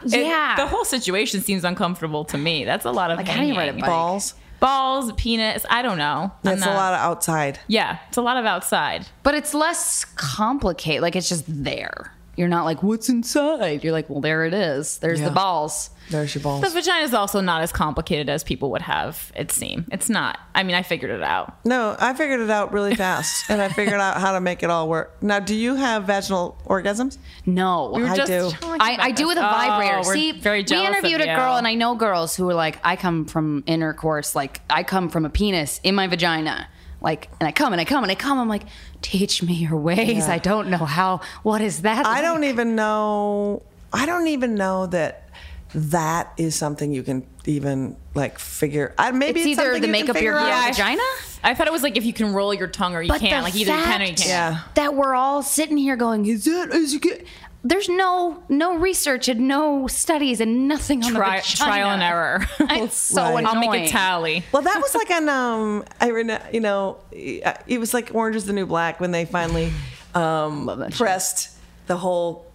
It- 0.05 0.25
yeah. 0.25 0.55
the 0.57 0.65
whole 0.67 0.85
situation 0.85 1.41
seems 1.41 1.63
uncomfortable 1.63 2.23
to 2.25 2.37
me. 2.37 2.63
That's 2.65 2.85
a 2.85 2.91
lot 2.91 3.11
of 3.11 3.17
Like, 3.17 3.27
how 3.27 3.41
do 3.41 3.47
you 3.47 3.53
ride 3.55 3.63
a 3.63 3.65
hanging. 3.71 3.81
bike? 3.81 3.89
Balls. 3.89 4.33
Balls, 4.59 5.11
penis. 5.13 5.65
I 5.69 5.81
don't 5.81 5.97
know. 5.97 6.31
I'm 6.43 6.53
It's 6.57 6.65
a 6.65 6.69
lot 6.69 6.93
of 6.93 6.99
outside. 6.99 7.59
Yeah, 7.67 7.97
it's 8.07 8.17
a 8.17 8.21
lot 8.21 8.37
of 8.37 8.45
outside. 8.45 9.05
but 9.23 9.33
it's 9.35 9.53
less 9.53 10.05
complicated. 10.15 11.01
Like 11.01 11.15
it's 11.15 11.29
just 11.29 11.43
there. 11.47 12.13
You're 12.35 12.47
not 12.47 12.65
like, 12.65 12.83
what's 12.83 13.09
inside? 13.09 13.83
You're 13.83 13.93
like, 13.93 14.09
well, 14.09 14.21
there 14.21 14.45
it 14.45 14.53
is. 14.53 14.99
There's 14.99 15.19
Yeah. 15.19 15.29
the 15.29 15.33
balls. 15.35 15.89
There's 16.09 16.33
your 16.33 16.41
balls. 16.43 16.61
The 16.61 16.69
vagina 16.69 17.03
is 17.03 17.13
also 17.13 17.41
not 17.41 17.61
as 17.61 17.71
complicated 17.71 18.29
as 18.29 18.43
people 18.43 18.71
would 18.71 18.81
have 18.83 19.31
it 19.35 19.51
seem. 19.51 19.85
It's 19.91 20.09
not. 20.09 20.39
I 20.55 20.63
mean, 20.63 20.75
I 20.75 20.81
figured 20.83 21.11
it 21.11 21.21
out. 21.23 21.53
No, 21.65 21.95
I 21.99 22.13
figured 22.13 22.39
it 22.39 22.49
out 22.49 22.71
really 22.71 22.95
fast, 22.95 23.49
and 23.49 23.61
I 23.61 23.69
figured 23.69 23.99
out 23.99 24.17
how 24.21 24.31
to 24.33 24.39
make 24.41 24.63
it 24.63 24.69
all 24.69 24.87
work. 24.87 25.21
Now, 25.21 25.39
do 25.39 25.53
you 25.55 25.75
have 25.75 26.05
vaginal 26.05 26.57
orgasms? 26.65 27.17
No, 27.45 27.91
We 27.93 28.03
were 28.03 28.09
I 28.09 28.15
just 28.15 28.31
do. 28.31 28.49
talking 28.51 28.81
I, 28.81 28.97
I 28.99 29.11
do 29.11 29.27
with 29.27 29.37
a 29.37 29.41
Oh, 29.47 29.51
vibrator. 29.51 29.97
we're 30.07 30.13
See, 30.15 30.31
very 30.33 30.63
we 30.69 30.85
interviewed 30.85 31.21
a 31.21 31.25
girl, 31.25 31.55
and 31.57 31.67
I 31.67 31.75
know 31.75 31.95
girls 31.95 32.35
who 32.35 32.49
are 32.49 32.53
like, 32.55 32.79
I 32.83 32.95
come 32.95 33.25
from 33.25 33.63
intercourse. 33.67 34.35
Like, 34.35 34.61
I 34.69 34.83
come 34.83 35.09
from 35.09 35.25
a 35.25 35.29
penis 35.29 35.79
in 35.83 35.95
my 35.95 36.07
vagina. 36.07 36.67
Like, 36.99 37.29
and 37.39 37.47
I 37.47 37.51
come 37.51 37.73
and 37.73 37.79
I 37.81 37.85
come 37.85 38.03
and 38.03 38.09
I 38.11 38.15
come. 38.15 38.39
I'm 38.39 38.49
like, 38.49 38.63
teach 39.03 39.43
me 39.43 39.53
your 39.53 39.77
ways. 39.77 40.25
Yeah. 40.27 40.31
I 40.33 40.39
don't 40.39 40.69
know 40.69 40.77
how. 40.79 41.21
What 41.43 41.61
is 41.61 41.83
that? 41.83 42.05
I 42.07 42.13
like? 42.13 42.21
don't 42.23 42.43
even 42.45 42.75
know. 42.75 43.61
I 43.93 44.05
don't 44.07 44.27
even 44.27 44.55
know 44.55 44.87
that 44.87 45.26
that 45.75 46.31
is 46.37 46.55
something 46.55 46.91
you 46.93 47.03
can 47.03 47.25
even 47.45 47.97
like 48.15 48.39
figure. 48.39 48.93
I, 48.97 49.11
maybe 49.11 49.41
It's 49.41 49.49
it's, 49.51 49.59
either 49.59 49.79
the 49.79 49.85
you 49.87 49.91
makeup 49.91 50.07
your 50.21 50.35
figure 50.35 50.37
out. 50.37 50.47
your 50.47 50.55
I- 50.55 50.71
vagina. 50.71 51.01
I 51.43 51.53
thought 51.53 51.67
it 51.67 51.73
was 51.73 51.83
like 51.83 51.97
if 51.97 52.05
you 52.05 52.13
can 52.13 52.33
roll 52.33 52.53
your 52.53 52.67
tongue 52.67 52.95
or 52.95 53.01
you 53.01 53.09
But 53.09 53.19
can't. 53.21 53.43
Like 53.43 53.55
either 53.55 53.71
you 53.77 53.83
can 53.83 54.01
or 54.01 54.05
you 54.05 54.13
can't. 54.15 54.27
Yeah. 54.27 54.59
that 54.75 54.95
we're 54.95 55.13
all 55.15 55.43
sitting 55.43 55.77
here 55.77 55.95
going, 55.95 56.25
is 56.25 56.45
that 56.45 56.71
is 56.71 56.93
it 56.95 57.01
good? 57.01 57.25
There's 57.63 57.89
no 57.89 58.43
no 58.49 58.75
research 58.77 59.27
and 59.27 59.47
no 59.47 59.87
studies 59.87 60.39
and 60.39 60.67
nothing 60.67 61.03
on 61.03 61.11
Tri- 61.13 61.37
the 61.37 61.41
vagina. 61.43 61.71
trial 61.71 61.89
and 61.89 62.01
error. 62.03 62.45
It's 62.83 62.95
so 62.97 63.21
Right. 63.21 63.39
annoying. 63.39 63.45
I'll 63.47 63.59
make 63.71 63.87
a 63.87 63.87
tally. 63.89 64.43
Well, 64.51 64.61
that 64.61 64.79
was 64.81 64.95
like 64.95 65.11
an 65.11 65.27
um, 65.29 65.83
I 65.99 66.09
rena- 66.09 66.43
you 66.53 66.59
know, 66.61 66.97
it 67.11 67.79
was 67.79 67.93
like 67.93 68.11
Orange 68.15 68.35
is 68.37 68.45
the 68.45 68.53
New 68.53 68.65
Black 68.65 68.99
when 68.99 69.11
they 69.11 69.25
finally 69.25 69.71
um 70.15 70.65
that 70.79 70.93
show. 70.93 71.03
pressed 71.03 71.49
the 71.87 71.97
whole. 71.97 72.45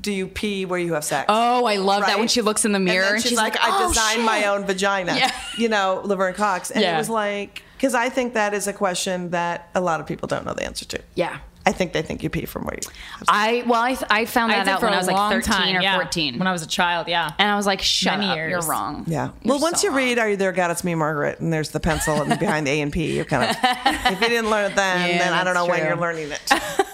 Do 0.00 0.12
you 0.12 0.26
pee 0.26 0.64
where 0.64 0.78
you 0.78 0.94
have 0.94 1.04
sex? 1.04 1.26
Oh, 1.28 1.64
I 1.66 1.76
love 1.76 2.04
that 2.06 2.18
when 2.18 2.28
she 2.28 2.42
looks 2.42 2.64
in 2.64 2.72
the 2.72 2.78
mirror 2.80 3.02
and, 3.04 3.08
then 3.10 3.14
and 3.16 3.22
she's, 3.24 3.36
like, 3.38 3.56
I 3.56 3.84
"Oh, 3.84 3.88
designed 3.88 4.24
my 4.24 4.46
own 4.46 4.64
vagina. 4.64 5.14
Yeah. 5.16 5.30
You 5.56 5.68
know, 5.68 6.00
Laverne 6.04 6.34
Cox. 6.34 6.70
And 6.70 6.82
Yeah. 6.82 6.94
it 6.94 6.98
was 6.98 7.08
like, 7.08 7.62
because 7.76 7.94
I 7.94 8.08
think 8.08 8.34
that 8.34 8.54
is 8.54 8.66
a 8.66 8.72
question 8.72 9.30
that 9.30 9.70
a 9.74 9.80
lot 9.80 10.00
of 10.00 10.06
people 10.06 10.26
don't 10.26 10.44
know 10.44 10.52
the 10.54 10.64
answer 10.64 10.84
to. 10.86 11.00
Yeah. 11.14 11.38
I 11.66 11.72
think 11.72 11.94
they 11.94 12.02
think 12.02 12.22
you 12.22 12.28
pee 12.28 12.44
from 12.44 12.64
where 12.64 12.74
you. 12.76 12.82
I 13.26 13.64
well, 13.66 13.80
I, 13.80 13.96
I 14.10 14.24
found 14.26 14.52
that 14.52 14.64
did 14.64 14.70
out 14.72 14.80
for 14.80 14.86
when 14.86 14.92
I 14.92 14.98
was 14.98 15.06
like 15.06 15.32
13 15.32 15.42
time, 15.50 15.76
or 15.76 15.80
yeah. 15.80 15.94
14. 15.96 16.38
When 16.38 16.46
I 16.46 16.52
was 16.52 16.62
a 16.62 16.66
child, 16.66 17.08
yeah. 17.08 17.32
and 17.38 17.50
I 17.50 17.56
was 17.56 17.64
like, 17.64 17.80
shut 17.80 18.18
Many 18.18 18.30
up, 18.32 18.36
years. 18.36 18.50
you're 18.50 18.70
wrong. 18.70 19.04
Yeah. 19.06 19.30
You're 19.42 19.54
well, 19.54 19.60
once 19.62 19.80
so 19.80 19.88
you 19.88 19.96
read 19.96 20.18
"Are 20.18 20.28
You 20.28 20.36
There, 20.36 20.52
God? 20.52 20.70
It's 20.72 20.84
Me, 20.84 20.94
Margaret," 20.94 21.40
and 21.40 21.50
there's 21.50 21.70
the 21.70 21.80
pencil 21.80 22.20
and 22.20 22.38
behind 22.38 22.66
the 22.66 22.70
A 22.72 22.80
and 22.82 22.92
P, 22.92 23.16
you're 23.16 23.24
kind 23.24 23.44
of. 23.50 23.56
if 23.62 24.20
you 24.20 24.28
didn't 24.28 24.50
learn 24.50 24.72
it 24.72 24.76
then, 24.76 25.08
Yeah, 25.10 25.18
then 25.18 25.32
I 25.32 25.36
don't 25.42 25.54
that's 25.54 25.66
know 25.66 25.70
when 25.72 25.86
you're 25.86 25.96
learning 25.96 26.32
it. 26.32 26.40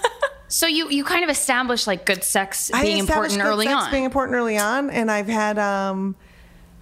So 0.50 0.66
you 0.66 0.90
you 0.90 1.04
kind 1.04 1.24
of 1.24 1.30
established 1.30 1.86
like 1.86 2.04
good 2.04 2.24
sex 2.24 2.70
I 2.74 2.82
being 2.82 2.98
important 2.98 3.40
good 3.40 3.46
early 3.46 3.66
sex 3.66 3.84
on. 3.84 3.90
Being 3.90 4.04
important 4.04 4.36
early 4.36 4.58
on, 4.58 4.90
and 4.90 5.10
I've 5.10 5.28
had. 5.28 5.58
um 5.58 6.16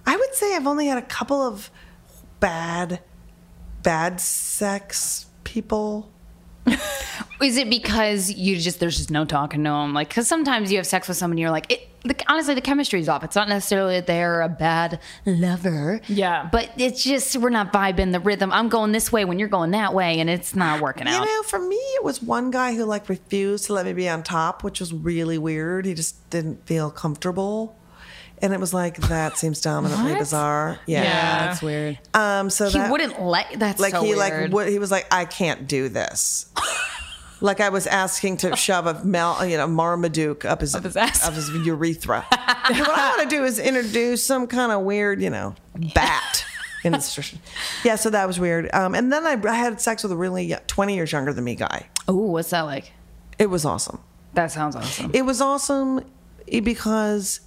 I 0.05 0.17
would 0.17 0.33
say 0.33 0.55
I've 0.55 0.65
only 0.65 0.87
had 0.87 0.97
a 0.97 1.03
couple 1.05 1.39
of 1.39 1.69
bad, 2.39 3.01
bad 3.83 4.19
sex 4.19 5.27
people. 5.43 6.11
Is 7.41 7.55
it 7.55 7.69
because 7.69 8.31
you 8.31 8.57
just 8.57 8.81
there's 8.81 8.97
just 8.97 9.11
no 9.11 9.23
talking 9.23 9.63
to 9.63 9.69
them? 9.69 9.93
Like, 9.93 10.09
because 10.09 10.27
sometimes 10.27 10.71
you 10.71 10.77
have 10.77 10.85
sex 10.85 11.07
with 11.07 11.15
someone, 11.15 11.37
you're 11.37 11.51
like, 11.51 11.71
it, 11.71 11.87
the, 12.03 12.15
honestly, 12.27 12.53
the 12.53 12.61
chemistry's 12.61 13.07
off. 13.07 13.23
It's 13.23 13.35
not 13.35 13.47
necessarily 13.47 13.95
that 13.95 14.07
they're 14.07 14.41
a 14.41 14.49
bad 14.49 14.99
lover. 15.25 16.01
Yeah. 16.09 16.49
but 16.51 16.69
it's 16.77 17.01
just 17.01 17.37
we're 17.37 17.49
not 17.49 17.71
vibing 17.71 18.11
the 18.11 18.19
rhythm. 18.19 18.51
I'm 18.51 18.67
going 18.67 18.91
this 18.91 19.11
way 19.11 19.23
when 19.23 19.39
you're 19.39 19.47
going 19.47 19.71
that 19.71 19.93
way, 19.93 20.19
and 20.19 20.29
it's 20.29 20.53
not 20.53 20.81
working 20.81 21.07
out. 21.07 21.13
You 21.13 21.25
know, 21.25 21.43
for 21.43 21.59
me, 21.59 21.77
it 21.77 22.03
was 22.03 22.21
one 22.21 22.51
guy 22.51 22.75
who 22.75 22.83
like 22.83 23.07
refused 23.07 23.65
to 23.67 23.73
let 23.73 23.85
me 23.85 23.93
be 23.93 24.09
on 24.09 24.21
top, 24.23 24.63
which 24.63 24.81
was 24.81 24.93
really 24.93 25.37
weird. 25.37 25.85
He 25.85 25.93
just 25.93 26.29
didn't 26.29 26.65
feel 26.65 26.91
comfortable. 26.91 27.78
And 28.41 28.53
it 28.53 28.59
was 28.59 28.73
like 28.73 28.97
that 29.09 29.37
seems 29.37 29.59
dominantly 29.61 30.11
What? 30.13 30.19
bizarre. 30.19 30.79
Yeah. 30.85 31.03
Yeah. 31.03 31.45
that's 31.47 31.61
weird. 31.61 31.99
Um. 32.13 32.49
So 32.49 32.67
He 32.69 32.77
that, 32.77 32.91
wouldn't 32.91 33.21
let. 33.21 33.59
That's 33.59 33.79
like 33.79 33.91
so 33.91 34.01
he 34.01 34.15
weird. 34.15 34.17
like 34.17 34.51
what 34.53 34.69
he 34.69 34.79
was 34.79 34.91
like 34.91 35.07
I 35.11 35.25
can't 35.25 35.67
do 35.67 35.89
this. 35.89 36.45
like 37.41 37.59
I 37.59 37.69
was 37.69 37.85
asking 37.87 38.37
to 38.37 38.55
shove 38.55 38.85
a 38.87 39.03
Mel, 39.03 39.45
you 39.45 39.57
know, 39.57 39.67
Marmaduke 39.67 40.45
up 40.45 40.61
his 40.61 40.75
Up 40.75 40.83
his 40.83 40.95
ass. 40.97 41.25
up 41.27 41.33
his 41.33 41.49
urethra. 41.49 42.25
what 42.31 42.89
I 42.89 43.15
want 43.17 43.29
to 43.29 43.35
do 43.35 43.43
is 43.43 43.59
introduce 43.59 44.23
some 44.23 44.47
kind 44.47 44.71
of 44.71 44.81
weird, 44.81 45.21
you 45.21 45.29
know, 45.29 45.55
bat. 45.93 46.45
In 46.85 46.93
the 46.93 47.01
situation. 47.01 47.39
yeah, 47.83 47.95
so 47.95 48.09
that 48.09 48.25
was 48.25 48.39
weird. 48.39 48.73
Um, 48.73 48.95
and 48.95 49.11
then 49.11 49.27
I, 49.27 49.33
I 49.49 49.53
had 49.55 49.81
sex 49.81 50.01
with 50.01 50.13
a 50.13 50.15
really 50.15 50.55
twenty 50.67 50.95
years 50.95 51.11
younger 51.11 51.33
than 51.33 51.43
me 51.43 51.55
guy. 51.55 51.87
Oh, 52.07 52.15
what's 52.15 52.51
that 52.51 52.61
like? 52.61 52.93
It 53.37 53.47
was 53.49 53.65
awesome. 53.65 53.99
That 54.35 54.49
sounds 54.53 54.77
awesome. 54.77 55.11
It 55.13 55.23
was 55.23 55.41
awesome 55.41 56.05
because 56.47 57.41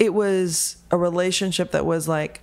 it 0.00 0.12
was 0.12 0.76
a 0.90 0.96
relationship 0.96 1.70
that 1.70 1.86
was 1.86 2.08
like 2.08 2.40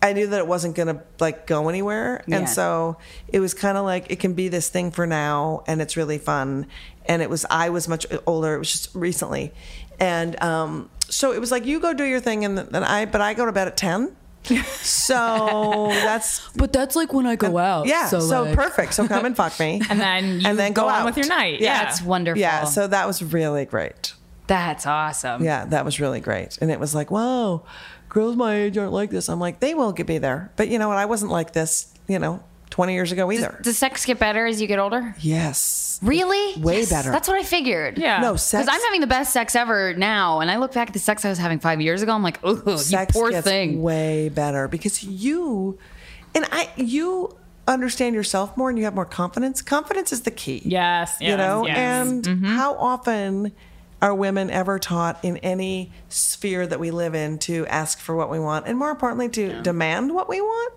I 0.00 0.12
knew 0.12 0.28
that 0.28 0.38
it 0.38 0.46
wasn't 0.46 0.76
gonna 0.76 1.02
like 1.18 1.46
go 1.46 1.68
anywhere, 1.68 2.22
Yeah. 2.26 2.38
and 2.38 2.48
so 2.48 2.96
it 3.26 3.40
was 3.40 3.52
kind 3.52 3.76
of 3.76 3.84
like 3.84 4.10
it 4.10 4.20
can 4.20 4.32
be 4.32 4.48
this 4.48 4.68
thing 4.68 4.92
for 4.92 5.06
now, 5.06 5.64
and 5.66 5.82
it's 5.82 5.96
really 5.96 6.18
fun. 6.18 6.66
And 7.06 7.20
it 7.20 7.28
was 7.28 7.44
I 7.50 7.70
was 7.70 7.88
much 7.88 8.06
older; 8.26 8.54
it 8.54 8.58
was 8.58 8.70
just 8.70 8.94
recently, 8.94 9.52
and 9.98 10.40
um, 10.40 10.88
so 11.08 11.32
it 11.32 11.40
was 11.40 11.50
like 11.50 11.66
you 11.66 11.80
go 11.80 11.92
do 11.94 12.04
your 12.04 12.20
thing, 12.20 12.44
and 12.44 12.56
then 12.56 12.84
I 12.84 13.06
but 13.06 13.20
I 13.20 13.34
go 13.34 13.44
to 13.44 13.50
bed 13.52 13.66
at 13.66 13.76
ten. 13.76 14.14
So 14.44 15.88
that's 15.90 16.48
but 16.50 16.72
that's 16.72 16.94
like 16.94 17.12
when 17.12 17.26
I 17.26 17.34
go 17.34 17.58
out. 17.58 17.86
yeah, 17.88 18.06
so, 18.06 18.54
perfect. 18.54 18.94
So 18.94 19.08
come 19.08 19.24
and 19.24 19.34
fuck 19.36 19.58
me, 19.58 19.82
And 19.90 20.00
then 20.00 20.40
you 20.40 20.46
and 20.46 20.56
then 20.56 20.72
go, 20.74 20.82
go 20.82 20.88
on 20.88 21.00
out 21.00 21.06
with 21.06 21.16
your 21.16 21.26
night. 21.26 21.60
Yeah, 21.60 21.72
Yeah. 21.72 21.84
That's 21.84 22.02
wonderful. 22.02 22.40
Yeah, 22.40 22.64
so 22.64 22.86
that 22.86 23.06
was 23.06 23.20
really 23.20 23.64
great. 23.64 24.14
That's 24.48 24.86
awesome. 24.86 25.44
Yeah, 25.44 25.64
that 25.66 25.84
was 25.84 26.00
really 26.00 26.20
great. 26.20 26.58
And 26.60 26.70
it 26.72 26.80
was 26.80 26.94
like, 26.94 27.10
whoa, 27.12 27.64
girls 28.08 28.34
my 28.34 28.54
age 28.56 28.76
aren't 28.76 28.92
like 28.92 29.10
this. 29.10 29.28
I'm 29.28 29.38
like, 29.38 29.60
they 29.60 29.74
will 29.74 29.92
get 29.92 30.06
be 30.08 30.18
there. 30.18 30.50
But 30.56 30.68
you 30.68 30.78
know 30.80 30.88
what? 30.88 30.98
I 30.98 31.04
wasn't 31.04 31.30
like 31.30 31.52
this, 31.52 31.92
you 32.08 32.18
know, 32.18 32.42
20 32.70 32.92
years 32.94 33.12
ago 33.12 33.30
either. 33.32 33.60
Does 33.62 33.78
sex 33.78 34.04
get 34.04 34.18
better 34.18 34.44
as 34.46 34.60
you 34.60 34.66
get 34.66 34.78
older? 34.78 35.14
yes. 35.20 35.84
Really? 36.02 36.60
Way 36.62 36.80
Yes, 36.80 36.90
better. 36.90 37.10
That's 37.10 37.26
what 37.26 37.36
I 37.38 37.42
figured. 37.42 37.98
Yeah. 37.98 38.20
No, 38.20 38.36
sex. 38.36 38.64
Because. 38.64 38.76
I'm 38.76 38.84
having 38.84 39.00
the 39.00 39.08
best 39.08 39.32
sex 39.32 39.56
ever 39.56 39.94
now, 39.94 40.38
and 40.40 40.48
I 40.50 40.58
look 40.58 40.72
back 40.72 40.86
at 40.88 40.92
the 40.92 41.00
sex 41.00 41.24
I 41.24 41.28
was 41.28 41.38
having 41.38 41.58
five 41.58 41.80
years 41.80 42.02
ago. 42.02 42.12
I'm 42.12 42.22
like, 42.22 42.38
oh, 42.44 42.62
you 42.64 42.78
sex 42.78 43.12
poor 43.12 43.30
gets 43.32 43.44
thing. 43.46 43.82
way 43.82 44.28
better 44.28 44.68
because 44.68 45.02
you 45.02 45.76
and 46.36 46.44
I, 46.52 46.70
you 46.76 47.36
understand 47.66 48.14
yourself 48.14 48.56
more 48.56 48.68
and 48.70 48.78
you 48.78 48.84
have 48.84 48.94
more 48.94 49.04
confidence. 49.04 49.60
Confidence 49.60 50.12
is 50.12 50.22
the 50.22 50.30
key. 50.30 50.62
Yes. 50.64 51.16
you 51.20 51.28
yes, 51.28 51.38
know 51.38 51.66
yes. 51.66 51.76
and 51.76 52.24
Mm-hmm. 52.24 52.44
how 52.44 52.74
often 52.74 53.50
are 54.00 54.14
women 54.14 54.50
ever 54.50 54.78
taught 54.78 55.18
in 55.24 55.38
any 55.38 55.92
sphere 56.08 56.66
that 56.66 56.78
we 56.78 56.90
live 56.90 57.14
in 57.14 57.38
to 57.38 57.66
ask 57.66 57.98
for 57.98 58.14
what 58.14 58.30
we 58.30 58.38
want 58.38 58.66
and 58.66 58.78
more 58.78 58.90
importantly 58.90 59.28
to 59.28 59.60
demand 59.62 60.14
what 60.14 60.28
we 60.28 60.40
want? 60.40 60.74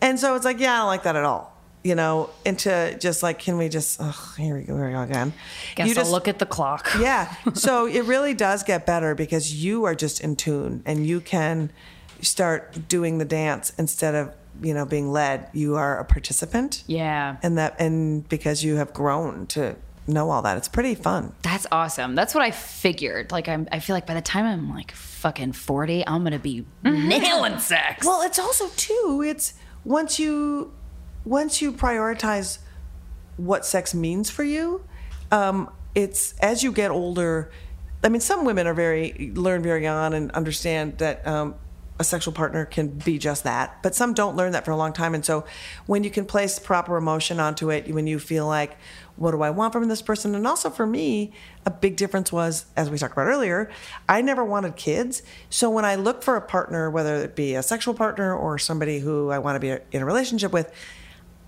And 0.00 0.18
so 0.18 0.34
it's 0.34 0.44
like 0.44 0.58
yeah 0.58 0.74
i 0.74 0.78
don't 0.78 0.86
like 0.88 1.04
that 1.04 1.14
at 1.16 1.24
all 1.24 1.52
you 1.84 1.94
know 1.94 2.30
and 2.44 2.58
to 2.60 2.96
just 2.98 3.22
like 3.22 3.38
can 3.38 3.56
we 3.56 3.68
just 3.68 4.00
ugh, 4.00 4.36
here 4.36 4.56
we 4.56 4.62
go, 4.62 4.76
here 4.76 4.86
we 4.86 4.92
go 4.92 5.02
again. 5.02 5.32
Guess 5.74 5.86
you 5.86 5.90
I'll 5.92 5.94
just 5.96 6.12
look 6.12 6.28
at 6.28 6.38
the 6.38 6.46
clock. 6.46 6.88
yeah. 7.00 7.34
So 7.54 7.86
it 7.86 8.04
really 8.04 8.34
does 8.34 8.62
get 8.62 8.86
better 8.86 9.14
because 9.14 9.64
you 9.64 9.84
are 9.84 9.94
just 9.94 10.20
in 10.20 10.36
tune 10.36 10.82
and 10.86 11.06
you 11.06 11.20
can 11.20 11.70
start 12.20 12.88
doing 12.88 13.18
the 13.18 13.24
dance 13.24 13.72
instead 13.78 14.14
of 14.14 14.32
you 14.62 14.74
know 14.74 14.84
being 14.84 15.10
led. 15.10 15.48
You 15.52 15.76
are 15.76 15.98
a 15.98 16.04
participant. 16.04 16.84
Yeah. 16.86 17.36
and 17.42 17.58
that 17.58 17.76
and 17.80 18.28
because 18.28 18.64
you 18.64 18.76
have 18.76 18.92
grown 18.92 19.46
to 19.48 19.76
know 20.06 20.30
all 20.30 20.42
that 20.42 20.56
it's 20.56 20.68
pretty 20.68 20.94
fun 20.94 21.32
That's 21.42 21.66
awesome. 21.70 22.14
That's 22.14 22.34
what 22.34 22.42
I 22.42 22.50
figured. 22.50 23.30
Like, 23.30 23.48
I'm, 23.48 23.68
I 23.70 23.78
feel 23.78 23.94
like 23.94 24.06
by 24.06 24.14
the 24.14 24.20
time 24.22 24.44
I'm 24.46 24.68
like 24.70 24.90
fucking 24.92 25.52
40, 25.52 26.06
I'm 26.06 26.22
going 26.22 26.32
to 26.32 26.38
be 26.38 26.64
nailing 26.82 27.58
sex. 27.58 28.04
well 28.06 28.22
it's 28.22 28.38
also 28.38 28.68
too 28.76 29.22
it's 29.26 29.54
once 29.84 30.18
you 30.18 30.72
once 31.24 31.62
you 31.62 31.72
prioritize 31.72 32.58
what 33.36 33.64
sex 33.64 33.94
means 33.94 34.28
for 34.30 34.44
you 34.44 34.84
um 35.30 35.70
it's 35.94 36.34
as 36.40 36.62
you 36.62 36.70
get 36.72 36.90
older 36.90 37.50
i 38.04 38.08
mean 38.08 38.20
some 38.20 38.44
women 38.44 38.66
are 38.66 38.74
very 38.74 39.32
learn 39.34 39.62
very 39.62 39.86
on 39.86 40.12
and 40.12 40.30
understand 40.32 40.98
that 40.98 41.26
um 41.26 41.54
a 42.02 42.04
sexual 42.04 42.34
partner 42.34 42.66
can 42.66 42.88
be 42.88 43.16
just 43.18 43.44
that 43.44 43.80
but 43.82 43.94
some 43.94 44.12
don't 44.12 44.36
learn 44.36 44.52
that 44.52 44.64
for 44.64 44.72
a 44.72 44.76
long 44.76 44.92
time 44.92 45.14
and 45.14 45.24
so 45.24 45.44
when 45.86 46.04
you 46.04 46.10
can 46.10 46.26
place 46.26 46.58
proper 46.58 46.96
emotion 46.98 47.40
onto 47.40 47.70
it 47.70 47.88
when 47.94 48.06
you 48.06 48.18
feel 48.18 48.46
like 48.46 48.76
what 49.16 49.30
do 49.30 49.40
i 49.40 49.48
want 49.48 49.72
from 49.72 49.88
this 49.88 50.02
person 50.02 50.34
and 50.34 50.46
also 50.46 50.68
for 50.68 50.84
me 50.86 51.32
a 51.64 51.70
big 51.70 51.96
difference 51.96 52.30
was 52.32 52.66
as 52.76 52.90
we 52.90 52.98
talked 52.98 53.12
about 53.14 53.26
earlier 53.28 53.70
i 54.08 54.20
never 54.20 54.44
wanted 54.44 54.74
kids 54.76 55.22
so 55.48 55.70
when 55.70 55.84
i 55.84 55.94
look 55.94 56.22
for 56.22 56.36
a 56.36 56.40
partner 56.42 56.90
whether 56.90 57.14
it 57.16 57.34
be 57.36 57.54
a 57.54 57.62
sexual 57.62 57.94
partner 57.94 58.34
or 58.36 58.58
somebody 58.58 58.98
who 58.98 59.30
i 59.30 59.38
want 59.38 59.54
to 59.56 59.60
be 59.60 59.70
in 59.96 60.02
a 60.02 60.04
relationship 60.04 60.52
with 60.52 60.70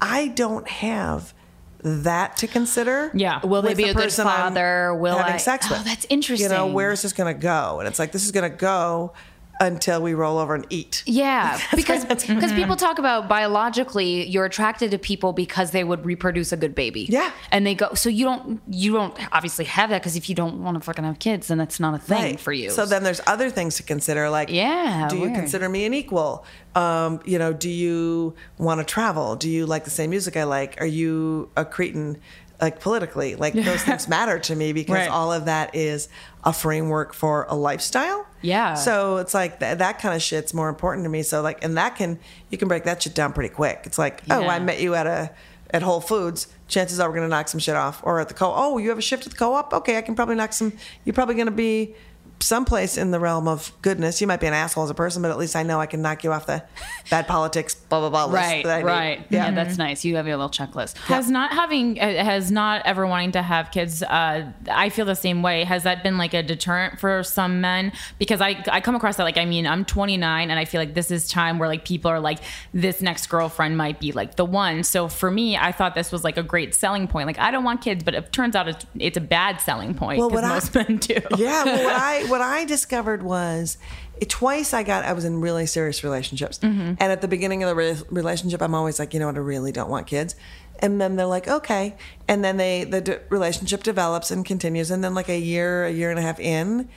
i 0.01 0.29
don't 0.29 0.69
have 0.69 1.35
that 1.83 2.39
to 2.39 2.47
consider 2.47 3.11
Yeah. 3.13 3.45
Will 3.45 3.61
they 3.61 3.75
be 3.75 3.85
the 3.85 3.91
a 3.91 3.95
good 3.95 4.05
person 4.05 4.27
I'm 4.27 4.55
father? 4.55 4.95
Will 4.95 5.19
having 5.19 5.35
I- 5.35 5.37
sex 5.37 5.67
Oh, 5.69 5.75
with. 5.75 5.85
that's 5.85 6.07
interesting. 6.09 6.51
You 6.51 6.57
know, 6.57 6.67
where 6.69 6.91
is 6.93 7.03
this 7.03 7.13
going 7.13 7.35
to 7.35 7.39
go? 7.39 7.79
And 7.79 7.87
it's 7.87 7.99
like 7.99 8.11
this 8.11 8.25
is 8.25 8.33
going 8.33 8.51
to 8.51 8.57
go 8.57 9.13
until 9.61 10.03
we 10.03 10.15
roll 10.15 10.39
over 10.39 10.55
and 10.55 10.67
eat. 10.71 11.03
Yeah, 11.07 11.61
because 11.77 12.05
because 12.05 12.53
people 12.53 12.77
talk 12.77 12.99
about 12.99 13.29
biologically, 13.29 14.27
you're 14.29 14.45
attracted 14.45 14.91
to 14.91 14.99
people 14.99 15.33
because 15.33 15.71
they 15.71 15.85
would 15.85 16.05
reproduce 16.05 16.53
a 16.53 16.57
good 16.57 16.75
baby. 16.75 17.07
Yeah. 17.09 17.31
and 17.53 17.67
they 17.67 17.75
go. 17.75 17.95
So 17.95 18.09
you 18.09 18.25
don't 18.25 18.61
you 18.69 18.93
don't 18.93 19.17
obviously 19.35 19.65
have 19.67 19.91
that 19.91 20.01
because 20.03 20.17
if 20.17 20.29
you 20.29 20.35
don't 20.35 20.63
want 20.63 20.77
to 20.77 20.81
fucking 20.81 21.05
have 21.05 21.19
kids, 21.19 21.49
then 21.49 21.59
that's 21.59 21.79
not 21.81 21.95
a 21.95 21.99
thing 21.99 22.23
Right. 22.23 22.41
for 22.41 22.53
you. 22.53 22.71
So 22.71 22.85
then 22.87 23.03
there's 23.05 23.21
other 23.27 23.51
things 23.51 23.77
to 23.77 23.83
consider, 23.83 24.29
like 24.31 24.51
Yeah, 24.51 25.09
do 25.09 25.19
you 25.19 25.31
consider 25.31 25.69
me 25.69 25.85
an 25.87 25.95
equal? 25.95 26.45
Um, 26.75 27.21
you 27.25 27.39
know, 27.39 27.53
do 27.53 27.71
you 27.71 28.35
want 28.59 28.81
to 28.81 28.85
travel? 28.85 29.37
Do 29.37 29.49
you 29.49 29.67
like 29.67 29.85
the 29.85 29.91
same 29.91 30.11
music 30.11 30.37
I 30.37 30.45
like? 30.45 30.81
Are 30.81 30.87
you 30.87 31.51
a 31.57 31.65
cretin? 31.65 32.19
Like 32.61 32.81
politically, 32.81 33.35
like 33.35 33.53
those 33.53 33.83
things 33.89 34.07
matter 34.09 34.39
to 34.39 34.55
me 34.55 34.73
because 34.73 34.95
Right. 34.95 35.11
all 35.11 35.33
of 35.33 35.47
that 35.47 35.75
is 35.75 36.09
a 36.45 36.53
framework 36.53 37.15
for 37.15 37.47
a 37.49 37.55
lifestyle. 37.55 38.27
Yeah. 38.43 38.75
So 38.75 39.17
it's 39.17 39.33
like 39.33 39.59
th- 39.61 39.79
that 39.79 39.99
kind 39.99 40.15
of 40.15 40.23
shit's 40.23 40.53
more 40.53 40.69
important 40.69 41.05
to 41.05 41.09
me. 41.09 41.23
So 41.23 41.41
like, 41.41 41.65
and 41.65 41.77
that 41.77 41.97
can 41.97 42.19
you 42.51 42.59
can 42.59 42.69
break 42.69 42.85
that 42.85 43.03
shit 43.03 43.15
down 43.15 43.33
pretty 43.33 43.53
quick. 43.55 43.83
It's 43.85 43.99
like, 43.99 44.23
oh, 44.31 44.47
I 44.47 44.59
met 44.59 44.81
you 44.81 44.95
at 44.95 45.07
a 45.07 45.31
at 45.71 45.83
Whole 45.83 46.01
Foods. 46.01 46.49
Chances 46.69 47.01
are 47.01 47.09
we're 47.09 47.17
gonna 47.17 47.29
knock 47.29 47.49
some 47.49 47.61
shit 47.61 47.75
off. 47.75 48.01
Or 48.05 48.21
at 48.21 48.29
the 48.29 48.35
co. 48.35 48.53
Oh, 48.55 48.79
you 48.79 48.91
have 48.91 48.99
a 48.99 49.03
shift 49.03 49.27
at 49.27 49.33
the 49.33 49.39
co-op. 49.39 49.73
Okay, 49.73 49.97
I 49.97 50.03
can 50.03 50.15
probably 50.15 50.35
knock 50.35 50.53
some. 50.53 50.73
You're 51.05 51.15
probably 51.15 51.35
gonna 51.35 51.51
be 51.51 51.95
someplace 52.41 52.99
in 52.99 53.11
the 53.11 53.19
realm 53.19 53.49
of 53.49 53.73
goodness. 53.83 54.21
You 54.21 54.27
might 54.27 54.41
be 54.41 54.47
an 54.47 54.53
asshole 54.53 54.85
as 54.85 54.91
a 54.91 54.95
person, 54.95 55.23
but 55.23 55.31
at 55.31 55.39
least 55.39 55.57
I 55.57 55.63
know 55.63 55.81
I 55.81 55.87
can 55.87 56.03
knock 56.03 56.25
you 56.25 56.33
off 56.33 56.47
the 56.47 56.63
bad 57.11 57.27
politics. 57.27 57.75
Blah 57.75 58.01
blah 58.01 58.11
blah. 58.11 58.25
list 58.27 58.35
right, 58.35 58.65
that 58.65 58.75
I 58.75 58.79
need. 58.79 58.85
right. 58.87 59.27
Yeah. 59.31 59.51
that's 59.53 59.79
nice. 59.79 60.05
You 60.05 60.17
have 60.17 60.27
your 60.27 60.37
little 60.37 60.51
checklist. 60.51 60.97
Has 60.99 61.31
not 61.31 61.53
having 61.53 61.99
uh, 62.01 62.25
has 62.25 62.51
not 62.51 62.83
ever 62.85 63.07
wanting 63.07 63.33
to 63.33 63.43
have 63.43 63.71
kids. 63.71 64.03
Uh, 64.03 64.53
I 64.71 64.89
feel 64.91 65.07
the 65.07 65.15
same 65.17 65.43
way. 65.43 65.65
Has 65.65 65.85
that 65.85 66.03
been 66.03 66.19
like 66.19 66.35
a 66.35 66.43
deterrent 66.43 66.99
for 67.01 67.23
some 67.23 67.61
men? 67.61 67.93
Because 68.19 68.41
I 68.41 68.63
I 68.71 68.81
come 68.81 68.95
across 68.95 69.17
that 69.17 69.25
like 69.25 69.39
I 69.39 69.45
mean 69.45 69.67
I'm 69.67 69.85
29 69.85 70.51
and 70.51 70.59
I 70.59 70.65
feel 70.65 70.81
like 70.81 70.95
this 70.95 71.11
is 71.11 71.29
time 71.29 71.59
where 71.59 71.69
like 71.69 71.85
people 71.85 72.11
are 72.11 72.21
like 72.21 72.41
this 72.73 73.01
next 73.01 73.29
girlfriend 73.29 73.77
might 73.79 74.01
be 74.01 74.13
like 74.13 74.37
the 74.37 74.45
one. 74.45 74.83
So 74.85 75.09
for 75.09 75.31
me, 75.31 75.57
I 75.57 75.73
thought 75.73 75.95
this 75.95 76.13
was 76.13 76.25
like 76.25 76.37
a 76.37 76.43
great 76.43 76.75
selling 76.75 77.09
point. 77.09 77.27
Like 77.27 77.39
I 77.39 77.51
don't 77.51 77.65
want 77.65 77.81
kids, 77.81 78.05
but 78.05 78.15
it 78.15 78.33
turns 78.33 78.55
out 78.57 78.69
it's, 78.69 78.85
it's 78.99 79.17
a 79.17 79.21
bad 79.21 79.61
selling 79.61 79.95
point 79.95 80.19
Well, 80.19 80.29
because 80.29 80.43
what 80.43 80.51
I- 80.51 80.55
most 80.55 80.75
men 80.89 80.97
do. 80.99 81.15
Yeah, 81.37 81.65
well, 81.65 81.85
what 81.85 81.95
I 81.95 82.24
I 82.27 82.31
what 82.31 82.41
I 82.41 82.65
discovered 82.65 83.23
was 83.23 83.79
it, 84.21 84.29
twice 84.29 84.73
I 84.73 84.83
got 84.83 85.05
I 85.05 85.13
was 85.13 85.25
in 85.25 85.41
really 85.41 85.67
serious 85.67 86.05
relationships, 86.05 86.59
and 86.63 87.01
at 87.01 87.21
the 87.21 87.29
beginning 87.29 87.63
of 87.63 87.69
the 87.69 87.75
re- 87.75 87.97
relationship, 88.11 88.61
I'm 88.63 88.75
always 88.75 88.99
like, 88.99 89.13
you 89.15 89.21
know 89.21 89.27
what, 89.27 89.37
I 89.37 89.41
really 89.41 89.73
don't 89.73 89.91
want 89.91 90.07
kids. 90.07 90.35
And 90.81 91.01
then 91.01 91.17
they're 91.17 91.27
like, 91.27 91.47
okay, 91.49 91.95
and 92.29 92.45
then 92.45 92.57
they 92.57 92.85
the 92.85 93.01
d- 93.01 93.17
relationship 93.29 93.83
develops 93.83 94.31
and 94.31 94.45
continues, 94.45 94.91
and 94.91 95.03
then 95.05 95.15
like 95.15 95.29
a 95.29 95.39
year, 95.39 95.85
a 95.87 95.91
year 95.91 96.11
and 96.11 96.19
a 96.19 96.23
half 96.23 96.39
in, 96.41 96.89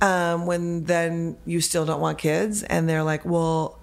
um, 0.00 0.46
when 0.46 0.84
then 0.84 1.36
you 1.44 1.60
still 1.60 1.84
don't 1.84 2.00
want 2.00 2.18
kids, 2.18 2.62
and 2.62 2.88
they're 2.88 3.02
like, 3.02 3.24
well, 3.24 3.78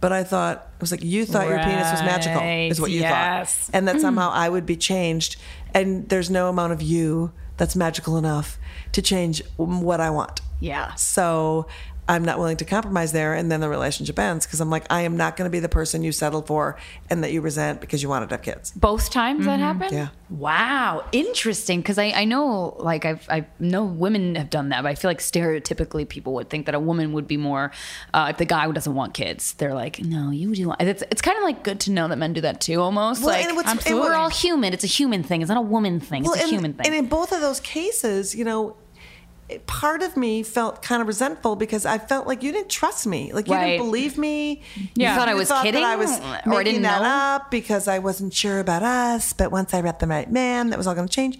but 0.00 0.12
I 0.12 0.24
thought 0.24 0.68
it 0.76 0.80
was 0.80 0.90
like 0.92 1.02
you 1.04 1.24
thought 1.26 1.48
your 1.48 1.58
penis 1.58 1.90
was 1.90 2.02
magical, 2.02 2.42
is 2.42 2.80
what 2.80 2.90
you 2.90 3.00
Yes. 3.00 3.66
thought, 3.66 3.76
and 3.76 3.88
that 3.88 4.00
somehow 4.00 4.30
I 4.30 4.48
would 4.48 4.66
be 4.66 4.76
changed, 4.76 5.36
and 5.74 6.08
there's 6.08 6.30
no 6.30 6.48
amount 6.48 6.72
of 6.72 6.80
you 6.82 7.32
that's 7.58 7.74
magical 7.76 8.16
enough 8.18 8.58
to 8.96 9.02
change 9.02 9.42
what 9.56 10.00
I 10.00 10.10
want. 10.10 10.40
Yeah. 10.58 10.94
So 10.94 11.66
I'm 12.08 12.24
not 12.24 12.38
willing 12.38 12.56
to 12.58 12.64
compromise 12.64 13.10
there, 13.10 13.34
and 13.34 13.50
then 13.50 13.58
the 13.60 13.68
relationship 13.68 14.16
ends 14.16 14.46
because 14.46 14.60
I'm 14.60 14.70
like, 14.70 14.86
I 14.90 15.00
am 15.02 15.16
not 15.16 15.36
going 15.36 15.46
to 15.46 15.50
be 15.50 15.58
the 15.58 15.68
person 15.68 16.04
you 16.04 16.12
settled 16.12 16.46
for 16.46 16.78
and 17.10 17.24
that 17.24 17.32
you 17.32 17.40
resent 17.40 17.80
because 17.80 18.00
you 18.00 18.08
wanted 18.08 18.28
to 18.28 18.36
have 18.36 18.42
kids. 18.42 18.70
Both 18.70 19.10
times 19.10 19.44
that 19.44 19.58
happened? 19.58 19.90
Yeah. 19.90 20.08
Wow. 20.30 21.04
Interesting. 21.10 21.80
Because 21.80 21.98
I, 21.98 22.12
I 22.12 22.24
know, 22.24 22.76
like, 22.78 23.04
I've, 23.04 23.26
I 23.28 23.46
know 23.58 23.84
women 23.84 24.36
have 24.36 24.50
done 24.50 24.68
that, 24.68 24.84
but 24.84 24.88
I 24.88 24.94
feel 24.94 25.10
like 25.10 25.18
stereotypically 25.18 26.08
people 26.08 26.32
would 26.34 26.48
think 26.48 26.66
that 26.66 26.76
a 26.76 26.80
woman 26.80 27.12
would 27.12 27.26
be 27.26 27.36
more, 27.36 27.72
uh, 28.14 28.28
if 28.30 28.38
the 28.38 28.44
guy 28.44 28.66
who 28.66 28.72
doesn't 28.72 28.94
want 28.94 29.12
kids, 29.12 29.54
they're 29.54 29.74
like, 29.74 29.98
no, 30.00 30.30
you 30.30 30.54
do. 30.54 30.68
Want. 30.68 30.80
It's, 30.80 31.02
it's 31.10 31.22
kind 31.22 31.36
of 31.36 31.42
like 31.42 31.64
good 31.64 31.80
to 31.80 31.90
know 31.90 32.06
that 32.06 32.18
men 32.18 32.32
do 32.32 32.40
that 32.42 32.60
too, 32.60 32.80
almost. 32.80 33.22
Well, 33.22 33.30
like, 33.32 33.46
and 33.46 33.56
what's- 33.56 33.68
and 33.68 33.80
absolutely. 33.80 34.08
we're 34.08 34.14
all 34.14 34.30
human. 34.30 34.72
It's 34.72 34.84
a 34.84 34.88
human 34.88 35.24
thing. 35.24 35.42
It's 35.42 35.48
not 35.48 35.58
a 35.58 35.60
woman 35.60 35.98
thing. 35.98 36.24
It's 36.24 36.36
a 36.36 36.40
and, 36.40 36.50
human 36.50 36.74
thing. 36.74 36.86
And 36.86 36.94
in 36.94 37.08
both 37.08 37.32
of 37.32 37.40
those 37.40 37.58
cases, 37.58 38.32
you 38.32 38.44
know, 38.44 38.70
it- 38.70 38.76
part 39.66 40.02
of 40.02 40.16
me 40.16 40.42
felt 40.42 40.82
kind 40.82 41.00
of 41.00 41.06
resentful 41.08 41.54
because 41.56 41.86
I 41.86 41.98
felt 41.98 42.26
like 42.26 42.42
you 42.42 42.50
didn't 42.50 42.68
trust 42.70 43.06
me, 43.06 43.32
like 43.32 43.46
you 43.46 43.54
Right. 43.54 43.72
didn't 43.72 43.86
believe 43.86 44.18
me. 44.18 44.62
You 44.94 45.06
thought 45.06 45.28
I 45.28 45.34
was 45.34 45.48
that 45.50 45.62
kidding? 45.62 45.84
I 45.84 45.94
was 45.96 46.10
Or 46.18 46.22
I 46.22 46.42
making 46.46 46.64
didn't 46.64 46.82
that 46.82 47.02
know? 47.02 47.08
up 47.36 47.50
because 47.50 47.86
I 47.86 48.00
wasn't 48.00 48.34
sure 48.34 48.58
about 48.58 48.82
us. 48.82 49.32
But 49.32 49.52
once 49.52 49.72
I 49.72 49.82
met 49.82 50.00
the 50.00 50.06
right 50.08 50.30
man, 50.30 50.70
that 50.70 50.76
was 50.76 50.86
all 50.86 50.94
going 50.94 51.06
to 51.06 51.12
change. 51.14 51.38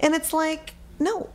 And 0.00 0.14
it's 0.14 0.32
like, 0.32 0.74
no, 0.98 1.30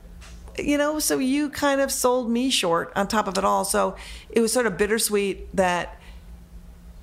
you 0.57 0.78
know. 0.78 0.99
So 0.99 1.18
you 1.18 1.49
kind 1.49 1.82
of 1.82 1.91
sold 1.91 2.30
me 2.30 2.49
short 2.51 2.93
on 2.95 3.07
top 3.07 3.28
of 3.28 3.38
it 3.38 3.43
all. 3.43 3.66
So 3.66 3.95
it 4.30 4.39
was 4.39 4.53
sort 4.53 4.68
of 4.68 4.78
bittersweet 4.78 5.55
that 5.55 5.99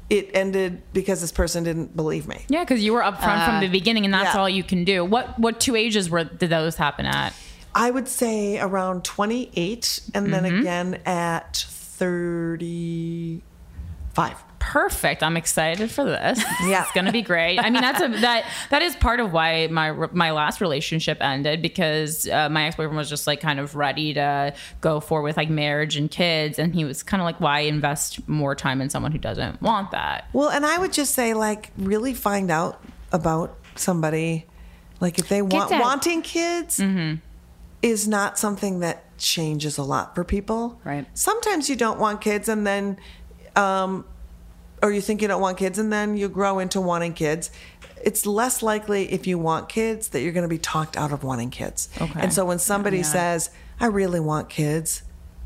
it 0.09 0.31
ended 0.35 0.83
because 0.93 1.21
this 1.21 1.33
person 1.33 1.65
didn't 1.65 1.95
believe 1.97 2.27
me. 2.27 2.45
Yeah, 2.49 2.65
because 2.65 2.83
you 2.83 2.93
were 2.93 3.01
upfront 3.03 3.45
from 3.45 3.57
uh, 3.57 3.61
the 3.61 3.69
beginning, 3.69 4.05
and 4.05 4.13
that's 4.15 4.35
yeah. 4.35 4.41
all 4.41 4.49
you 4.49 4.63
can 4.65 4.85
do. 4.85 5.05
What 5.05 5.39
what 5.39 5.61
two 5.61 5.77
ages 5.77 6.09
were 6.11 6.25
did 6.25 6.51
those 6.51 6.77
happen 6.77 7.07
at? 7.07 7.33
I 7.75 7.91
would 7.91 8.09
say 8.09 8.59
around 8.59 9.05
28 9.05 10.01
and 10.15 10.33
then 10.33 10.45
Mm-hmm. 10.45 10.59
again 10.61 11.01
at 11.07 11.57
35. 11.57 13.43
Perfect. 14.59 15.23
I'm 15.23 15.37
excited 15.39 15.91
for 15.91 16.05
this. 16.05 16.43
Yeah. 16.67 16.83
it's 16.83 16.93
gonna 16.93 17.13
be 17.13 17.23
great. 17.23 17.59
I 17.59 17.71
mean, 17.71 17.81
that's 17.81 18.01
a 18.03 18.09
that 18.21 18.45
that 18.69 18.83
is 18.83 18.95
part 18.97 19.19
of 19.19 19.33
why 19.33 19.69
my 19.69 19.93
my 20.13 20.33
last 20.33 20.61
relationship 20.61 21.19
ended 21.23 21.63
because 21.63 22.29
uh, 22.29 22.49
my 22.51 22.65
ex 22.67 22.77
boyfriend 22.77 22.97
was 22.97 23.09
just 23.09 23.27
like 23.27 23.41
kind 23.41 23.59
of 23.59 23.75
ready 23.75 24.13
to 24.15 24.55
go 24.83 25.01
for 25.01 25.23
with 25.23 25.37
like 25.39 25.49
marriage 25.49 25.97
and 25.97 26.11
kids, 26.11 26.59
and 26.59 26.75
he 26.75 26.85
was 26.85 27.03
kind 27.03 27.21
of 27.23 27.25
like, 27.25 27.41
why 27.41 27.61
invest 27.61 28.29
more 28.29 28.55
time 28.55 28.81
in 28.83 28.91
someone 28.91 29.13
who 29.13 29.19
doesn't 29.19 29.63
want 29.63 29.93
that? 29.93 30.29
Well, 30.35 30.51
and 30.51 30.67
I 30.67 30.77
would 30.79 30.93
just 30.93 31.15
say 31.15 31.33
like 31.35 31.71
really 31.79 32.13
find 32.13 32.51
out 32.51 32.85
about 33.13 33.57
somebody 33.77 34.47
like 35.01 35.19
if 35.19 35.29
they 35.29 35.41
want 35.43 35.71
wanting 35.71 36.21
kids 36.23 36.79
Mm-hmm. 36.79 37.17
Is 37.83 38.07
not 38.07 38.39
something 38.39 38.81
that 38.81 39.17
changes 39.19 39.79
a 39.79 39.83
lot 39.83 40.15
for 40.15 40.25
people. 40.25 40.81
Right. 40.85 41.07
Sometimes 41.15 41.69
you 41.69 41.77
don't 41.77 41.99
want 41.99 42.21
kids 42.21 42.49
and 42.49 42.67
then 42.67 42.99
um 43.57 44.05
or 44.83 44.91
you 44.91 45.01
think 45.01 45.21
you 45.21 45.29
don't 45.29 45.43
want 45.43 45.59
kids 45.59 45.79
and 45.79 45.93
then 45.93 46.17
you 46.17 46.29
grow 46.29 46.59
into 46.59 46.81
wanting 46.81 47.13
kids. 47.13 47.51
It's 48.03 48.25
less 48.25 48.63
likely 48.63 49.13
if 49.13 49.27
you 49.27 49.39
want 49.39 49.69
kids 49.69 50.09
that 50.09 50.23
you're 50.23 50.33
going 50.33 50.45
to 50.45 50.49
be 50.49 50.59
talked 50.59 50.97
out 50.97 51.13
of 51.13 51.23
wanting 51.23 51.51
kids. 51.51 51.91
Okay. 52.01 52.19
And 52.19 52.33
so 52.33 52.47
when 52.47 52.59
somebody 52.59 53.03
says, 53.03 53.51
"I 53.79 53.87
really 53.87 54.21
want 54.21 54.49
kids," 54.49 55.03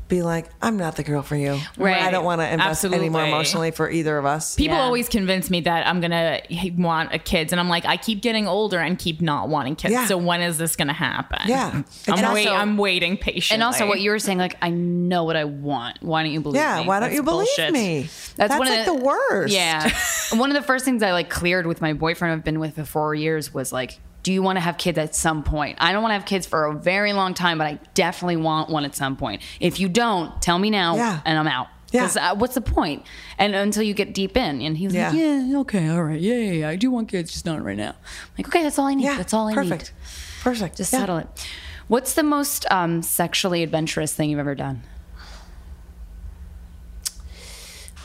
be 0.07 0.21
like, 0.21 0.45
"I'm 0.61 0.77
not 0.77 0.95
the 0.95 1.03
girl 1.03 1.21
for 1.21 1.35
you. 1.35 1.59
Right. 1.77 2.01
I 2.01 2.11
don't 2.11 2.23
want 2.25 2.41
to 2.41 2.51
invest 2.51 2.85
any 2.85 3.09
more 3.09 3.25
emotionally 3.25 3.71
for 3.71 3.89
either 3.89 4.17
of 4.17 4.25
us." 4.25 4.55
People 4.55 4.77
Yeah. 4.77 4.83
always 4.83 5.09
convince 5.09 5.49
me 5.49 5.61
that 5.61 5.87
I'm 5.87 5.99
gonna 6.01 6.41
want 6.77 7.13
a 7.13 7.19
kids, 7.19 7.51
and 7.53 7.59
I'm 7.59 7.69
like, 7.69 7.85
I 7.85 7.97
keep 7.97 8.21
getting 8.21 8.47
older 8.47 8.79
and 8.79 8.97
keep 8.99 9.21
not 9.21 9.49
wanting 9.49 9.75
kids. 9.75 9.91
Yeah. 9.93 10.05
So 10.05 10.17
when 10.17 10.41
is 10.41 10.57
this 10.57 10.75
gonna 10.75 10.93
happen? 10.93 11.39
Yeah. 11.45 11.71
I'm, 11.73 11.85
And 12.07 12.33
wait, 12.33 12.47
I'm 12.47 12.77
waiting 12.77 13.17
patiently. 13.17 13.55
and 13.55 13.63
also 13.63 13.87
what 13.87 13.99
you 13.99 14.11
were 14.11 14.19
saying, 14.19 14.37
like, 14.37 14.55
I 14.61 14.69
know 14.69 15.23
what 15.23 15.35
I 15.35 15.45
want. 15.45 15.97
Why 16.01 16.23
don't 16.23 16.31
you 16.31 16.41
believe 16.41 16.61
Yeah, 16.61 16.75
me? 16.75 16.81
Yeah. 16.81 16.87
Why 16.87 16.99
don't 16.99 17.09
That's 17.09 17.15
you 17.15 17.23
believe 17.23 17.47
bullshit. 17.57 17.73
me? 17.73 18.01
That's, 18.01 18.35
That's 18.35 18.59
one 18.59 18.67
like 18.67 18.79
of 18.79 18.85
the 18.85 18.93
worst. 18.95 19.53
Yeah. 19.53 19.89
one 20.33 20.49
of 20.49 20.55
the 20.55 20.61
first 20.63 20.85
things 20.85 21.01
I 21.03 21.11
like 21.11 21.29
cleared 21.29 21.65
with 21.67 21.81
my 21.81 21.93
boyfriend 21.93 22.33
I've 22.33 22.43
been 22.43 22.59
with 22.59 22.75
for 22.75 22.85
four 22.85 23.15
years 23.15 23.53
was 23.53 23.71
like, 23.73 23.99
do 24.25 24.33
you 24.33 24.41
want 24.41 24.55
to 24.55 24.59
have 24.59 24.79
kids 24.79 24.97
at 24.97 25.13
some 25.13 25.43
point? 25.43 25.77
I 25.79 25.91
don't 25.93 26.01
want 26.01 26.09
to 26.09 26.15
have 26.15 26.25
kids 26.25 26.47
for 26.47 26.65
a 26.65 26.73
very 26.73 27.13
long 27.13 27.35
time, 27.35 27.59
but 27.59 27.67
I 27.67 27.79
definitely 27.93 28.37
want 28.37 28.71
one 28.71 28.83
at 28.83 28.95
some 28.95 29.15
point. 29.15 29.43
If 29.59 29.79
you 29.79 29.87
don't, 29.87 30.41
tell 30.41 30.57
me 30.57 30.71
now 30.71 30.95
Yeah. 30.95 31.19
and 31.25 31.37
I'm 31.37 31.47
out. 31.47 31.67
Yeah. 31.91 32.09
uh, 32.19 32.35
what's 32.35 32.55
the 32.55 32.61
point? 32.61 33.03
And 33.37 33.53
until 33.53 33.83
you 33.83 33.93
get 33.93 34.15
deep 34.15 34.35
in, 34.35 34.61
and 34.63 34.75
he 34.75 34.87
was 34.87 34.95
like, 34.95 35.13
Yeah. 35.13 35.37
"Yeah, 35.45 35.59
okay, 35.59 35.87
all 35.89 36.03
right, 36.03 36.19
yeah, 36.19 36.33
yeah, 36.35 36.51
yeah, 36.53 36.69
I 36.69 36.75
do 36.75 36.89
want 36.89 37.07
kids, 37.07 37.31
just 37.31 37.45
not 37.45 37.63
right 37.63 37.77
now." 37.77 37.89
I'm 37.91 38.33
like, 38.39 38.47
okay, 38.47 38.63
that's 38.63 38.79
all 38.79 38.87
I 38.87 38.95
need. 38.95 39.03
Yeah, 39.03 39.15
that's 39.17 39.31
all 39.33 39.47
I 39.47 39.53
perfect. 39.53 39.93
need. 39.93 40.41
Perfect. 40.41 40.77
Just 40.77 40.91
Yeah. 40.91 40.99
settle 41.01 41.17
it. 41.17 41.27
What's 41.87 42.13
the 42.13 42.23
most 42.23 42.65
um, 42.71 43.03
sexually 43.03 43.61
adventurous 43.61 44.11
thing 44.11 44.31
you've 44.31 44.39
ever 44.39 44.55
done? 44.55 44.81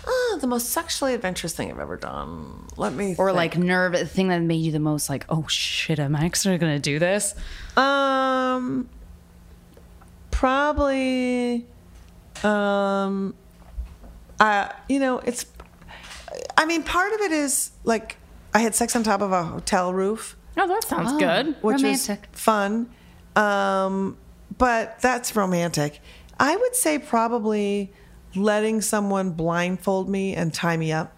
Ah, 0.06 0.38
the 0.40 0.46
most 0.46 0.70
sexually 0.70 1.14
adventurous 1.14 1.54
thing 1.54 1.70
I've 1.70 1.78
ever 1.78 1.96
done. 1.96 2.66
Let 2.76 2.92
me. 2.94 3.14
Or 3.18 3.28
think. 3.28 3.36
like 3.36 3.58
nerve, 3.58 3.92
the 3.92 4.06
thing 4.06 4.28
that 4.28 4.40
made 4.40 4.56
you 4.56 4.72
the 4.72 4.78
most 4.80 5.08
like, 5.08 5.24
oh 5.28 5.46
shit, 5.48 5.98
am 5.98 6.16
I 6.16 6.24
actually 6.24 6.58
gonna 6.58 6.78
do 6.78 6.98
this? 6.98 7.34
Um, 7.76 8.88
probably. 10.30 11.66
Um, 12.42 13.34
uh, 14.38 14.68
you 14.88 14.98
know, 15.00 15.18
it's. 15.18 15.46
I 16.56 16.64
mean, 16.64 16.82
part 16.82 17.12
of 17.12 17.20
it 17.20 17.32
is 17.32 17.70
like 17.84 18.16
I 18.54 18.60
had 18.60 18.74
sex 18.74 18.96
on 18.96 19.02
top 19.02 19.20
of 19.20 19.32
a 19.32 19.42
hotel 19.42 19.92
roof, 19.92 20.36
oh, 20.56 20.66
that 20.66 20.84
sounds 20.84 21.12
good. 21.18 21.56
which 21.62 21.76
Romantic. 21.76 22.20
was 22.32 22.40
fun. 22.40 22.90
Um, 23.36 24.16
but 24.58 24.98
that's 25.00 25.36
romantic. 25.36 26.00
I 26.38 26.56
would 26.56 26.74
say 26.74 26.98
probably 26.98 27.92
letting 28.34 28.80
someone 28.80 29.30
blindfold 29.32 30.08
me 30.08 30.34
and 30.34 30.52
tie 30.54 30.76
me 30.76 30.92
up 30.92 31.12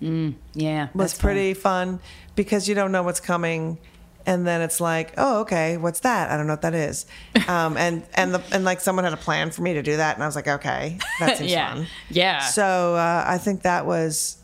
Yeah, 0.00 0.88
was 0.94 1.12
that's 1.12 1.12
fun. 1.14 1.20
pretty 1.20 1.54
fun 1.54 2.00
because 2.36 2.68
you 2.68 2.74
don't 2.74 2.92
know 2.92 3.02
what's 3.02 3.20
coming 3.20 3.78
and 4.26 4.46
then 4.46 4.60
it's 4.60 4.80
like 4.80 5.12
oh 5.16 5.40
okay 5.40 5.76
what's 5.76 6.00
that 6.00 6.30
i 6.30 6.36
don't 6.36 6.46
know 6.46 6.52
what 6.52 6.62
that 6.62 6.74
is 6.74 7.06
um, 7.48 7.76
and 7.76 8.02
and 8.14 8.34
the, 8.34 8.42
and 8.52 8.64
like 8.64 8.80
someone 8.80 9.04
had 9.04 9.12
a 9.12 9.16
plan 9.18 9.50
for 9.50 9.62
me 9.62 9.74
to 9.74 9.82
do 9.82 9.96
that 9.96 10.14
and 10.16 10.22
i 10.22 10.26
was 10.26 10.36
like 10.36 10.46
okay 10.48 10.98
that 11.20 11.36
seems 11.38 11.50
Yeah. 11.50 11.74
fun 11.74 11.86
Yeah. 12.10 12.40
so 12.40 12.94
uh, 12.94 13.24
i 13.26 13.38
think 13.38 13.62
that 13.62 13.86
was 13.86 14.36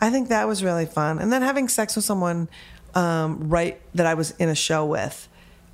i 0.00 0.10
think 0.10 0.28
that 0.28 0.48
was 0.48 0.64
really 0.64 0.86
fun 0.86 1.18
and 1.18 1.32
then 1.32 1.42
having 1.42 1.68
sex 1.68 1.94
with 1.96 2.04
someone 2.04 2.48
um, 2.94 3.48
right 3.48 3.80
that 3.94 4.06
i 4.06 4.14
was 4.14 4.30
in 4.32 4.48
a 4.48 4.54
show 4.54 4.84
with 4.86 5.28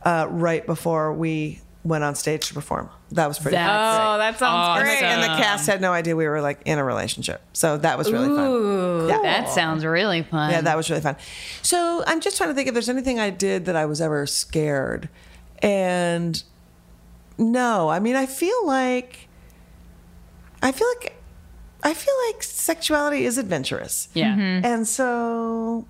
uh, 0.04 0.26
right 0.30 0.66
before 0.66 1.12
we 1.14 1.60
went 1.84 2.02
on 2.04 2.14
stage 2.14 2.48
to 2.48 2.54
perform 2.54 2.90
that 3.14 3.26
was 3.28 3.38
pretty 3.38 3.56
That's 3.56 3.96
fun 3.98 4.14
Oh, 4.14 4.18
that 4.18 4.38
sounds 4.38 4.78
and, 4.78 4.84
great. 4.86 5.00
the, 5.00 5.06
and 5.06 5.22
the 5.22 5.42
cast 5.42 5.66
had 5.66 5.80
no 5.80 5.92
idea 5.92 6.14
we 6.16 6.26
were 6.26 6.40
like 6.40 6.60
in 6.64 6.78
a 6.78 6.84
relationship 6.84 7.40
so 7.52 7.76
that 7.78 7.96
was 7.98 8.10
really 8.12 8.28
fun 8.28 8.46
Ooh, 8.46 9.06
that 9.06 9.48
sounds 9.48 9.84
really 9.84 10.22
fun. 10.22 10.50
yeah, 10.50 10.60
that 10.60 10.76
was 10.76 10.88
really 10.90 11.02
fun. 11.02 11.16
So 11.62 12.04
I'm 12.06 12.20
just 12.20 12.36
trying 12.36 12.50
to 12.50 12.54
think 12.54 12.68
if 12.68 12.74
there's 12.74 12.88
anything 12.88 13.18
I 13.18 13.30
did 13.30 13.64
that 13.66 13.76
I 13.76 13.86
was 13.86 14.00
ever 14.00 14.26
scared. 14.26 15.08
And 15.62 16.42
no, 17.38 17.88
I 17.88 17.98
mean, 18.00 18.16
I 18.16 18.26
feel 18.26 18.66
like, 18.66 19.28
I 20.62 20.72
feel 20.72 20.88
like, 21.00 21.16
I 21.82 21.94
feel 21.94 22.14
like 22.28 22.42
sexuality 22.42 23.24
is 23.26 23.38
adventurous. 23.38 24.08
yeah. 24.14 24.34
Mm-hmm. 24.34 24.64
And 24.66 24.88
so, 24.88 25.86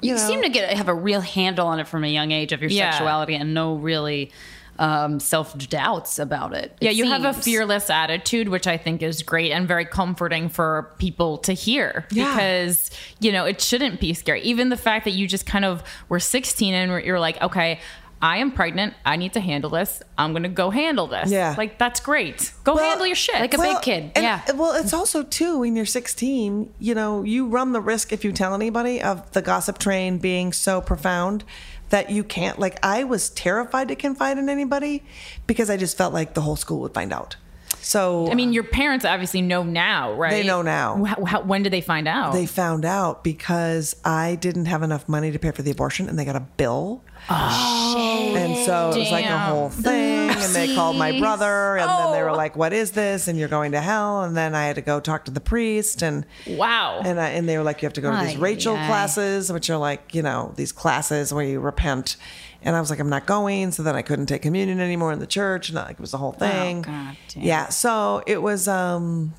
You, 0.00 0.10
you 0.10 0.14
know, 0.16 0.20
seem 0.28 0.42
to 0.42 0.48
get 0.48 0.76
have 0.76 0.88
a 0.88 0.94
real 0.94 1.20
handle 1.20 1.66
on 1.66 1.78
it 1.80 1.86
from 1.88 2.04
a 2.04 2.08
young 2.08 2.30
age 2.32 2.52
of 2.52 2.60
your 2.60 2.70
Yeah. 2.70 2.90
sexuality 2.90 3.34
and 3.34 3.54
no 3.54 3.74
really 3.76 4.30
um, 4.78 5.18
self 5.20 5.56
doubts 5.68 6.18
about 6.18 6.54
it. 6.54 6.76
Yeah, 6.80 6.90
it 6.90 6.96
you 6.96 7.06
have 7.06 7.24
a 7.24 7.32
fearless 7.32 7.90
attitude, 7.90 8.48
which 8.48 8.66
I 8.66 8.76
think 8.76 9.02
is 9.02 9.22
great 9.22 9.50
and 9.52 9.66
very 9.66 9.84
comforting 9.84 10.48
for 10.48 10.94
people 10.98 11.38
to 11.38 11.52
hear 11.52 12.06
Yeah. 12.10 12.30
because, 12.32 12.90
you 13.20 13.32
know, 13.32 13.44
it 13.44 13.60
shouldn't 13.60 14.00
be 14.00 14.14
scary. 14.14 14.40
Even 14.42 14.68
the 14.68 14.76
fact 14.76 15.04
that 15.04 15.12
you 15.12 15.26
just 15.26 15.46
kind 15.46 15.64
of 15.64 15.82
were 16.08 16.20
16 16.20 16.74
and 16.74 17.04
you're 17.04 17.18
like, 17.20 17.40
okay, 17.42 17.80
I 18.20 18.38
am 18.38 18.50
pregnant. 18.50 18.94
I 19.06 19.14
need 19.14 19.34
to 19.34 19.40
handle 19.40 19.70
this. 19.70 20.02
I'm 20.16 20.32
going 20.32 20.42
to 20.42 20.48
go 20.48 20.70
handle 20.70 21.06
this. 21.06 21.30
Yeah. 21.30 21.54
Like, 21.56 21.78
that's 21.78 22.00
great. 22.00 22.52
Go 22.64 22.74
Well, 22.74 22.84
handle 22.84 23.06
your 23.06 23.14
shit. 23.14 23.36
like 23.36 23.54
a 23.54 23.58
big 23.58 23.80
kid, 23.80 24.10
and- 24.16 24.24
yeah. 24.24 24.42
Well, 24.56 24.74
it's 24.74 24.92
also 24.92 25.22
too 25.22 25.60
when 25.60 25.76
you're 25.76 25.86
16, 25.86 26.74
you 26.80 26.94
know, 26.96 27.22
you 27.22 27.46
run 27.46 27.70
the 27.72 27.80
risk 27.80 28.12
if 28.12 28.24
you 28.24 28.32
tell 28.32 28.54
anybody 28.54 29.00
of 29.00 29.30
the 29.32 29.40
gossip 29.42 29.78
train 29.78 30.18
being 30.18 30.52
so 30.52 30.80
profound 30.80 31.44
that 31.90 32.10
you 32.10 32.24
can't 32.24 32.58
like 32.58 32.78
I 32.82 33.04
was 33.04 33.30
terrified 33.30 33.88
to 33.88 33.96
confide 33.96 34.38
in 34.38 34.48
anybody 34.48 35.04
because 35.46 35.70
I 35.70 35.76
just 35.76 35.96
felt 35.96 36.12
like 36.12 36.34
the 36.34 36.42
whole 36.42 36.56
school 36.56 36.80
would 36.80 36.94
find 36.94 37.12
out. 37.12 37.36
So 37.80 38.30
I 38.30 38.34
mean, 38.34 38.52
your 38.52 38.64
parents 38.64 39.04
obviously 39.04 39.40
know 39.42 39.62
now, 39.62 40.12
right? 40.14 40.30
They 40.30 40.42
know 40.44 40.62
now. 40.62 41.04
How, 41.04 41.24
how, 41.24 41.40
when 41.42 41.62
did 41.62 41.72
they 41.72 41.80
find 41.80 42.06
out? 42.06 42.32
they 42.32 42.46
found 42.46 42.84
out 42.84 43.24
because 43.24 43.96
I 44.04 44.34
didn't 44.36 44.66
have 44.66 44.82
enough 44.82 45.08
money 45.08 45.30
to 45.32 45.38
pay 45.38 45.50
for 45.52 45.62
the 45.62 45.70
abortion 45.70 46.08
and 46.08 46.18
they 46.18 46.24
got 46.24 46.36
a 46.36 46.40
bill. 46.40 47.02
Oh, 47.30 48.34
And 48.36 48.56
so 48.64 48.90
it 48.90 48.98
was 48.98 49.10
like 49.10 49.24
a 49.26 49.38
whole 49.38 49.68
thing. 49.70 50.30
And 50.30 50.54
they 50.54 50.74
called 50.74 50.96
my 50.96 51.18
brother 51.18 51.76
and 51.76 51.88
then 51.88 52.12
they 52.12 52.22
were 52.22 52.30
Oh. 52.30 52.34
like, 52.36 52.56
What 52.56 52.72
is 52.72 52.92
this? 52.92 53.26
And 53.28 53.38
you're 53.38 53.48
going 53.48 53.72
to 53.72 53.80
hell. 53.80 54.22
And 54.22 54.36
then 54.36 54.54
I 54.54 54.66
had 54.66 54.76
to 54.76 54.82
go 54.82 55.00
talk 55.00 55.24
to 55.26 55.30
the 55.30 55.40
priest 55.40 56.02
and 56.02 56.24
wow. 56.46 57.00
and 57.04 57.20
I, 57.20 57.30
and 57.30 57.48
they 57.48 57.56
were 57.56 57.64
like, 57.64 57.82
you 57.82 57.86
have 57.86 57.92
to 57.94 58.00
go 58.00 58.10
to 58.16 58.24
these 58.24 58.36
Rachel 58.36 58.74
classes, 58.74 59.52
which 59.52 59.68
are 59.70 59.76
like, 59.78 60.14
you 60.14 60.22
know, 60.22 60.52
these 60.56 60.72
classes 60.72 61.32
where 61.32 61.44
you 61.44 61.60
repent. 61.60 62.16
And 62.62 62.74
I 62.74 62.80
was 62.80 62.90
like, 62.90 62.98
I'm 62.98 63.08
not 63.08 63.26
going. 63.26 63.70
So 63.70 63.82
then 63.82 63.94
I 63.94 64.02
couldn't 64.02 64.26
take 64.26 64.42
communion 64.42 64.80
anymore 64.80 65.12
in 65.12 65.20
the 65.20 65.26
church, 65.26 65.68
and 65.68 65.76
like 65.76 65.92
it 65.92 66.00
was 66.00 66.10
the 66.10 66.18
whole 66.18 66.32
thing. 66.32 66.80
Oh, 66.80 66.82
God 66.82 67.16
damn. 67.28 67.42
Yeah. 67.42 67.68
So 67.68 68.22
it 68.26 68.42
was, 68.42 68.66
um, 68.66 69.34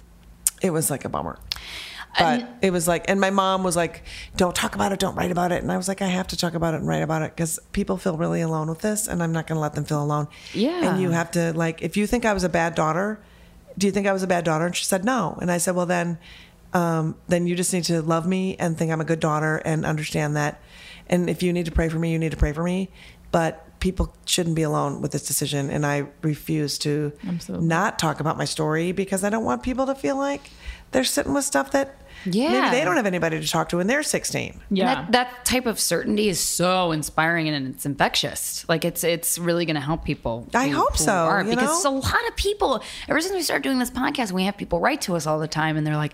it 0.62 0.72
was 0.72 0.90
like 0.90 1.06
a 1.06 1.10
bummer. 1.10 1.40
But 2.18 2.50
it 2.62 2.72
was 2.72 2.88
like, 2.88 3.06
and 3.08 3.22
my 3.22 3.30
mom 3.30 3.64
was 3.64 3.76
like, 3.76 4.04
"Don't 4.36 4.56
talk 4.56 4.74
about 4.74 4.92
it, 4.92 5.00
don't 5.00 5.16
write 5.16 5.30
about 5.32 5.52
it." 5.52 5.62
And 5.62 5.72
I 5.72 5.78
was 5.78 5.88
like, 5.88 6.02
"I 6.02 6.08
have 6.08 6.28
to 6.30 6.36
talk 6.36 6.56
about 6.56 6.74
it 6.74 6.78
and 6.78 6.88
write 6.88 7.04
about 7.04 7.22
it 7.22 7.36
because 7.36 7.60
people 7.72 7.98
feel 7.98 8.18
really 8.18 8.42
alone 8.42 8.68
with 8.68 8.80
this, 8.80 9.08
and 9.08 9.22
I'm 9.22 9.32
not 9.32 9.46
going 9.46 9.58
to 9.58 9.62
let 9.62 9.76
them 9.76 9.86
feel 9.86 10.02
alone." 10.02 10.28
Yeah. 10.52 10.90
And 10.90 11.00
you 11.00 11.12
have 11.12 11.30
to 11.32 11.54
like, 11.54 11.84
if 11.84 11.96
you 11.96 12.08
think 12.08 12.26
I 12.26 12.34
was 12.34 12.44
a 12.44 12.50
bad 12.50 12.74
daughter, 12.74 13.20
do 13.78 13.88
you 13.88 13.92
think 13.94 14.08
I 14.08 14.14
was 14.14 14.24
a 14.24 14.28
bad 14.28 14.44
daughter? 14.44 14.66
And 14.66 14.76
she 14.76 14.86
said 14.86 15.06
no. 15.06 15.38
And 15.42 15.52
I 15.52 15.58
said, 15.58 15.76
well 15.76 15.86
then, 15.86 16.18
um, 16.74 17.16
then 17.28 17.48
you 17.48 17.56
just 17.56 17.74
need 17.74 17.86
to 17.86 18.02
love 18.02 18.28
me 18.28 18.56
and 18.58 18.78
think 18.78 18.92
I'm 18.92 19.02
a 19.02 19.06
good 19.06 19.20
daughter 19.20 19.58
and 19.64 19.86
understand 19.86 20.36
that. 20.36 20.62
And 21.10 21.30
if 21.30 21.42
you 21.44 21.52
need 21.54 21.66
to 21.66 21.72
pray 21.72 21.90
for 21.90 22.00
me, 22.00 22.12
you 22.12 22.20
need 22.20 22.32
to 22.32 22.38
pray 22.38 22.54
for 22.54 22.64
me. 22.64 22.90
But 23.32 23.66
people 23.80 24.14
shouldn't 24.26 24.56
be 24.56 24.64
alone 24.64 25.02
with 25.02 25.12
this 25.12 25.26
decision. 25.26 25.70
And 25.70 25.86
I 25.86 26.06
refuse 26.22 26.78
to 26.80 27.14
Absolutely. 27.28 27.68
not 27.68 27.98
talk 28.00 28.20
about 28.20 28.38
my 28.38 28.46
story 28.46 28.92
because 28.92 29.24
I 29.24 29.30
don't 29.30 29.46
want 29.46 29.64
people 29.64 29.86
to 29.86 29.96
feel 29.96 30.18
like 30.18 30.50
they're 30.92 31.04
sitting 31.06 31.34
with 31.34 31.46
stuff 31.46 31.72
that 31.72 31.96
Yeah. 32.26 32.50
maybe 32.50 32.76
they 32.78 32.84
don't 32.84 32.98
have 32.98 33.06
anybody 33.06 33.40
to 33.40 33.48
talk 33.48 33.70
to 33.70 33.78
when 33.78 33.88
they're 33.88 34.04
16. 34.04 34.60
yeah. 34.72 34.96
That, 34.96 35.12
that 35.14 35.46
type 35.46 35.66
of 35.68 35.80
certainty 35.80 36.28
is 36.28 36.40
so 36.42 36.92
inspiring 36.92 37.48
and 37.48 37.68
it's 37.74 37.86
infectious. 37.86 38.66
Like 38.68 38.84
it's 38.84 39.04
it's 39.06 39.38
really 39.38 39.66
going 39.66 39.76
to 39.76 39.82
help 39.82 40.04
people. 40.04 40.48
I 40.54 40.68
hope 40.68 40.98
so, 40.98 41.38
you 41.38 41.50
because 41.52 41.84
know? 41.86 41.92
a 41.92 41.94
lot 42.00 42.28
of 42.28 42.36
people. 42.36 42.84
Ever 43.08 43.22
since 43.22 43.34
we 43.34 43.42
started 43.44 43.64
doing 43.64 43.80
this 43.80 43.92
podcast, 43.92 44.32
we 44.34 44.44
have 44.44 44.58
people 44.58 44.80
write 44.82 45.02
to 45.02 45.16
us 45.16 45.26
all 45.28 45.40
the 45.40 45.48
time, 45.48 45.78
and 45.78 45.88
they're 45.88 45.96
like, 45.96 46.14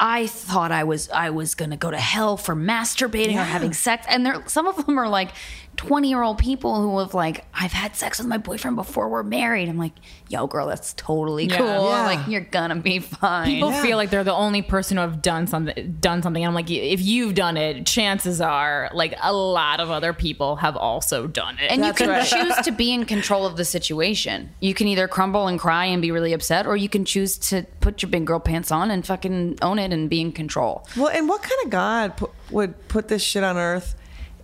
"I 0.00 0.26
thought 0.26 0.72
I 0.72 0.82
was 0.84 1.08
I 1.10 1.30
was 1.30 1.54
going 1.54 1.70
to 1.70 1.76
go 1.76 1.90
to 1.90 1.98
hell 1.98 2.36
for 2.36 2.56
masturbating 2.56 3.34
Yeah. 3.34 3.42
or 3.42 3.44
having 3.44 3.72
sex," 3.74 4.06
and 4.08 4.24
they're 4.26 4.42
some 4.48 4.66
of 4.66 4.84
them 4.84 4.98
are 4.98 5.08
like. 5.08 5.30
20 5.80 6.10
year 6.10 6.22
old 6.22 6.36
people 6.36 6.82
who 6.82 6.98
have 6.98 7.14
like 7.14 7.46
I've 7.54 7.72
had 7.72 7.96
sex 7.96 8.18
with 8.18 8.26
my 8.28 8.36
boyfriend 8.36 8.76
before 8.76 9.08
we're 9.08 9.22
married. 9.22 9.66
I'm 9.66 9.78
like, 9.78 9.94
yo, 10.28 10.46
girl, 10.46 10.66
that's 10.66 10.92
totally 10.92 11.46
Yeah. 11.46 11.56
cool. 11.56 11.88
Yeah. 11.88 12.04
Like 12.04 12.28
you're 12.28 12.42
gonna 12.42 12.76
be 12.76 12.98
fine. 12.98 13.46
People 13.46 13.70
Yeah. 13.70 13.80
feel 13.80 13.96
like 13.96 14.10
they're 14.10 14.22
the 14.22 14.34
only 14.34 14.60
person 14.60 14.98
who 14.98 15.00
have 15.00 15.22
done 15.22 15.46
something. 15.46 15.96
Done 15.98 16.20
something. 16.22 16.44
And 16.44 16.48
I'm 16.50 16.54
like, 16.54 16.70
if 16.70 17.00
you've 17.00 17.34
done 17.34 17.56
it, 17.56 17.86
chances 17.86 18.42
are, 18.42 18.90
like 18.92 19.14
a 19.22 19.32
lot 19.32 19.80
of 19.80 19.90
other 19.90 20.12
people 20.12 20.56
have 20.56 20.76
also 20.76 21.26
done 21.26 21.56
it. 21.58 21.70
And 21.70 21.82
you 21.82 21.94
can 21.94 22.10
right. 22.10 22.26
choose 22.26 22.56
to 22.64 22.72
be 22.72 22.92
in 22.92 23.06
control 23.06 23.46
of 23.46 23.56
the 23.56 23.64
situation. 23.64 24.50
You 24.60 24.74
can 24.74 24.86
either 24.86 25.08
crumble 25.08 25.46
and 25.46 25.58
cry 25.58 25.86
and 25.86 26.02
be 26.02 26.10
really 26.10 26.34
upset, 26.34 26.66
or 26.66 26.76
you 26.76 26.90
can 26.90 27.06
choose 27.06 27.38
to 27.48 27.64
put 27.80 28.02
your 28.02 28.10
big 28.10 28.26
girl 28.26 28.38
pants 28.38 28.70
on 28.70 28.90
and 28.90 29.06
fucking 29.06 29.60
own 29.62 29.78
it 29.78 29.94
and 29.94 30.10
be 30.10 30.20
in 30.20 30.32
control. 30.32 30.86
Well, 30.94 31.08
and 31.08 31.26
what 31.26 31.40
kind 31.40 31.58
of 31.64 31.70
God 31.70 32.18
pu- 32.18 32.30
would 32.50 32.86
put 32.88 33.08
this 33.08 33.22
shit 33.22 33.42
on 33.42 33.56
earth 33.56 33.94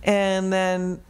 and 0.03 0.51
then 0.51 1.01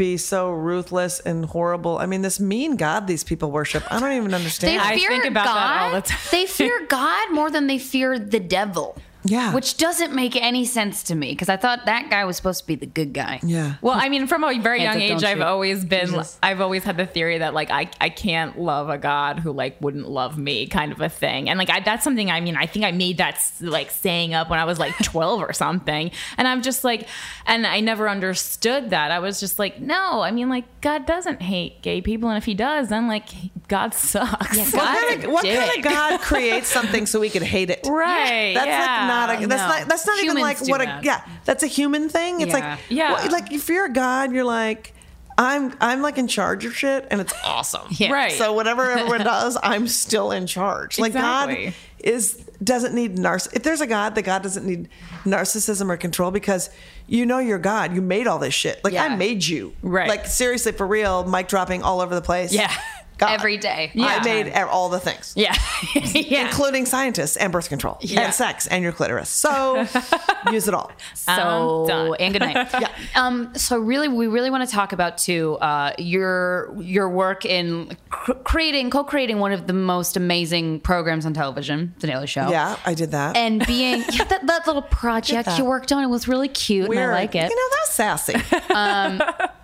be 0.00 0.16
so 0.16 0.50
ruthless 0.50 1.20
and 1.20 1.44
horrible? 1.44 1.98
I 1.98 2.06
mean, 2.06 2.22
this 2.22 2.40
mean 2.40 2.76
God 2.76 3.06
these 3.06 3.22
people 3.22 3.50
worship. 3.50 3.84
I 3.92 4.00
don't 4.00 4.12
even 4.12 4.30
They 4.30 4.36
understand. 4.38 4.80
I 4.80 4.96
fear 4.96 5.10
think 5.10 5.26
about 5.26 5.44
God. 5.44 5.54
that 5.54 5.82
all 5.82 5.90
the 5.92 6.00
time. 6.00 6.18
They 6.30 6.46
fear 6.46 6.86
God 6.88 7.32
more 7.32 7.50
than 7.50 7.66
they 7.66 7.78
fear 7.78 8.18
the 8.18 8.40
devil. 8.40 8.96
Yeah. 9.24 9.54
Which 9.54 9.76
doesn't 9.76 10.14
make 10.14 10.34
any 10.36 10.64
sense 10.64 11.02
to 11.04 11.14
me 11.14 11.32
because 11.32 11.48
I 11.48 11.56
thought 11.56 11.86
that 11.86 12.08
guy 12.10 12.24
was 12.24 12.36
supposed 12.36 12.60
to 12.60 12.66
be 12.66 12.74
the 12.74 12.86
good 12.86 13.12
guy. 13.12 13.40
yeah. 13.42 13.74
Well, 13.82 13.94
I 13.98 14.08
mean, 14.08 14.26
from 14.26 14.44
a 14.44 14.58
very 14.58 14.80
Hands 14.80 14.94
young 15.00 15.10
up, 15.10 15.16
age, 15.18 15.24
I've 15.24 15.36
shoot. 15.38 15.42
always 15.44 15.84
been, 15.84 16.06
Jesus. 16.06 16.38
I've 16.42 16.60
always 16.60 16.84
had 16.84 16.96
the 16.96 17.06
theory 17.06 17.38
that 17.38 17.52
like 17.54 17.70
I, 17.70 17.90
I 18.00 18.08
can't 18.08 18.58
love 18.58 18.88
a 18.88 18.98
God 18.98 19.38
who 19.40 19.52
like 19.52 19.80
wouldn't 19.80 20.08
love 20.08 20.38
me, 20.38 20.66
kind 20.66 20.92
of 20.92 21.00
a 21.00 21.08
thing. 21.08 21.48
And 21.50 21.58
like 21.58 21.70
I, 21.70 21.80
that's 21.80 22.02
something. 22.04 22.30
I 22.30 22.40
mean, 22.40 22.56
I 22.56 22.66
think 22.66 22.84
I 22.84 22.92
made 22.92 23.18
that 23.18 23.38
like 23.60 23.90
saying 23.90 24.32
up 24.34 24.48
when 24.48 24.58
I 24.58 24.64
was 24.64 24.78
like 24.78 24.96
twelve 25.02 25.40
or 25.42 25.52
something. 25.52 26.10
And 26.38 26.48
I'm 26.48 26.62
just 26.62 26.84
like, 26.84 27.06
and 27.46 27.66
I 27.66 27.80
never 27.80 28.08
understood 28.08 28.90
that. 28.90 29.10
I 29.10 29.18
was 29.18 29.40
just 29.40 29.58
like, 29.58 29.80
no, 29.80 30.20
I 30.22 30.30
mean, 30.30 30.48
like 30.48 30.64
God 30.80 31.06
doesn't 31.06 31.42
hate 31.42 31.82
gay 31.82 32.00
people, 32.00 32.28
and 32.28 32.38
if 32.38 32.44
He 32.44 32.54
does, 32.54 32.88
then 32.88 33.06
like 33.06 33.28
God 33.70 33.94
sucks. 33.94 34.56
Yeah, 34.56 34.64
What, 34.64 34.72
God- 34.72 35.08
kind 35.08 35.24
of, 35.24 35.30
what 35.30 35.44
kind 35.44 35.78
of 35.78 35.84
God 35.84 36.20
creates 36.20 36.68
something 36.68 37.06
so 37.06 37.20
we 37.20 37.30
could 37.30 37.42
hate 37.42 37.70
it? 37.70 37.80
Right. 37.88 38.52
That's 38.54 38.66
yeah. 38.66 38.80
like 38.80 39.06
not 39.08 39.42
a, 39.42 39.46
that's 39.46 39.62
No. 39.62 39.68
not 39.78 39.88
that's 39.88 40.06
not 40.06 40.22
even 40.22 40.38
like 40.38 40.58
do 40.62 40.70
what 40.70 40.82
a 40.82 40.84
that. 40.86 41.04
yeah 41.04 41.22
that's 41.44 41.62
a 41.62 41.66
human 41.68 42.08
thing. 42.08 42.40
It's 42.42 42.52
Yeah. 42.52 42.70
like 42.70 42.78
Yeah. 42.90 43.12
well, 43.14 43.30
like 43.30 43.52
if 43.52 43.68
you're 43.68 43.86
a 43.86 43.92
God, 43.92 44.32
you're 44.32 44.44
like 44.44 44.92
I'm 45.38 45.72
I'm 45.80 46.02
like 46.02 46.18
in 46.18 46.26
charge 46.28 46.64
of 46.66 46.76
shit 46.76 47.06
and 47.10 47.20
it's 47.20 47.32
awesome. 47.44 47.86
Yeah. 47.90 48.12
Right. 48.12 48.32
So 48.32 48.52
whatever 48.52 48.90
everyone 48.90 49.20
does, 49.20 49.56
I'm 49.62 49.86
still 49.88 50.32
in 50.32 50.46
charge. 50.46 50.98
Like 50.98 51.12
Exactly. 51.12 51.64
God 51.66 51.74
is 52.00 52.34
doesn't 52.62 52.94
need 52.94 53.16
narciss. 53.16 53.54
If 53.54 53.62
there's 53.62 53.80
a 53.80 53.86
God, 53.86 54.14
the 54.14 54.22
God 54.22 54.42
doesn't 54.42 54.66
need 54.66 54.88
narcissism 55.24 55.88
or 55.90 55.96
control 55.96 56.30
because 56.30 56.68
you 57.06 57.24
know 57.24 57.38
you're 57.38 57.58
God. 57.58 57.94
You 57.94 58.02
made 58.02 58.26
all 58.26 58.38
this 58.38 58.52
shit. 58.54 58.82
Like 58.84 58.94
I 58.94 59.14
made 59.16 59.44
you. 59.46 59.72
Right. 59.82 60.08
Like 60.08 60.26
seriously, 60.26 60.72
for 60.72 60.86
real, 60.86 61.24
mic 61.24 61.48
dropping 61.48 61.82
all 61.82 62.00
over 62.00 62.14
the 62.14 62.20
place. 62.22 62.52
Yeah. 62.52 62.72
God. 63.20 63.32
Every 63.32 63.58
day. 63.58 63.92
I 63.98 64.24
made 64.24 64.52
all 64.54 64.88
the 64.88 64.98
things. 65.00 65.34
Yeah. 65.40 65.54
yeah. 65.94 66.46
Including 66.46 66.86
scientists 66.86 67.36
and 67.36 67.52
birth 67.52 67.68
control 67.68 67.98
Yeah. 68.00 68.22
and 68.22 68.34
sex 68.34 68.66
and 68.66 68.82
your 68.82 68.92
clitoris. 68.92 69.28
So 69.28 69.86
use 70.52 70.68
it 70.68 70.74
all. 70.74 70.90
So 71.14 71.82
I'm 71.82 71.88
done. 71.88 72.16
and 72.20 72.32
good 72.32 72.40
night. 72.40 72.68
yeah. 72.80 72.88
Um. 73.14 73.54
So 73.54 73.78
really, 73.78 74.08
we 74.08 74.26
really 74.26 74.50
want 74.50 74.68
to 74.68 74.74
talk 74.74 74.92
about 74.92 75.18
too 75.18 75.56
uh, 75.60 75.92
your 75.98 76.74
your 76.80 77.08
work 77.08 77.44
in 77.44 77.96
cr- 78.10 78.32
creating, 78.44 78.90
co-creating 78.90 79.38
one 79.38 79.52
of 79.52 79.66
the 79.66 79.72
most 79.72 80.16
amazing 80.16 80.80
programs 80.80 81.24
on 81.26 81.32
television, 81.34 81.94
The 82.00 82.06
Daily 82.08 82.26
Show. 82.26 82.48
Yeah, 82.50 82.76
I 82.84 82.94
did 82.94 83.10
that. 83.12 83.36
And 83.36 83.64
being 83.66 84.02
yeah, 84.12 84.24
that, 84.24 84.46
that 84.46 84.66
little 84.66 84.82
project 84.82 85.46
that. 85.46 85.58
you 85.58 85.64
worked 85.64 85.92
on, 85.92 86.02
it 86.02 86.08
was 86.08 86.26
really 86.28 86.48
cute, 86.48 86.90
and 86.90 86.98
I 86.98 87.06
like 87.12 87.34
it. 87.34 87.50
You 87.50 87.56
know, 87.56 87.76
that's 87.76 87.92
sassy. 87.92 88.34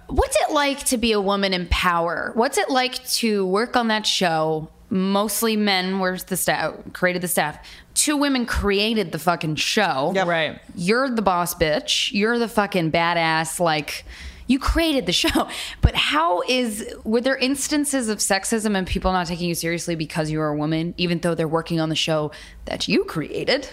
What's 0.08 0.36
it 0.36 0.52
like 0.52 0.84
to 0.84 0.98
be 0.98 1.12
a 1.12 1.20
woman 1.20 1.52
in 1.52 1.66
power? 1.68 2.30
What's 2.34 2.58
it 2.58 2.70
like 2.70 3.04
to 3.08 3.44
work 3.46 3.76
on 3.76 3.88
that 3.88 4.06
show? 4.06 4.68
Mostly 4.88 5.56
men 5.56 5.98
were 5.98 6.16
the 6.16 6.36
staff, 6.36 6.74
created 6.92 7.22
the 7.22 7.28
staff. 7.28 7.58
Two 7.94 8.16
women 8.16 8.46
created 8.46 9.10
the 9.10 9.18
fucking 9.18 9.56
show. 9.56 10.12
Yep. 10.14 10.26
Right. 10.26 10.60
You're 10.76 11.10
the 11.10 11.22
boss 11.22 11.54
bitch. 11.54 12.12
You're 12.12 12.38
the 12.38 12.46
fucking 12.46 12.92
badass. 12.92 13.58
Like, 13.58 14.04
you 14.46 14.60
created 14.60 15.06
the 15.06 15.12
show. 15.24 15.48
But 15.80 15.96
how 15.96 16.42
is, 16.42 16.94
were 17.02 17.20
there 17.20 17.36
instances 17.36 18.08
of 18.08 18.18
sexism 18.18 18.76
and 18.76 18.86
people 18.86 19.12
not 19.12 19.26
taking 19.26 19.48
you 19.48 19.56
seriously 19.56 19.96
because 19.96 20.30
you're 20.30 20.48
a 20.48 20.56
woman, 20.56 20.94
even 20.96 21.18
though 21.18 21.34
they're 21.34 21.48
working 21.48 21.80
on 21.80 21.88
the 21.88 21.96
show 21.96 22.30
that 22.66 22.86
you 22.86 23.04
created? 23.04 23.68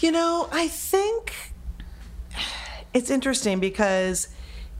You 0.00 0.12
know, 0.12 0.48
I 0.52 0.68
think 0.68 1.34
it's 2.94 3.10
interesting 3.10 3.58
because 3.60 4.28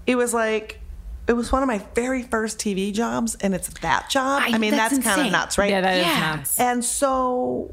it 0.06 0.16
was 0.16 0.32
like 0.34 0.80
it 1.28 1.34
was 1.34 1.52
one 1.52 1.62
of 1.62 1.68
my 1.68 1.78
very 1.94 2.22
first 2.22 2.58
TV 2.58 2.92
jobs, 2.92 3.36
and 3.36 3.54
it's 3.54 3.68
that 3.80 4.10
job. 4.10 4.42
I- 4.44 4.54
I, 4.54 4.58
mean, 4.58 4.72
that's 4.72 4.94
that's, 4.94 5.04
kind 5.06 5.26
of 5.26 5.32
nuts, 5.32 5.56
right? 5.56 5.70
Yeah, 5.70 5.80
that 5.80 5.96
is 5.98 6.06
Yeah. 6.06 6.36
nuts. 6.36 6.58
And 6.60 6.84
so, 6.84 7.72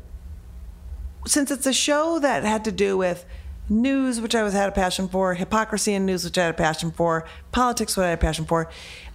since 1.26 1.50
it's 1.50 1.66
a 1.66 1.74
show 1.74 2.20
that 2.20 2.44
had 2.44 2.64
to 2.66 2.72
do 2.72 2.96
with 2.98 3.26
news, 3.68 4.22
which 4.22 4.36
I 4.36 4.44
was 4.44 4.54
had 4.54 4.70
a 4.70 4.72
passion 4.72 5.08
for, 5.08 5.34
hypocrisy 5.34 5.94
in 5.96 6.06
news, 6.06 6.24
which 6.24 6.38
I 6.38 6.46
had 6.46 6.52
a 6.54 6.58
passion 6.58 6.92
for, 6.92 7.26
politics, 7.52 7.98
which 7.98 8.04
I 8.04 8.10
had 8.10 8.20
a 8.20 8.22
passion 8.22 8.46
for, 8.46 8.70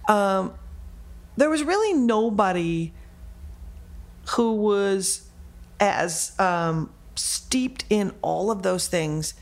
um, 0.09 0.53
there 1.37 1.49
was 1.49 1.63
really 1.63 1.93
nobody 1.93 2.93
who 4.31 4.53
was 4.53 5.27
as 5.79 6.37
um, 6.39 6.89
steeped 7.15 7.85
in 7.89 8.13
all 8.21 8.51
of 8.51 8.63
those 8.63 8.87
things 8.87 9.33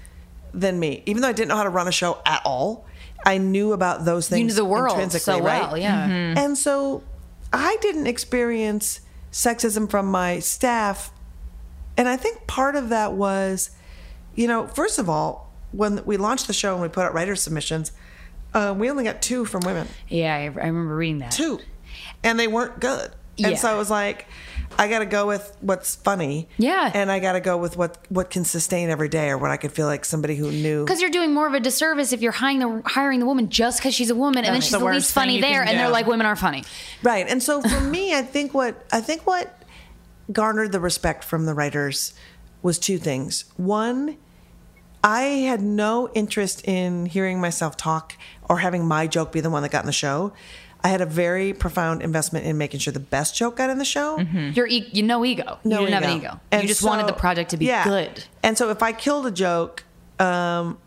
than 0.54 0.80
me. 0.80 1.04
Even 1.06 1.22
though 1.22 1.30
I 1.30 1.34
didn't 1.34 1.50
know 1.50 1.58
how 1.58 1.64
to 1.64 1.70
run 1.70 1.88
a 1.88 1.92
show 1.92 2.20
at 2.26 2.42
all, 2.46 2.86
I 3.26 3.38
knew 3.38 3.74
about 3.74 4.06
those 4.06 4.28
things. 4.30 4.40
You 4.40 4.48
knew 4.48 4.54
the 4.54 4.66
world 4.66 4.92
intrinsically, 4.94 5.40
so 5.40 5.44
right? 5.44 5.62
well, 5.64 5.78
yeah. 5.78 6.06
And 6.08 6.58
so 6.58 7.04
I 7.52 7.78
didn't 7.82 8.08
experience 8.08 9.02
sexism 9.32 9.90
from 9.90 10.08
my 10.08 10.40
staff. 10.40 11.12
And 11.98 12.08
I 12.10 12.18
think 12.18 12.48
part 12.48 12.76
of 12.76 12.90
that 12.90 13.14
was, 13.14 13.72
you 14.36 14.48
know, 14.48 14.68
first 14.68 15.00
of 15.00 15.10
all, 15.10 15.52
when 15.72 16.04
we 16.06 16.18
launched 16.18 16.48
the 16.48 16.54
show 16.54 16.74
and 16.74 16.82
we 16.82 16.90
put 16.90 17.06
out 17.06 17.14
writer 17.14 17.36
submissions, 17.36 17.92
uh, 18.54 18.74
we 18.78 18.90
only 18.90 19.04
got 19.04 19.22
two 19.22 19.46
from 19.46 19.62
women 19.66 19.88
Yeah, 20.08 20.36
I, 20.36 20.42
I 20.42 20.46
remember 20.46 20.96
reading 20.96 21.20
that. 21.20 21.32
two 21.32 21.60
and 22.24 22.40
they 22.40 22.48
weren't 22.48 22.80
good 22.80 23.12
and 23.40 23.52
Yeah. 23.54 23.56
so 23.56 23.70
i 23.70 23.76
was 23.76 23.90
like 23.90 24.28
I 24.78 24.88
got 24.88 25.00
to 25.00 25.06
go 25.06 25.28
with 25.28 25.56
what's 25.62 25.96
funny. 25.96 26.48
Yeah. 26.58 26.92
And 26.94 27.12
I 27.12 27.20
got 27.20 27.34
to 27.34 27.40
go 27.40 27.58
with 27.58 27.78
what 27.78 27.98
what 28.10 28.30
can 28.30 28.46
sustain 28.46 28.90
every 28.90 29.10
day, 29.10 29.30
or 29.30 29.38
what 29.38 29.52
I 29.52 29.58
could 29.58 29.72
feel 29.72 29.88
like 29.88 30.06
somebody 30.06 30.36
who 30.36 30.52
knew. 30.52 30.84
Because 30.84 31.02
you're 31.02 31.10
doing 31.10 31.34
more 31.34 31.48
of 31.48 31.54
a 31.54 31.60
disservice 31.60 32.14
if 32.14 32.22
you're 32.22 32.32
hiring 32.32 32.60
the 32.60 32.82
hiring 32.86 33.20
the 33.20 33.26
woman 33.26 33.50
just 33.50 33.80
because 33.80 33.94
she's 33.94 34.10
a 34.10 34.16
woman, 34.16 34.46
and 34.46 34.54
then 34.54 34.62
she's 34.62 34.72
the 34.72 34.80
the, 34.80 34.86
least 34.86 35.14
funny 35.14 35.42
there, 35.42 35.64
can 35.64 35.70
and 35.70 35.80
they're 35.80 35.90
like, 35.90 36.08
women 36.08 36.26
are 36.26 36.36
funny. 36.36 36.64
Right. 37.02 37.28
And 37.28 37.42
so 37.42 37.62
for 37.62 37.80
me, 37.80 38.14
I 38.14 38.22
think 38.22 38.54
what 38.54 38.86
I 38.92 39.02
think 39.02 39.26
what 39.28 39.62
garnered 40.32 40.72
the 40.72 40.80
respect 40.80 41.24
from 41.24 41.46
the 41.46 41.54
writers 41.54 42.14
was 42.62 42.80
two 42.80 42.98
things. 42.98 43.46
One, 43.58 44.18
I 45.04 45.22
had 45.22 45.62
no 45.62 46.10
interest 46.14 46.66
in 46.66 47.08
hearing 47.08 47.42
myself 47.42 47.76
talk 47.76 48.16
or 48.50 48.60
having 48.60 48.88
my 48.88 49.06
joke 49.06 49.34
be 49.34 49.42
the 49.42 49.50
one 49.50 49.64
that 49.64 49.72
got 49.72 49.84
in 49.84 49.88
the 49.88 49.92
show. 49.92 50.34
I 50.84 50.90
had 50.90 51.00
a 51.02 51.06
very 51.06 51.54
profound 51.54 52.02
investment 52.02 52.46
in 52.46 52.58
making 52.58 52.82
sure 52.82 52.92
the 52.92 53.00
best 53.00 53.36
joke 53.36 53.56
got 53.58 53.70
in 53.70 53.78
the 53.78 53.86
show. 53.86 54.20
You're 54.20 54.68
e- 54.68 54.90
you 54.92 55.02
no 55.04 55.24
ego. 55.24 55.60
No 55.64 55.80
you 55.80 55.86
didn't 55.88 56.04
have 56.04 56.12
an 56.12 56.18
ego. 56.18 56.40
And 56.52 56.62
you 56.64 56.68
just 56.68 56.82
so- 56.82 56.88
wanted 56.88 57.08
the 57.08 57.14
project 57.14 57.52
to 57.52 57.58
be 57.58 57.66
yeah. 57.66 57.86
good. 57.86 58.26
And 58.44 58.58
so 58.58 58.70
if 58.70 58.84
I 58.84 58.92
killed 58.92 59.26
a 59.26 59.32
joke, 59.32 59.86
um, 60.20 60.78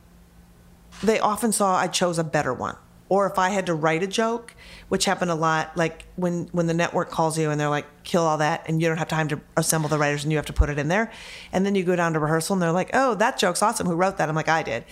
they 1.02 1.18
often 1.18 1.52
saw 1.52 1.76
I 1.76 1.88
chose 1.88 2.18
a 2.18 2.24
better 2.24 2.52
one. 2.52 2.76
Or 3.08 3.30
if 3.30 3.38
I 3.38 3.50
had 3.50 3.66
to 3.66 3.74
write 3.74 4.02
a 4.02 4.06
joke, 4.08 4.54
which 4.88 5.04
happened 5.04 5.30
a 5.30 5.34
lot, 5.36 5.76
like 5.76 6.06
when 6.16 6.48
when 6.50 6.66
the 6.66 6.74
network 6.74 7.08
calls 7.08 7.38
you 7.38 7.50
and 7.50 7.60
they're 7.60 7.68
like, 7.68 7.86
"Kill 8.02 8.22
all 8.22 8.38
that," 8.38 8.64
and 8.66 8.82
you 8.82 8.88
don't 8.88 8.96
have 8.98 9.06
time 9.06 9.28
to 9.28 9.40
assemble 9.56 9.88
the 9.88 9.96
writers 9.96 10.24
and 10.24 10.32
you 10.32 10.38
have 10.38 10.46
to 10.46 10.52
put 10.52 10.70
it 10.70 10.78
in 10.78 10.88
there, 10.88 11.12
and 11.52 11.64
then 11.64 11.76
you 11.76 11.84
go 11.84 11.94
down 11.94 12.14
to 12.14 12.18
rehearsal 12.18 12.54
and 12.54 12.62
they're 12.62 12.72
like, 12.72 12.90
"Oh, 12.94 13.14
that 13.14 13.38
joke's 13.38 13.62
awesome. 13.62 13.86
Who 13.86 13.94
wrote 13.94 14.16
that?" 14.18 14.28
I'm 14.28 14.34
like, 14.34 14.48
"I 14.48 14.64
did." 14.64 14.84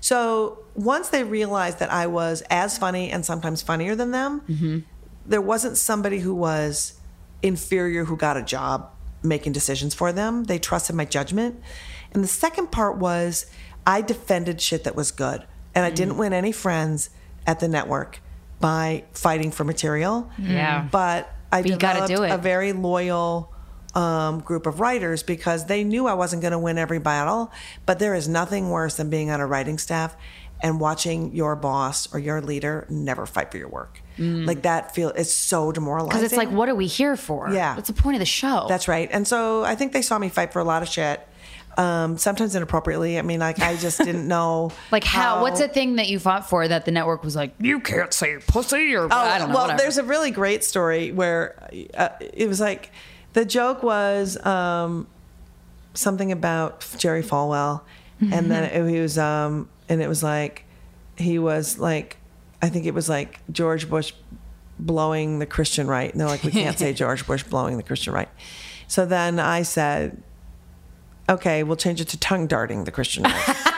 So 0.00 0.64
once 0.74 1.10
they 1.10 1.24
realized 1.24 1.78
that 1.78 1.92
I 1.92 2.06
was 2.06 2.42
as 2.50 2.78
funny 2.78 3.10
and 3.10 3.24
sometimes 3.24 3.62
funnier 3.62 3.94
than 3.94 4.10
them, 4.10 4.40
mm-hmm. 4.48 4.78
there 5.26 5.40
wasn't 5.40 5.76
somebody 5.76 6.20
who 6.20 6.34
was 6.34 6.98
inferior 7.42 8.04
who 8.04 8.16
got 8.16 8.36
a 8.36 8.42
job 8.42 8.90
making 9.22 9.52
decisions 9.52 9.94
for 9.94 10.12
them. 10.12 10.44
They 10.44 10.58
trusted 10.58 10.96
my 10.96 11.04
judgment. 11.04 11.60
And 12.12 12.24
the 12.24 12.28
second 12.28 12.72
part 12.72 12.96
was 12.96 13.46
I 13.86 14.02
defended 14.02 14.60
shit 14.60 14.84
that 14.84 14.96
was 14.96 15.10
good. 15.10 15.46
And 15.74 15.84
I 15.84 15.90
mm. 15.90 15.94
didn't 15.94 16.16
win 16.16 16.32
any 16.32 16.52
friends 16.52 17.10
at 17.46 17.60
the 17.60 17.68
network 17.68 18.20
by 18.60 19.04
fighting 19.12 19.50
for 19.50 19.64
material. 19.64 20.30
Yeah. 20.38 20.88
But 20.90 21.32
I 21.52 21.60
you 21.60 21.76
gotta 21.76 22.06
developed 22.06 22.16
do 22.16 22.22
it. 22.22 22.30
a 22.30 22.38
very 22.38 22.72
loyal 22.72 23.52
um, 23.94 24.40
group 24.40 24.66
of 24.66 24.80
writers 24.80 25.22
because 25.22 25.66
they 25.66 25.82
knew 25.84 26.06
I 26.06 26.14
wasn't 26.14 26.42
going 26.42 26.52
to 26.52 26.58
win 26.58 26.78
every 26.78 26.98
battle. 27.00 27.50
But 27.86 27.98
there 27.98 28.14
is 28.14 28.28
nothing 28.28 28.70
worse 28.70 28.96
than 28.96 29.10
being 29.10 29.30
on 29.30 29.40
a 29.40 29.46
writing 29.46 29.78
staff 29.78 30.16
and 30.62 30.78
watching 30.78 31.34
your 31.34 31.56
boss 31.56 32.12
or 32.14 32.18
your 32.20 32.40
leader 32.42 32.86
never 32.90 33.24
fight 33.26 33.50
for 33.50 33.56
your 33.58 33.68
work. 33.68 34.00
Like 34.18 34.62
that 34.62 34.94
feel 34.94 35.08
it's 35.08 35.32
so 35.32 35.72
demoralizing. 35.72 36.10
Because 36.10 36.22
it's 36.24 36.36
like, 36.36 36.50
what 36.50 36.68
are 36.68 36.74
we 36.74 36.86
here 36.86 37.16
for? 37.16 37.48
Yeah. 37.50 37.74
What's 37.74 37.88
the 37.88 37.94
point 37.94 38.16
of 38.16 38.20
the 38.20 38.26
show? 38.26 38.66
That's 38.68 38.86
right. 38.86 39.08
And 39.10 39.26
so 39.26 39.64
I 39.64 39.74
think 39.74 39.94
they 39.94 40.02
saw 40.02 40.18
me 40.18 40.28
fight 40.28 40.52
for 40.52 40.58
a 40.58 40.64
lot 40.64 40.82
of 40.82 40.88
shit. 40.88 41.26
Um, 41.78 42.18
sometimes 42.18 42.54
inappropriately. 42.54 43.18
I 43.18 43.22
mean, 43.22 43.40
like 43.40 43.60
I 43.60 43.76
just 43.76 43.96
didn't 43.96 44.28
know. 44.36 44.72
like 44.90 45.04
how, 45.04 45.40
What's 45.40 45.60
a 45.60 45.68
thing 45.68 45.96
that 45.96 46.08
you 46.08 46.18
fought 46.18 46.50
for 46.50 46.68
that 46.68 46.84
the 46.84 46.90
network 46.90 47.24
was 47.24 47.34
like, 47.34 47.54
you 47.58 47.80
can't 47.80 48.12
say 48.12 48.36
pussy 48.46 48.94
or 48.94 49.04
Oh, 49.04 49.08
I 49.10 49.38
don't 49.38 49.48
know. 49.48 49.54
well, 49.54 49.64
whatever. 49.64 49.80
there's 49.80 49.96
a 49.96 50.04
really 50.04 50.30
great 50.32 50.64
story 50.64 51.12
where 51.12 51.70
uh, 51.94 52.10
it 52.20 52.46
was 52.46 52.60
like 52.60 52.90
the 53.32 53.44
joke 53.44 53.82
was 53.82 54.44
um, 54.44 55.06
something 55.94 56.32
about 56.32 56.86
Jerry 56.98 57.22
Falwell, 57.22 57.82
and 58.20 58.50
then 58.50 58.64
it, 58.64 58.90
he 58.90 59.00
was, 59.00 59.18
um, 59.18 59.68
and 59.88 60.02
it 60.02 60.08
was 60.08 60.22
like 60.22 60.64
he 61.16 61.38
was 61.38 61.78
like, 61.78 62.16
I 62.62 62.68
think 62.68 62.86
it 62.86 62.94
was 62.94 63.08
like 63.08 63.40
George 63.52 63.88
Bush 63.88 64.12
blowing 64.78 65.38
the 65.38 65.46
Christian 65.46 65.86
right, 65.86 66.10
and 66.10 66.20
they're 66.20 66.28
like, 66.28 66.42
we 66.42 66.50
can't 66.50 66.78
say 66.78 66.92
George 66.94 67.26
Bush 67.26 67.42
blowing 67.42 67.76
the 67.76 67.82
Christian 67.82 68.12
right. 68.12 68.28
So 68.88 69.06
then 69.06 69.38
I 69.38 69.62
said, 69.62 70.22
okay, 71.28 71.62
we'll 71.62 71.76
change 71.76 72.00
it 72.00 72.08
to 72.08 72.18
tongue 72.18 72.46
darting 72.46 72.84
the 72.84 72.90
Christian 72.90 73.22
right. 73.22 73.56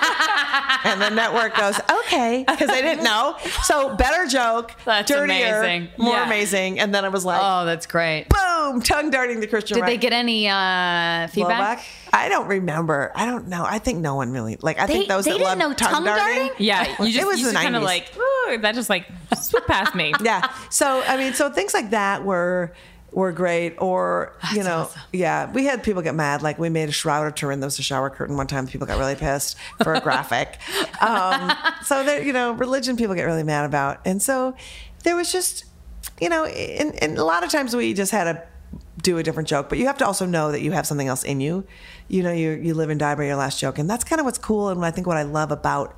and 0.85 1.01
the 1.01 1.11
network 1.11 1.57
goes, 1.57 1.79
okay, 2.07 2.45
because 2.49 2.69
they 2.69 2.83
didn't 2.83 3.05
know. 3.05 3.37
So 3.65 3.95
better 3.97 4.27
joke, 4.27 4.73
That's 4.85 5.09
dirtier, 5.11 5.63
amazing. 5.63 5.89
more 5.99 6.15
Yeah. 6.15 6.27
amazing. 6.27 6.81
And 6.81 6.95
then 6.95 7.05
I 7.05 7.09
was 7.09 7.25
like, 7.25 7.41
oh, 7.43 7.65
that's 7.65 7.87
great. 7.87 8.27
boom, 8.29 8.81
tongue 8.83 9.11
darting 9.11 9.41
the 9.41 9.47
Christian 9.47 9.77
Did 9.77 9.83
right. 9.83 9.89
they 9.91 9.97
get 9.97 10.13
any 10.13 10.49
uh, 10.49 11.27
feedback? 11.29 11.79
blowback? 11.81 11.85
I 12.15 12.29
don't 12.29 12.47
remember. 12.49 13.11
I 13.15 13.25
don't 13.27 13.49
know. 13.49 13.65
I 13.67 13.79
think 13.79 14.01
no 14.01 14.15
one 14.17 14.33
really 14.33 14.57
like. 14.61 14.79
I 14.79 14.87
They- 14.87 14.93
think 14.95 15.09
those 15.09 15.25
they 15.25 15.33
that 15.33 15.39
didn't 15.39 15.49
love 15.49 15.71
know 15.71 15.73
tongue, 15.75 15.93
tongue 15.93 16.05
darting. 16.05 16.37
darting? 16.49 16.65
Yeah, 16.67 16.83
you 17.03 17.13
just, 17.13 17.19
it 17.19 17.27
was 17.27 17.41
you 17.41 17.47
the 17.47 17.53
just 17.53 17.63
kind 17.65 17.77
of 17.77 17.83
like, 17.83 18.13
ooh, 18.17 18.59
that 18.59 18.75
just 18.75 18.91
like 18.91 19.07
swooped 19.41 19.67
past 19.69 19.95
me. 19.95 20.13
yeah. 20.23 20.53
So 20.69 21.03
I 21.07 21.17
mean, 21.17 21.33
so 21.33 21.51
things 21.51 21.73
like 21.75 21.91
that 21.91 22.23
were 22.25 22.73
were 23.13 23.33
great. 23.33 23.77
Or 23.79 24.33
you 24.55 24.63
know, 24.63 24.91
yeah, 25.13 25.51
we 25.53 25.65
had 25.65 25.83
people 25.83 26.03
get 26.03 26.15
mad. 26.15 26.43
Like 26.43 26.59
we 26.59 26.69
made 26.69 26.89
a 26.89 26.93
shroud 26.93 27.27
of 27.27 27.35
Turin. 27.35 27.61
There 27.61 27.67
was 27.67 27.79
a 27.79 27.83
shower 27.83 28.11
curtain 28.11 28.37
one 28.37 28.47
time. 28.47 28.67
People 28.67 28.87
got 28.87 28.99
really 28.99 29.15
pissed 29.15 29.57
for 29.83 29.95
a 29.95 30.01
graphic. 30.01 30.59
um, 31.01 31.53
so 31.85 32.05
there, 32.05 32.23
you 32.23 32.33
know, 32.33 32.53
religion 32.53 32.97
people 32.97 33.15
get 33.15 33.25
really 33.25 33.45
mad 33.45 33.65
about, 33.65 34.01
and 34.05 34.21
so 34.21 34.57
there 35.05 35.17
was 35.17 35.31
just, 35.31 35.65
you 36.21 36.29
know, 36.29 36.45
and, 36.45 37.01
and 37.03 37.19
a 37.19 37.25
lot 37.25 37.45
of 37.45 37.51
times 37.51 37.77
we 37.77 37.95
just 37.95 38.13
had 38.13 38.25
to 38.25 38.43
do 39.01 39.19
a 39.19 39.23
different 39.23 39.49
joke, 39.49 39.69
but 39.69 39.79
you 39.79 39.87
have 39.87 39.99
to 39.99 40.07
also 40.07 40.27
know 40.27 40.53
that 40.53 40.61
you 40.61 40.73
have 40.73 40.87
something 40.87 41.09
else 41.09 41.25
in 41.25 41.41
you. 41.41 41.65
You 42.09 42.23
know, 42.23 42.33
you 42.33 42.51
you 42.53 42.75
live 42.75 42.91
and 42.91 43.01
die 43.01 43.15
by 43.15 43.25
your 43.25 43.37
last 43.37 43.59
joke, 43.59 43.79
and 43.79 43.89
that's 43.89 44.05
kind 44.05 44.21
of 44.21 44.25
what's 44.25 44.39
cool. 44.39 44.69
And 44.69 44.85
I 44.85 44.91
think 44.91 45.07
what 45.07 45.17
I 45.17 45.23
love 45.23 45.51
about 45.51 45.97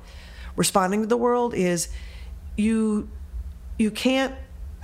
responding 0.55 1.01
to 1.01 1.07
the 1.07 1.17
world 1.17 1.53
is 1.53 1.89
you 2.57 3.09
you 3.77 3.91
can't 3.91 4.33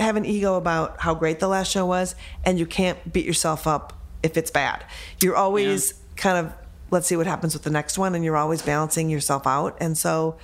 have 0.01 0.15
an 0.15 0.25
ego 0.25 0.55
about 0.55 0.99
how 1.01 1.13
great 1.13 1.39
the 1.39 1.47
last 1.47 1.71
show 1.71 1.85
was, 1.85 2.15
and 2.43 2.59
you 2.59 2.65
can't 2.65 3.11
beat 3.11 3.25
yourself 3.25 3.67
up 3.67 3.93
if 4.23 4.37
it's 4.37 4.51
bad. 4.51 4.83
You're 5.21 5.35
always 5.35 5.93
kind 6.15 6.45
of 6.45 6.53
let's 6.89 7.07
see 7.07 7.15
what 7.15 7.25
happens 7.25 7.53
with 7.53 7.63
the 7.63 7.69
next 7.69 7.97
one, 7.97 8.15
and 8.15 8.23
you're 8.23 8.37
always 8.37 8.61
balancing 8.61 9.09
yourself 9.09 9.47
out. 9.47 9.77
And 9.79 9.97
so 9.97 10.37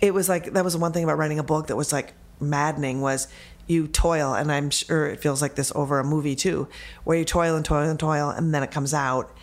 it 0.00 0.12
was 0.12 0.28
like 0.28 0.52
that 0.52 0.64
was 0.64 0.74
the 0.74 0.78
one 0.78 0.92
thing 0.92 1.04
about 1.04 1.18
writing 1.18 1.38
a 1.38 1.44
book 1.44 1.68
that 1.68 1.76
was 1.76 1.92
like 1.92 2.14
maddening 2.40 3.00
was 3.00 3.28
you 3.66 3.86
toil 3.86 4.34
and 4.34 4.52
i'm 4.52 4.68
sure 4.68 5.06
it 5.06 5.20
feels 5.20 5.40
like 5.40 5.54
this 5.54 5.72
over 5.74 5.98
a 5.98 6.04
movie 6.04 6.34
too 6.34 6.68
where 7.04 7.16
you 7.16 7.24
toil 7.24 7.56
and 7.56 7.64
toil 7.64 7.88
and 7.88 7.98
toil 7.98 8.28
and 8.28 8.54
then 8.54 8.62
it 8.62 8.70
comes 8.70 8.92
out 8.92 9.34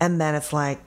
and 0.00 0.20
then 0.20 0.34
it's 0.34 0.52
like 0.52 0.80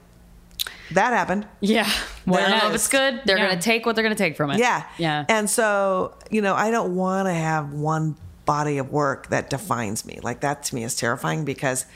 that 0.92 1.12
happened 1.12 1.46
Yeah. 1.60 1.88
There 2.26 2.40
I 2.40 2.50
don't 2.50 2.58
know 2.58 2.68
if 2.68 2.74
it's 2.74 2.88
good. 2.88 3.22
They're 3.24 3.38
Yeah. 3.38 3.46
going 3.46 3.58
to 3.58 3.62
take 3.62 3.86
what 3.86 3.94
they're 3.94 4.02
going 4.04 4.14
to 4.16 4.22
take 4.22 4.36
from 4.36 4.50
it. 4.50 4.58
Yeah. 4.58 4.84
Yeah. 4.98 5.24
And 5.28 5.48
so, 5.48 6.14
you 6.30 6.42
know, 6.42 6.54
I 6.54 6.70
don't 6.70 6.94
want 6.96 7.28
to 7.28 7.32
have 7.34 7.72
one 7.72 8.16
body 8.44 8.78
of 8.78 8.90
work 8.90 9.28
that 9.28 9.48
defines 9.50 10.04
me. 10.04 10.18
Like 10.22 10.40
that 10.40 10.64
to 10.64 10.74
me 10.74 10.82
is 10.84 10.96
terrifying 10.96 11.44
because 11.44 11.86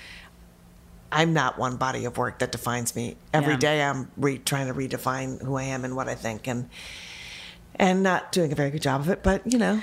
I'm 1.11 1.33
not 1.33 1.59
one 1.59 1.77
body 1.77 2.05
of 2.05 2.17
work 2.19 2.39
that 2.41 2.53
defines 2.53 2.95
me. 2.97 3.17
Every 3.33 3.53
Yeah. 3.55 3.59
day 3.59 3.83
I'm 3.83 4.11
re- 4.17 4.39
trying 4.39 4.67
to 4.69 4.75
redefine 4.75 5.43
who 5.43 5.57
I 5.57 5.65
am 5.65 5.85
and 5.85 5.95
what 5.97 6.09
I 6.09 6.15
think 6.15 6.47
and 6.47 6.69
and 7.77 8.05
not 8.05 8.31
doing 8.31 8.53
a 8.53 8.55
very 8.55 8.71
good 8.71 8.83
job 8.83 9.01
of 9.01 9.09
it, 9.09 9.23
but 9.25 9.43
you 9.51 9.59
know. 9.59 9.81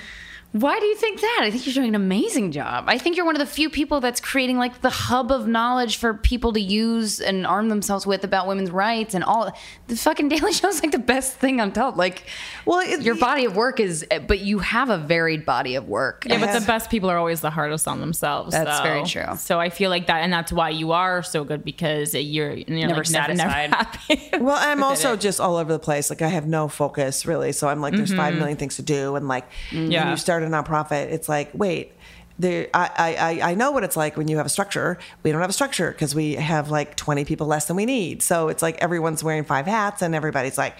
Why 0.52 0.78
do 0.78 0.84
you 0.84 0.94
think 0.96 1.18
that? 1.20 1.40
I 1.44 1.50
think 1.50 1.64
you're 1.64 1.72
doing 1.74 1.88
an 1.88 1.94
amazing 1.94 2.52
job. 2.52 2.84
I 2.86 2.98
think 2.98 3.16
you're 3.16 3.24
one 3.24 3.34
of 3.34 3.40
the 3.40 3.46
few 3.46 3.70
people 3.70 4.00
that's 4.00 4.20
creating 4.20 4.58
like 4.58 4.82
the 4.82 4.90
hub 4.90 5.32
of 5.32 5.48
knowledge 5.48 5.96
for 5.96 6.12
people 6.12 6.52
to 6.52 6.60
use 6.60 7.20
and 7.22 7.46
arm 7.46 7.70
themselves 7.70 8.06
with 8.06 8.22
about 8.22 8.46
women's 8.46 8.70
rights 8.70 9.14
and 9.14 9.24
all. 9.24 9.50
The 9.86 9.96
fucking 9.96 10.28
Daily 10.28 10.52
Show 10.52 10.68
is 10.68 10.82
like 10.82 10.92
the 10.92 10.98
best 10.98 11.36
thing 11.36 11.58
on 11.62 11.72
top. 11.72 11.96
Like, 11.96 12.24
Well, 12.66 12.80
it- 12.80 13.00
your 13.00 13.14
body 13.14 13.46
of 13.46 13.56
work 13.56 13.80
is, 13.80 14.04
but 14.26 14.40
you 14.40 14.58
have 14.58 14.90
a 14.90 14.98
varied 14.98 15.46
body 15.46 15.74
of 15.74 15.88
work. 15.88 16.26
Yeah, 16.28 16.38
but 16.38 16.52
the 16.58 16.66
best 16.66 16.90
people 16.90 17.08
are 17.08 17.16
always 17.16 17.40
the 17.40 17.50
hardest 17.50 17.88
on 17.88 18.00
themselves. 18.00 18.52
That's 18.52 18.78
though. 18.78 18.84
very 18.84 19.04
true. 19.04 19.34
So 19.38 19.58
I 19.58 19.70
feel 19.70 19.88
like 19.88 20.06
that, 20.08 20.18
and 20.18 20.30
that's 20.30 20.52
why 20.52 20.68
you 20.68 20.92
are 20.92 21.22
so 21.22 21.44
good 21.44 21.64
because 21.64 22.12
you're, 22.12 22.52
you're 22.52 22.88
Never 22.88 22.96
like, 22.96 23.10
never, 23.10 23.34
never 23.34 23.40
satisfied. 23.40 23.70
happy. 23.70 24.30
Well, 24.42 24.56
I'm 24.58 24.82
also 24.82 25.16
just 25.16 25.40
all 25.40 25.56
over 25.56 25.72
the 25.72 25.78
place. 25.78 26.10
Like 26.10 26.20
I 26.20 26.28
have 26.28 26.46
no 26.46 26.68
focus 26.68 27.24
really. 27.24 27.52
So 27.52 27.68
I'm 27.68 27.80
like, 27.80 27.94
there's 27.94 28.12
five 28.12 28.32
mm-hmm. 28.32 28.38
million 28.40 28.58
things 28.58 28.76
to 28.76 28.82
do, 28.82 29.14
and 29.16 29.28
like 29.28 29.44
when 29.72 29.90
Yeah. 29.90 30.10
you 30.10 30.16
start 30.16 30.41
a 30.44 30.50
nonprofit, 30.50 31.10
it's 31.12 31.28
like, 31.28 31.50
wait. 31.54 31.92
There, 32.38 32.68
I, 32.72 33.38
I, 33.42 33.50
I- 33.50 33.54
know 33.54 33.70
what 33.70 33.84
it's 33.84 33.96
like 33.96 34.16
when 34.16 34.26
you 34.26 34.38
have 34.38 34.46
a 34.46 34.48
structure. 34.48 34.98
We 35.22 35.30
don't 35.30 35.42
have 35.42 35.50
a 35.50 35.52
structure 35.52 35.92
because 35.92 36.14
we 36.14 36.34
have 36.34 36.70
like 36.70 36.96
20 36.96 37.24
people 37.24 37.46
less 37.46 37.66
than 37.66 37.76
we 37.76 37.84
need. 37.84 38.22
So 38.22 38.48
it's 38.48 38.62
like 38.62 38.78
everyone's 38.82 39.22
wearing 39.22 39.44
five 39.44 39.66
hats 39.66 40.02
and 40.02 40.14
everybody's 40.14 40.56
like 40.58 40.74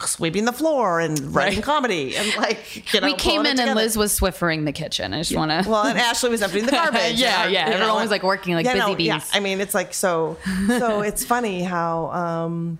sweeping 0.00 0.44
the 0.44 0.52
floor 0.52 1.00
and 1.00 1.34
writing 1.34 1.62
comedy 1.62 2.16
and 2.16 2.36
like 2.36 2.92
you 2.92 3.00
know, 3.00 3.06
we 3.06 3.14
came 3.14 3.46
in 3.46 3.58
and. 3.60 3.74
Lizz 3.74 3.96
was 3.96 4.18
Swiffering 4.18 4.64
the 4.64 4.72
kitchen. 4.72 5.14
I 5.14 5.18
just 5.18 5.34
want 5.34 5.50
to. 5.64 5.70
Well, 5.70 5.86
and 5.86 5.98
Ashley 5.98 6.30
was 6.30 6.42
emptying 6.42 6.66
the 6.66 6.72
garbage. 6.82 7.14
Yeah, 7.14 7.44
and, 7.44 7.52
yeah, 7.52 7.66
everyone 7.68 8.02
was, 8.02 8.10
like, 8.10 8.22
working 8.24 8.54
like 8.54 8.66
yeah, 8.66 8.72
busy 8.74 8.92
no, 8.92 8.98
Yeah, 8.98 9.18
bees. 9.18 9.30
I 9.32 9.40
mean, 9.40 9.60
it's 9.60 9.74
like 9.74 9.94
so. 9.94 10.36
So 10.66 11.00
it's 11.02 11.24
funny 11.24 11.62
how, 11.62 12.10
um, 12.10 12.78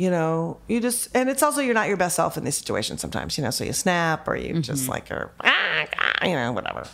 you 0.00 0.10
know, 0.10 0.56
you 0.66 0.80
just, 0.80 1.14
and 1.14 1.28
it's 1.28 1.42
also 1.42 1.60
you're 1.60 1.74
not 1.74 1.86
your 1.86 1.98
best 1.98 2.16
self 2.16 2.38
in 2.38 2.44
these 2.44 2.56
situations 2.56 3.02
sometimes. 3.02 3.36
You 3.36 3.44
know, 3.44 3.50
so 3.50 3.64
you 3.64 3.74
snap 3.74 4.26
or 4.26 4.34
you 4.34 4.58
just 4.60 4.88
like 4.88 5.10
are, 5.10 5.30
ah, 5.44 5.86
ah, 5.98 6.26
you 6.26 6.34
know, 6.34 6.52
whatever. 6.52 6.88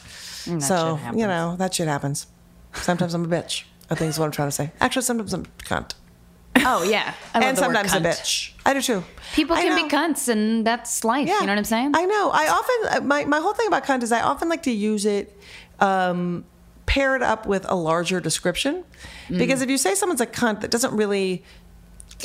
So 0.60 0.98
you 1.14 1.26
know 1.26 1.54
that 1.56 1.74
shit 1.74 1.86
happens. 1.86 2.26
Sometimes 2.72 3.14
I'm 3.14 3.24
a 3.24 3.28
bitch. 3.28 3.62
I 3.90 3.94
think 3.94 4.10
is 4.10 4.18
what 4.18 4.24
I'm 4.26 4.32
trying 4.32 4.48
to 4.48 4.52
say. 4.52 4.72
Actually, 4.80 5.02
sometimes 5.02 5.32
I'm 5.32 5.42
a 5.42 5.62
cunt. 5.62 5.94
oh 6.56 6.82
yeah, 6.82 7.14
and 7.32 7.56
sometimes 7.56 7.94
a 7.94 8.00
bitch. 8.00 8.52
I 8.64 8.74
do 8.74 8.82
too. 8.82 9.04
People 9.34 9.54
I 9.54 9.62
can 9.62 9.76
know. 9.76 9.84
be 9.84 9.88
cunts, 9.88 10.28
and 10.28 10.66
that's 10.66 11.04
life. 11.04 11.28
You 11.28 11.40
know 11.42 11.46
what 11.46 11.58
I'm 11.58 11.64
saying? 11.64 11.92
I 11.94 12.06
know. 12.06 12.30
I 12.32 12.48
often 12.48 13.06
my 13.06 13.24
my 13.24 13.38
whole 13.38 13.54
thing 13.54 13.68
about 13.68 13.84
cunt 13.84 14.02
is 14.02 14.10
I 14.10 14.22
often 14.22 14.48
like 14.48 14.64
to 14.64 14.72
use 14.72 15.06
it 15.06 15.38
um, 15.78 16.44
pair 16.86 17.14
it 17.14 17.22
up 17.22 17.46
with 17.46 17.64
a 17.68 17.74
larger 17.76 18.20
description. 18.20 18.84
Mm. 19.28 19.38
Because 19.38 19.62
if 19.62 19.70
you 19.70 19.78
say 19.78 19.94
someone's 19.94 20.20
a 20.20 20.26
cunt, 20.26 20.62
that 20.62 20.72
doesn't 20.72 20.96
really. 20.96 21.44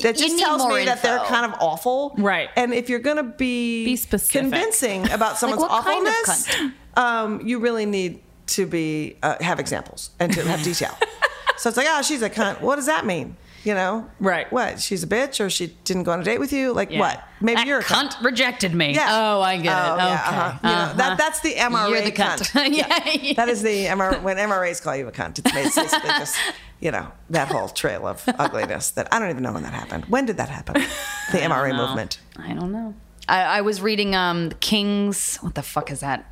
That 0.03 0.15
just 0.17 0.39
tells 0.39 0.61
more 0.61 0.77
me 0.79 0.85
that 0.85 1.01
they're 1.03 1.19
kind 1.19 1.45
of 1.51 1.59
awful, 1.59 2.15
Right. 2.17 2.49
And 2.55 2.73
if 2.73 2.89
you're 2.89 2.99
gonna 2.99 3.23
be, 3.23 3.85
Be 3.85 3.95
specific. 3.95 4.41
convincing 4.41 5.09
about 5.11 5.37
someone's 5.39 5.61
what 5.61 5.83
kind 5.83 6.07
of 6.07 6.13
awfulness, 6.13 6.71
um, 6.95 7.41
you 7.45 7.59
really 7.59 7.85
need 7.85 8.21
to 8.47 8.65
be 8.65 9.17
uh, 9.21 9.35
have 9.41 9.59
examples 9.59 10.11
and 10.19 10.33
to 10.33 10.43
have 10.43 10.63
detail. 10.63 10.97
so 11.57 11.69
it's 11.69 11.77
like, 11.77 11.87
oh, 11.89 12.01
she's 12.01 12.21
a 12.21 12.29
cunt. 12.29 12.61
What 12.61 12.77
does 12.77 12.85
that 12.85 13.05
mean? 13.05 13.35
You 13.63 13.75
know, 13.75 14.09
Right. 14.19 14.51
What? 14.51 14.79
She's 14.81 15.03
a 15.03 15.07
bitch, 15.07 15.39
or 15.43 15.49
she 15.49 15.67
didn't 15.83 16.03
go 16.03 16.11
on 16.11 16.21
a 16.21 16.23
date 16.23 16.39
with 16.39 16.51
you? 16.51 16.73
Like 16.73 16.89
Yeah. 16.89 16.99
what? 16.99 17.23
Maybe 17.41 17.57
That 17.57 17.67
you're 17.67 17.79
a 17.79 17.83
cunt. 17.83 18.11
cunt 18.13 18.23
rejected 18.23 18.73
me. 18.73 18.93
Yeah. 18.95 19.07
Oh, 19.09 19.41
I 19.41 19.57
get 19.57 19.71
Oh, 19.75 19.93
it. 19.93 19.97
yeah, 19.97 20.03
okay. 20.03 20.13
uh-huh. 20.37 20.59
You 20.63 20.69
know, 20.69 20.75
Uh-huh. 20.75 20.93
that, 20.97 21.17
that's 21.17 21.39
the 21.41 21.53
MRA 21.55 21.89
You're 21.89 22.01
the 22.01 22.11
cunt. 22.11 22.51
yeah. 23.23 23.33
That 23.35 23.49
is 23.49 23.61
the 23.61 23.85
MRA, 23.85 24.21
when 24.21 24.37
MRAs 24.37 24.81
call 24.81 24.95
you 24.95 25.07
a 25.07 25.11
cunt. 25.11 25.37
It's 25.39 25.51
basically 25.51 26.09
just, 26.09 26.35
you 26.79 26.91
know, 26.91 27.11
that 27.29 27.49
whole 27.49 27.69
trail 27.69 28.07
of 28.07 28.23
ugliness 28.39 28.91
that 28.91 29.07
I 29.13 29.19
don't 29.19 29.29
even 29.29 29.43
know 29.43 29.53
when 29.53 29.63
that 29.63 29.73
happened. 29.73 30.05
When 30.05 30.25
did 30.25 30.37
that 30.37 30.49
happen? 30.49 30.81
The 31.31 31.37
MRA 31.37 31.73
movement. 31.75 32.19
I 32.37 32.53
don't 32.53 32.71
know. 32.71 32.93
I, 33.29 33.43
I 33.43 33.61
was 33.61 33.81
reading 33.81 34.15
um 34.15 34.49
the 34.49 34.55
King's 34.55 35.37
what 35.37 35.53
the 35.55 35.61
fuck 35.63 35.89
is 35.91 35.99
that? 36.01 36.25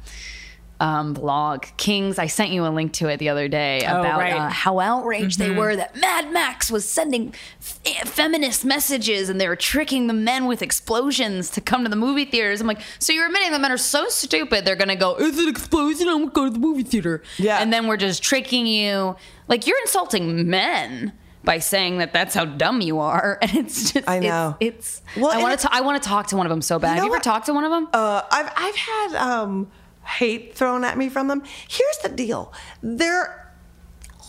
Um, 0.81 1.11
blog 1.13 1.65
Kings. 1.75 2.17
I 2.17 2.27
sent 2.27 2.51
you 2.51 2.65
a 2.65 2.69
link 2.69 2.93
to 2.93 3.09
it 3.09 3.17
the 3.17 3.27
other 3.27 3.49
day 3.49 3.83
Oh, 3.85 3.99
about 3.99 4.19
right. 4.19 4.33
uh, 4.33 4.47
how 4.49 4.79
outraged 4.79 5.37
they 5.37 5.51
were 5.51 5.75
that 5.75 5.97
Mad 5.97 6.31
Max 6.31 6.71
was 6.71 6.87
sending 6.87 7.33
f- 7.59 8.07
feminist 8.07 8.63
messages 8.63 9.27
and 9.27 9.41
they 9.41 9.49
were 9.49 9.57
tricking 9.57 10.07
the 10.07 10.13
men 10.13 10.45
with 10.45 10.61
explosions 10.61 11.49
to 11.51 11.59
come 11.59 11.83
to 11.83 11.89
the 11.89 11.97
movie 11.97 12.23
theaters. 12.23 12.61
I'm 12.61 12.67
like, 12.67 12.79
so 12.97 13.11
you're 13.11 13.25
admitting 13.25 13.51
the 13.51 13.59
men 13.59 13.73
are 13.73 13.77
so 13.77 14.07
stupid 14.07 14.63
they're 14.63 14.77
gonna 14.77 14.95
go, 14.95 15.17
"It's 15.19 15.37
an 15.37 15.49
explosion! 15.49 16.07
I'm 16.07 16.19
gonna 16.19 16.31
go 16.31 16.45
to 16.45 16.49
the 16.51 16.59
movie 16.59 16.83
theater." 16.83 17.23
Yeah. 17.37 17.57
and 17.61 17.73
then 17.73 17.85
we're 17.87 17.97
just 17.97 18.23
tricking 18.23 18.65
you. 18.65 19.17
Like 19.49 19.67
you're 19.67 19.79
insulting 19.81 20.49
men 20.49 21.11
by 21.43 21.59
saying 21.59 21.97
that 21.97 22.13
that's 22.13 22.33
how 22.35 22.45
dumb 22.45 22.79
you 22.79 22.99
are, 22.99 23.37
and 23.41 23.53
it's 23.55 23.91
just 23.91 24.07
I 24.07 24.19
know. 24.19 24.55
it's. 24.61 25.01
it's 25.13 25.17
Well, 25.21 25.31
I 25.31 25.41
want 25.41 25.59
to. 25.59 25.69
I 25.73 25.81
want 25.81 26.01
to 26.01 26.07
talk 26.07 26.27
to 26.27 26.37
one 26.37 26.45
of 26.45 26.49
them 26.49 26.61
so 26.61 26.79
bad. 26.79 26.91
know 26.91 26.95
Have 26.95 27.03
you 27.03 27.09
ever 27.09 27.15
what? 27.17 27.23
talked 27.23 27.47
to 27.47 27.53
one 27.53 27.65
of 27.65 27.71
them? 27.71 27.87
Uh, 27.91 28.21
I've, 28.31 28.51
I've 28.55 28.75
had 28.75 29.15
um, 29.15 29.67
hate 30.17 30.55
thrown 30.55 30.83
at 30.83 30.97
me 30.97 31.09
from 31.09 31.27
them. 31.27 31.43
Here's 31.67 31.97
the 32.03 32.09
deal. 32.09 32.53
They're 32.81 33.49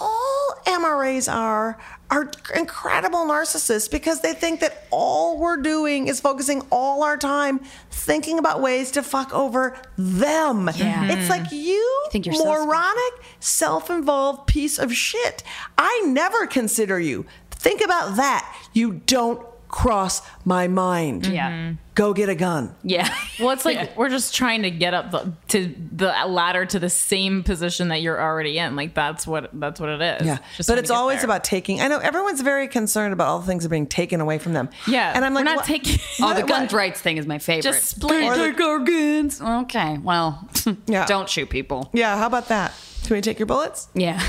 all 0.01 0.55
MRAs 0.67 1.33
are 1.33 1.79
are 2.11 2.31
incredible 2.57 3.21
narcissists 3.21 3.89
because 3.89 4.21
they 4.21 4.33
think 4.33 4.61
that 4.61 4.87
all 4.91 5.39
we're 5.39 5.59
doing 5.59 6.09
is 6.09 6.21
focusing 6.21 6.63
all 6.71 7.05
our 7.05 7.17
time 7.17 7.61
thinking 7.91 8.39
about 8.39 8.61
ways 8.61 8.91
to 8.91 9.03
fuck 9.03 9.33
over 9.33 9.77
them. 9.97 10.69
Yeah. 10.75 11.13
It's 11.13 11.31
like 11.31 11.43
mm-hmm. 11.43 11.55
you, 11.55 12.07
think 12.11 12.27
you're 12.27 12.35
so 12.35 12.41
special. 12.41 12.67
moronic, 12.67 13.13
self-involved 13.39 14.49
piece 14.49 14.77
of 14.79 14.93
shit. 14.93 15.45
I 15.79 16.03
never 16.07 16.49
consider 16.49 16.99
you. 16.99 17.27
Think 17.53 17.81
about 17.81 18.17
that. 18.17 18.57
You 18.73 18.95
don't 19.07 19.47
cross 19.69 20.23
my 20.45 20.67
mind. 20.67 21.27
Yeah. 21.27 21.51
Mm-hmm. 21.51 21.77
Go 22.01 22.15
get 22.15 22.31
a 22.31 22.35
gun. 22.35 22.75
yeah. 22.83 23.15
Well, 23.39 23.51
it's 23.51 23.67
like 23.67 23.95
we're 23.95 24.09
just 24.09 24.35
trying 24.35 24.63
to 24.63 24.71
get 24.71 24.95
up 24.95 25.11
the, 25.11 25.33
to 25.49 25.75
the 25.93 26.07
ladder 26.27 26.65
to 26.65 26.79
the 26.79 26.89
same 26.89 27.43
position 27.43 27.89
that 27.89 28.01
you're 28.01 28.19
already 28.19 28.57
in. 28.57 28.75
Like 28.75 28.95
that's 28.95 29.27
what 29.27 29.51
that's 29.53 29.79
what 29.79 29.91
it 29.91 30.01
is. 30.23 30.27
Yeah, 30.27 30.39
Just 30.57 30.67
but 30.69 30.79
it's 30.79 30.91
always 30.91 31.19
there. 31.19 31.27
about 31.27 31.45
taking. 31.45 31.83
I 31.83 31.89
know 31.89 31.99
everyone's 31.99 32.41
very 32.41 32.69
concerned 32.69 33.13
about 33.13 33.29
all 33.29 33.39
the 33.39 33.47
things 33.47 33.65
that 33.65 33.69
are 33.69 33.71
being 33.71 33.87
taken 33.87 34.23
away 34.23 34.39
from 34.39 34.55
them. 34.55 34.71
Yeah, 34.89 35.13
and 35.15 35.27
I'm 35.27 35.35
like, 35.35 35.45
we're 35.45 35.51
not 35.51 35.57
what- 35.59 35.67
taking- 35.67 35.99
Oh, 36.23 36.33
the 36.33 36.41
what- 36.41 36.49
guns 36.49 36.73
rights 36.73 37.01
thing 37.03 37.19
is 37.19 37.27
my 37.27 37.39
favorite. 37.39 37.65
Just 37.71 37.85
split. 37.91 38.13
Can't 38.13 38.35
Or 38.35 38.39
the- 38.47 38.51
take 38.53 38.61
our 38.63 38.79
guns. 38.79 39.41
Okay, 39.43 39.99
well, 39.99 40.49
Yeah. 40.87 41.05
don't 41.05 41.29
shoot 41.29 41.51
people. 41.51 41.91
Yeah, 41.93 42.17
how 42.17 42.27
about 42.27 42.49
that? 42.49 42.73
Can 43.05 43.15
we 43.17 43.21
take 43.21 43.39
your 43.39 43.47
bullets? 43.47 43.89
Yeah. 43.95 44.23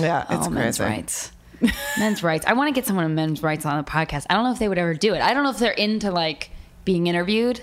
Yeah, 0.00 0.22
it's 0.22 0.46
oh, 0.46 0.50
crazy. 0.50 0.50
men's 0.50 0.80
rights. 0.80 1.32
Men's 1.98 2.22
rights. 2.22 2.46
I 2.46 2.52
want 2.54 2.68
to 2.68 2.72
get 2.74 2.86
someone 2.86 3.04
on 3.04 3.14
men's 3.14 3.42
rights 3.42 3.66
on 3.66 3.76
the 3.82 3.90
podcast. 3.90 4.26
I 4.30 4.34
don't 4.34 4.44
know 4.44 4.52
if 4.52 4.58
they 4.58 4.68
would 4.68 4.78
ever 4.78 4.94
do 4.94 5.14
it. 5.14 5.20
I 5.22 5.34
don't 5.34 5.44
know 5.44 5.50
if 5.50 5.58
they're 5.58 5.72
into 5.72 6.10
like 6.10 6.50
being 6.84 7.06
interviewed 7.06 7.60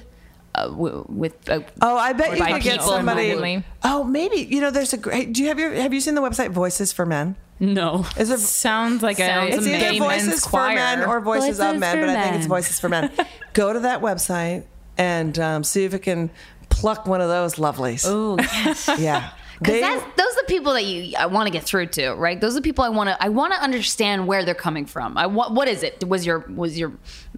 uh, 0.53 0.67
w- 0.67 1.05
with. 1.09 1.49
Uh, 1.49 1.61
Oh, 1.81 1.97
I 1.97 2.13
bet 2.13 2.37
you 2.37 2.43
could 2.45 2.61
get 2.61 2.81
somebody. 2.81 3.27
randomly. 3.29 3.63
Oh, 3.83 4.03
maybe 4.03 4.37
you 4.37 4.61
know. 4.61 4.71
There's 4.71 4.93
a 4.93 4.97
great. 4.97 5.33
Do 5.33 5.41
you 5.41 5.49
have 5.49 5.59
your 5.59 5.73
Have 5.73 5.93
you 5.93 6.01
seen 6.01 6.15
the 6.15 6.21
website 6.21 6.51
Voices 6.51 6.91
for 6.93 7.05
Men? 7.05 7.35
no. 7.59 8.05
Is 8.17 8.29
it? 8.31 8.39
sounds 8.39 9.01
like 9.01 9.17
Sounds 9.17 9.53
a 9.53 9.57
It's 9.57 9.65
amazing. 9.65 9.87
either 10.03 10.05
Voices 10.05 10.45
for. 10.45 10.67
Men 10.67 11.03
or 11.05 11.21
Voices, 11.21 11.59
of 11.59 11.77
Men, 11.77 11.97
for 11.97 12.05
but 12.05 12.09
I 12.15 12.23
think 12.23 12.35
it's 12.37 12.47
Voices 12.47 12.79
for 12.79 12.89
Men. 12.89 13.11
Go 13.53 13.71
to 13.73 13.79
that 13.81 14.01
website 14.01 14.65
and 14.97 15.37
um, 15.39 15.63
see 15.63 15.85
if 15.85 15.93
it 15.93 15.99
can 15.99 16.29
pluck 16.69 17.05
one 17.05 17.21
of 17.21 17.29
those 17.29 17.55
lovelies. 17.55 18.03
Oh 18.05 18.37
yes. 18.39 18.89
Yeah. 18.97 19.29
Because 19.59 19.79
that's 19.81 20.03
those 20.17 20.31
are 20.33 20.41
the 20.41 20.47
people 20.47 20.73
that 20.73 20.83
you 20.85 21.15
I 21.17 21.27
want 21.27 21.47
to 21.47 21.51
get 21.51 21.63
through 21.63 21.87
to, 21.87 22.11
right? 22.13 22.39
Those 22.39 22.53
are 22.53 22.55
the 22.55 22.61
people 22.61 22.83
I 22.83 22.89
want 22.89 23.09
to 23.09 23.23
I 23.23 23.29
want 23.29 23.53
to 23.53 23.61
understand 23.61 24.27
where 24.27 24.43
they're 24.43 24.53
coming 24.53 24.85
from. 24.85 25.17
I 25.17 25.27
what 25.27 25.53
what 25.53 25.67
is 25.67 25.81
it? 25.83 26.03
Was 26.07 26.25
your 26.25 26.39
was 26.49 26.77
your 26.77 26.91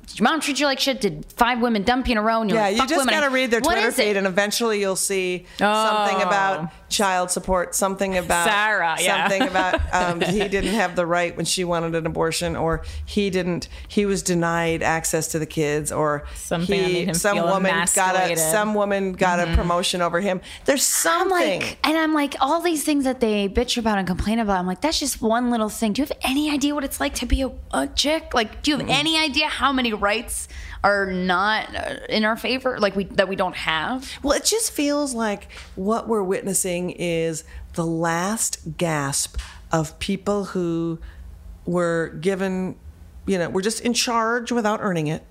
did 0.06 0.20
your 0.20 0.24
mom 0.30 0.40
treat 0.40 0.60
you 0.60 0.66
like 0.66 0.80
shit? 0.80 1.02
Did 1.02 1.26
five 1.34 1.60
women 1.60 1.84
dump 1.84 2.08
you 2.08 2.14
in 2.14 2.18
a 2.18 2.22
row? 2.22 2.42
And 2.42 2.50
you're 2.50 2.58
Yeah, 2.60 2.66
like, 2.70 2.74
you 2.78 2.88
just 2.88 2.98
women." 3.06 3.14
got 3.14 3.28
to 3.28 3.30
read 3.34 3.52
their 3.52 3.60
What 3.62 3.74
Twitter 3.74 3.92
feed, 3.92 4.16
and 4.18 4.26
eventually 4.26 4.80
you'll 4.80 4.96
see 4.96 5.46
Oh. 5.62 5.86
something 5.86 6.22
about 6.26 6.60
oh. 6.62 6.70
Child 6.90 7.32
support, 7.32 7.76
something 7.76 8.18
about 8.18 8.48
Sarah, 8.48 8.96
yeah. 9.00 9.28
something 9.28 9.48
about 9.50 9.82
um, 9.94 10.22
he 10.22 10.48
didn't 10.48 10.74
have 10.74 10.96
the 10.96 11.06
right 11.06 11.36
when 11.36 11.46
she 11.46 11.64
wanted 11.64 11.96
an 11.96 12.06
abortion, 12.06 12.56
or 12.56 12.84
he 13.06 13.30
didn't, 13.30 13.68
he 13.88 14.06
was 14.06 14.24
denied 14.24 14.82
access 14.84 15.28
to 15.30 15.40
the 15.40 15.46
kids, 15.46 15.92
or 15.92 16.26
Something 16.36 17.08
he, 17.08 17.14
some 17.14 17.38
woman 17.38 17.86
got 17.94 18.16
a 18.16 18.36
some 18.38 18.74
woman 18.74 19.14
got 19.14 19.40
a 19.40 19.56
promotion 19.56 20.02
over 20.02 20.20
him. 20.20 20.42
There's 20.66 20.82
I'm 21.06 21.30
something. 21.30 21.62
like, 21.62 21.78
and 21.84 21.98
I'm 21.98 22.14
like, 22.14 22.36
all 22.40 22.62
these 22.62 22.84
things 22.84 23.04
that 23.04 23.20
they 23.20 23.50
bitch 23.50 23.78
about 23.78 23.98
and 23.98 24.08
complain 24.08 24.40
about. 24.40 24.60
I'm 24.60 24.68
like, 24.68 24.82
that's 24.82 25.00
just 25.00 25.22
one 25.22 25.50
little 25.50 25.70
thing. 25.70 25.94
Do 25.94 26.02
you 26.02 26.08
have 26.08 26.18
any 26.22 26.50
idea 26.52 26.74
what 26.76 26.84
it's 26.84 27.00
like 27.00 27.16
to 27.16 27.26
be 27.26 27.42
a, 27.42 27.52
a 27.72 27.88
chick? 27.88 28.34
Like, 28.34 28.62
do 28.62 28.72
you 28.72 28.78
have 28.78 28.90
any 28.90 29.18
idea 29.18 29.48
how 29.48 29.72
many 29.72 29.94
rights 29.94 30.48
are 30.84 31.12
not 31.12 31.76
uh, 31.76 31.96
in 32.10 32.24
our 32.24 32.38
favor? 32.38 32.80
Like 32.80 32.96
we 32.96 33.06
that 33.06 33.28
we 33.28 33.36
don't 33.36 33.56
have. 33.56 34.10
Well, 34.24 34.34
it 34.34 34.46
just 34.46 34.72
feels 34.72 35.14
like 35.14 35.52
what 35.76 36.08
we're 36.08 36.24
witnessing 36.24 36.77
is 36.92 37.44
the 37.74 37.86
last 37.86 38.78
gasp 38.78 39.38
of 39.72 39.98
people 40.00 40.46
who 40.46 41.00
were 41.66 42.10
given, 42.22 42.76
you 43.26 43.38
know, 43.38 43.50
were 43.50 43.62
just 43.62 43.82
in 43.82 43.94
charge 43.94 44.52
without 44.52 44.80
earning 44.82 45.08
it, 45.08 45.24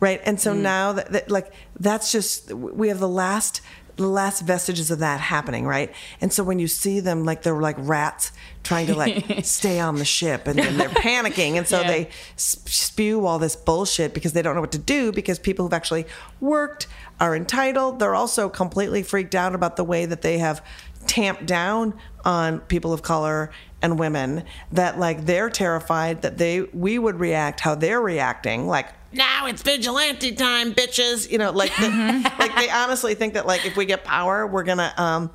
right? 0.00 0.20
And 0.24 0.40
so 0.40 0.54
mm. 0.54 0.60
now 0.60 0.92
that, 0.92 1.12
that 1.12 1.30
like 1.30 1.52
that's 1.78 2.10
just 2.12 2.52
we 2.52 2.88
have 2.88 3.00
the 3.00 3.08
last 3.08 3.60
the 3.96 4.06
last 4.06 4.42
vestiges 4.42 4.90
of 4.90 4.98
that 4.98 5.20
happening, 5.20 5.66
right? 5.66 5.90
And 6.20 6.30
so 6.32 6.44
when 6.44 6.58
you 6.58 6.68
see 6.68 7.00
them 7.00 7.24
like 7.24 7.42
they're 7.42 7.60
like 7.60 7.76
rats 7.78 8.30
trying 8.62 8.86
to 8.88 8.94
like 8.94 9.24
stay 9.44 9.80
on 9.80 9.96
the 9.96 10.04
ship 10.04 10.46
and 10.46 10.58
then 10.58 10.76
they're 10.76 10.88
panicking 10.90 11.52
and 11.54 11.66
so 11.66 11.80
Yeah. 11.80 11.88
they 11.88 12.08
spew 12.36 13.24
all 13.24 13.38
this 13.38 13.56
bullshit 13.56 14.12
because 14.12 14.34
they 14.34 14.42
don't 14.42 14.54
know 14.54 14.60
what 14.60 14.72
to 14.72 14.78
do 14.78 15.12
because 15.12 15.38
people 15.38 15.64
who've 15.64 15.72
actually 15.72 16.04
worked 16.40 16.86
are 17.20 17.34
entitled. 17.34 17.98
They're 17.98 18.14
also 18.14 18.50
completely 18.50 19.02
freaked 19.02 19.34
out 19.34 19.54
about 19.54 19.76
the 19.76 19.84
way 19.84 20.04
that 20.04 20.20
they 20.20 20.38
have 20.38 20.62
tamped 21.06 21.46
down 21.46 21.94
on 22.24 22.60
people 22.60 22.92
of 22.92 23.02
color 23.02 23.50
and 23.82 23.98
women 23.98 24.44
that 24.72 24.98
like 24.98 25.26
they're 25.26 25.50
terrified 25.50 26.22
that 26.22 26.38
they 26.38 26.62
we 26.72 26.98
would 26.98 27.20
react 27.20 27.60
how 27.60 27.74
they're 27.74 28.00
reacting 28.00 28.66
like 28.66 28.88
now 29.12 29.46
it's 29.46 29.62
vigilante 29.62 30.32
time 30.32 30.72
bitches 30.72 31.30
you 31.30 31.38
know 31.38 31.50
like 31.50 31.74
the, 31.76 32.32
like 32.38 32.54
they 32.56 32.68
honestly 32.70 33.14
think 33.14 33.34
that 33.34 33.46
like 33.46 33.64
if 33.64 33.76
we 33.76 33.84
get 33.84 34.02
power 34.02 34.46
we're 34.46 34.64
gonna 34.64 34.92
um 34.96 35.30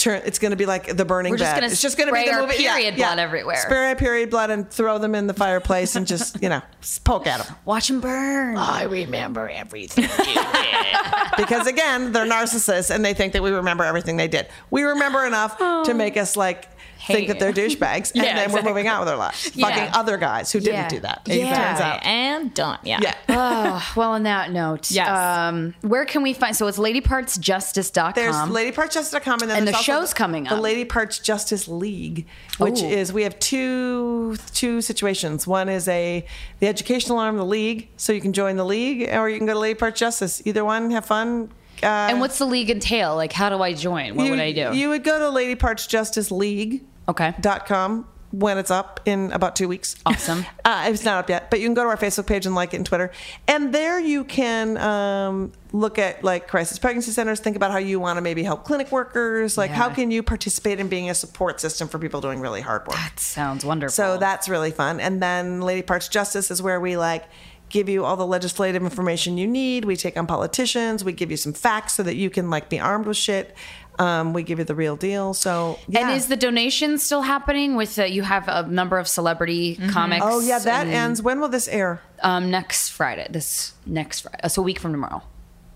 turn 0.00 0.22
it's 0.24 0.38
gonna 0.38 0.56
be 0.56 0.66
like 0.66 0.96
the 0.96 1.04
burning 1.04 1.30
We're 1.30 1.38
just 1.38 1.54
bed 1.54 1.60
gonna 1.60 1.72
it's 1.72 1.82
just 1.82 1.96
gonna 1.96 2.12
be 2.12 2.28
the 2.28 2.40
movie 2.40 2.56
period 2.56 2.96
yeah. 2.96 3.08
blood 3.08 3.18
everywhere. 3.18 3.56
spray 3.56 3.88
our 3.88 3.96
period 3.96 4.30
blood 4.30 4.50
and 4.50 4.68
throw 4.70 4.98
them 4.98 5.14
in 5.14 5.26
the 5.26 5.34
fireplace 5.34 5.96
and 5.96 6.06
just 6.06 6.42
you 6.42 6.48
know 6.48 6.62
poke 7.04 7.26
at 7.26 7.44
them 7.44 7.56
Watch 7.64 7.88
them 7.88 8.00
burn. 8.00 8.56
I 8.56 8.84
remember 8.84 9.48
everything 9.48 10.04
you 10.04 10.34
did. 10.34 11.36
because 11.36 11.66
again, 11.66 12.12
they're 12.12 12.26
narcissists 12.26 12.92
and 12.92 13.04
they 13.04 13.14
think 13.14 13.32
that 13.34 13.42
we 13.42 13.50
remember 13.50 13.84
everything 13.84 14.16
they 14.16 14.28
did. 14.28 14.48
We 14.70 14.82
remember 14.82 15.24
enough 15.24 15.58
to 15.58 15.64
oh. 15.64 15.94
make 15.94 16.16
us 16.16 16.36
like 16.36 16.68
think 17.06 17.28
that 17.28 17.38
they're 17.38 17.52
douchebags, 17.60 18.12
and 18.14 18.22
then 18.24 18.36
exactly. 18.36 18.62
we're 18.62 18.68
moving 18.68 18.88
on 18.88 19.00
with 19.00 19.08
our 19.08 19.16
lives, 19.16 19.50
Yeah. 19.54 19.68
fucking 19.68 19.94
other 19.94 20.16
guys 20.16 20.52
who 20.52 20.60
didn't 20.60 20.88
do 20.88 21.00
that. 21.00 21.22
Yeah. 21.26 21.54
Turns 21.68 21.80
out. 21.80 22.04
and 22.04 22.54
done. 22.54 22.78
Yeah. 22.84 23.00
Yeah. 23.02 23.14
oh, 23.28 23.92
well, 23.96 24.12
on 24.12 24.22
that 24.24 24.50
note, 24.52 24.90
Yes. 24.90 25.08
um, 25.08 25.74
where 25.82 26.04
can 26.04 26.22
we 26.22 26.32
find? 26.32 26.56
So 26.56 26.66
it's 26.66 26.78
ladypartsjustice.com. 26.78 28.12
There's 28.14 28.34
ladypartsjustice.com 28.36 29.40
and 29.42 29.50
then 29.50 29.58
And 29.58 29.68
the 29.68 29.72
also 29.72 29.82
show's 29.82 30.14
coming 30.14 30.46
up. 30.46 30.56
The. 30.56 30.60
Lady 30.60 30.84
Parts 30.84 31.18
Justice 31.18 31.66
League, 31.68 32.26
which 32.58 32.82
Ooh. 32.82 32.86
is 32.86 33.12
we 33.12 33.22
have 33.22 33.38
two 33.38 34.36
two 34.54 34.80
situations. 34.80 35.46
One 35.46 35.68
is 35.68 35.88
a 35.88 36.24
the 36.60 36.66
educational 36.68 37.18
arm 37.18 37.34
of 37.36 37.40
the 37.40 37.46
league, 37.46 37.88
so 37.96 38.12
you 38.12 38.20
can 38.20 38.32
join 38.32 38.56
the 38.56 38.64
league, 38.64 39.08
or 39.12 39.28
you 39.28 39.38
can 39.38 39.46
go 39.46 39.54
to 39.54 39.58
Lady 39.58 39.74
Parts 39.78 39.98
Justice. 39.98 40.42
Either 40.44 40.64
one, 40.64 40.90
have 40.90 41.06
fun. 41.06 41.50
Uh, 41.82 41.86
and 42.10 42.20
what's 42.20 42.38
the 42.38 42.44
league 42.44 42.68
entail? 42.70 43.16
Like, 43.16 43.32
how 43.32 43.48
do 43.48 43.62
I 43.62 43.72
join? 43.72 44.14
What 44.14 44.24
you, 44.24 44.30
would 44.32 44.40
I 44.40 44.52
do? 44.52 44.76
You 44.76 44.90
would 44.90 45.02
go 45.02 45.18
to 45.18 45.30
Lady 45.30 45.54
Parts 45.54 45.86
Justice 45.86 46.30
League. 46.30 46.84
Okay. 47.10 47.34
dot 47.40 47.66
com 47.66 48.06
when 48.32 48.58
it's 48.58 48.70
up 48.70 49.00
in 49.06 49.32
about 49.32 49.56
two 49.56 49.68
weeks. 49.68 49.96
Awesome. 50.06 50.44
Uh, 50.62 50.88
it's 50.88 51.04
not 51.04 51.18
up 51.18 51.28
yet, 51.28 51.50
but 51.50 51.58
you 51.58 51.66
can 51.66 51.74
go 51.74 51.82
to 51.82 51.88
our 51.88 51.96
Facebook 51.96 52.26
page 52.26 52.46
and 52.46 52.54
like 52.54 52.72
it 52.74 52.76
and 52.76 52.86
Twitter, 52.86 53.10
and 53.48 53.74
there 53.74 53.98
you 53.98 54.22
can 54.22 54.76
um, 54.76 55.50
look 55.72 55.98
at 55.98 56.22
like 56.22 56.46
crisis 56.46 56.78
pregnancy 56.78 57.10
centers. 57.10 57.40
Think 57.40 57.56
about 57.56 57.72
how 57.72 57.78
you 57.78 57.98
want 57.98 58.18
to 58.18 58.20
maybe 58.20 58.44
help 58.44 58.64
clinic 58.64 58.92
workers. 58.92 59.58
Like, 59.58 59.72
how 59.72 59.88
can 59.90 60.12
you 60.12 60.22
participate 60.22 60.78
in 60.78 60.88
being 60.88 61.10
a 61.10 61.14
support 61.14 61.60
system 61.60 61.88
for 61.88 61.98
people 61.98 62.20
doing 62.20 62.38
really 62.38 62.60
hard 62.60 62.86
work? 62.86 62.98
Sounds 63.16 63.64
wonderful. 63.64 63.90
So 63.90 64.16
that's 64.16 64.48
really 64.48 64.70
fun. 64.70 65.00
And 65.00 65.20
then 65.20 65.60
Lady 65.60 65.82
Parts 65.82 66.06
Justice 66.06 66.52
is 66.52 66.62
where 66.62 66.78
we 66.78 66.96
like 66.96 67.24
give 67.70 67.88
you 67.88 68.04
all 68.04 68.16
the 68.16 68.26
legislative 68.26 68.82
information 68.82 69.38
you 69.38 69.46
need. 69.46 69.84
We 69.84 69.96
take 69.96 70.16
on 70.18 70.26
politicians. 70.26 71.02
We 71.02 71.12
give 71.12 71.30
you 71.30 71.36
some 71.36 71.52
facts 71.52 71.94
so 71.94 72.02
that 72.02 72.16
you 72.16 72.28
can 72.28 72.50
like 72.50 72.68
be 72.68 72.78
armed 72.78 73.06
with 73.06 73.16
shit. 73.16 73.56
Um, 74.00 74.32
we 74.32 74.42
give 74.42 74.58
you 74.58 74.64
the 74.64 74.74
real 74.74 74.96
deal. 74.96 75.34
So 75.34 75.78
yeah. 75.86 76.08
And 76.08 76.16
is 76.16 76.28
the 76.28 76.36
donation 76.36 76.98
still 76.98 77.22
happening? 77.22 77.76
With 77.76 77.98
uh, 77.98 78.04
you 78.04 78.22
have 78.22 78.48
a 78.48 78.66
number 78.66 78.98
of 78.98 79.06
celebrity 79.06 79.76
comics. 79.90 80.24
oh 80.26 80.40
yeah, 80.40 80.58
that 80.58 80.86
and, 80.86 80.94
ends. 80.94 81.22
When 81.22 81.38
will 81.38 81.48
this 81.48 81.68
air? 81.68 82.00
um, 82.22 82.50
next 82.50 82.90
Friday. 82.90 83.26
This 83.30 83.74
next 83.86 84.20
Friday. 84.20 84.48
So 84.48 84.62
a 84.62 84.64
week 84.64 84.78
from 84.78 84.92
tomorrow. 84.92 85.22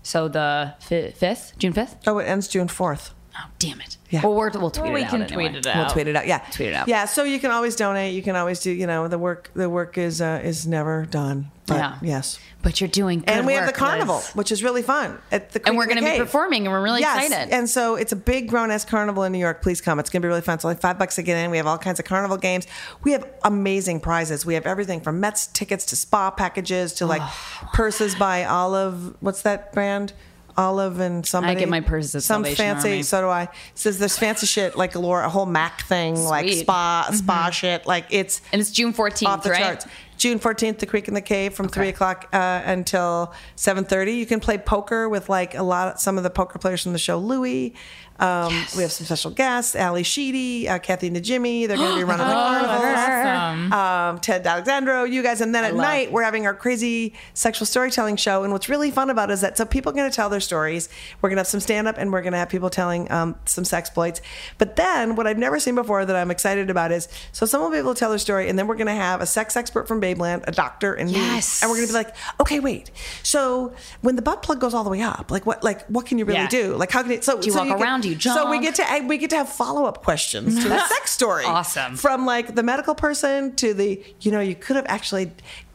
So 0.03 0.27
the 0.27 0.75
fifth, 0.79 1.57
June 1.57 1.73
fifth. 1.73 1.97
Oh, 2.05 2.19
it 2.19 2.25
ends 2.25 2.47
June 2.47 2.67
fourth. 2.67 3.14
Oh 3.37 3.47
damn 3.59 3.81
it! 3.81 3.97
Yeah. 4.09 4.21
Well, 4.23 4.33
we're, 4.33 4.49
we'll 4.51 4.71
tweet 4.71 4.83
Well, 4.85 4.91
it 4.91 4.93
we 4.95 5.03
out 5.03 5.11
We 5.11 5.17
can 5.17 5.21
anyway. 5.23 5.49
tweet 5.49 5.55
it 5.57 5.67
out. 5.67 5.75
We'll 5.77 5.89
tweet 5.89 6.07
it 6.07 6.15
out. 6.15 6.27
Yeah, 6.27 6.37
Tweet 6.51 6.69
it 6.69 6.73
out. 6.75 6.87
Yeah, 6.87 7.05
so 7.05 7.23
you 7.23 7.39
can 7.39 7.51
always 7.51 7.75
donate. 7.75 8.13
You 8.13 8.21
can 8.21 8.35
always 8.35 8.59
do. 8.61 8.71
You 8.71 8.87
know, 8.87 9.07
the 9.07 9.17
work. 9.17 9.51
The 9.55 9.69
work 9.69 9.97
is 9.97 10.21
uh, 10.21 10.41
is 10.43 10.65
never 10.65 11.05
done. 11.05 11.51
But 11.67 11.77
Yeah. 11.77 11.97
Yes. 12.01 12.39
But 12.61 12.79
you're 12.79 12.87
doing 12.87 13.19
good 13.19 13.29
and 13.29 13.45
we 13.45 13.53
have 13.53 13.65
the 13.67 13.73
carnival, 13.73 14.15
Lizz. 14.17 14.35
which 14.35 14.51
is 14.51 14.63
really 14.63 14.81
fun 14.83 15.19
at 15.31 15.51
the. 15.51 15.67
and 15.67 15.77
we're 15.77 15.85
going 15.87 16.03
to 16.03 16.11
be 16.11 16.17
performing, 16.17 16.65
and 16.65 16.71
we're 16.73 16.81
really 16.81 17.01
yes. 17.01 17.25
excited. 17.25 17.53
And 17.53 17.69
so 17.69 17.95
it's 17.95 18.11
a 18.11 18.15
big 18.15 18.47
grown 18.49 18.71
ass 18.71 18.85
carnival 18.85 19.23
in 19.23 19.31
New 19.31 19.39
York. 19.39 19.61
Please 19.61 19.81
come. 19.81 19.99
It's 19.99 20.09
going 20.09 20.21
to 20.21 20.25
be 20.25 20.29
really 20.29 20.41
fun. 20.41 20.55
It's 20.55 20.65
only 20.65 20.77
five 20.77 20.97
bucks 20.97 21.15
to 21.15 21.23
get 21.23 21.37
in. 21.37 21.51
We 21.51 21.57
have 21.57 21.67
all 21.67 21.77
kinds 21.77 21.99
of 21.99 22.05
carnival 22.05 22.37
games. 22.37 22.65
We 23.03 23.11
have 23.11 23.27
amazing 23.43 23.99
prizes. 23.99 24.45
We 24.45 24.53
have 24.53 24.65
everything 24.65 25.01
from 25.01 25.19
Mets 25.19 25.47
tickets 25.47 25.85
to 25.87 25.95
spa 25.95 26.31
packages 26.31 26.93
to 26.95 27.05
like 27.05 27.21
Oh, 27.23 27.69
purses 27.73 28.15
by 28.15 28.45
Olive. 28.45 29.15
What's 29.21 29.41
that 29.41 29.73
brand? 29.73 30.13
Olive 30.57 30.99
and 30.99 31.25
somebody. 31.25 31.59
get 31.59 31.69
my 31.69 31.81
purses 31.81 32.15
at 32.15 32.23
Some 32.23 32.43
Salvation 32.43 32.55
fancy. 32.65 32.89
Army. 32.89 33.03
So 33.03 33.21
do 33.21 33.27
I. 33.27 33.49
Says 33.73 33.99
there's 33.99 34.17
fancy 34.17 34.45
shit 34.47 34.77
like 34.77 34.93
galore. 34.93 35.21
A 35.21 35.29
whole 35.29 35.45
Mac 35.45 35.81
thing, 35.83 36.15
like 36.15 36.45
Sweet. 36.47 36.61
spa 36.61 37.09
spa 37.11 37.49
shit. 37.49 37.85
Like 37.85 38.05
it's 38.09 38.41
and 38.51 38.61
it's 38.61 38.71
June 38.71 38.93
fourteenth, 38.93 39.29
off 39.29 39.43
the 39.43 39.49
right? 39.51 39.61
charts. 39.61 39.85
June 40.17 40.39
14th, 40.39 40.79
The 40.79 40.85
Creek 40.85 41.09
and 41.09 41.17
the 41.17 41.21
Cave 41.21 41.53
from 41.53 41.67
3 41.67 41.89
o'clock 41.89 42.29
uh, 42.31 42.61
until 42.63 43.33
7.30. 43.57 44.15
You 44.15 44.25
can 44.25 44.39
play 44.39 44.57
poker 44.57 45.09
with 45.09 45.27
like 45.27 45.55
a 45.55 45.61
lot, 45.61 45.99
some 45.99 46.17
of 46.17 46.23
the 46.23 46.29
poker 46.29 46.57
players 46.57 46.83
from 46.83 46.93
the 46.93 46.99
show, 46.99 47.17
Louie. 47.17 47.73
Um, 48.19 48.53
We 48.75 48.81
have 48.83 48.91
some 48.91 49.05
special 49.05 49.31
guests, 49.31 49.75
Ally 49.75 50.01
Sheedy, 50.01 50.67
uh, 50.69 50.79
Kathy 50.79 51.09
Najimy. 51.09 51.67
They're 51.67 51.77
going 51.77 51.91
to 51.91 51.97
be 51.97 52.03
running 52.11 52.25
the 52.27 52.33
carnival. 52.33 52.69
Awesome. 52.69 53.73
Um, 53.73 54.19
Ted 54.19 54.45
Alexandro, 54.47 55.03
you 55.03 55.21
guys. 55.23 55.41
And 55.41 55.53
then 55.53 55.63
at 55.63 55.75
night, 55.75 56.11
we're 56.11 56.23
having 56.23 56.45
our 56.45 56.53
crazy 56.53 57.13
sexual 57.33 57.65
storytelling 57.65 58.15
show. 58.17 58.43
And 58.43 58.51
what's 58.53 58.69
really 58.69 58.91
fun 58.91 59.09
about 59.09 59.29
it 59.29 59.33
is 59.33 59.41
that 59.41 59.57
so 59.57 59.65
people 59.65 59.91
are 59.91 59.95
going 59.95 60.09
to 60.09 60.15
tell 60.15 60.29
their 60.29 60.39
stories. 60.39 60.89
We're 61.21 61.29
going 61.29 61.35
to 61.37 61.41
have 61.41 61.47
some 61.47 61.59
stand 61.59 61.87
up 61.87 61.97
and 61.97 62.11
we're 62.11 62.21
going 62.21 62.33
to 62.33 62.39
have 62.39 62.49
people 62.49 62.69
telling 62.69 63.11
um, 63.11 63.35
some 63.45 63.63
sex 63.63 63.75
exploits. 63.85 64.21
But 64.57 64.77
then 64.77 65.15
what 65.15 65.27
I've 65.27 65.37
never 65.37 65.59
seen 65.59 65.75
before 65.75 66.05
that 66.05 66.15
I'm 66.15 66.31
excited 66.31 66.69
about 66.69 66.91
is 66.91 67.07
so 67.33 67.45
someone 67.45 67.69
will 67.69 67.75
be 67.75 67.79
able 67.79 67.93
to 67.93 67.99
tell 67.99 68.09
their 68.09 68.17
story. 68.17 68.47
And 68.49 68.57
then 68.57 68.65
we're 68.67 68.75
going 68.75 68.87
to 68.87 68.93
have 68.93 69.21
a 69.21 69.25
sex 69.25 69.55
expert 69.57 69.87
from 69.87 69.99
Babeland, 70.01 70.43
a 70.47 70.51
doctor, 70.51 70.93
and 70.93 71.09
me. 71.11 71.17
Yes. 71.17 71.61
And 71.61 71.69
we're 71.69 71.75
going 71.77 71.87
to 71.87 71.93
be 71.93 71.97
like, 71.97 72.15
okay, 72.39 72.59
wait. 72.61 72.89
So 73.23 73.73
when 74.01 74.15
the 74.15 74.21
butt 74.21 74.41
plug 74.41 74.59
goes 74.61 74.73
all 74.73 74.83
the 74.85 74.89
way 74.89 75.01
up, 75.01 75.29
like 75.29 75.45
what, 75.45 75.63
like 75.63 75.85
what 75.87 76.05
can 76.05 76.17
you 76.17 76.25
really 76.25 76.39
Yeah. 76.39 76.47
do? 76.47 76.75
Like 76.77 76.91
how 76.91 77.03
can 77.03 77.11
it? 77.11 77.23
So 77.25 77.39
Do 77.39 77.45
you 77.47 77.51
so 77.51 77.59
walk 77.59 77.67
can- 77.67 77.81
around? 77.83 78.04
Do 78.05 78.13
you 78.13 78.19
So 78.35 78.49
we 78.49 78.59
get 78.59 78.75
to 78.75 79.05
we 79.07 79.17
get 79.17 79.29
to 79.31 79.37
have 79.37 79.49
follow 79.49 79.85
up 79.85 80.03
questions 80.03 80.61
to 80.63 80.69
the 80.69 80.79
sex 80.87 81.11
story. 81.11 81.45
awesome. 81.45 81.95
From 81.95 82.25
like 82.25 82.55
the 82.55 82.63
medical 82.63 82.95
person 82.95 83.55
to 83.57 83.73
the 83.73 84.03
you 84.21 84.31
know 84.31 84.39
you 84.39 84.55
could 84.55 84.75
have 84.75 84.85
actually 84.87 85.31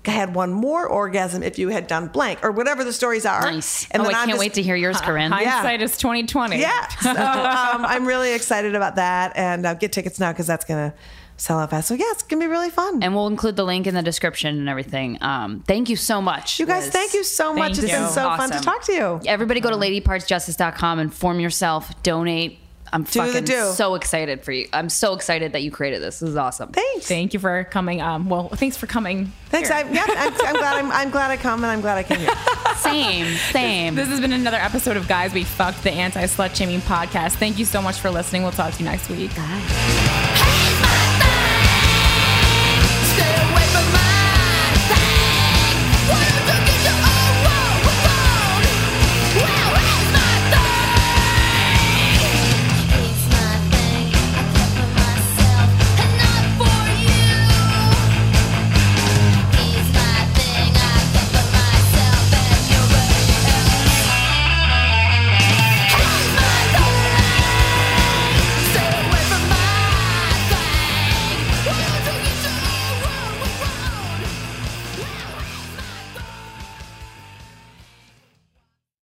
had 0.07 0.35
one 0.35 0.51
more 0.51 0.87
orgasm 0.87 1.43
if 1.43 1.59
you 1.59 1.69
had 1.69 1.87
done 1.87 2.07
blank 2.09 2.39
or 2.43 2.51
whatever 2.51 2.85
the 2.85 2.93
stories 2.93 3.27
are. 3.27 3.43
Nice. 3.43 3.87
And 3.91 4.01
oh, 4.01 4.07
then 4.07 4.15
I 4.15 4.19
I'm 4.21 4.27
can't 4.29 4.31
just- 4.31 4.41
wait 4.41 4.55
to 4.55 4.63
hear 4.63 4.75
yours, 4.77 4.99
Corinne. 5.03 5.31
Hindsight 5.33 5.83
is 5.83 5.99
twenty 5.99 6.25
twenty. 6.27 6.59
Yeah. 6.61 6.89
So, 7.01 7.11
um, 7.11 7.85
I'm 7.85 8.07
really 8.07 8.33
excited 8.35 8.75
about 8.75 8.97
that 8.97 9.37
and 9.37 9.67
uh, 9.67 9.75
get 9.75 9.93
tickets 9.93 10.19
now 10.19 10.33
because 10.33 10.47
that's 10.47 10.65
gonna 10.65 10.95
sell 11.41 11.59
out 11.59 11.71
fast. 11.71 11.89
So 11.89 11.95
yeah, 11.95 12.05
it's 12.11 12.23
gonna 12.23 12.41
be 12.41 12.47
really 12.49 12.71
fun. 12.71 13.03
and 13.03 13.15
we'll 13.15 13.27
include 13.27 13.57
the 13.57 13.65
link 13.65 13.87
in 13.87 13.95
the 13.95 14.03
description 14.03 14.59
and 14.59 14.69
everything. 14.69 15.19
Um, 15.23 15.61
thank 15.67 15.89
you 15.89 15.97
so 15.97 16.21
much. 16.21 16.61
you 16.61 16.67
guys, 16.67 16.85
Lizz. 16.85 16.93
thank 16.93 17.15
you 17.15 17.25
so 17.25 17.55
much. 17.55 17.77
Thank 17.77 17.85
It's 17.85 17.93
been 17.93 18.03
you. 18.03 18.09
so 18.11 18.23
fun 18.37 18.51
to 18.51 18.61
talk 18.61 18.83
to 18.85 18.93
you. 18.93 19.21
Everybody 19.27 19.61
go 19.61 19.71
to 19.71 19.77
ladypartsjustice.com 19.77 20.99
and 20.99 21.13
form 21.13 21.41
yourself, 21.41 21.91
donate. 22.03 22.59
I'm 22.93 23.05
Do 23.05 23.21
fucking 23.21 23.45
do. 23.45 23.71
so 23.73 23.95
excited 23.95 24.43
for 24.43 24.51
you. 24.51 24.67
I'm 24.73 24.89
so 24.89 25.15
excited 25.15 25.53
that 25.53 25.63
you 25.63 25.71
created 25.71 26.03
this. 26.03 26.19
This 26.19 26.31
is 26.31 26.37
awesome. 26.37 26.73
Thanks. 26.73 27.07
Thank 27.07 27.33
you 27.35 27.39
for 27.39 27.63
coming. 27.63 28.03
Um, 28.03 28.29
well, 28.29 28.49
thanks 28.49 28.77
for 28.77 28.89
coming. 28.89 29.33
Thanks. 29.49 29.71
I, 29.71 29.89
yeah, 29.89 30.05
I'm, 30.09 30.33
I'm 30.35 30.55
glad. 30.57 30.77
I'm, 30.77 30.91
I'm 30.91 31.11
glad 31.11 31.31
I 31.31 31.37
come 31.37 31.63
and 31.63 31.71
I'm 31.71 31.83
glad 31.83 31.99
I 31.99 32.03
came 32.03 32.19
here. 32.19 32.31
Same, 32.81 33.27
same. 33.53 33.95
This 33.95 34.09
has 34.09 34.21
been 34.21 34.33
another 34.33 34.57
episode 34.57 34.97
of 34.97 35.07
Guys 35.07 35.35
We 35.35 35.45
Fucked, 35.45 35.83
the 35.85 35.91
anti 35.93 36.23
slut 36.25 36.55
shaming 36.57 36.81
podcast. 36.81 37.35
Thank 37.35 37.59
you 37.59 37.65
so 37.67 37.81
much 37.83 38.01
for 38.01 38.11
listening. 38.11 38.43
We'll 38.43 38.53
talk 38.53 38.73
to 38.73 38.79
you 38.83 38.87
next 38.87 39.09
week. 39.11 39.35
Bye. 39.37 40.40